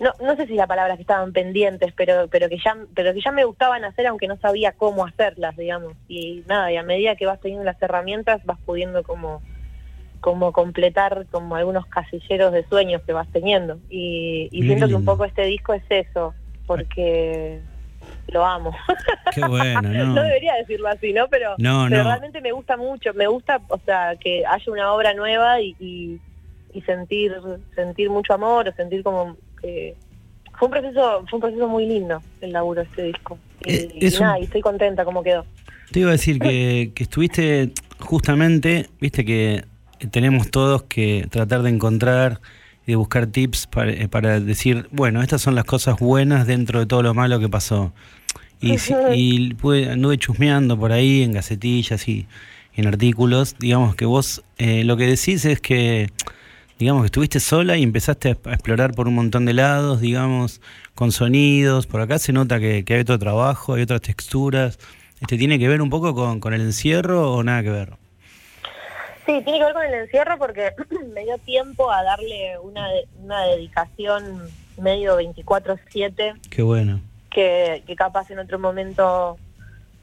no, 0.00 0.12
no 0.20 0.36
sé 0.36 0.46
si 0.46 0.54
la 0.54 0.66
palabra 0.66 0.96
que 0.96 1.02
estaban 1.02 1.32
pendientes, 1.32 1.92
pero 1.96 2.26
pero 2.28 2.48
que 2.48 2.58
ya 2.58 2.76
pero 2.94 3.14
que 3.14 3.20
ya 3.20 3.30
me 3.30 3.44
gustaban 3.44 3.84
hacer 3.84 4.06
aunque 4.06 4.26
no 4.26 4.36
sabía 4.36 4.72
cómo 4.72 5.06
hacerlas, 5.06 5.56
digamos. 5.56 5.94
Y 6.08 6.42
nada, 6.48 6.72
y 6.72 6.76
a 6.76 6.82
medida 6.82 7.16
que 7.16 7.26
vas 7.26 7.40
teniendo 7.40 7.64
las 7.64 7.80
herramientas 7.80 8.44
vas 8.44 8.58
pudiendo 8.64 9.02
como 9.04 9.40
como 10.20 10.52
completar 10.52 11.26
como 11.30 11.54
algunos 11.54 11.86
casilleros 11.86 12.52
de 12.52 12.66
sueños 12.66 13.02
que 13.02 13.12
vas 13.12 13.28
teniendo. 13.30 13.78
Y, 13.90 14.48
siento 14.52 14.88
que 14.88 14.94
un 14.94 15.04
poco 15.04 15.26
este 15.26 15.44
disco 15.44 15.74
es 15.74 15.84
eso, 15.90 16.34
porque 16.66 17.60
lo 18.28 18.44
amo. 18.44 18.74
Qué 19.34 19.40
bueno, 19.42 19.82
¿no? 19.82 20.14
debería 20.14 20.54
decirlo 20.54 20.88
así, 20.88 21.12
¿no? 21.12 21.28
Pero, 21.28 21.56
realmente 21.58 22.40
me 22.40 22.52
gusta 22.52 22.76
mucho, 22.76 23.12
me 23.14 23.26
gusta, 23.26 23.60
o 23.68 23.78
sea, 23.84 24.16
que 24.16 24.44
haya 24.46 24.72
una 24.72 24.92
obra 24.92 25.14
nueva 25.14 25.60
y, 25.60 25.76
y, 25.80 26.20
sentir 26.82 27.32
sentir 27.74 28.10
mucho 28.10 28.34
amor, 28.34 28.68
o 28.68 28.72
sentir 28.72 29.02
como 29.04 29.36
que 29.60 29.94
fue 30.58 30.66
un 30.66 30.72
proceso 30.72 31.24
fue 31.28 31.36
un 31.36 31.40
proceso 31.40 31.68
muy 31.68 31.86
lindo 31.86 32.20
el 32.40 32.52
laburo 32.52 32.82
de 32.82 32.88
este 32.88 33.02
disco. 33.04 33.38
Y, 33.64 34.06
eh, 34.06 34.12
nada, 34.20 34.38
y 34.40 34.44
estoy 34.44 34.60
contenta 34.60 35.04
como 35.04 35.22
quedó. 35.22 35.46
Te 35.92 36.00
iba 36.00 36.08
a 36.08 36.12
decir 36.12 36.38
que, 36.40 36.90
que 36.94 37.04
estuviste 37.04 37.72
justamente, 38.00 38.88
viste 39.00 39.24
que 39.24 39.64
tenemos 40.10 40.50
todos 40.50 40.82
que 40.82 41.26
tratar 41.30 41.62
de 41.62 41.70
encontrar 41.70 42.40
y 42.86 42.92
de 42.92 42.96
buscar 42.96 43.26
tips 43.26 43.66
para, 43.66 43.92
eh, 43.92 44.08
para, 44.08 44.40
decir, 44.40 44.88
bueno, 44.90 45.22
estas 45.22 45.42
son 45.42 45.54
las 45.54 45.64
cosas 45.64 45.98
buenas 45.98 46.46
dentro 46.46 46.80
de 46.80 46.86
todo 46.86 47.02
lo 47.02 47.14
malo 47.14 47.40
que 47.40 47.48
pasó. 47.48 47.92
Y, 48.60 48.76
y 49.14 49.56
anduve 49.88 50.18
chusmeando 50.18 50.78
por 50.78 50.92
ahí 50.92 51.22
en 51.22 51.32
gacetillas 51.32 52.08
y 52.08 52.26
en 52.74 52.86
artículos. 52.86 53.56
Digamos 53.58 53.94
que 53.94 54.06
vos 54.06 54.42
eh, 54.58 54.84
lo 54.84 54.96
que 54.96 55.06
decís 55.06 55.44
es 55.44 55.60
que, 55.60 56.10
digamos 56.78 57.02
que 57.02 57.06
estuviste 57.06 57.40
sola 57.40 57.76
y 57.76 57.82
empezaste 57.82 58.30
a, 58.30 58.52
explorar 58.52 58.94
por 58.94 59.08
un 59.08 59.14
montón 59.14 59.44
de 59.44 59.54
lados, 59.54 60.00
digamos, 60.00 60.60
con 60.94 61.12
sonidos. 61.12 61.86
Por 61.86 62.00
acá 62.00 62.18
se 62.18 62.32
nota 62.32 62.58
que, 62.58 62.84
que 62.84 62.94
hay 62.94 63.00
otro 63.00 63.18
trabajo, 63.18 63.74
hay 63.74 63.82
otras 63.82 64.00
texturas. 64.00 64.78
Este, 65.20 65.38
¿Tiene 65.38 65.58
que 65.58 65.68
ver 65.68 65.82
un 65.82 65.90
poco 65.90 66.14
con, 66.14 66.40
con 66.40 66.54
el 66.54 66.60
encierro 66.62 67.32
o 67.32 67.42
nada 67.42 67.62
que 67.62 67.70
ver? 67.70 68.03
Sí, 69.26 69.40
tiene 69.42 69.58
que 69.58 69.64
ver 69.64 69.74
con 69.74 69.84
el 69.84 69.94
encierro 69.94 70.38
porque 70.38 70.72
me 71.14 71.22
dio 71.22 71.38
tiempo 71.38 71.90
a 71.90 72.02
darle 72.02 72.58
una, 72.58 72.88
una 73.22 73.42
dedicación 73.44 74.48
medio 74.76 75.18
24/7. 75.20 76.40
Qué 76.50 76.62
bueno. 76.62 77.00
Que, 77.30 77.82
que 77.86 77.96
capaz 77.96 78.30
en 78.30 78.38
otro 78.38 78.58
momento 78.58 79.38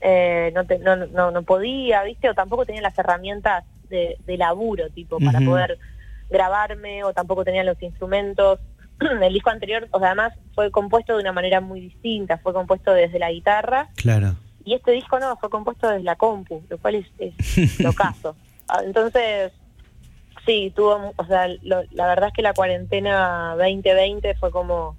eh, 0.01 0.51
no, 0.55 0.63
no, 0.79 1.05
no, 1.07 1.31
no, 1.31 1.43
podía, 1.43 2.03
¿viste? 2.03 2.29
O 2.29 2.33
tampoco 2.33 2.65
tenía 2.65 2.81
las 2.81 2.97
herramientas 2.97 3.63
de, 3.89 4.17
de 4.25 4.37
laburo, 4.37 4.89
tipo, 4.89 5.19
para 5.19 5.39
poder 5.39 5.77
grabarme, 6.29 7.03
o 7.03 7.13
tampoco 7.13 7.45
tenía 7.45 7.63
los 7.63 7.81
instrumentos. 7.81 8.59
el 8.99 9.33
disco 9.33 9.51
anterior, 9.51 9.87
o 9.91 9.99
sea, 9.99 10.09
además 10.09 10.33
fue 10.55 10.71
compuesto 10.71 11.13
de 11.15 11.21
una 11.21 11.31
manera 11.31 11.61
muy 11.61 11.79
distinta, 11.79 12.37
fue 12.39 12.53
compuesto 12.53 12.93
desde 12.93 13.19
la 13.19 13.31
guitarra. 13.31 13.89
Claro. 13.95 14.35
Y 14.65 14.73
este 14.73 14.91
disco 14.91 15.19
no, 15.19 15.37
fue 15.37 15.49
compuesto 15.49 15.87
desde 15.87 16.03
la 16.03 16.15
compu, 16.15 16.63
lo 16.69 16.77
cual 16.79 16.95
es, 16.95 17.07
es 17.19 17.79
lo 17.79 17.93
caso. 17.93 18.35
Entonces, 18.83 19.51
sí, 20.45 20.71
tuvo, 20.75 21.13
o 21.15 21.25
sea, 21.25 21.47
la 21.61 22.07
verdad 22.07 22.29
es 22.29 22.33
que 22.33 22.41
la 22.41 22.53
cuarentena 22.53 23.55
2020 23.57 24.35
fue 24.35 24.51
como 24.51 24.95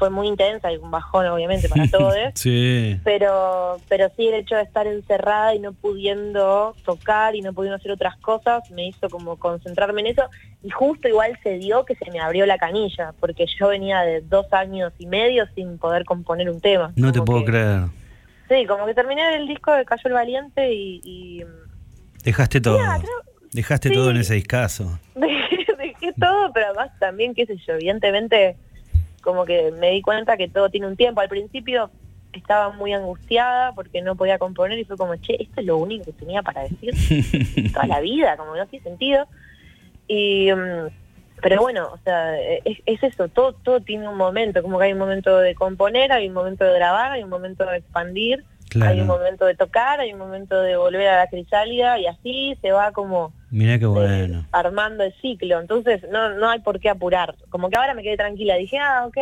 fue 0.00 0.08
muy 0.08 0.28
intensa 0.28 0.72
y 0.72 0.78
un 0.78 0.90
bajón 0.90 1.26
obviamente 1.26 1.68
para 1.68 1.86
todos. 1.90 2.14
sí. 2.34 2.98
Pero 3.04 3.76
pero 3.88 4.10
sí 4.16 4.28
el 4.28 4.34
hecho 4.34 4.56
de 4.56 4.62
estar 4.62 4.86
encerrada 4.86 5.54
y 5.54 5.58
no 5.58 5.74
pudiendo 5.74 6.74
tocar 6.86 7.36
y 7.36 7.42
no 7.42 7.52
pudiendo 7.52 7.76
hacer 7.76 7.92
otras 7.92 8.16
cosas 8.16 8.68
me 8.70 8.88
hizo 8.88 9.10
como 9.10 9.36
concentrarme 9.36 10.00
en 10.00 10.06
eso 10.08 10.22
y 10.62 10.70
justo 10.70 11.06
igual 11.06 11.38
se 11.42 11.58
dio 11.58 11.84
que 11.84 11.94
se 11.96 12.10
me 12.10 12.18
abrió 12.18 12.46
la 12.46 12.56
canilla 12.56 13.12
porque 13.20 13.44
yo 13.58 13.68
venía 13.68 14.00
de 14.00 14.22
dos 14.22 14.50
años 14.54 14.94
y 14.98 15.06
medio 15.06 15.46
sin 15.54 15.76
poder 15.76 16.06
componer 16.06 16.48
un 16.48 16.62
tema. 16.62 16.92
No 16.96 17.12
te 17.12 17.20
puedo 17.20 17.44
creer. 17.44 17.82
Sí, 18.48 18.64
como 18.66 18.86
que 18.86 18.94
terminé 18.94 19.36
el 19.36 19.46
disco 19.46 19.70
de 19.72 19.84
Cayó 19.84 20.02
el 20.06 20.14
Valiente 20.14 20.72
y 20.72 21.44
Dejaste 22.24 22.60
todo. 22.60 22.78
Dejaste 23.52 23.90
todo 23.90 24.10
en 24.10 24.18
ese 24.18 24.34
discazo. 24.34 24.98
Dejé 25.14 26.12
todo, 26.18 26.52
pero 26.52 26.66
además 26.66 26.90
también, 26.98 27.34
qué 27.34 27.46
sé 27.46 27.56
yo, 27.56 27.74
evidentemente 27.74 28.56
como 29.22 29.44
que 29.44 29.70
me 29.72 29.90
di 29.90 30.02
cuenta 30.02 30.36
que 30.36 30.48
todo 30.48 30.70
tiene 30.70 30.86
un 30.86 30.96
tiempo. 30.96 31.20
Al 31.20 31.28
principio 31.28 31.90
estaba 32.32 32.70
muy 32.70 32.92
angustiada 32.92 33.72
porque 33.72 34.02
no 34.02 34.16
podía 34.16 34.38
componer 34.38 34.78
y 34.78 34.84
fue 34.84 34.96
como, 34.96 35.16
che, 35.16 35.36
esto 35.42 35.60
es 35.60 35.66
lo 35.66 35.78
único 35.78 36.04
que 36.04 36.12
tenía 36.12 36.42
para 36.42 36.62
decir 36.62 37.70
toda 37.72 37.86
la 37.86 38.00
vida, 38.00 38.36
como 38.36 38.56
no 38.56 38.66
tiene 38.66 38.84
sentido. 38.84 39.26
Y, 40.06 40.52
mm, 40.52 40.88
pero 41.42 41.60
bueno, 41.60 41.90
o 41.92 41.98
sea, 42.04 42.38
es, 42.40 42.78
es, 42.86 43.02
eso, 43.02 43.28
todo, 43.28 43.52
todo 43.54 43.80
tiene 43.80 44.08
un 44.08 44.16
momento, 44.16 44.62
como 44.62 44.78
que 44.78 44.86
hay 44.86 44.92
un 44.92 44.98
momento 44.98 45.38
de 45.38 45.54
componer, 45.54 46.12
hay 46.12 46.28
un 46.28 46.34
momento 46.34 46.64
de 46.64 46.74
grabar, 46.74 47.12
hay 47.12 47.22
un 47.22 47.30
momento 47.30 47.64
de 47.64 47.78
expandir 47.78 48.44
hay 48.80 49.00
un 49.00 49.06
momento 49.06 49.44
de 49.46 49.54
tocar, 49.54 50.00
hay 50.00 50.12
un 50.12 50.18
momento 50.18 50.60
de 50.60 50.76
volver 50.76 51.08
a 51.08 51.18
la 51.18 51.26
crisálida 51.26 51.98
y 51.98 52.06
así 52.06 52.56
se 52.60 52.72
va 52.72 52.92
como 52.92 53.32
Mira 53.50 53.78
qué 53.78 53.86
bueno. 53.86 54.46
armando 54.52 55.04
el 55.04 55.12
ciclo. 55.20 55.60
Entonces 55.60 56.02
no, 56.10 56.30
no 56.34 56.48
hay 56.48 56.60
por 56.60 56.78
qué 56.78 56.88
apurar. 56.88 57.34
Como 57.48 57.68
que 57.68 57.76
ahora 57.76 57.94
me 57.94 58.02
quedé 58.02 58.16
tranquila. 58.16 58.54
Dije, 58.56 58.78
ah, 58.78 59.06
ok, 59.06 59.16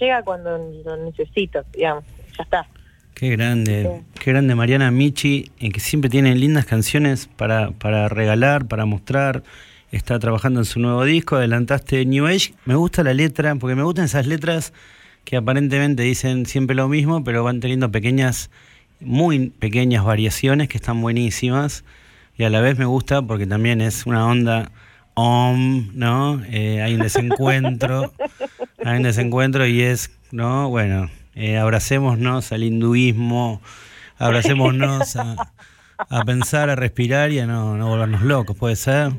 llega 0.00 0.22
cuando 0.22 0.58
lo 0.84 0.96
necesito, 0.96 1.62
digamos. 1.72 2.04
Ya 2.36 2.44
está. 2.44 2.66
Qué 3.14 3.30
grande, 3.30 4.02
qué 4.18 4.32
grande 4.32 4.54
Mariana 4.54 4.90
Michi, 4.90 5.52
en 5.60 5.70
que 5.70 5.80
siempre 5.80 6.10
tiene 6.10 6.34
lindas 6.34 6.64
canciones 6.64 7.28
para, 7.28 7.70
para 7.72 8.08
regalar, 8.08 8.66
para 8.66 8.86
mostrar. 8.86 9.42
Está 9.92 10.18
trabajando 10.18 10.60
en 10.60 10.64
su 10.64 10.80
nuevo 10.80 11.04
disco, 11.04 11.36
adelantaste 11.36 12.06
New 12.06 12.26
Age. 12.26 12.54
Me 12.64 12.74
gusta 12.74 13.04
la 13.04 13.12
letra, 13.12 13.54
porque 13.56 13.76
me 13.76 13.82
gustan 13.82 14.06
esas 14.06 14.26
letras 14.26 14.72
que 15.24 15.36
aparentemente 15.36 16.02
dicen 16.02 16.46
siempre 16.46 16.76
lo 16.76 16.88
mismo, 16.88 17.24
pero 17.24 17.44
van 17.44 17.60
teniendo 17.60 17.90
pequeñas, 17.90 18.50
muy 19.00 19.50
pequeñas 19.50 20.04
variaciones 20.04 20.68
que 20.68 20.78
están 20.78 21.00
buenísimas. 21.00 21.84
Y 22.36 22.44
a 22.44 22.50
la 22.50 22.60
vez 22.60 22.78
me 22.78 22.84
gusta 22.84 23.22
porque 23.22 23.46
también 23.46 23.80
es 23.80 24.06
una 24.06 24.26
onda 24.26 24.70
om, 25.14 25.90
¿no? 25.94 26.42
Eh, 26.50 26.82
hay 26.82 26.94
un 26.94 27.00
desencuentro, 27.00 28.12
hay 28.84 28.96
un 28.96 29.02
desencuentro 29.02 29.66
y 29.66 29.82
es, 29.82 30.10
¿no? 30.30 30.68
Bueno, 30.68 31.10
eh, 31.34 31.58
abracémonos 31.58 32.52
al 32.52 32.62
hinduismo, 32.62 33.60
abracémonos 34.18 35.16
a, 35.16 35.36
a, 36.08 36.24
pensar, 36.24 36.70
a 36.70 36.76
respirar 36.76 37.30
y 37.30 37.40
a 37.40 37.46
no, 37.46 37.76
no 37.76 37.88
volvernos 37.88 38.22
locos, 38.22 38.56
¿puede 38.56 38.76
ser? 38.76 39.12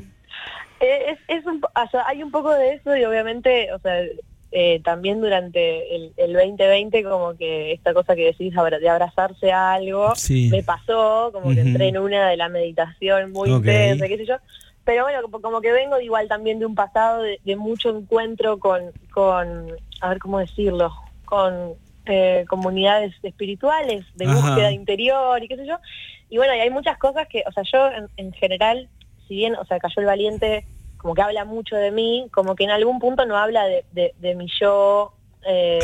Eh, 0.79 1.17
es, 1.27 1.45
un, 1.45 1.61
hay 2.05 2.23
un 2.23 2.31
poco 2.31 2.51
de 2.51 2.73
eso 2.73 2.95
y 2.95 3.05
obviamente, 3.05 3.71
o 3.73 3.79
sea, 3.79 4.01
eh, 4.55 4.81
también 4.83 5.19
durante 5.19 5.95
el, 5.95 6.13
2020 6.15 7.03
como 7.03 7.35
que 7.35 7.71
esta 7.71 7.91
cosa 7.91 8.15
que 8.15 8.25
decís 8.25 8.53
de 8.53 8.89
abrazarse 8.89 9.51
a 9.51 9.73
algo 9.73 10.13
me 10.51 10.61
pasó, 10.61 11.31
como 11.33 11.55
que 11.55 11.61
entré 11.61 11.87
en 11.87 11.97
una 11.97 12.29
de 12.29 12.37
la 12.37 12.49
meditación 12.49 13.31
muy 13.31 13.49
intensa, 13.49 14.07
qué 14.07 14.17
sé 14.17 14.27
yo. 14.27 14.35
Pero 14.83 15.05
bueno, 15.05 15.21
como 15.41 15.59
que 15.59 15.71
vengo 15.71 15.99
igual 15.99 16.27
también 16.27 16.59
de 16.59 16.67
un 16.67 16.75
pasado 16.75 17.23
de, 17.23 17.55
mucho 17.55 17.97
encuentro 17.97 18.59
con, 18.59 18.91
con, 19.11 19.71
a 20.01 20.09
ver 20.09 20.19
cómo 20.19 20.37
decirlo, 20.37 20.93
con 21.25 21.73
eh, 22.05 22.45
comunidades 22.47 23.15
espirituales, 23.23 24.05
de 24.13 24.27
búsqueda 24.27 24.71
interior 24.71 25.43
y 25.43 25.47
qué 25.47 25.55
sé 25.55 25.65
yo. 25.65 25.79
Y 26.29 26.37
bueno, 26.37 26.53
y 26.53 26.59
hay 26.59 26.69
muchas 26.69 26.99
cosas 26.99 27.27
que, 27.27 27.43
o 27.47 27.51
sea, 27.51 27.63
yo 27.63 27.89
en, 28.17 28.33
general 28.33 28.87
si 29.27 29.35
bien, 29.35 29.55
o 29.55 29.65
sea, 29.65 29.79
Cayó 29.79 30.01
el 30.01 30.05
Valiente 30.05 30.67
como 31.03 31.15
que 31.15 31.21
habla 31.21 31.43
mucho 31.43 31.75
de 31.75 31.91
mí, 31.91 32.27
como 32.31 32.55
que 32.55 32.63
en 32.63 32.71
algún 32.71 32.97
punto 32.97 33.25
no 33.25 33.37
habla 33.37 33.65
de, 33.65 33.83
de, 33.91 34.35
mi 34.35 34.47
yo 34.57 35.11
eh, 35.45 35.79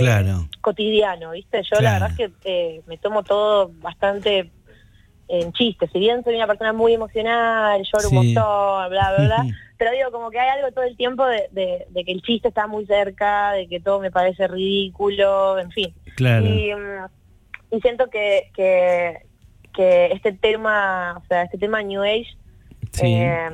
cotidiano, 0.61 1.31
¿viste? 1.31 1.61
Yo 1.63 1.81
la 1.81 1.91
verdad 1.91 2.11
es 2.11 2.17
que 2.17 2.31
eh, 2.45 2.81
me 2.87 2.97
tomo 2.97 3.23
todo 3.23 3.69
bastante 3.81 4.49
en 5.27 5.51
chiste, 5.51 5.89
si 5.91 5.99
bien 5.99 6.23
soy 6.23 6.35
una 6.35 6.47
persona 6.47 6.71
muy 6.71 6.93
emocional, 6.93 7.83
lloro 7.83 8.09
un 8.09 8.15
montón, 8.15 8.89
bla, 8.89 9.13
bla, 9.13 9.25
bla, 9.25 9.45
pero 9.77 9.91
digo, 9.91 10.09
como 10.09 10.31
que 10.31 10.39
hay 10.39 10.57
algo 10.57 10.71
todo 10.71 10.85
el 10.85 10.95
tiempo 10.95 11.25
de, 11.25 11.49
que 11.53 12.11
el 12.13 12.21
chiste 12.21 12.47
está 12.47 12.65
muy 12.67 12.85
cerca, 12.85 13.51
de 13.51 13.67
que 13.67 13.81
todo 13.81 13.99
me 13.99 14.11
parece 14.11 14.47
ridículo, 14.47 15.59
en 15.59 15.69
fin. 15.71 15.93
Claro. 16.15 16.45
Y, 16.45 16.73
mm, 16.73 17.81
siento 17.81 18.09
que, 18.09 18.51
que, 18.55 19.25
que, 19.73 20.13
este 20.13 20.31
tema, 20.31 21.21
o 21.21 21.27
sea, 21.27 21.43
este 21.43 21.57
tema 21.57 21.83
New 21.83 22.03
Age, 22.03 22.37
eh, 23.03 23.49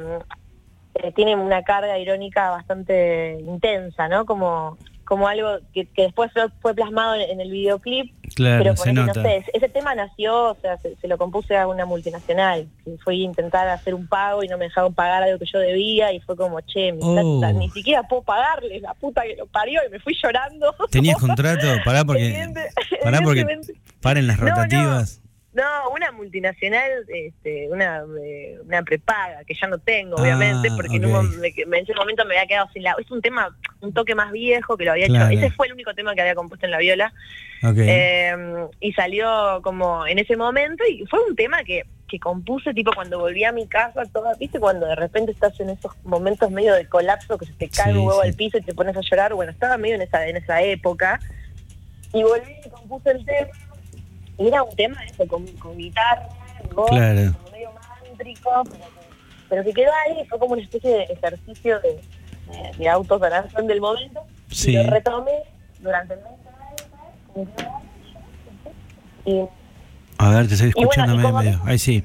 eh, 0.95 1.11
tiene 1.11 1.35
una 1.35 1.63
carga 1.63 1.99
irónica 1.99 2.51
bastante 2.51 3.38
intensa, 3.41 4.07
¿no? 4.07 4.26
Como, 4.26 4.77
como 5.03 5.27
algo 5.27 5.59
que, 5.73 5.88
después 5.97 6.31
fue 6.61 6.73
plasmado 6.73 7.15
en, 7.15 7.41
el 7.41 7.51
videoclip. 7.51 8.13
Claro, 8.34 8.63
pero 8.63 8.77
se 8.77 8.93
nota. 8.93 9.22
No 9.22 9.22
sé, 9.22 9.45
ese 9.53 9.67
tema 9.67 9.93
nació, 9.93 10.51
o 10.51 10.55
sea, 10.55 10.77
se, 10.77 11.07
lo 11.07 11.17
compuse 11.17 11.57
a 11.57 11.67
una 11.67 11.85
multinacional, 11.85 12.67
que 12.84 12.97
fue 13.03 13.15
intentar 13.15 13.67
hacer 13.67 13.93
un 13.93 14.07
pago 14.07 14.43
y 14.43 14.47
no 14.47 14.57
me 14.57 14.65
dejaron 14.65 14.93
pagar 14.93 15.23
algo 15.23 15.38
que 15.38 15.45
yo 15.51 15.59
debía 15.59 16.13
y 16.13 16.22
fue 16.22 16.38
como, 16.38 16.61
che, 16.61 16.93
oh. 16.99 17.53
ni 17.53 17.69
siquiera 17.72 18.03
puedo 18.03 18.23
pagarles, 18.23 18.81
la 18.81 18.93
puta 18.93 19.23
que 19.23 19.35
lo 19.35 19.47
parió 19.47 19.81
y 19.85 19.91
me 19.91 19.99
fui 19.99 20.15
llorando. 20.22 20.73
¿Tenías 20.91 21.17
contrato? 21.19 21.67
Pará 21.84 22.05
porque, 22.05 22.49
pará 23.03 23.19
porque 23.22 23.45
paren 23.99 24.27
las 24.27 24.39
rotativas. 24.39 25.19
No, 25.19 25.24
una 25.91 26.11
multinacional, 26.11 27.06
este, 27.07 27.69
una, 27.69 28.03
eh, 28.22 28.57
una 28.65 28.84
prepaga, 28.84 29.44
que 29.45 29.53
ya 29.53 29.68
no 29.68 29.77
tengo, 29.77 30.15
obviamente, 30.18 30.69
ah, 30.69 30.73
porque 30.76 30.98
en, 30.98 31.06
ese 31.06 31.94
momento 31.95 32.26
me 32.26 32.36
había 32.36 32.48
quedado 32.48 32.69
sin 32.73 32.84
la... 32.84 32.95
Es 32.99 33.10
un 33.10 33.22
tema, 33.22 33.56
un 33.82 33.94
toque 33.94 34.15
más 34.15 34.32
viejo 34.32 34.76
que 34.76 34.86
lo 34.86 34.91
había 34.91 35.06
hecho. 35.06 35.27
Ese 35.27 35.52
fue 35.52 35.68
el 35.68 35.73
único 35.73 35.94
tema 35.94 36.14
que 36.14 36.22
había 36.22 36.36
compuesto 36.36 36.65
en 36.65 36.72
la 36.72 36.80
viola. 36.80 37.14
Em, 37.64 38.68
y 38.80 38.94
salió 38.94 39.61
como 39.64 40.06
en 40.06 40.19
ese 40.19 40.36
momento 40.36 40.84
y 40.88 41.06
fue 41.07 41.19
un 41.27 41.36
tema 41.36 41.64
que, 41.64 41.84
que 42.07 42.19
compuse 42.19 42.73
tipo 42.73 42.91
cuando 42.94 43.18
volví 43.18 43.44
a 43.44 43.52
mi 43.52 43.65
casa, 43.65 44.03
toda, 44.14 44.36
¿viste? 44.36 44.60
Cuando 44.60 44.86
de 44.86 44.95
repente 44.95 45.32
estás 45.32 45.60
en 45.60 45.69
esos 45.69 45.91
momentos 46.03 46.52
medio 46.52 46.76
de 46.76 46.88
colapso 46.88 47.38
que 47.38 47.45
se 47.45 47.53
te 47.53 47.69
cae 47.69 47.94
un 47.94 48.06
huevo 48.06 48.22
al 48.22 48.34
piso 48.34 48.57
y 48.57 48.61
te 48.61 48.73
pones 48.73 48.95
a 48.95 49.02
llorar. 49.02 49.34
Bueno, 49.34 49.52
estaba 49.52 49.77
medio 49.77 49.95
en 49.95 50.02
esa, 50.02 50.27
en 50.27 50.38
esa 50.38 50.61
época. 50.61 51.19
Y 52.14 52.23
volví 52.23 52.53
y 52.64 52.69
compuse 52.69 53.11
el 53.11 53.26
tema 53.26 53.49
era 54.37 54.63
un 54.63 54.75
tema 54.75 55.03
eso, 55.05 55.27
con, 55.27 55.45
con 55.57 55.77
guitarra, 55.77 56.27
voz, 56.73 56.89
claro. 56.89 57.33
como 57.33 57.51
medio 57.51 57.71
mántrico, 57.71 58.63
pero, 58.69 58.85
pero 59.49 59.63
que 59.63 59.73
quedó 59.73 59.91
ahí, 60.05 60.25
fue 60.27 60.39
como 60.39 60.53
una 60.53 60.63
especie 60.63 60.89
de 60.89 61.03
ejercicio 61.03 61.79
de, 61.81 61.89
de, 61.89 62.77
de 62.77 62.89
autosanación 62.89 63.67
del 63.67 63.81
momento. 63.81 64.21
Sí. 64.49 64.71
Y 64.71 64.83
lo 64.83 64.89
retomé 64.89 65.43
durante 65.79 66.13
el 66.15 66.19
mes 66.21 66.45
y 69.25 69.41
a 70.17 70.29
ver, 70.29 70.47
te 70.47 70.53
estoy 70.53 70.69
escuchando 70.69 71.17
medio. 71.17 71.61
Ahí 71.65 71.77
sí. 71.77 72.03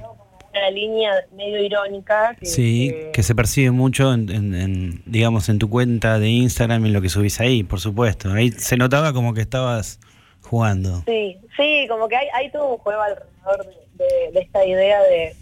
Una 0.52 0.70
línea 0.70 1.12
medio 1.36 1.62
irónica. 1.64 2.34
Que, 2.40 2.46
sí, 2.46 2.92
que, 3.12 3.22
se 3.22 3.36
percibe 3.36 3.70
mucho, 3.70 4.12
en, 4.12 4.28
en, 4.30 5.02
digamos, 5.06 5.48
en 5.48 5.60
tu 5.60 5.70
cuenta 5.70 6.18
de 6.18 6.28
Instagram 6.28 6.84
y 6.84 6.88
en 6.88 6.94
lo 6.94 7.00
que 7.00 7.08
subís 7.08 7.40
ahí, 7.40 7.62
por 7.62 7.78
supuesto. 7.78 8.32
Ahí 8.32 8.50
se 8.50 8.76
notaba 8.76 9.12
como 9.12 9.32
que 9.32 9.42
estabas 9.42 10.00
jugando. 10.42 11.02
Sí, 11.06 11.38
sí, 11.56 11.86
como 11.88 12.08
que 12.08 12.16
hay, 12.16 12.26
hay 12.34 12.50
todo 12.50 12.72
un 12.72 12.78
juego 12.78 13.02
alrededor 13.02 13.66
de, 13.94 14.40
esta 14.40 14.64
idea 14.64 15.00
de, 15.02 15.36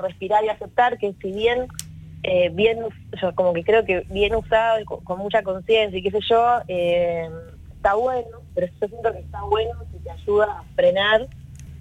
respirar 0.00 0.42
y 0.44 0.48
aceptar 0.48 0.96
que 0.96 1.12
si 1.20 1.32
bien 1.32 1.66
eh, 2.22 2.50
bien, 2.52 2.78
yo 3.20 3.34
como 3.34 3.52
que 3.52 3.62
creo 3.62 3.84
que 3.84 4.00
bien 4.08 4.34
usado 4.34 4.80
y 4.80 4.84
con, 4.84 5.18
mucha 5.18 5.42
conciencia 5.42 5.98
y 5.98 6.02
qué 6.02 6.10
sé 6.10 6.20
yo, 6.28 6.60
eh, 6.66 7.28
está 7.76 7.94
bueno, 7.94 8.38
pero 8.54 8.66
yo 8.80 8.88
siento 8.88 9.12
que 9.12 9.18
está 9.20 9.42
bueno 9.42 9.78
si 9.92 9.98
te 9.98 10.10
ayuda 10.10 10.46
a 10.58 10.64
frenar 10.74 11.28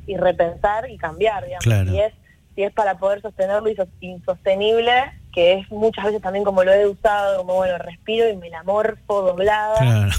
y 0.06 0.18
repensar 0.18 0.90
y 0.90 0.98
cambiar, 0.98 1.46
digamos. 1.46 1.94
Y 1.94 2.00
es, 2.00 2.14
si 2.54 2.64
es 2.64 2.72
para 2.74 2.98
poder 3.00 3.22
sostenerlo 3.22 3.70
y 3.70 3.78
insostenible, 4.02 4.92
que 5.36 5.56
es 5.56 5.70
muchas 5.70 6.06
veces 6.06 6.22
también 6.22 6.46
como 6.46 6.64
lo 6.64 6.72
he 6.72 6.88
usado, 6.88 7.40
como 7.40 7.56
bueno, 7.56 7.78
respiro 7.78 8.30
y 8.30 8.38
me 8.38 8.50
la 8.50 8.64
morfo 8.64 9.22
doblada, 9.22 10.10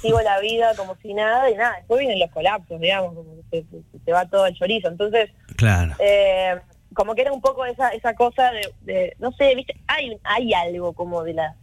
sigo 0.00 0.20
la 0.22 0.40
vida 0.40 0.74
como 0.76 0.96
si 0.96 1.12
nada 1.12 1.50
y 1.50 1.54
nada, 1.54 1.76
después 1.76 2.00
vienen 2.00 2.18
los 2.18 2.30
colapsos, 2.30 2.80
digamos, 2.80 3.14
como 3.14 3.34
que 3.50 3.64
se, 4.04 4.12
va 4.12 4.24
todo 4.24 4.44
al 4.44 4.54
chorizo. 4.54 4.88
Entonces, 4.88 5.30
claro. 5.56 5.94
Eh, 5.98 6.58
como 6.94 7.14
que 7.14 7.20
era 7.20 7.32
un 7.32 7.42
poco 7.42 7.66
esa 7.66 7.90
esa 7.90 8.14
cosa 8.14 8.50
de, 8.80 9.14
no 9.18 9.30
sé, 9.32 9.54
viste, 9.54 9.74
hay 9.86 10.18
hay 10.24 10.54
algo 10.54 10.94
como 10.94 11.22
de 11.22 11.34
la 11.34 11.54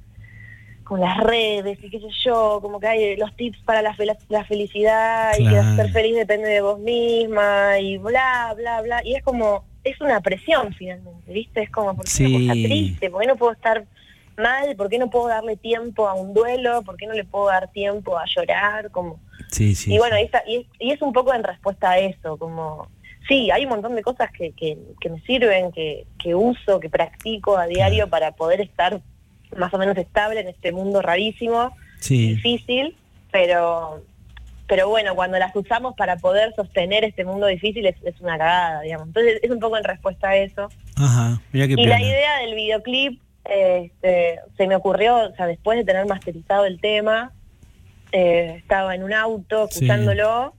con 0.83 0.99
las 0.99 1.17
redes 1.17 1.77
y 1.83 1.89
qué 1.89 1.99
sé 1.99 2.07
yo, 2.25 2.59
como 2.61 2.79
que 2.79 2.87
hay 2.87 3.15
los 3.15 3.35
tips 3.35 3.59
para 3.63 3.81
la, 3.81 3.95
la 4.27 4.43
felicidad 4.45 5.33
y 5.37 5.47
que 5.47 5.61
ser 5.75 5.91
feliz 5.91 6.15
depende 6.15 6.47
de 6.47 6.61
vos 6.61 6.79
misma 6.79 7.79
y 7.79 7.97
bla, 7.97 8.53
bla, 8.55 8.81
bla. 8.81 9.01
Y 9.05 9.15
es 9.15 9.23
como, 9.23 9.65
es 9.89 10.01
una 10.01 10.21
presión 10.21 10.73
finalmente, 10.73 11.31
¿viste? 11.31 11.63
Es 11.63 11.69
como, 11.69 11.95
¿por 11.95 12.05
qué 12.05 12.23
puedo 12.23 12.39
estar 12.39 12.55
triste? 12.55 13.09
¿Por 13.09 13.21
qué 13.21 13.27
no 13.27 13.35
puedo 13.35 13.51
estar 13.51 13.85
mal? 14.37 14.75
¿Por 14.75 14.89
qué 14.89 14.97
no 14.97 15.09
puedo 15.09 15.27
darle 15.27 15.57
tiempo 15.57 16.07
a 16.07 16.13
un 16.13 16.33
duelo? 16.33 16.81
¿Por 16.83 16.97
qué 16.97 17.07
no 17.07 17.13
le 17.13 17.25
puedo 17.25 17.47
dar 17.47 17.71
tiempo 17.71 18.17
a 18.17 18.25
llorar? 18.25 18.91
Como... 18.91 19.19
Sí, 19.49 19.75
sí, 19.75 19.93
y 19.93 19.97
bueno, 19.97 20.15
y, 20.17 20.67
y, 20.79 20.91
es 20.91 21.01
un 21.01 21.13
poco 21.13 21.33
en 21.33 21.43
respuesta 21.43 21.91
a 21.91 21.99
eso, 21.99 22.37
como... 22.37 22.87
Sí, 23.27 23.51
hay 23.51 23.63
un 23.63 23.69
montón 23.69 23.95
de 23.95 24.01
cosas 24.01 24.31
que, 24.31 24.51
que, 24.53 25.09
me 25.09 25.21
sirven, 25.21 25.71
que, 25.71 26.05
que, 26.17 26.33
uso, 26.33 26.79
que 26.79 26.89
practico 26.89 27.57
a 27.57 27.67
diario 27.67 28.09
para 28.09 28.31
poder 28.31 28.59
estar 28.61 29.01
más 29.55 29.73
o 29.73 29.77
menos 29.77 29.97
estable 29.97 30.39
en 30.39 30.47
este 30.47 30.71
mundo 30.71 31.01
rarísimo, 31.01 31.71
difícil, 32.07 32.95
pero 33.31 34.03
pero 34.69 34.87
bueno, 34.87 35.15
cuando 35.15 35.39
las 35.39 35.53
usamos 35.55 35.95
para 35.95 36.17
poder 36.17 36.53
sostener 36.55 37.03
este 37.03 37.25
mundo 37.25 37.47
difícil 37.47 37.87
es, 37.87 37.95
una 38.21 38.37
cagada, 38.37 38.81
digamos. 38.81 39.07
Entonces 39.07 39.39
es 39.41 39.49
un 39.49 39.59
poco 39.59 39.77
en 39.77 39.83
respuesta 39.83 40.29
a 40.29 40.37
eso. 40.37 40.69
Ajá, 40.95 41.41
mira 41.51 41.67
qué 41.67 41.73
Y 41.75 41.87
la 41.87 41.99
idea 41.99 42.37
del 42.37 42.53
videoclip 42.53 43.19
este, 43.45 44.39
se 44.55 44.67
me 44.67 44.75
ocurrió, 44.75 45.31
o 45.31 45.35
sea, 45.35 45.47
después 45.47 45.79
de 45.79 45.85
tener 45.85 46.05
masterizado 46.05 46.65
el 46.65 46.79
tema, 46.79 47.33
eh, 48.11 48.57
estaba 48.59 48.93
en 48.93 49.03
un 49.03 49.13
auto 49.13 49.65
escuchándolo 49.67 50.53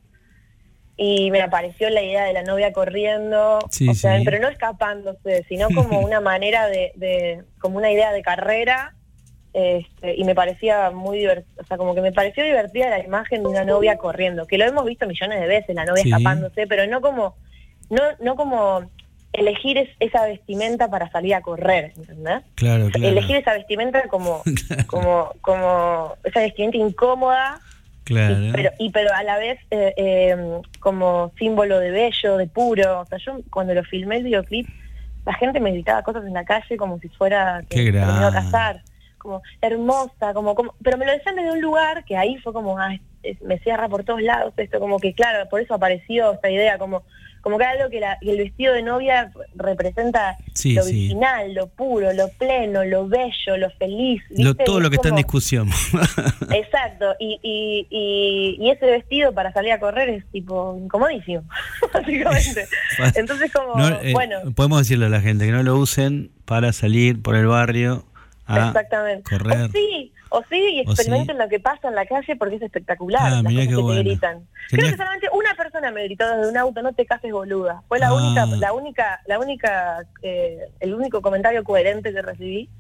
y 0.97 1.31
me 1.31 1.41
apareció 1.41 1.89
la 1.89 2.03
idea 2.03 2.25
de 2.25 2.33
la 2.33 2.43
novia 2.43 2.73
corriendo, 2.73 3.59
o 3.59 3.95
sea, 3.95 4.21
pero 4.25 4.41
no 4.41 4.49
escapándose, 4.49 5.47
sino 5.49 5.69
como 5.73 6.01
una 6.01 6.21
manera 6.21 6.67
de, 6.67 6.91
de, 6.97 7.45
como 7.61 7.79
una 7.79 7.93
idea 7.93 8.13
de 8.13 8.23
carrera 8.23 8.97
este, 9.53 10.15
y 10.17 10.25
me 10.25 10.35
parecía 10.35 10.91
muy 10.91 11.19
divertido, 11.19 11.63
o 11.63 11.67
sea, 11.67 11.77
como 11.77 11.95
que 11.95 12.01
me 12.01 12.13
pareció 12.13 12.45
divertida 12.45 12.89
la 12.89 13.05
imagen 13.05 13.43
de 13.43 13.49
una 13.49 13.65
novia 13.65 13.97
corriendo, 13.97 14.47
que 14.47 14.59
lo 14.59 14.65
hemos 14.65 14.85
visto 14.85 15.07
millones 15.07 15.41
de 15.41 15.47
veces, 15.47 15.75
la 15.75 15.85
novia 15.85 16.05
escapándose, 16.05 16.67
pero 16.67 16.87
no 16.87 17.01
como, 17.01 17.35
no, 17.89 18.03
no 18.21 18.37
como 18.37 18.89
elegir 19.33 19.89
esa 19.99 20.25
vestimenta 20.25 20.89
para 20.89 21.11
salir 21.11 21.35
a 21.35 21.41
correr, 21.41 21.93
¿entendés? 21.97 22.43
Claro, 22.55 22.91
claro. 22.91 23.09
Elegir 23.09 23.37
esa 23.37 23.55
vestimenta 23.55 24.07
como, 24.09 24.43
como, 24.87 25.33
como 25.41 26.15
esa 26.23 26.41
vestimenta 26.41 26.79
incómoda, 26.79 27.61
claro. 28.05 28.45
y, 28.45 28.53
pero, 28.53 28.71
y 28.79 28.91
pero 28.91 29.15
a 29.15 29.23
la 29.25 29.39
vez 29.39 29.59
eh, 29.71 29.95
eh, 29.97 30.37
como 30.79 31.33
símbolo 31.39 31.81
de 31.81 31.91
bello, 31.91 32.37
de 32.37 32.47
puro. 32.47 33.01
O 33.01 33.07
sea, 33.07 33.19
yo 33.19 33.41
cuando 33.51 33.75
lo 33.75 33.83
filmé 33.83 34.19
el 34.19 34.25
videoclip, 34.25 34.69
la 35.27 35.35
gente 35.35 35.59
me 35.59 35.73
gritaba 35.73 36.03
cosas 36.03 36.25
en 36.25 36.35
la 36.35 36.45
calle 36.45 36.77
como 36.77 36.99
si 37.01 37.09
fuera 37.09 37.63
que 37.69 37.91
me 37.93 37.99
iba 37.99 38.29
a 38.29 38.33
casar 38.33 38.83
como 39.21 39.43
hermosa, 39.61 40.35
como, 40.35 40.55
como 40.55 40.75
pero 40.83 40.99
me 40.99 41.07
lo 41.07 41.13
decían 41.13 41.37
desde 41.37 41.53
un 41.53 41.61
lugar 41.61 42.05
que 42.05 42.17
ahí 42.17 42.37
fue 42.39 42.53
como, 42.53 42.79
ah, 42.79 42.97
me 43.43 43.59
cierra 43.61 43.89
por 43.89 44.03
todos 44.03 44.23
lados 44.23 44.55
esto, 44.57 44.81
como 44.81 44.99
que 44.99 45.15
claro, 45.15 45.49
por 45.49 45.61
eso 45.61 45.75
apareció 45.75 46.33
esta 46.33 46.51
idea, 46.51 46.79
como 46.79 47.05
como 47.41 47.59
que 47.59 47.65
algo 47.65 47.89
que, 47.89 48.01
el 48.21 48.37
vestido 48.37 48.75
de 48.75 48.83
novia 48.83 49.33
representa 49.55 50.37
lo 50.65 50.85
original, 50.85 51.55
lo 51.55 51.69
puro, 51.69 52.13
lo 52.13 52.29
pleno, 52.33 52.85
lo 52.85 53.09
bello, 53.09 53.57
lo 53.57 53.71
feliz. 53.71 54.23
todo 54.65 54.81
lo 54.81 54.91
que 54.91 54.97
está 54.97 55.09
en 55.09 55.17
discusión. 55.17 55.71
Exacto, 56.51 57.15
y, 57.19 57.39
y, 57.43 58.57
y, 58.61 58.71
ese 58.71 58.87
vestido 58.87 59.33
para 59.33 59.53
salir 59.53 59.73
a 59.73 59.81
correr 59.81 60.11
es 60.11 60.27
tipo 60.31 60.77
incomodísimo, 60.79 61.43
básicamente. 61.95 62.69
Entonces 63.15 63.51
como, 63.53 63.89
eh, 63.89 64.13
bueno. 64.13 64.37
Podemos 64.55 64.81
decirle 64.81 65.07
a 65.07 65.11
la 65.11 65.21
gente 65.21 65.47
que 65.47 65.53
no 65.53 65.63
lo 65.63 65.77
usen 65.77 66.31
para 66.45 66.73
salir 66.73 67.23
por 67.23 67.37
el 67.37 67.47
barrio 67.47 68.05
Exactamente. 68.57 69.35
O 69.37 69.69
sí, 69.69 70.13
o 70.31 70.43
sí, 70.49 70.57
y 70.57 70.81
experimenten 70.81 71.39
lo 71.39 71.49
que 71.49 71.61
pasa 71.61 71.89
en 71.89 71.95
la 71.95 72.07
calle 72.07 72.37
porque 72.37 72.57
es 72.57 72.63
espectacular. 72.63 73.23
Ah, 73.23 73.43
las 73.43 73.53
que 73.53 73.67
te 73.67 73.99
gritan. 73.99 74.47
Creo 74.69 74.91
que 74.91 74.97
solamente 74.97 75.29
una 75.33 75.55
persona 75.55 75.91
me 75.91 76.05
gritó 76.05 76.29
desde 76.29 76.51
un 76.51 76.57
auto, 76.57 76.83
no 76.83 76.93
te 76.93 77.07
cases 77.07 77.33
boluda. 77.33 77.83
Fue 77.89 77.99
la 77.99 78.09
ah. 78.09 78.15
única, 78.15 78.47
la 78.47 78.73
única, 78.73 79.21
la 79.27 79.39
única, 79.39 80.07
eh, 80.23 80.69
el 80.81 80.95
único 80.95 81.21
comentario 81.21 81.65
coherente 81.65 82.13
que 82.13 82.23
recibí. 82.23 82.71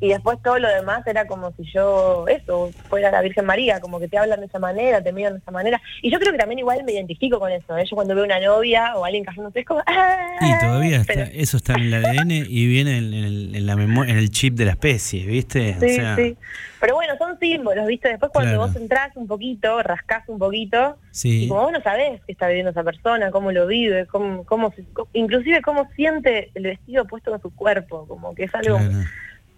Y 0.00 0.08
después 0.08 0.38
todo 0.42 0.58
lo 0.58 0.68
demás 0.68 1.06
era 1.06 1.26
como 1.26 1.52
si 1.52 1.64
yo, 1.72 2.26
eso, 2.26 2.70
fuera 2.88 3.10
la 3.10 3.22
Virgen 3.22 3.44
María, 3.44 3.80
como 3.80 4.00
que 4.00 4.08
te 4.08 4.18
hablan 4.18 4.40
de 4.40 4.46
esa 4.46 4.58
manera, 4.58 5.00
te 5.00 5.12
miran 5.12 5.34
de 5.34 5.38
esa 5.38 5.52
manera. 5.52 5.80
Y 6.02 6.10
yo 6.10 6.18
creo 6.18 6.32
que 6.32 6.38
también 6.38 6.58
igual 6.58 6.82
me 6.84 6.92
identifico 6.92 7.38
con 7.38 7.52
eso. 7.52 7.76
¿eh? 7.76 7.84
Yo 7.88 7.94
cuando 7.94 8.14
veo 8.14 8.24
una 8.24 8.40
novia 8.40 8.96
o 8.96 9.04
alguien 9.04 9.24
casándose 9.24 9.60
es 9.60 9.66
como... 9.66 9.80
¡Ah! 9.86 10.36
Y 10.40 10.58
todavía 10.58 10.96
está, 10.96 11.22
eso 11.22 11.56
está 11.56 11.74
en 11.74 11.82
el 11.82 11.94
ADN 11.94 12.30
y 12.30 12.66
viene 12.66 12.98
en, 12.98 13.14
el, 13.14 13.66
la 13.66 13.74
en 13.74 14.18
el 14.18 14.30
chip 14.30 14.54
de 14.54 14.64
la 14.64 14.72
especie, 14.72 15.24
¿viste? 15.24 15.76
Sí, 15.78 16.00
sí. 16.16 16.36
Pero 16.80 16.96
bueno, 16.96 17.16
son 17.16 17.38
símbolos, 17.38 17.86
¿viste? 17.86 18.08
Después 18.08 18.32
cuando 18.34 18.58
vos 18.58 18.74
entras 18.74 19.16
un 19.16 19.28
poquito, 19.28 19.84
rascás 19.84 20.28
un 20.28 20.40
poquito, 20.40 20.98
y 21.22 21.46
como 21.46 21.62
vos 21.62 21.72
no 21.72 21.80
sabés 21.80 22.20
qué 22.26 22.32
está 22.32 22.48
viviendo 22.48 22.72
esa 22.72 22.82
persona, 22.82 23.30
cómo 23.30 23.52
lo 23.52 23.68
vive, 23.68 24.06
cómo, 24.06 24.44
cómo 24.44 24.74
inclusive 25.12 25.62
cómo 25.62 25.88
siente 25.94 26.50
el 26.54 26.64
vestido 26.64 27.04
puesto 27.04 27.32
en 27.32 27.40
su 27.40 27.54
cuerpo, 27.54 28.04
como 28.08 28.34
que 28.34 28.44
es 28.44 28.54
algo 28.56 28.80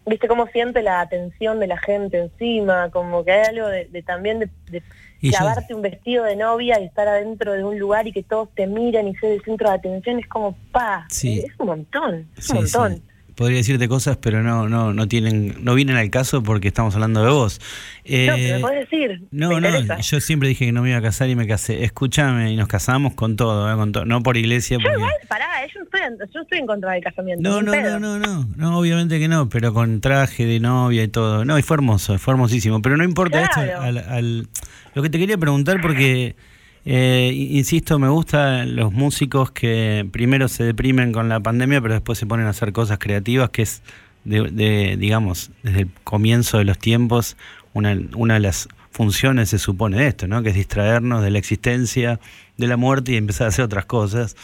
viste 0.06 0.28
cómo 0.28 0.46
siente 0.48 0.82
la 0.82 1.00
atención 1.00 1.60
de 1.60 1.66
la 1.66 1.78
gente 1.78 2.18
encima, 2.18 2.90
como 2.90 3.24
que 3.24 3.32
hay 3.32 3.46
algo 3.48 3.68
de, 3.68 4.02
también 4.06 4.38
de, 4.38 4.48
de 4.70 4.82
clavarte 5.30 5.74
un 5.74 5.82
vestido 5.82 6.24
de 6.24 6.36
novia 6.36 6.80
y 6.80 6.84
estar 6.84 7.08
adentro 7.08 7.52
de 7.52 7.64
un 7.64 7.78
lugar 7.78 8.06
y 8.06 8.12
que 8.12 8.22
todos 8.22 8.48
te 8.54 8.66
miren 8.66 9.08
y 9.08 9.14
ser 9.16 9.32
el 9.32 9.42
centro 9.42 9.68
de 9.68 9.74
atención, 9.76 10.18
es 10.18 10.28
como, 10.28 10.56
pa, 10.72 11.06
es 11.10 11.52
un 11.58 11.66
montón, 11.66 12.28
es 12.36 12.50
un 12.50 12.56
montón 12.56 13.02
podría 13.34 13.58
decirte 13.58 13.88
cosas, 13.88 14.16
pero 14.16 14.42
no, 14.42 14.68
no, 14.68 14.92
no 14.92 15.08
tienen, 15.08 15.64
no 15.64 15.74
vienen 15.74 15.96
al 15.96 16.10
caso 16.10 16.42
porque 16.42 16.68
estamos 16.68 16.94
hablando 16.94 17.24
de 17.24 17.30
vos. 17.30 17.60
Eh, 18.04 18.26
no, 18.26 18.34
pero 18.36 18.54
me 18.54 18.60
podés 18.60 18.90
decir. 18.90 19.22
No, 19.30 19.60
no, 19.60 20.00
yo 20.00 20.20
siempre 20.20 20.48
dije 20.48 20.66
que 20.66 20.72
no 20.72 20.82
me 20.82 20.90
iba 20.90 20.98
a 20.98 21.02
casar 21.02 21.28
y 21.28 21.36
me 21.36 21.46
casé. 21.46 21.84
Escúchame, 21.84 22.52
y 22.52 22.56
nos 22.56 22.68
casamos 22.68 23.14
con 23.14 23.36
todo, 23.36 23.72
¿eh? 23.72 23.76
con 23.76 23.92
todo 23.92 24.04
no 24.04 24.22
por 24.22 24.36
iglesia. 24.36 24.78
Yo 24.82 24.90
igual, 24.90 25.12
pará, 25.28 25.64
eh, 25.64 25.70
yo, 25.74 25.82
estoy 25.82 26.00
en, 26.00 26.18
yo 26.32 26.40
estoy 26.40 26.58
en 26.58 26.66
contra 26.66 26.92
del 26.92 27.02
casamiento. 27.02 27.42
No, 27.42 27.62
no, 27.62 27.74
no, 27.74 27.98
no, 27.98 28.18
no, 28.18 28.48
no, 28.56 28.78
obviamente 28.78 29.18
que 29.18 29.28
no, 29.28 29.48
pero 29.48 29.72
con 29.72 30.00
traje 30.00 30.46
de 30.46 30.60
novia 30.60 31.02
y 31.02 31.08
todo. 31.08 31.44
No, 31.44 31.58
y 31.58 31.62
fue 31.62 31.76
hermoso, 31.76 32.18
fue 32.18 32.34
hermosísimo. 32.34 32.82
Pero 32.82 32.96
no 32.96 33.04
importa 33.04 33.42
esto, 33.42 33.60
al, 33.60 33.98
al, 33.98 34.48
lo 34.94 35.02
que 35.02 35.10
te 35.10 35.18
quería 35.18 35.38
preguntar 35.38 35.80
porque 35.80 36.36
eh, 36.84 37.32
insisto, 37.34 37.98
me 37.98 38.08
gustan 38.08 38.76
los 38.76 38.92
músicos 38.92 39.50
que 39.50 40.06
primero 40.10 40.48
se 40.48 40.64
deprimen 40.64 41.12
con 41.12 41.28
la 41.28 41.40
pandemia, 41.40 41.80
pero 41.80 41.94
después 41.94 42.18
se 42.18 42.26
ponen 42.26 42.46
a 42.46 42.50
hacer 42.50 42.72
cosas 42.72 42.98
creativas, 42.98 43.50
que 43.50 43.62
es, 43.62 43.82
de, 44.24 44.96
digamos, 44.98 45.50
desde 45.62 45.82
el 45.82 45.90
comienzo 46.04 46.58
de 46.58 46.64
los 46.64 46.78
tiempos, 46.78 47.36
una, 47.72 47.98
una 48.14 48.34
de 48.34 48.40
las 48.40 48.68
funciones 48.90 49.48
se 49.48 49.58
supone 49.58 49.96
de 49.96 50.06
esto, 50.06 50.28
¿no? 50.28 50.42
Que 50.42 50.50
es 50.50 50.54
distraernos 50.54 51.22
de 51.22 51.30
la 51.30 51.38
existencia, 51.38 52.20
de 52.56 52.66
la 52.68 52.76
muerte 52.76 53.12
y 53.12 53.16
empezar 53.16 53.46
a 53.46 53.48
hacer 53.48 53.64
otras 53.64 53.86
cosas. 53.86 54.36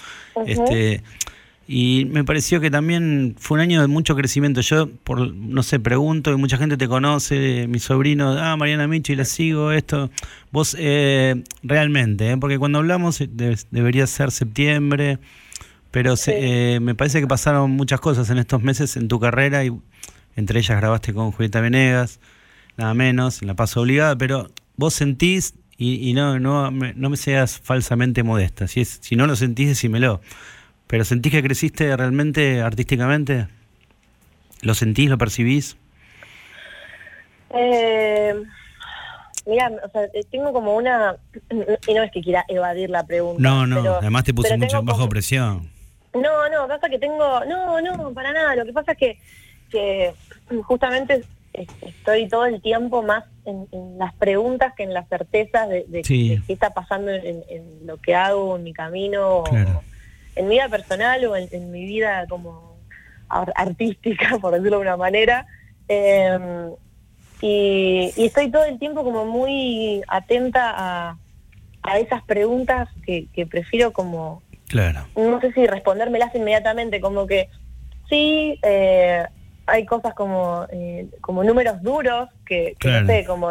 Este 0.44 1.02
y 1.72 2.06
me 2.06 2.24
pareció 2.24 2.60
que 2.60 2.68
también 2.68 3.36
fue 3.38 3.54
un 3.54 3.60
año 3.60 3.80
de 3.80 3.86
mucho 3.86 4.16
crecimiento. 4.16 4.60
Yo, 4.60 4.90
por 4.90 5.32
no 5.32 5.62
sé, 5.62 5.78
pregunto 5.78 6.32
y 6.32 6.36
mucha 6.36 6.56
gente 6.56 6.76
te 6.76 6.88
conoce, 6.88 7.68
mi 7.68 7.78
sobrino, 7.78 8.32
ah, 8.32 8.56
Mariana 8.56 8.88
Michi, 8.88 9.14
la 9.14 9.24
sigo, 9.24 9.70
esto. 9.70 10.10
Vos, 10.50 10.74
eh, 10.76 11.44
realmente, 11.62 12.32
¿eh? 12.32 12.36
porque 12.38 12.58
cuando 12.58 12.80
hablamos 12.80 13.20
eh, 13.20 13.30
debería 13.70 14.08
ser 14.08 14.32
septiembre, 14.32 15.20
pero 15.92 16.14
eh, 16.26 16.80
me 16.82 16.96
parece 16.96 17.20
que 17.20 17.28
pasaron 17.28 17.70
muchas 17.70 18.00
cosas 18.00 18.28
en 18.30 18.38
estos 18.38 18.60
meses 18.64 18.96
en 18.96 19.06
tu 19.06 19.20
carrera 19.20 19.64
y 19.64 19.70
entre 20.34 20.58
ellas 20.58 20.76
grabaste 20.76 21.14
con 21.14 21.30
Julieta 21.30 21.60
Venegas, 21.60 22.18
nada 22.78 22.94
menos, 22.94 23.42
en 23.42 23.46
La 23.46 23.54
Paso 23.54 23.82
Obligada, 23.82 24.18
pero 24.18 24.50
vos 24.74 24.94
sentís, 24.94 25.54
y, 25.78 26.12
no, 26.14 26.40
no, 26.40 26.72
no 26.72 27.10
me 27.10 27.16
seas 27.16 27.60
falsamente 27.60 28.24
modesta, 28.24 28.66
si, 28.66 28.80
es, 28.80 28.98
si 29.00 29.14
no 29.14 29.28
lo 29.28 29.36
sentís, 29.36 29.68
decímelo 29.68 30.20
¿Pero 30.90 31.04
sentís 31.04 31.30
que 31.30 31.40
creciste 31.40 31.96
realmente 31.96 32.62
artísticamente? 32.62 33.46
¿Lo 34.60 34.74
sentís, 34.74 35.08
lo 35.08 35.18
percibís? 35.18 35.76
Eh, 37.54 38.34
mira, 39.46 39.70
o 39.84 39.88
sea, 39.88 40.02
eh, 40.12 40.24
tengo 40.32 40.52
como 40.52 40.74
una... 40.74 41.14
Y 41.86 41.94
no 41.94 42.02
es 42.02 42.10
que 42.10 42.20
quiera 42.20 42.44
evadir 42.48 42.90
la 42.90 43.06
pregunta. 43.06 43.40
No, 43.40 43.68
no, 43.68 43.98
además 43.98 44.24
te 44.24 44.34
puse 44.34 44.56
mucho 44.56 44.82
bajo 44.82 45.08
presión. 45.08 45.70
No, 46.12 46.48
no, 46.48 46.66
pasa 46.66 46.88
que 46.88 46.98
tengo... 46.98 47.44
No, 47.44 47.80
no, 47.80 48.12
para 48.12 48.32
nada. 48.32 48.56
Lo 48.56 48.64
que 48.64 48.72
pasa 48.72 48.90
es 48.92 48.98
que, 48.98 49.18
que 49.70 50.12
justamente 50.64 51.22
estoy 51.52 52.28
todo 52.28 52.46
el 52.46 52.60
tiempo 52.60 53.04
más 53.04 53.22
en, 53.44 53.68
las 53.96 54.12
preguntas 54.14 54.74
que 54.76 54.82
en 54.82 54.92
las 54.92 55.08
certezas 55.08 55.68
de, 55.68 56.02
qué 56.02 56.42
está 56.48 56.70
pasando 56.70 57.12
en, 57.12 57.86
lo 57.86 57.96
que 57.98 58.16
hago, 58.16 58.56
en 58.56 58.64
mi 58.64 58.72
camino 58.72 59.44
en 60.36 60.48
mi 60.48 60.56
vida 60.56 60.68
personal 60.68 61.24
o 61.26 61.36
en, 61.36 61.70
mi 61.70 61.84
vida 61.84 62.26
como 62.28 62.78
artística, 63.28 64.38
por 64.40 64.54
decirlo 64.54 64.78
de 64.78 64.82
una 64.82 64.96
manera. 64.96 65.46
Em, 65.88 66.70
y, 67.40 68.12
estoy 68.16 68.50
todo 68.50 68.64
el 68.64 68.78
tiempo 68.78 69.02
como 69.04 69.24
muy 69.24 70.02
atenta 70.08 70.74
a, 70.76 71.18
esas 71.98 72.22
preguntas 72.22 72.88
que, 73.04 73.46
prefiero 73.50 73.92
como... 73.92 74.42
Claro. 74.68 75.06
No 75.16 75.40
sé 75.40 75.52
si 75.52 75.66
respondérmelas 75.66 76.32
inmediatamente, 76.34 77.00
como 77.00 77.26
que 77.26 77.48
sí, 78.08 78.58
eh, 78.62 79.24
hay 79.66 79.86
cosas 79.86 80.14
como, 80.14 80.66
eh, 80.70 81.08
como 81.20 81.42
números 81.42 81.82
duros, 81.82 82.28
que, 82.44 82.76
no 82.84 83.06
sé, 83.06 83.24
como... 83.24 83.50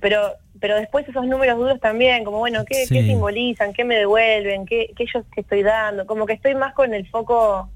Pero 0.00 0.34
pero 0.60 0.76
después 0.76 1.08
esos 1.08 1.26
números 1.26 1.58
duros 1.58 1.80
también, 1.80 2.24
como 2.24 2.38
bueno, 2.38 2.64
¿qué, 2.64 2.86
simbolizan? 2.86 3.72
¿Qué 3.72 3.84
me 3.84 3.96
devuelven? 3.96 4.66
¿Qué, 4.66 4.92
¿Qué 4.96 5.06
yo 5.12 5.22
que 5.34 5.40
estoy 5.40 5.62
dando? 5.62 6.06
Como 6.06 6.26
que 6.26 6.34
estoy 6.34 6.54
más 6.54 6.74
con 6.74 6.94
el 6.94 7.06
foco 7.08 7.68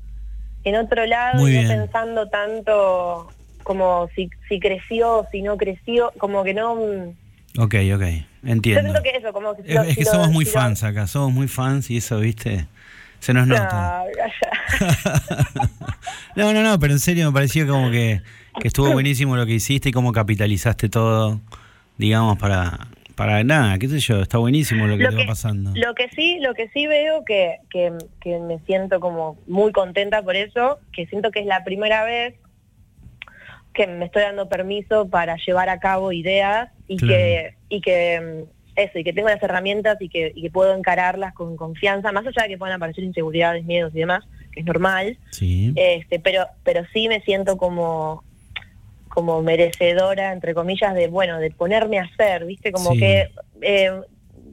en 0.64 0.76
otro 0.76 1.05
lado 1.06 1.48
y 1.48 1.60
no 1.60 1.68
pensando 1.68 2.28
tanto 2.28 3.28
como 3.62 4.09
si, 4.14 4.30
si 4.48 4.60
creció, 4.60 5.26
si 5.30 5.42
no 5.42 5.56
creció, 5.56 6.12
como 6.18 6.44
que 6.44 6.55
no... 6.55 6.76
Mm. 6.76 7.60
Ok, 7.60 7.74
ok, 7.94 8.02
entiendo. 8.44 8.94
Yo 8.94 9.02
que 9.02 9.10
eso, 9.10 9.32
como 9.32 9.55
que 9.55 9.62
es, 9.66 9.96
que 9.96 10.05
somos 10.05 10.30
muy 10.30 10.44
fans 10.44 10.84
acá, 10.84 11.06
somos 11.06 11.32
muy 11.32 11.48
fans 11.48 11.90
y 11.90 11.96
eso, 11.96 12.20
viste, 12.20 12.66
se 13.18 13.34
nos 13.34 13.46
nota. 13.46 14.05
no, 16.36 16.52
no, 16.52 16.62
no, 16.62 16.78
pero 16.78 16.92
en 16.92 17.00
serio 17.00 17.26
me 17.26 17.32
pareció 17.32 17.66
como 17.66 17.90
que, 17.90 18.22
que 18.60 18.68
estuvo 18.68 18.92
buenísimo 18.92 19.36
lo 19.36 19.44
que 19.44 19.55
hiciste 19.55 19.88
y 19.88 19.92
cómo 19.92 20.12
capitalizaste 20.12 20.88
todo 20.88 21.40
digamos, 21.99 22.39
para, 22.39 22.89
para 23.16 23.43
nada, 23.43 23.77
qué 23.79 23.89
sé 23.89 23.99
yo, 23.99 24.23
está 24.23 24.39
buenísimo 24.39 24.87
lo 24.87 24.97
que 24.97 25.05
lo 25.05 25.19
va 25.19 25.27
pasando. 25.27 25.73
Lo 25.75 25.95
que 25.95 26.09
sí, 26.11 26.39
lo 26.41 26.55
que 26.55 26.69
sí 26.69 26.87
veo 26.87 27.25
que, 27.25 27.59
que, 27.69 27.91
me 28.39 28.61
siento 28.61 29.01
como 29.01 29.37
muy 29.49 29.73
contenta 29.73 30.23
por 30.23 30.37
eso, 30.37 30.79
que 30.93 31.07
siento 31.07 31.33
que 31.33 31.41
es 31.41 31.47
la 31.47 31.65
primera 31.65 32.05
vez 32.05 32.37
que 33.75 33.87
me 33.89 34.07
estoy 34.07 34.23
dando 34.23 34.49
permiso 34.49 35.09
para 35.09 35.37
llevar 35.45 35.69
a 35.69 35.79
cabo 35.79 36.12
ideas 36.12 36.70
y 36.87 36.97
que 36.97 37.55
y 37.69 37.81
que 37.81 38.45
mm, 38.47 38.51
eso 38.77 38.99
y 38.99 39.05
que 39.05 39.12
tengo 39.12 39.29
las 39.29 39.43
herramientas 39.43 39.99
y 40.01 40.09
que, 40.09 40.33
y 40.35 40.43
que 40.43 40.51
puedo 40.51 40.75
encararlas 40.75 41.35
con 41.35 41.57
confianza 41.57 42.11
más 42.11 42.27
allá 42.27 42.43
de 42.45 42.49
que 42.49 42.59
puedan 42.59 42.77
aparecer 42.77 43.05
inseguridades 43.05 43.65
miedos 43.65 43.95
y 43.95 43.99
demás 43.99 44.25
que 44.53 44.61
es 44.61 44.66
normal 44.66 45.19
sí. 45.31 45.73
este 45.77 46.19
pero 46.19 46.47
pero 46.65 46.85
sí 46.93 47.09
me 47.09 47.20
siento 47.20 47.57
como 47.57 48.25
como 49.09 49.43
merecedora, 49.43 50.32
entre 50.32 50.55
comillas, 50.55 50.94
de, 50.94 51.09
bueno, 51.09 51.39
de 51.39 51.51
ponerme 51.51 51.98
a 51.98 52.05
hacer, 52.05 52.44
¿viste? 52.44 52.72
Como 52.72 52.90
que 52.90 53.30
eh, 53.60 54.01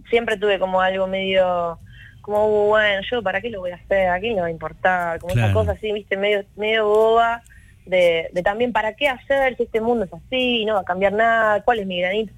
siempre 0.09 0.37
tuve 0.37 0.59
como 0.59 0.81
algo 0.81 1.07
medio, 1.07 1.79
como, 2.21 2.67
bueno, 2.67 3.01
yo 3.09 3.21
para 3.21 3.41
qué 3.41 3.49
lo 3.49 3.61
voy 3.61 3.71
a 3.71 3.75
hacer, 3.75 4.09
a 4.09 4.19
quién 4.19 4.35
le 4.35 4.41
va 4.41 4.47
a 4.47 4.51
importar, 4.51 5.19
como 5.19 5.33
esa 5.33 5.53
cosa 5.53 5.71
así, 5.73 5.91
¿viste? 5.91 6.17
Medio, 6.17 6.43
medio 6.55 6.87
boba, 6.87 7.43
de, 7.85 8.29
también 8.43 8.73
para 8.73 8.93
qué 8.95 9.07
hacer 9.07 9.55
si 9.57 9.63
este 9.63 9.81
mundo 9.81 10.05
es 10.05 10.13
así, 10.13 10.65
no 10.65 10.75
va 10.75 10.81
a 10.81 10.85
cambiar 10.85 11.13
nada, 11.13 11.61
cuál 11.63 11.79
es 11.79 11.87
mi 11.87 11.99
granito. 11.99 12.33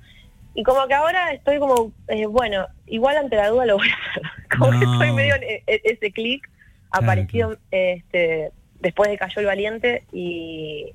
Y 0.53 0.64
como 0.64 0.88
que 0.88 0.94
ahora 0.95 1.34
estoy 1.34 1.60
como, 1.60 1.91
eh, 2.07 2.26
bueno, 2.26 2.68
igual 2.88 3.18
ante 3.18 3.35
la 3.35 3.49
duda 3.49 3.65
lo 3.65 3.77
voy 3.77 3.88
a 3.89 4.10
hacer. 4.10 4.23
Como 4.57 4.72
que 4.72 4.85
estoy 4.85 5.11
medio 5.11 5.35
en 5.35 5.44
e, 5.44 5.64
e, 5.68 5.81
ese 5.84 6.11
clic, 6.11 6.49
apareció 6.89 7.57
este 7.69 8.52
después 8.80 9.10
de 9.10 9.18
Cayó 9.18 9.41
el 9.41 9.45
Valiente 9.45 10.03
y 10.11 10.94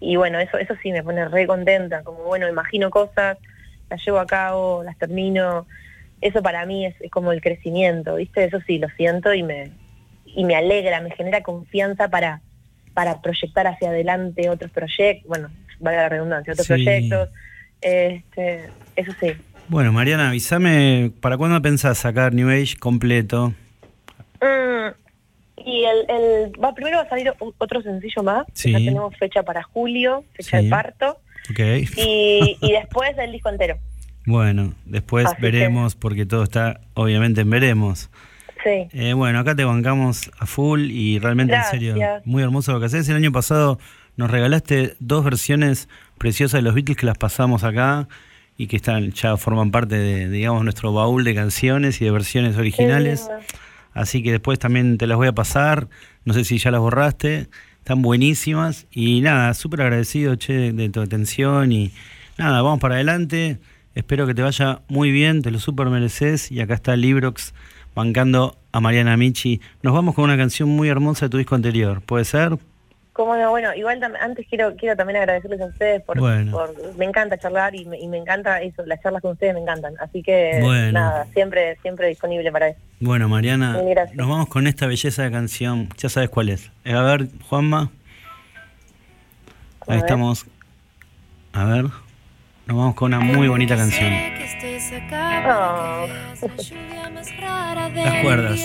y 0.00 0.16
bueno, 0.16 0.38
eso, 0.38 0.58
eso 0.58 0.74
sí 0.82 0.92
me 0.92 1.02
pone 1.02 1.26
re 1.28 1.46
contenta, 1.46 2.02
como 2.02 2.24
bueno, 2.24 2.48
imagino 2.48 2.90
cosas, 2.90 3.38
las 3.90 4.04
llevo 4.04 4.18
a 4.18 4.26
cabo, 4.26 4.82
las 4.84 4.96
termino, 4.98 5.66
eso 6.20 6.42
para 6.42 6.66
mí 6.66 6.86
es, 6.86 6.94
como 7.10 7.32
el 7.32 7.40
crecimiento, 7.40 8.16
¿viste? 8.16 8.44
Eso 8.44 8.58
sí, 8.66 8.78
lo 8.78 8.88
siento 8.90 9.34
y 9.34 9.42
me, 9.42 9.70
y 10.26 10.44
me 10.44 10.56
alegra, 10.56 11.00
me 11.00 11.10
genera 11.10 11.42
confianza 11.42 12.08
para, 12.08 12.40
para 12.94 13.20
proyectar 13.20 13.66
hacia 13.66 13.90
adelante 13.90 14.48
otros 14.50 14.70
proyectos, 14.70 15.28
bueno, 15.28 15.50
valga 15.80 16.02
la 16.02 16.08
redundancia, 16.08 16.52
otros 16.52 16.66
proyectos, 16.66 17.28
este, 17.80 18.70
eso 18.96 19.12
sí. 19.20 19.32
Bueno, 19.68 19.92
Mariana, 19.92 20.28
avísame, 20.28 21.12
¿para 21.20 21.36
cuándo 21.36 21.60
pensás 21.60 21.98
sacar 21.98 22.32
New 22.32 22.48
Age 22.48 22.76
completo? 22.78 23.52
Mm, 24.40 24.88
y 25.64 25.84
el, 25.84 26.10
el 26.10 26.52
va, 26.62 26.74
primero 26.74 26.98
va 26.98 27.04
a 27.04 27.08
salir 27.08 27.32
otro 27.58 27.82
sencillo 27.82 28.22
más, 28.22 28.46
ya 28.54 28.78
tenemos 28.78 29.16
fecha 29.16 29.42
para 29.42 29.62
julio, 29.62 30.24
fecha 30.34 30.60
de 30.62 30.68
parto. 30.68 31.18
Y, 31.56 32.58
y 32.60 32.72
después 32.72 33.16
el 33.18 33.32
disco 33.32 33.48
entero. 33.48 33.78
Bueno, 34.26 34.74
después 34.84 35.26
veremos, 35.40 35.94
porque 35.94 36.26
todo 36.26 36.42
está 36.42 36.80
obviamente 36.94 37.40
en 37.40 37.50
veremos. 37.50 38.10
Sí. 38.62 38.88
Eh, 38.92 39.12
bueno, 39.14 39.38
acá 39.38 39.54
te 39.54 39.64
bancamos 39.64 40.30
a 40.38 40.44
full 40.44 40.90
y 40.90 41.18
realmente 41.18 41.54
en 41.54 41.64
serio, 41.64 41.96
muy 42.24 42.42
hermoso 42.42 42.72
lo 42.72 42.80
que 42.80 42.86
haces. 42.86 43.08
El 43.08 43.16
año 43.16 43.32
pasado 43.32 43.78
nos 44.16 44.30
regalaste 44.30 44.96
dos 44.98 45.24
versiones 45.24 45.88
preciosas 46.18 46.58
de 46.58 46.62
los 46.62 46.74
Beatles 46.74 46.96
que 46.98 47.06
las 47.06 47.16
pasamos 47.16 47.64
acá 47.64 48.08
y 48.58 48.66
que 48.66 48.76
están 48.76 49.12
ya 49.12 49.36
forman 49.36 49.70
parte 49.70 49.96
de, 49.96 50.28
digamos, 50.28 50.64
nuestro 50.64 50.92
baúl 50.92 51.24
de 51.24 51.34
canciones 51.34 52.02
y 52.02 52.04
de 52.04 52.10
versiones 52.10 52.56
originales. 52.58 53.30
Así 53.92 54.22
que 54.22 54.32
después 54.32 54.58
también 54.58 54.98
te 54.98 55.06
las 55.06 55.16
voy 55.16 55.28
a 55.28 55.32
pasar. 55.32 55.88
No 56.24 56.34
sé 56.34 56.44
si 56.44 56.58
ya 56.58 56.70
las 56.70 56.80
borraste. 56.80 57.48
Están 57.78 58.02
buenísimas. 58.02 58.86
Y 58.90 59.20
nada, 59.20 59.54
súper 59.54 59.82
agradecido, 59.82 60.36
che, 60.36 60.72
de 60.72 60.88
tu 60.88 61.00
atención. 61.00 61.72
Y 61.72 61.92
nada, 62.36 62.62
vamos 62.62 62.80
para 62.80 62.96
adelante. 62.96 63.58
Espero 63.94 64.26
que 64.26 64.34
te 64.34 64.42
vaya 64.42 64.82
muy 64.88 65.10
bien, 65.10 65.42
te 65.42 65.50
lo 65.50 65.58
súper 65.58 65.88
mereces. 65.88 66.52
Y 66.52 66.60
acá 66.60 66.74
está 66.74 66.96
Librox 66.96 67.54
bancando 67.94 68.58
a 68.72 68.80
Mariana 68.80 69.16
Michi. 69.16 69.60
Nos 69.82 69.94
vamos 69.94 70.14
con 70.14 70.24
una 70.24 70.36
canción 70.36 70.68
muy 70.68 70.88
hermosa 70.88 71.26
de 71.26 71.30
tu 71.30 71.38
disco 71.38 71.54
anterior. 71.54 72.00
¿Puede 72.02 72.24
ser? 72.24 72.58
Bueno, 73.26 73.74
igual 73.74 74.00
antes 74.20 74.46
quiero 74.48 74.76
quiero 74.76 74.96
también 74.96 75.18
agradecerles 75.18 75.60
a 75.60 75.66
ustedes 75.66 76.02
por, 76.02 76.18
me 76.96 77.04
encanta 77.04 77.38
charlar 77.38 77.74
y 77.74 77.84
me, 77.84 78.16
encanta 78.16 78.60
eso, 78.60 78.84
las 78.86 79.00
charlas 79.02 79.22
con 79.22 79.32
ustedes 79.32 79.54
me 79.54 79.60
encantan, 79.60 79.94
así 80.00 80.22
que 80.22 80.60
nada, 80.92 81.26
siempre 81.32 81.76
siempre 81.82 82.08
disponible 82.08 82.50
para 82.52 82.68
eso. 82.68 82.80
Bueno, 83.00 83.28
Mariana, 83.28 83.80
nos 84.14 84.28
vamos 84.28 84.48
con 84.48 84.66
esta 84.66 84.86
belleza 84.86 85.22
de 85.22 85.30
canción, 85.30 85.88
ya 85.96 86.08
sabes 86.08 86.30
cuál 86.30 86.48
es. 86.48 86.70
Eh, 86.84 86.92
a 86.92 87.02
ver, 87.02 87.28
Juanma. 87.48 87.90
Ahí 89.86 89.98
estamos. 89.98 90.46
A 91.52 91.64
ver. 91.64 91.86
Nos 92.68 92.76
vamos 92.76 92.94
con 92.96 93.14
una 93.14 93.24
muy 93.24 93.48
bonita 93.48 93.76
canción. 93.76 94.12
Oh. 95.46 96.06
Las 97.94 98.22
cuerdas. 98.22 98.60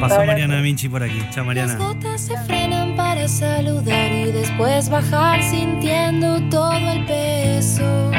Pasó 0.00 0.24
Mariana 0.24 0.62
Vinci 0.62 0.88
por 0.88 1.02
aquí. 1.02 1.20
Chao 1.30 1.44
Mariana. 1.44 1.74
Las 1.74 1.78
gotas 1.78 2.22
se 2.22 2.34
frenan 2.44 2.96
para 2.96 3.28
saludar 3.28 4.10
y 4.10 4.32
después 4.32 4.88
bajar 4.88 5.42
sintiendo 5.42 6.40
todo 6.48 6.90
el 6.90 7.04
peso. 7.04 8.10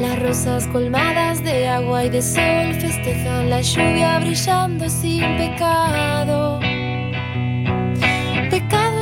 Las 0.00 0.18
rosas 0.18 0.66
colmadas 0.68 1.44
de 1.44 1.68
agua 1.68 2.06
y 2.06 2.08
de 2.08 2.22
sol 2.22 2.74
festejan 2.80 3.50
la 3.50 3.60
lluvia 3.60 4.20
brillando 4.20 4.88
sin 4.88 5.36
pecado. 5.36 6.69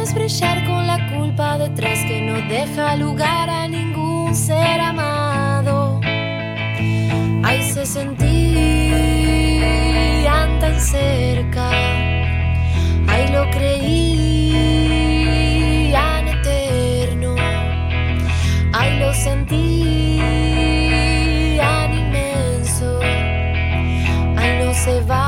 Es 0.08 0.14
brillar 0.14 0.64
con 0.64 0.86
la 0.86 1.12
culpa 1.14 1.58
detrás 1.58 1.98
que 2.08 2.22
no 2.22 2.40
deja 2.48 2.96
lugar 2.96 3.50
a 3.50 3.68
ningún 3.68 4.34
ser 4.34 4.80
amado. 4.80 6.00
Ahí 7.44 7.62
se 7.70 7.84
sentían 7.84 8.18
tan 10.60 10.80
cerca, 10.80 11.68
ahí 13.06 13.28
lo 13.30 13.50
creían 13.50 14.48
eterno, 16.26 17.36
ahí 18.72 18.98
lo 19.00 19.12
sentían 19.12 19.68
inmenso, 21.92 22.98
ahí 24.38 24.64
no 24.64 24.72
se 24.72 25.02
vayan 25.02 25.27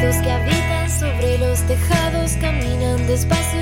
gatos 0.00 0.16
que 0.22 0.30
habitan 0.30 0.90
sobre 0.90 1.38
los 1.38 1.60
tejados 1.66 2.32
caminan 2.40 3.06
despacio 3.06 3.58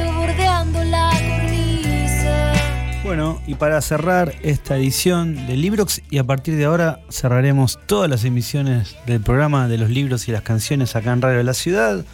Bueno, 3.05 3.41
y 3.47 3.55
para 3.55 3.81
cerrar 3.81 4.35
esta 4.43 4.77
edición 4.77 5.47
de 5.47 5.57
Librox, 5.57 6.03
y 6.11 6.19
a 6.19 6.25
partir 6.25 6.57
de 6.57 6.65
ahora 6.65 7.01
cerraremos 7.09 7.79
todas 7.87 8.11
las 8.11 8.25
emisiones 8.25 8.97
del 9.07 9.21
programa 9.21 9.69
de 9.69 9.79
los 9.79 9.89
libros 9.89 10.29
y 10.29 10.33
las 10.33 10.43
canciones 10.43 10.97
acá 10.97 11.13
en 11.13 11.23
Radio 11.23 11.39
de 11.39 11.45
la 11.45 11.55
Ciudad, 11.55 12.05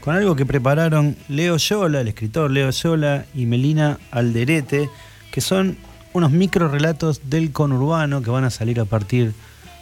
con 0.00 0.16
algo 0.16 0.34
que 0.34 0.46
prepararon 0.46 1.16
Leo 1.28 1.56
Yola, 1.58 2.00
el 2.00 2.08
escritor 2.08 2.50
Leo 2.50 2.70
Yola, 2.70 3.26
y 3.34 3.44
Melina 3.46 3.98
Alderete, 4.10 4.88
que 5.30 5.40
son 5.40 5.76
unos 6.12 6.32
micro 6.32 6.68
relatos 6.68 7.20
del 7.28 7.52
conurbano 7.52 8.22
que 8.22 8.30
van 8.30 8.44
a 8.44 8.50
salir 8.50 8.80
a 8.80 8.86
partir 8.86 9.34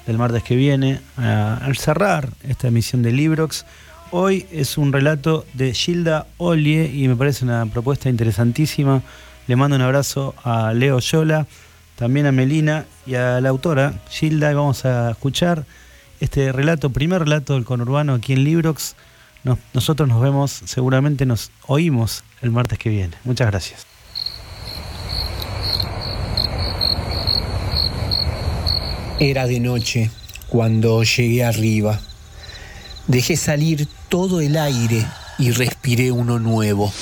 del 0.09 0.19
martes 0.19 0.43
que 0.43 0.57
viene, 0.57 1.01
al 1.17 1.77
cerrar 1.77 2.31
esta 2.43 2.67
emisión 2.67 3.03
de 3.03 3.13
Librox. 3.13 3.65
Hoy 4.11 4.47
es 4.51 4.77
un 4.77 4.93
relato 4.93 5.47
de 5.55 5.73
Gilda 5.73 6.27
Olie 6.39 6.91
y 6.93 7.07
me 7.07 7.15
parece 7.15 7.45
una 7.45 7.65
propuesta 7.67 8.09
interesantísima 8.09 9.03
le 9.49 9.57
mando 9.57 9.77
un 9.77 9.83
abrazo 9.83 10.35
a 10.45 10.75
Leo 10.75 10.99
Yola, 11.01 11.47
también 11.97 12.27
a 12.27 12.33
Melina 12.33 12.85
y 13.07 13.15
a 13.15 13.41
la 13.41 13.49
autora 13.49 13.95
Gilda. 14.11 14.53
Y 14.53 14.55
vamos 14.55 14.85
a 14.85 15.11
escuchar 15.11 15.65
este 16.21 16.53
relato, 16.53 16.91
primer 16.91 17.23
relato 17.23 17.55
del 17.55 17.65
conurbano 17.65 18.13
aquí 18.13 18.35
en 18.35 18.45
Librox. 18.45 18.95
nosotros 19.73 20.07
nos 20.07 20.21
vemos, 20.21 20.53
seguramente 20.67 21.25
nos 21.25 21.51
oímos 21.67 22.25
el 22.43 22.51
martes 22.51 22.79
que 22.79 22.91
viene. 22.91 23.17
Muchas 23.25 23.47
gracias. 23.47 23.88
Era 29.21 29.49
de 29.49 29.59
noche 29.59 30.13
cuando 30.49 31.03
llegué 31.03 31.45
arriba. 31.45 31.99
Dejé 33.09 33.37
salir 33.37 33.89
todo 34.09 34.41
el 34.41 34.57
aire 34.57 35.05
y 35.41 35.51
respiré 35.51 36.13
uno 36.13 36.39
nuevo. 36.39 36.93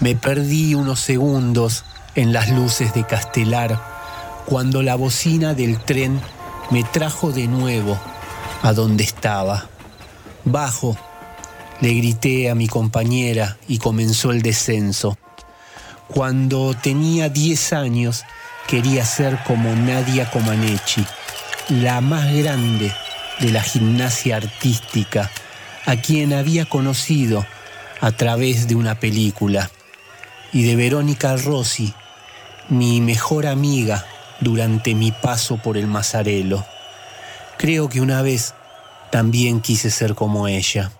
Me 0.00 0.16
perdí 0.16 0.74
unos 0.74 0.98
segundos 0.98 1.84
en 2.16 2.32
las 2.32 2.50
luces 2.50 2.94
de 2.94 3.06
Castelar 3.06 3.80
cuando 4.46 4.82
la 4.82 4.96
bocina 4.96 5.54
del 5.54 5.78
tren 5.78 6.20
me 6.70 6.82
trajo 6.82 7.30
de 7.30 7.46
nuevo 7.46 7.96
a 8.62 8.72
donde 8.72 9.04
estaba. 9.04 9.68
Bajo, 10.44 10.96
le 11.80 11.94
grité 11.94 12.50
a 12.50 12.56
mi 12.56 12.66
compañera 12.66 13.56
y 13.68 13.78
comenzó 13.78 14.32
el 14.32 14.42
descenso. 14.42 15.16
Cuando 16.08 16.74
tenía 16.74 17.28
10 17.28 17.72
años 17.72 18.24
quería 18.66 19.04
ser 19.04 19.38
como 19.44 19.74
Nadia 19.74 20.30
Comaneci, 20.30 21.04
la 21.68 22.00
más 22.00 22.32
grande 22.32 22.92
de 23.40 23.50
la 23.50 23.62
gimnasia 23.62 24.36
artística, 24.36 25.30
a 25.86 25.96
quien 25.96 26.32
había 26.32 26.64
conocido 26.64 27.44
a 28.00 28.12
través 28.12 28.68
de 28.68 28.74
una 28.74 28.98
película 28.98 29.70
y 30.52 30.64
de 30.64 30.76
Verónica 30.76 31.36
Rossi, 31.36 31.92
mi 32.68 33.00
mejor 33.00 33.46
amiga 33.46 34.06
durante 34.40 34.94
mi 34.94 35.12
paso 35.12 35.58
por 35.58 35.76
el 35.76 35.86
Mazarelo. 35.86 36.64
Creo 37.58 37.88
que 37.88 38.00
una 38.00 38.22
vez 38.22 38.54
también 39.10 39.60
quise 39.60 39.90
ser 39.90 40.14
como 40.14 40.48
ella. 40.48 40.90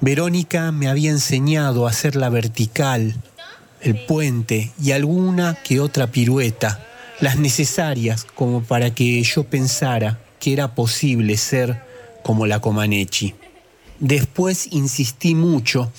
Verónica 0.00 0.72
me 0.72 0.88
había 0.88 1.10
enseñado 1.10 1.86
a 1.86 1.90
hacer 1.90 2.16
la 2.16 2.28
vertical, 2.28 3.14
el 3.80 4.04
puente 4.06 4.72
y 4.82 4.92
alguna 4.92 5.54
que 5.62 5.80
otra 5.80 6.08
pirueta, 6.08 6.84
las 7.20 7.36
necesarias 7.36 8.26
como 8.34 8.62
para 8.62 8.94
que 8.94 9.22
yo 9.22 9.44
pensara 9.44 10.20
que 10.40 10.52
era 10.52 10.74
posible 10.74 11.36
ser 11.36 11.82
como 12.22 12.46
la 12.46 12.60
Comaneci. 12.60 13.34
Después 14.00 14.68
insistí 14.70 15.34
mucho 15.34 15.92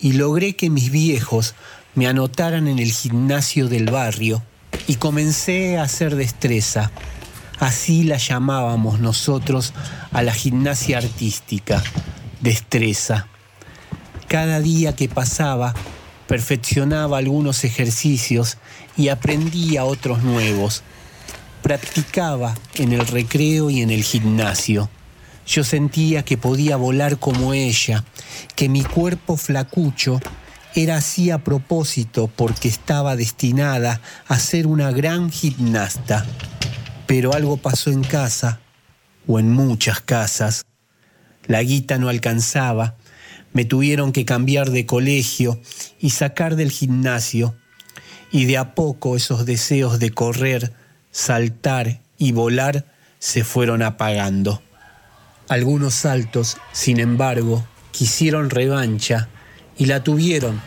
y 0.00 0.12
logré 0.12 0.56
que 0.56 0.70
mis 0.70 0.90
viejos 0.90 1.54
me 1.94 2.06
anotaran 2.06 2.68
en 2.68 2.78
el 2.78 2.90
gimnasio 2.90 3.68
del 3.68 3.90
barrio 3.90 4.42
y 4.86 4.96
comencé 4.96 5.78
a 5.78 5.82
hacer 5.82 6.16
destreza. 6.16 6.90
Así 7.60 8.04
la 8.04 8.16
llamábamos 8.16 8.98
nosotros 8.98 9.72
a 10.12 10.22
la 10.22 10.32
gimnasia 10.32 10.98
artística, 10.98 11.82
destreza. 12.40 13.28
Cada 14.26 14.60
día 14.60 14.96
que 14.96 15.08
pasaba, 15.08 15.74
perfeccionaba 16.26 17.18
algunos 17.18 17.64
ejercicios 17.64 18.58
y 18.96 19.08
aprendía 19.08 19.84
otros 19.84 20.22
nuevos. 20.22 20.82
Practicaba 21.62 22.54
en 22.74 22.92
el 22.92 23.06
recreo 23.06 23.70
y 23.70 23.82
en 23.82 23.90
el 23.90 24.02
gimnasio. 24.02 24.90
Yo 25.46 25.64
sentía 25.64 26.24
que 26.24 26.38
podía 26.38 26.76
volar 26.76 27.18
como 27.18 27.52
ella, 27.54 28.04
que 28.56 28.68
mi 28.68 28.82
cuerpo 28.82 29.36
flacucho 29.36 30.20
era 30.74 30.96
así 30.96 31.30
a 31.30 31.38
propósito 31.38 32.30
porque 32.34 32.68
estaba 32.68 33.14
destinada 33.16 34.00
a 34.26 34.38
ser 34.38 34.66
una 34.66 34.90
gran 34.90 35.30
gimnasta. 35.30 36.26
Pero 37.06 37.34
algo 37.34 37.58
pasó 37.58 37.90
en 37.90 38.02
casa, 38.02 38.60
o 39.26 39.38
en 39.38 39.52
muchas 39.52 40.00
casas. 40.00 40.64
La 41.46 41.62
guita 41.62 41.98
no 41.98 42.08
alcanzaba, 42.08 42.96
me 43.54 43.64
tuvieron 43.64 44.12
que 44.12 44.26
cambiar 44.26 44.70
de 44.70 44.84
colegio 44.84 45.58
y 45.98 46.10
sacar 46.10 46.56
del 46.56 46.70
gimnasio. 46.70 47.54
Y 48.30 48.44
de 48.46 48.58
a 48.58 48.74
poco 48.74 49.16
esos 49.16 49.46
deseos 49.46 50.00
de 50.00 50.10
correr, 50.10 50.74
saltar 51.12 52.00
y 52.18 52.32
volar 52.32 52.84
se 53.20 53.44
fueron 53.44 53.80
apagando. 53.82 54.60
Algunos 55.48 55.94
saltos, 55.94 56.56
sin 56.72 56.98
embargo, 56.98 57.64
quisieron 57.92 58.50
revancha 58.50 59.28
y 59.78 59.86
la 59.86 60.02
tuvieron 60.02 60.60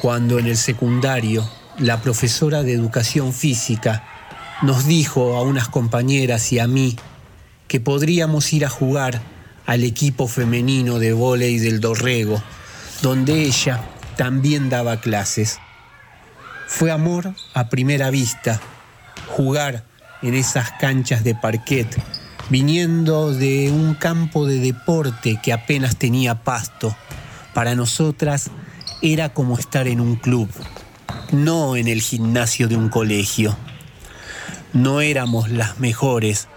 cuando 0.00 0.38
en 0.38 0.46
el 0.46 0.56
secundario 0.56 1.50
la 1.78 2.00
profesora 2.00 2.62
de 2.62 2.74
educación 2.74 3.32
física 3.32 4.04
nos 4.62 4.86
dijo 4.86 5.36
a 5.36 5.42
unas 5.42 5.68
compañeras 5.68 6.52
y 6.52 6.60
a 6.60 6.68
mí 6.68 6.96
que 7.66 7.80
podríamos 7.80 8.52
ir 8.52 8.64
a 8.64 8.68
jugar 8.68 9.20
al 9.70 9.84
equipo 9.84 10.26
femenino 10.26 10.98
de 10.98 11.12
vóley 11.12 11.60
del 11.60 11.78
Dorrego, 11.78 12.42
donde 13.02 13.44
ella 13.44 13.80
también 14.16 14.68
daba 14.68 15.00
clases. 15.00 15.60
Fue 16.66 16.90
amor 16.90 17.32
a 17.54 17.68
primera 17.68 18.10
vista, 18.10 18.60
jugar 19.28 19.84
en 20.22 20.34
esas 20.34 20.72
canchas 20.80 21.22
de 21.22 21.36
parquet, 21.36 21.86
viniendo 22.48 23.32
de 23.32 23.70
un 23.70 23.94
campo 23.94 24.44
de 24.44 24.58
deporte 24.58 25.38
que 25.40 25.52
apenas 25.52 25.94
tenía 25.94 26.42
pasto. 26.42 26.96
Para 27.54 27.76
nosotras 27.76 28.50
era 29.02 29.28
como 29.28 29.56
estar 29.56 29.86
en 29.86 30.00
un 30.00 30.16
club, 30.16 30.48
no 31.30 31.76
en 31.76 31.86
el 31.86 32.02
gimnasio 32.02 32.66
de 32.66 32.74
un 32.74 32.88
colegio. 32.88 33.56
No 34.72 35.00
éramos 35.00 35.48
las 35.48 35.78
mejores, 35.78 36.48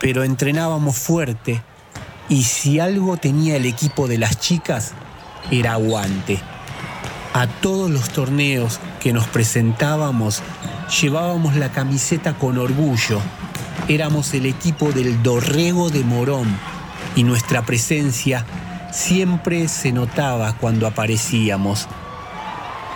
pero 0.00 0.24
entrenábamos 0.24 0.96
fuerte 0.96 1.60
y 2.32 2.44
si 2.44 2.80
algo 2.80 3.18
tenía 3.18 3.56
el 3.56 3.66
equipo 3.66 4.08
de 4.08 4.16
las 4.16 4.40
chicas, 4.40 4.92
era 5.50 5.72
aguante. 5.72 6.40
A 7.34 7.46
todos 7.46 7.90
los 7.90 8.08
torneos 8.08 8.80
que 9.00 9.12
nos 9.12 9.26
presentábamos, 9.26 10.42
llevábamos 11.02 11.56
la 11.56 11.72
camiseta 11.72 12.32
con 12.32 12.56
orgullo. 12.56 13.20
Éramos 13.86 14.32
el 14.32 14.46
equipo 14.46 14.92
del 14.92 15.22
Dorrego 15.22 15.90
de 15.90 16.04
Morón 16.04 16.48
y 17.16 17.24
nuestra 17.24 17.66
presencia 17.66 18.46
siempre 18.90 19.68
se 19.68 19.92
notaba 19.92 20.54
cuando 20.54 20.86
aparecíamos. 20.86 21.86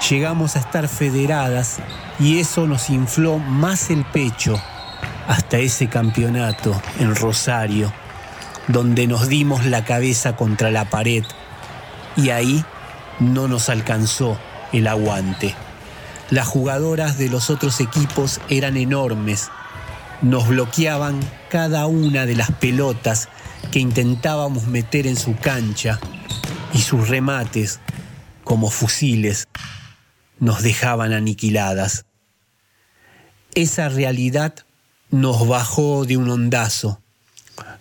Llegamos 0.09 0.57
a 0.57 0.61
estar 0.61 0.89
federadas 0.89 1.77
y 2.19 2.39
eso 2.39 2.67
nos 2.67 2.89
infló 2.89 3.39
más 3.39 3.91
el 3.91 4.03
pecho 4.07 4.59
hasta 5.29 5.59
ese 5.59 5.89
campeonato 5.89 6.81
en 6.99 7.15
Rosario, 7.15 7.93
donde 8.68 9.06
nos 9.06 9.28
dimos 9.28 9.64
la 9.64 9.84
cabeza 9.84 10.36
contra 10.36 10.70
la 10.70 10.90
pared 10.90 11.24
y 12.16 12.30
ahí 12.30 12.64
no 13.20 13.48
nos 13.48 13.68
alcanzó 13.68 14.38
el 14.72 14.86
aguante. 14.86 15.55
Las 16.30 16.48
jugadoras 16.48 17.18
de 17.18 17.28
los 17.28 17.51
otros 17.51 17.80
equipos 17.80 18.40
eran 18.48 18.76
enormes, 18.76 19.51
nos 20.22 20.48
bloqueaban 20.48 21.20
cada 21.51 21.86
una 21.86 22.26
de 22.26 22.34
las 22.34 22.51
pelotas 22.51 23.28
que 23.70 23.78
intentábamos 23.78 24.66
meter 24.66 25.06
en 25.06 25.16
su 25.16 25.36
cancha 25.36 26.01
y 26.72 26.80
sus 26.80 27.09
remates, 27.09 27.80
como 28.44 28.70
fusiles, 28.70 29.47
nos 30.38 30.62
dejaban 30.62 31.12
aniquiladas. 31.12 32.06
Esa 33.55 33.88
realidad 33.88 34.55
nos 35.10 35.47
bajó 35.48 36.05
de 36.05 36.16
un 36.16 36.28
ondazo, 36.28 37.01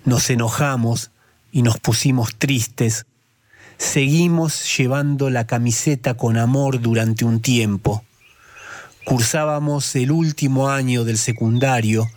nos 0.03 0.29
enojamos 0.29 1.11
y 1.51 1.61
nos 1.61 1.79
pusimos 1.79 2.35
tristes. 2.35 3.05
Seguimos 3.77 4.77
llevando 4.77 5.29
la 5.29 5.47
camiseta 5.47 6.15
con 6.15 6.37
amor 6.37 6.81
durante 6.81 7.25
un 7.25 7.41
tiempo. 7.41 8.03
Cursábamos 9.05 9.95
el 9.95 10.11
último 10.11 10.69
año 10.69 11.03
del 11.03 11.17
secundario 11.17 12.07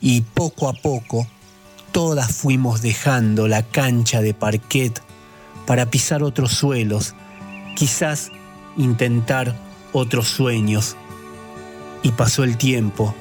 y 0.00 0.22
poco 0.22 0.68
a 0.68 0.72
poco 0.72 1.26
todas 1.92 2.32
fuimos 2.32 2.82
dejando 2.82 3.48
la 3.48 3.62
cancha 3.62 4.22
de 4.22 4.34
parquet 4.34 5.02
para 5.66 5.86
pisar 5.86 6.22
otros 6.22 6.52
suelos, 6.52 7.14
quizás 7.76 8.30
intentar 8.76 9.54
otros 9.92 10.28
sueños. 10.28 10.96
Y 12.02 12.12
pasó 12.12 12.44
el 12.44 12.56
tiempo, 12.56 13.14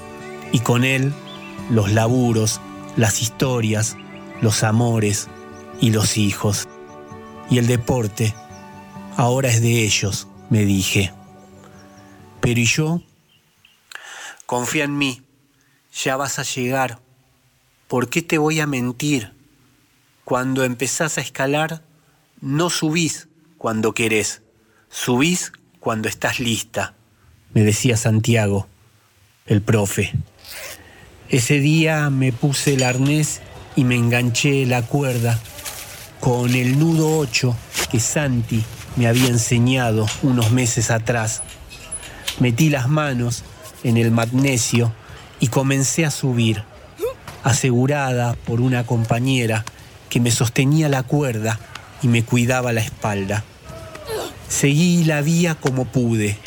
y 0.52 0.60
con 0.60 0.84
él 0.84 1.14
los 1.70 1.92
laburos, 1.92 2.62
las 3.00 3.22
historias, 3.22 3.96
los 4.42 4.64
amores 4.64 5.30
y 5.80 5.92
los 5.92 6.18
hijos. 6.18 6.68
Y 7.50 7.58
el 7.58 7.68
deporte 7.68 8.36
ahora 9.16 9.48
es 9.50 9.62
de 9.62 9.84
ellos, 9.84 10.28
me 10.50 10.66
dije. 10.66 11.14
Pero 12.42 12.60
¿y 12.60 12.66
yo? 12.66 13.02
Confía 14.46 14.84
en 14.84 14.98
mí, 14.98 15.22
ya 15.94 16.18
vas 16.18 16.40
a 16.40 16.44
llegar. 16.44 17.00
¿Por 17.88 18.10
qué 18.10 18.22
te 18.22 18.38
voy 18.38 18.60
a 18.60 18.68
mentir? 18.68 19.34
Cuando 20.26 20.64
empezás 20.64 21.18
a 21.18 21.22
escalar, 21.22 21.84
no 22.42 22.70
subís 22.70 23.30
cuando 23.58 23.94
querés, 23.94 24.42
subís 24.90 25.54
cuando 25.80 26.10
estás 26.10 26.40
lista, 26.40 26.96
me 27.54 27.64
decía 27.64 27.98
Santiago, 27.98 28.68
el 29.46 29.62
profe. 29.62 30.14
Ese 31.30 31.60
día 31.60 32.10
me 32.10 32.32
puse 32.32 32.74
el 32.74 32.82
arnés 32.82 33.42
y 33.76 33.84
me 33.84 33.96
enganché 33.96 34.66
la 34.66 34.82
cuerda 34.82 35.40
con 36.20 36.56
el 36.56 36.80
nudo 36.80 37.20
8 37.20 37.56
que 37.92 38.00
Santi 38.00 38.64
me 38.96 39.08
había 39.08 39.28
enseñado 39.28 40.08
unos 40.24 40.50
meses 40.50 40.90
atrás. 40.90 41.44
Metí 42.40 42.72
las 42.72 42.90
manos 42.90 43.44
en 43.84 43.98
el 43.98 44.10
magnesio 44.10 44.92
y 45.40 45.50
comencé 45.50 46.04
a 46.04 46.10
subir, 46.10 46.64
asegurada 47.44 48.34
por 48.34 48.60
una 48.60 48.88
compañera 48.88 49.66
que 50.10 50.20
me 50.20 50.32
sostenía 50.32 50.90
la 50.90 51.04
cuerda 51.04 51.60
y 52.02 52.08
me 52.08 52.24
cuidaba 52.24 52.74
la 52.74 52.82
espalda. 52.82 53.44
Seguí 54.48 55.04
la 55.04 55.22
vía 55.22 55.54
como 55.54 55.86
pude 55.86 56.40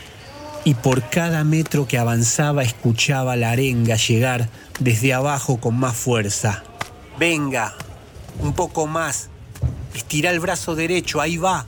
y 0.65 0.75
por 0.75 1.09
cada 1.09 1.45
metro 1.45 1.87
que 1.87 1.99
avanzaba 1.99 2.65
escuchaba 2.65 3.37
la 3.37 3.53
arenga 3.53 3.95
llegar 3.95 4.49
desde 4.83 5.15
abajo 5.15 5.59
con 5.59 5.79
más 5.79 5.97
fuerza. 5.97 6.63
Venga, 7.19 7.75
un 8.41 8.53
poco 8.53 8.87
más. 8.87 9.29
Estira 9.95 10.31
el 10.31 10.41
brazo 10.41 10.75
derecho, 10.75 11.21
ahí 11.21 11.37
va. 11.37 11.67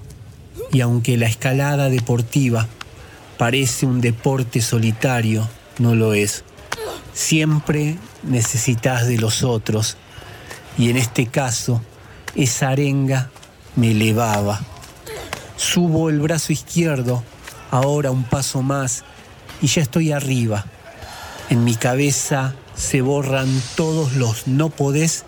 Y 0.73 0.81
aunque 0.81 1.16
la 1.16 1.27
escalada 1.27 1.89
deportiva 1.89 2.66
parece 3.39 3.86
un 3.86 4.01
deporte 4.01 4.61
solitario, 4.61 5.49
no 5.78 5.95
lo 5.95 6.15
es. 6.15 6.45
Siempre 7.12 7.97
necesitas 8.23 9.07
de 9.07 9.19
los 9.19 9.43
otros. 9.43 9.97
Y 10.77 10.91
en 10.91 10.97
este 10.97 11.27
caso, 11.27 11.81
esa 12.35 12.70
arenga 12.70 13.31
me 13.77 13.93
elevaba. 13.93 14.61
Subo 15.57 16.11
el 16.11 16.19
brazo 16.20 16.53
izquierdo, 16.53 17.23
ahora 17.70 18.11
un 18.11 18.24
paso 18.24 18.62
más, 18.62 19.05
y 19.62 19.69
ya 19.69 19.82
estoy 19.82 20.11
arriba. 20.11 20.65
En 21.49 21.62
mi 21.62 21.77
cabeza 21.77 22.55
se 22.77 23.01
borran 23.01 23.49
todos 23.77 24.15
los 24.15 24.47
no 24.47 24.71
podés 24.71 25.25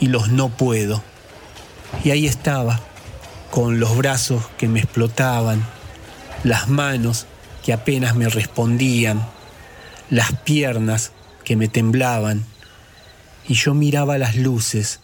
y 0.00 0.08
los 0.08 0.30
no 0.30 0.48
puedo. 0.48 1.02
Y 2.04 2.10
ahí 2.10 2.26
estaba, 2.26 2.80
con 3.50 3.80
los 3.80 3.96
brazos 3.96 4.44
que 4.58 4.68
me 4.68 4.80
explotaban, 4.80 5.64
las 6.44 6.68
manos 6.68 7.26
que 7.64 7.72
apenas 7.72 8.14
me 8.14 8.28
respondían, 8.28 9.26
las 10.10 10.32
piernas 10.32 11.12
que 11.44 11.56
me 11.56 11.68
temblaban, 11.68 12.44
y 13.46 13.54
yo 13.54 13.74
miraba 13.74 14.18
las 14.18 14.36
luces 14.36 15.00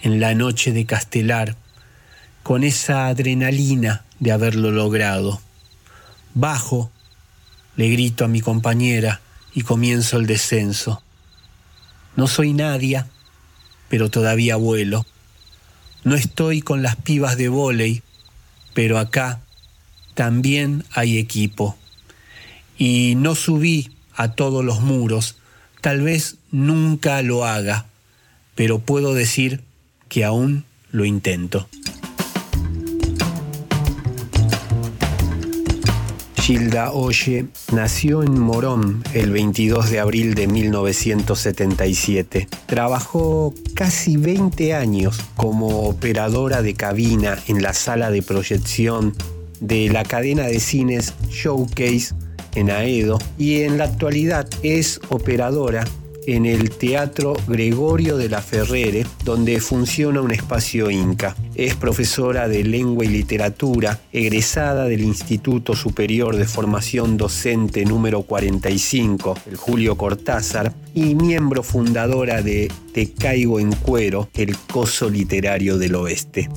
en 0.00 0.20
la 0.20 0.34
noche 0.34 0.72
de 0.72 0.86
Castelar, 0.86 1.56
con 2.42 2.64
esa 2.64 3.08
adrenalina 3.08 4.04
de 4.18 4.32
haberlo 4.32 4.70
logrado. 4.70 5.40
Bajo, 6.34 6.90
le 7.76 7.88
grito 7.88 8.24
a 8.24 8.28
mi 8.28 8.40
compañera 8.40 9.20
y 9.52 9.62
comienzo 9.62 10.16
el 10.16 10.26
descenso. 10.26 11.02
No 12.16 12.26
soy 12.26 12.52
nadie, 12.52 13.04
pero 13.88 14.10
todavía 14.10 14.56
vuelo. 14.56 15.06
No 16.04 16.14
estoy 16.14 16.62
con 16.62 16.82
las 16.82 16.96
pibas 16.96 17.36
de 17.36 17.48
vóley, 17.48 18.02
pero 18.74 18.98
acá 18.98 19.40
también 20.14 20.84
hay 20.92 21.18
equipo. 21.18 21.76
Y 22.78 23.14
no 23.16 23.34
subí 23.34 23.90
a 24.14 24.32
todos 24.32 24.64
los 24.64 24.80
muros, 24.80 25.36
tal 25.80 26.00
vez 26.00 26.36
nunca 26.50 27.22
lo 27.22 27.44
haga, 27.44 27.86
pero 28.54 28.78
puedo 28.78 29.14
decir 29.14 29.62
que 30.08 30.24
aún 30.24 30.64
lo 30.90 31.04
intento. 31.04 31.68
Gilda 36.50 36.90
Oye 36.90 37.46
nació 37.72 38.24
en 38.24 38.36
Morón 38.36 39.04
el 39.14 39.30
22 39.30 39.88
de 39.88 40.00
abril 40.00 40.34
de 40.34 40.48
1977. 40.48 42.48
Trabajó 42.66 43.54
casi 43.74 44.16
20 44.16 44.74
años 44.74 45.20
como 45.36 45.88
operadora 45.88 46.60
de 46.60 46.74
cabina 46.74 47.38
en 47.46 47.62
la 47.62 47.72
sala 47.72 48.10
de 48.10 48.22
proyección 48.22 49.14
de 49.60 49.90
la 49.90 50.02
cadena 50.02 50.48
de 50.48 50.58
cines 50.58 51.14
Showcase 51.28 52.16
en 52.56 52.72
Aedo 52.72 53.20
y 53.38 53.60
en 53.60 53.78
la 53.78 53.84
actualidad 53.84 54.48
es 54.64 55.00
operadora 55.08 55.84
en 56.26 56.46
el 56.46 56.70
Teatro 56.70 57.34
Gregorio 57.46 58.16
de 58.16 58.28
la 58.28 58.42
Ferrere, 58.42 59.06
donde 59.24 59.60
funciona 59.60 60.20
un 60.20 60.30
espacio 60.30 60.90
inca. 60.90 61.36
Es 61.54 61.74
profesora 61.74 62.48
de 62.48 62.64
lengua 62.64 63.04
y 63.04 63.08
literatura, 63.08 64.00
egresada 64.12 64.84
del 64.84 65.02
Instituto 65.02 65.74
Superior 65.74 66.36
de 66.36 66.46
Formación 66.46 67.16
Docente 67.16 67.84
número 67.84 68.22
45, 68.22 69.34
el 69.50 69.56
Julio 69.56 69.96
Cortázar, 69.96 70.72
y 70.94 71.14
miembro 71.14 71.62
fundadora 71.62 72.42
de 72.42 72.70
Te 72.92 73.12
Caigo 73.12 73.60
en 73.60 73.72
Cuero, 73.72 74.28
el 74.34 74.56
Coso 74.56 75.08
Literario 75.08 75.78
del 75.78 75.94
Oeste. 75.94 76.48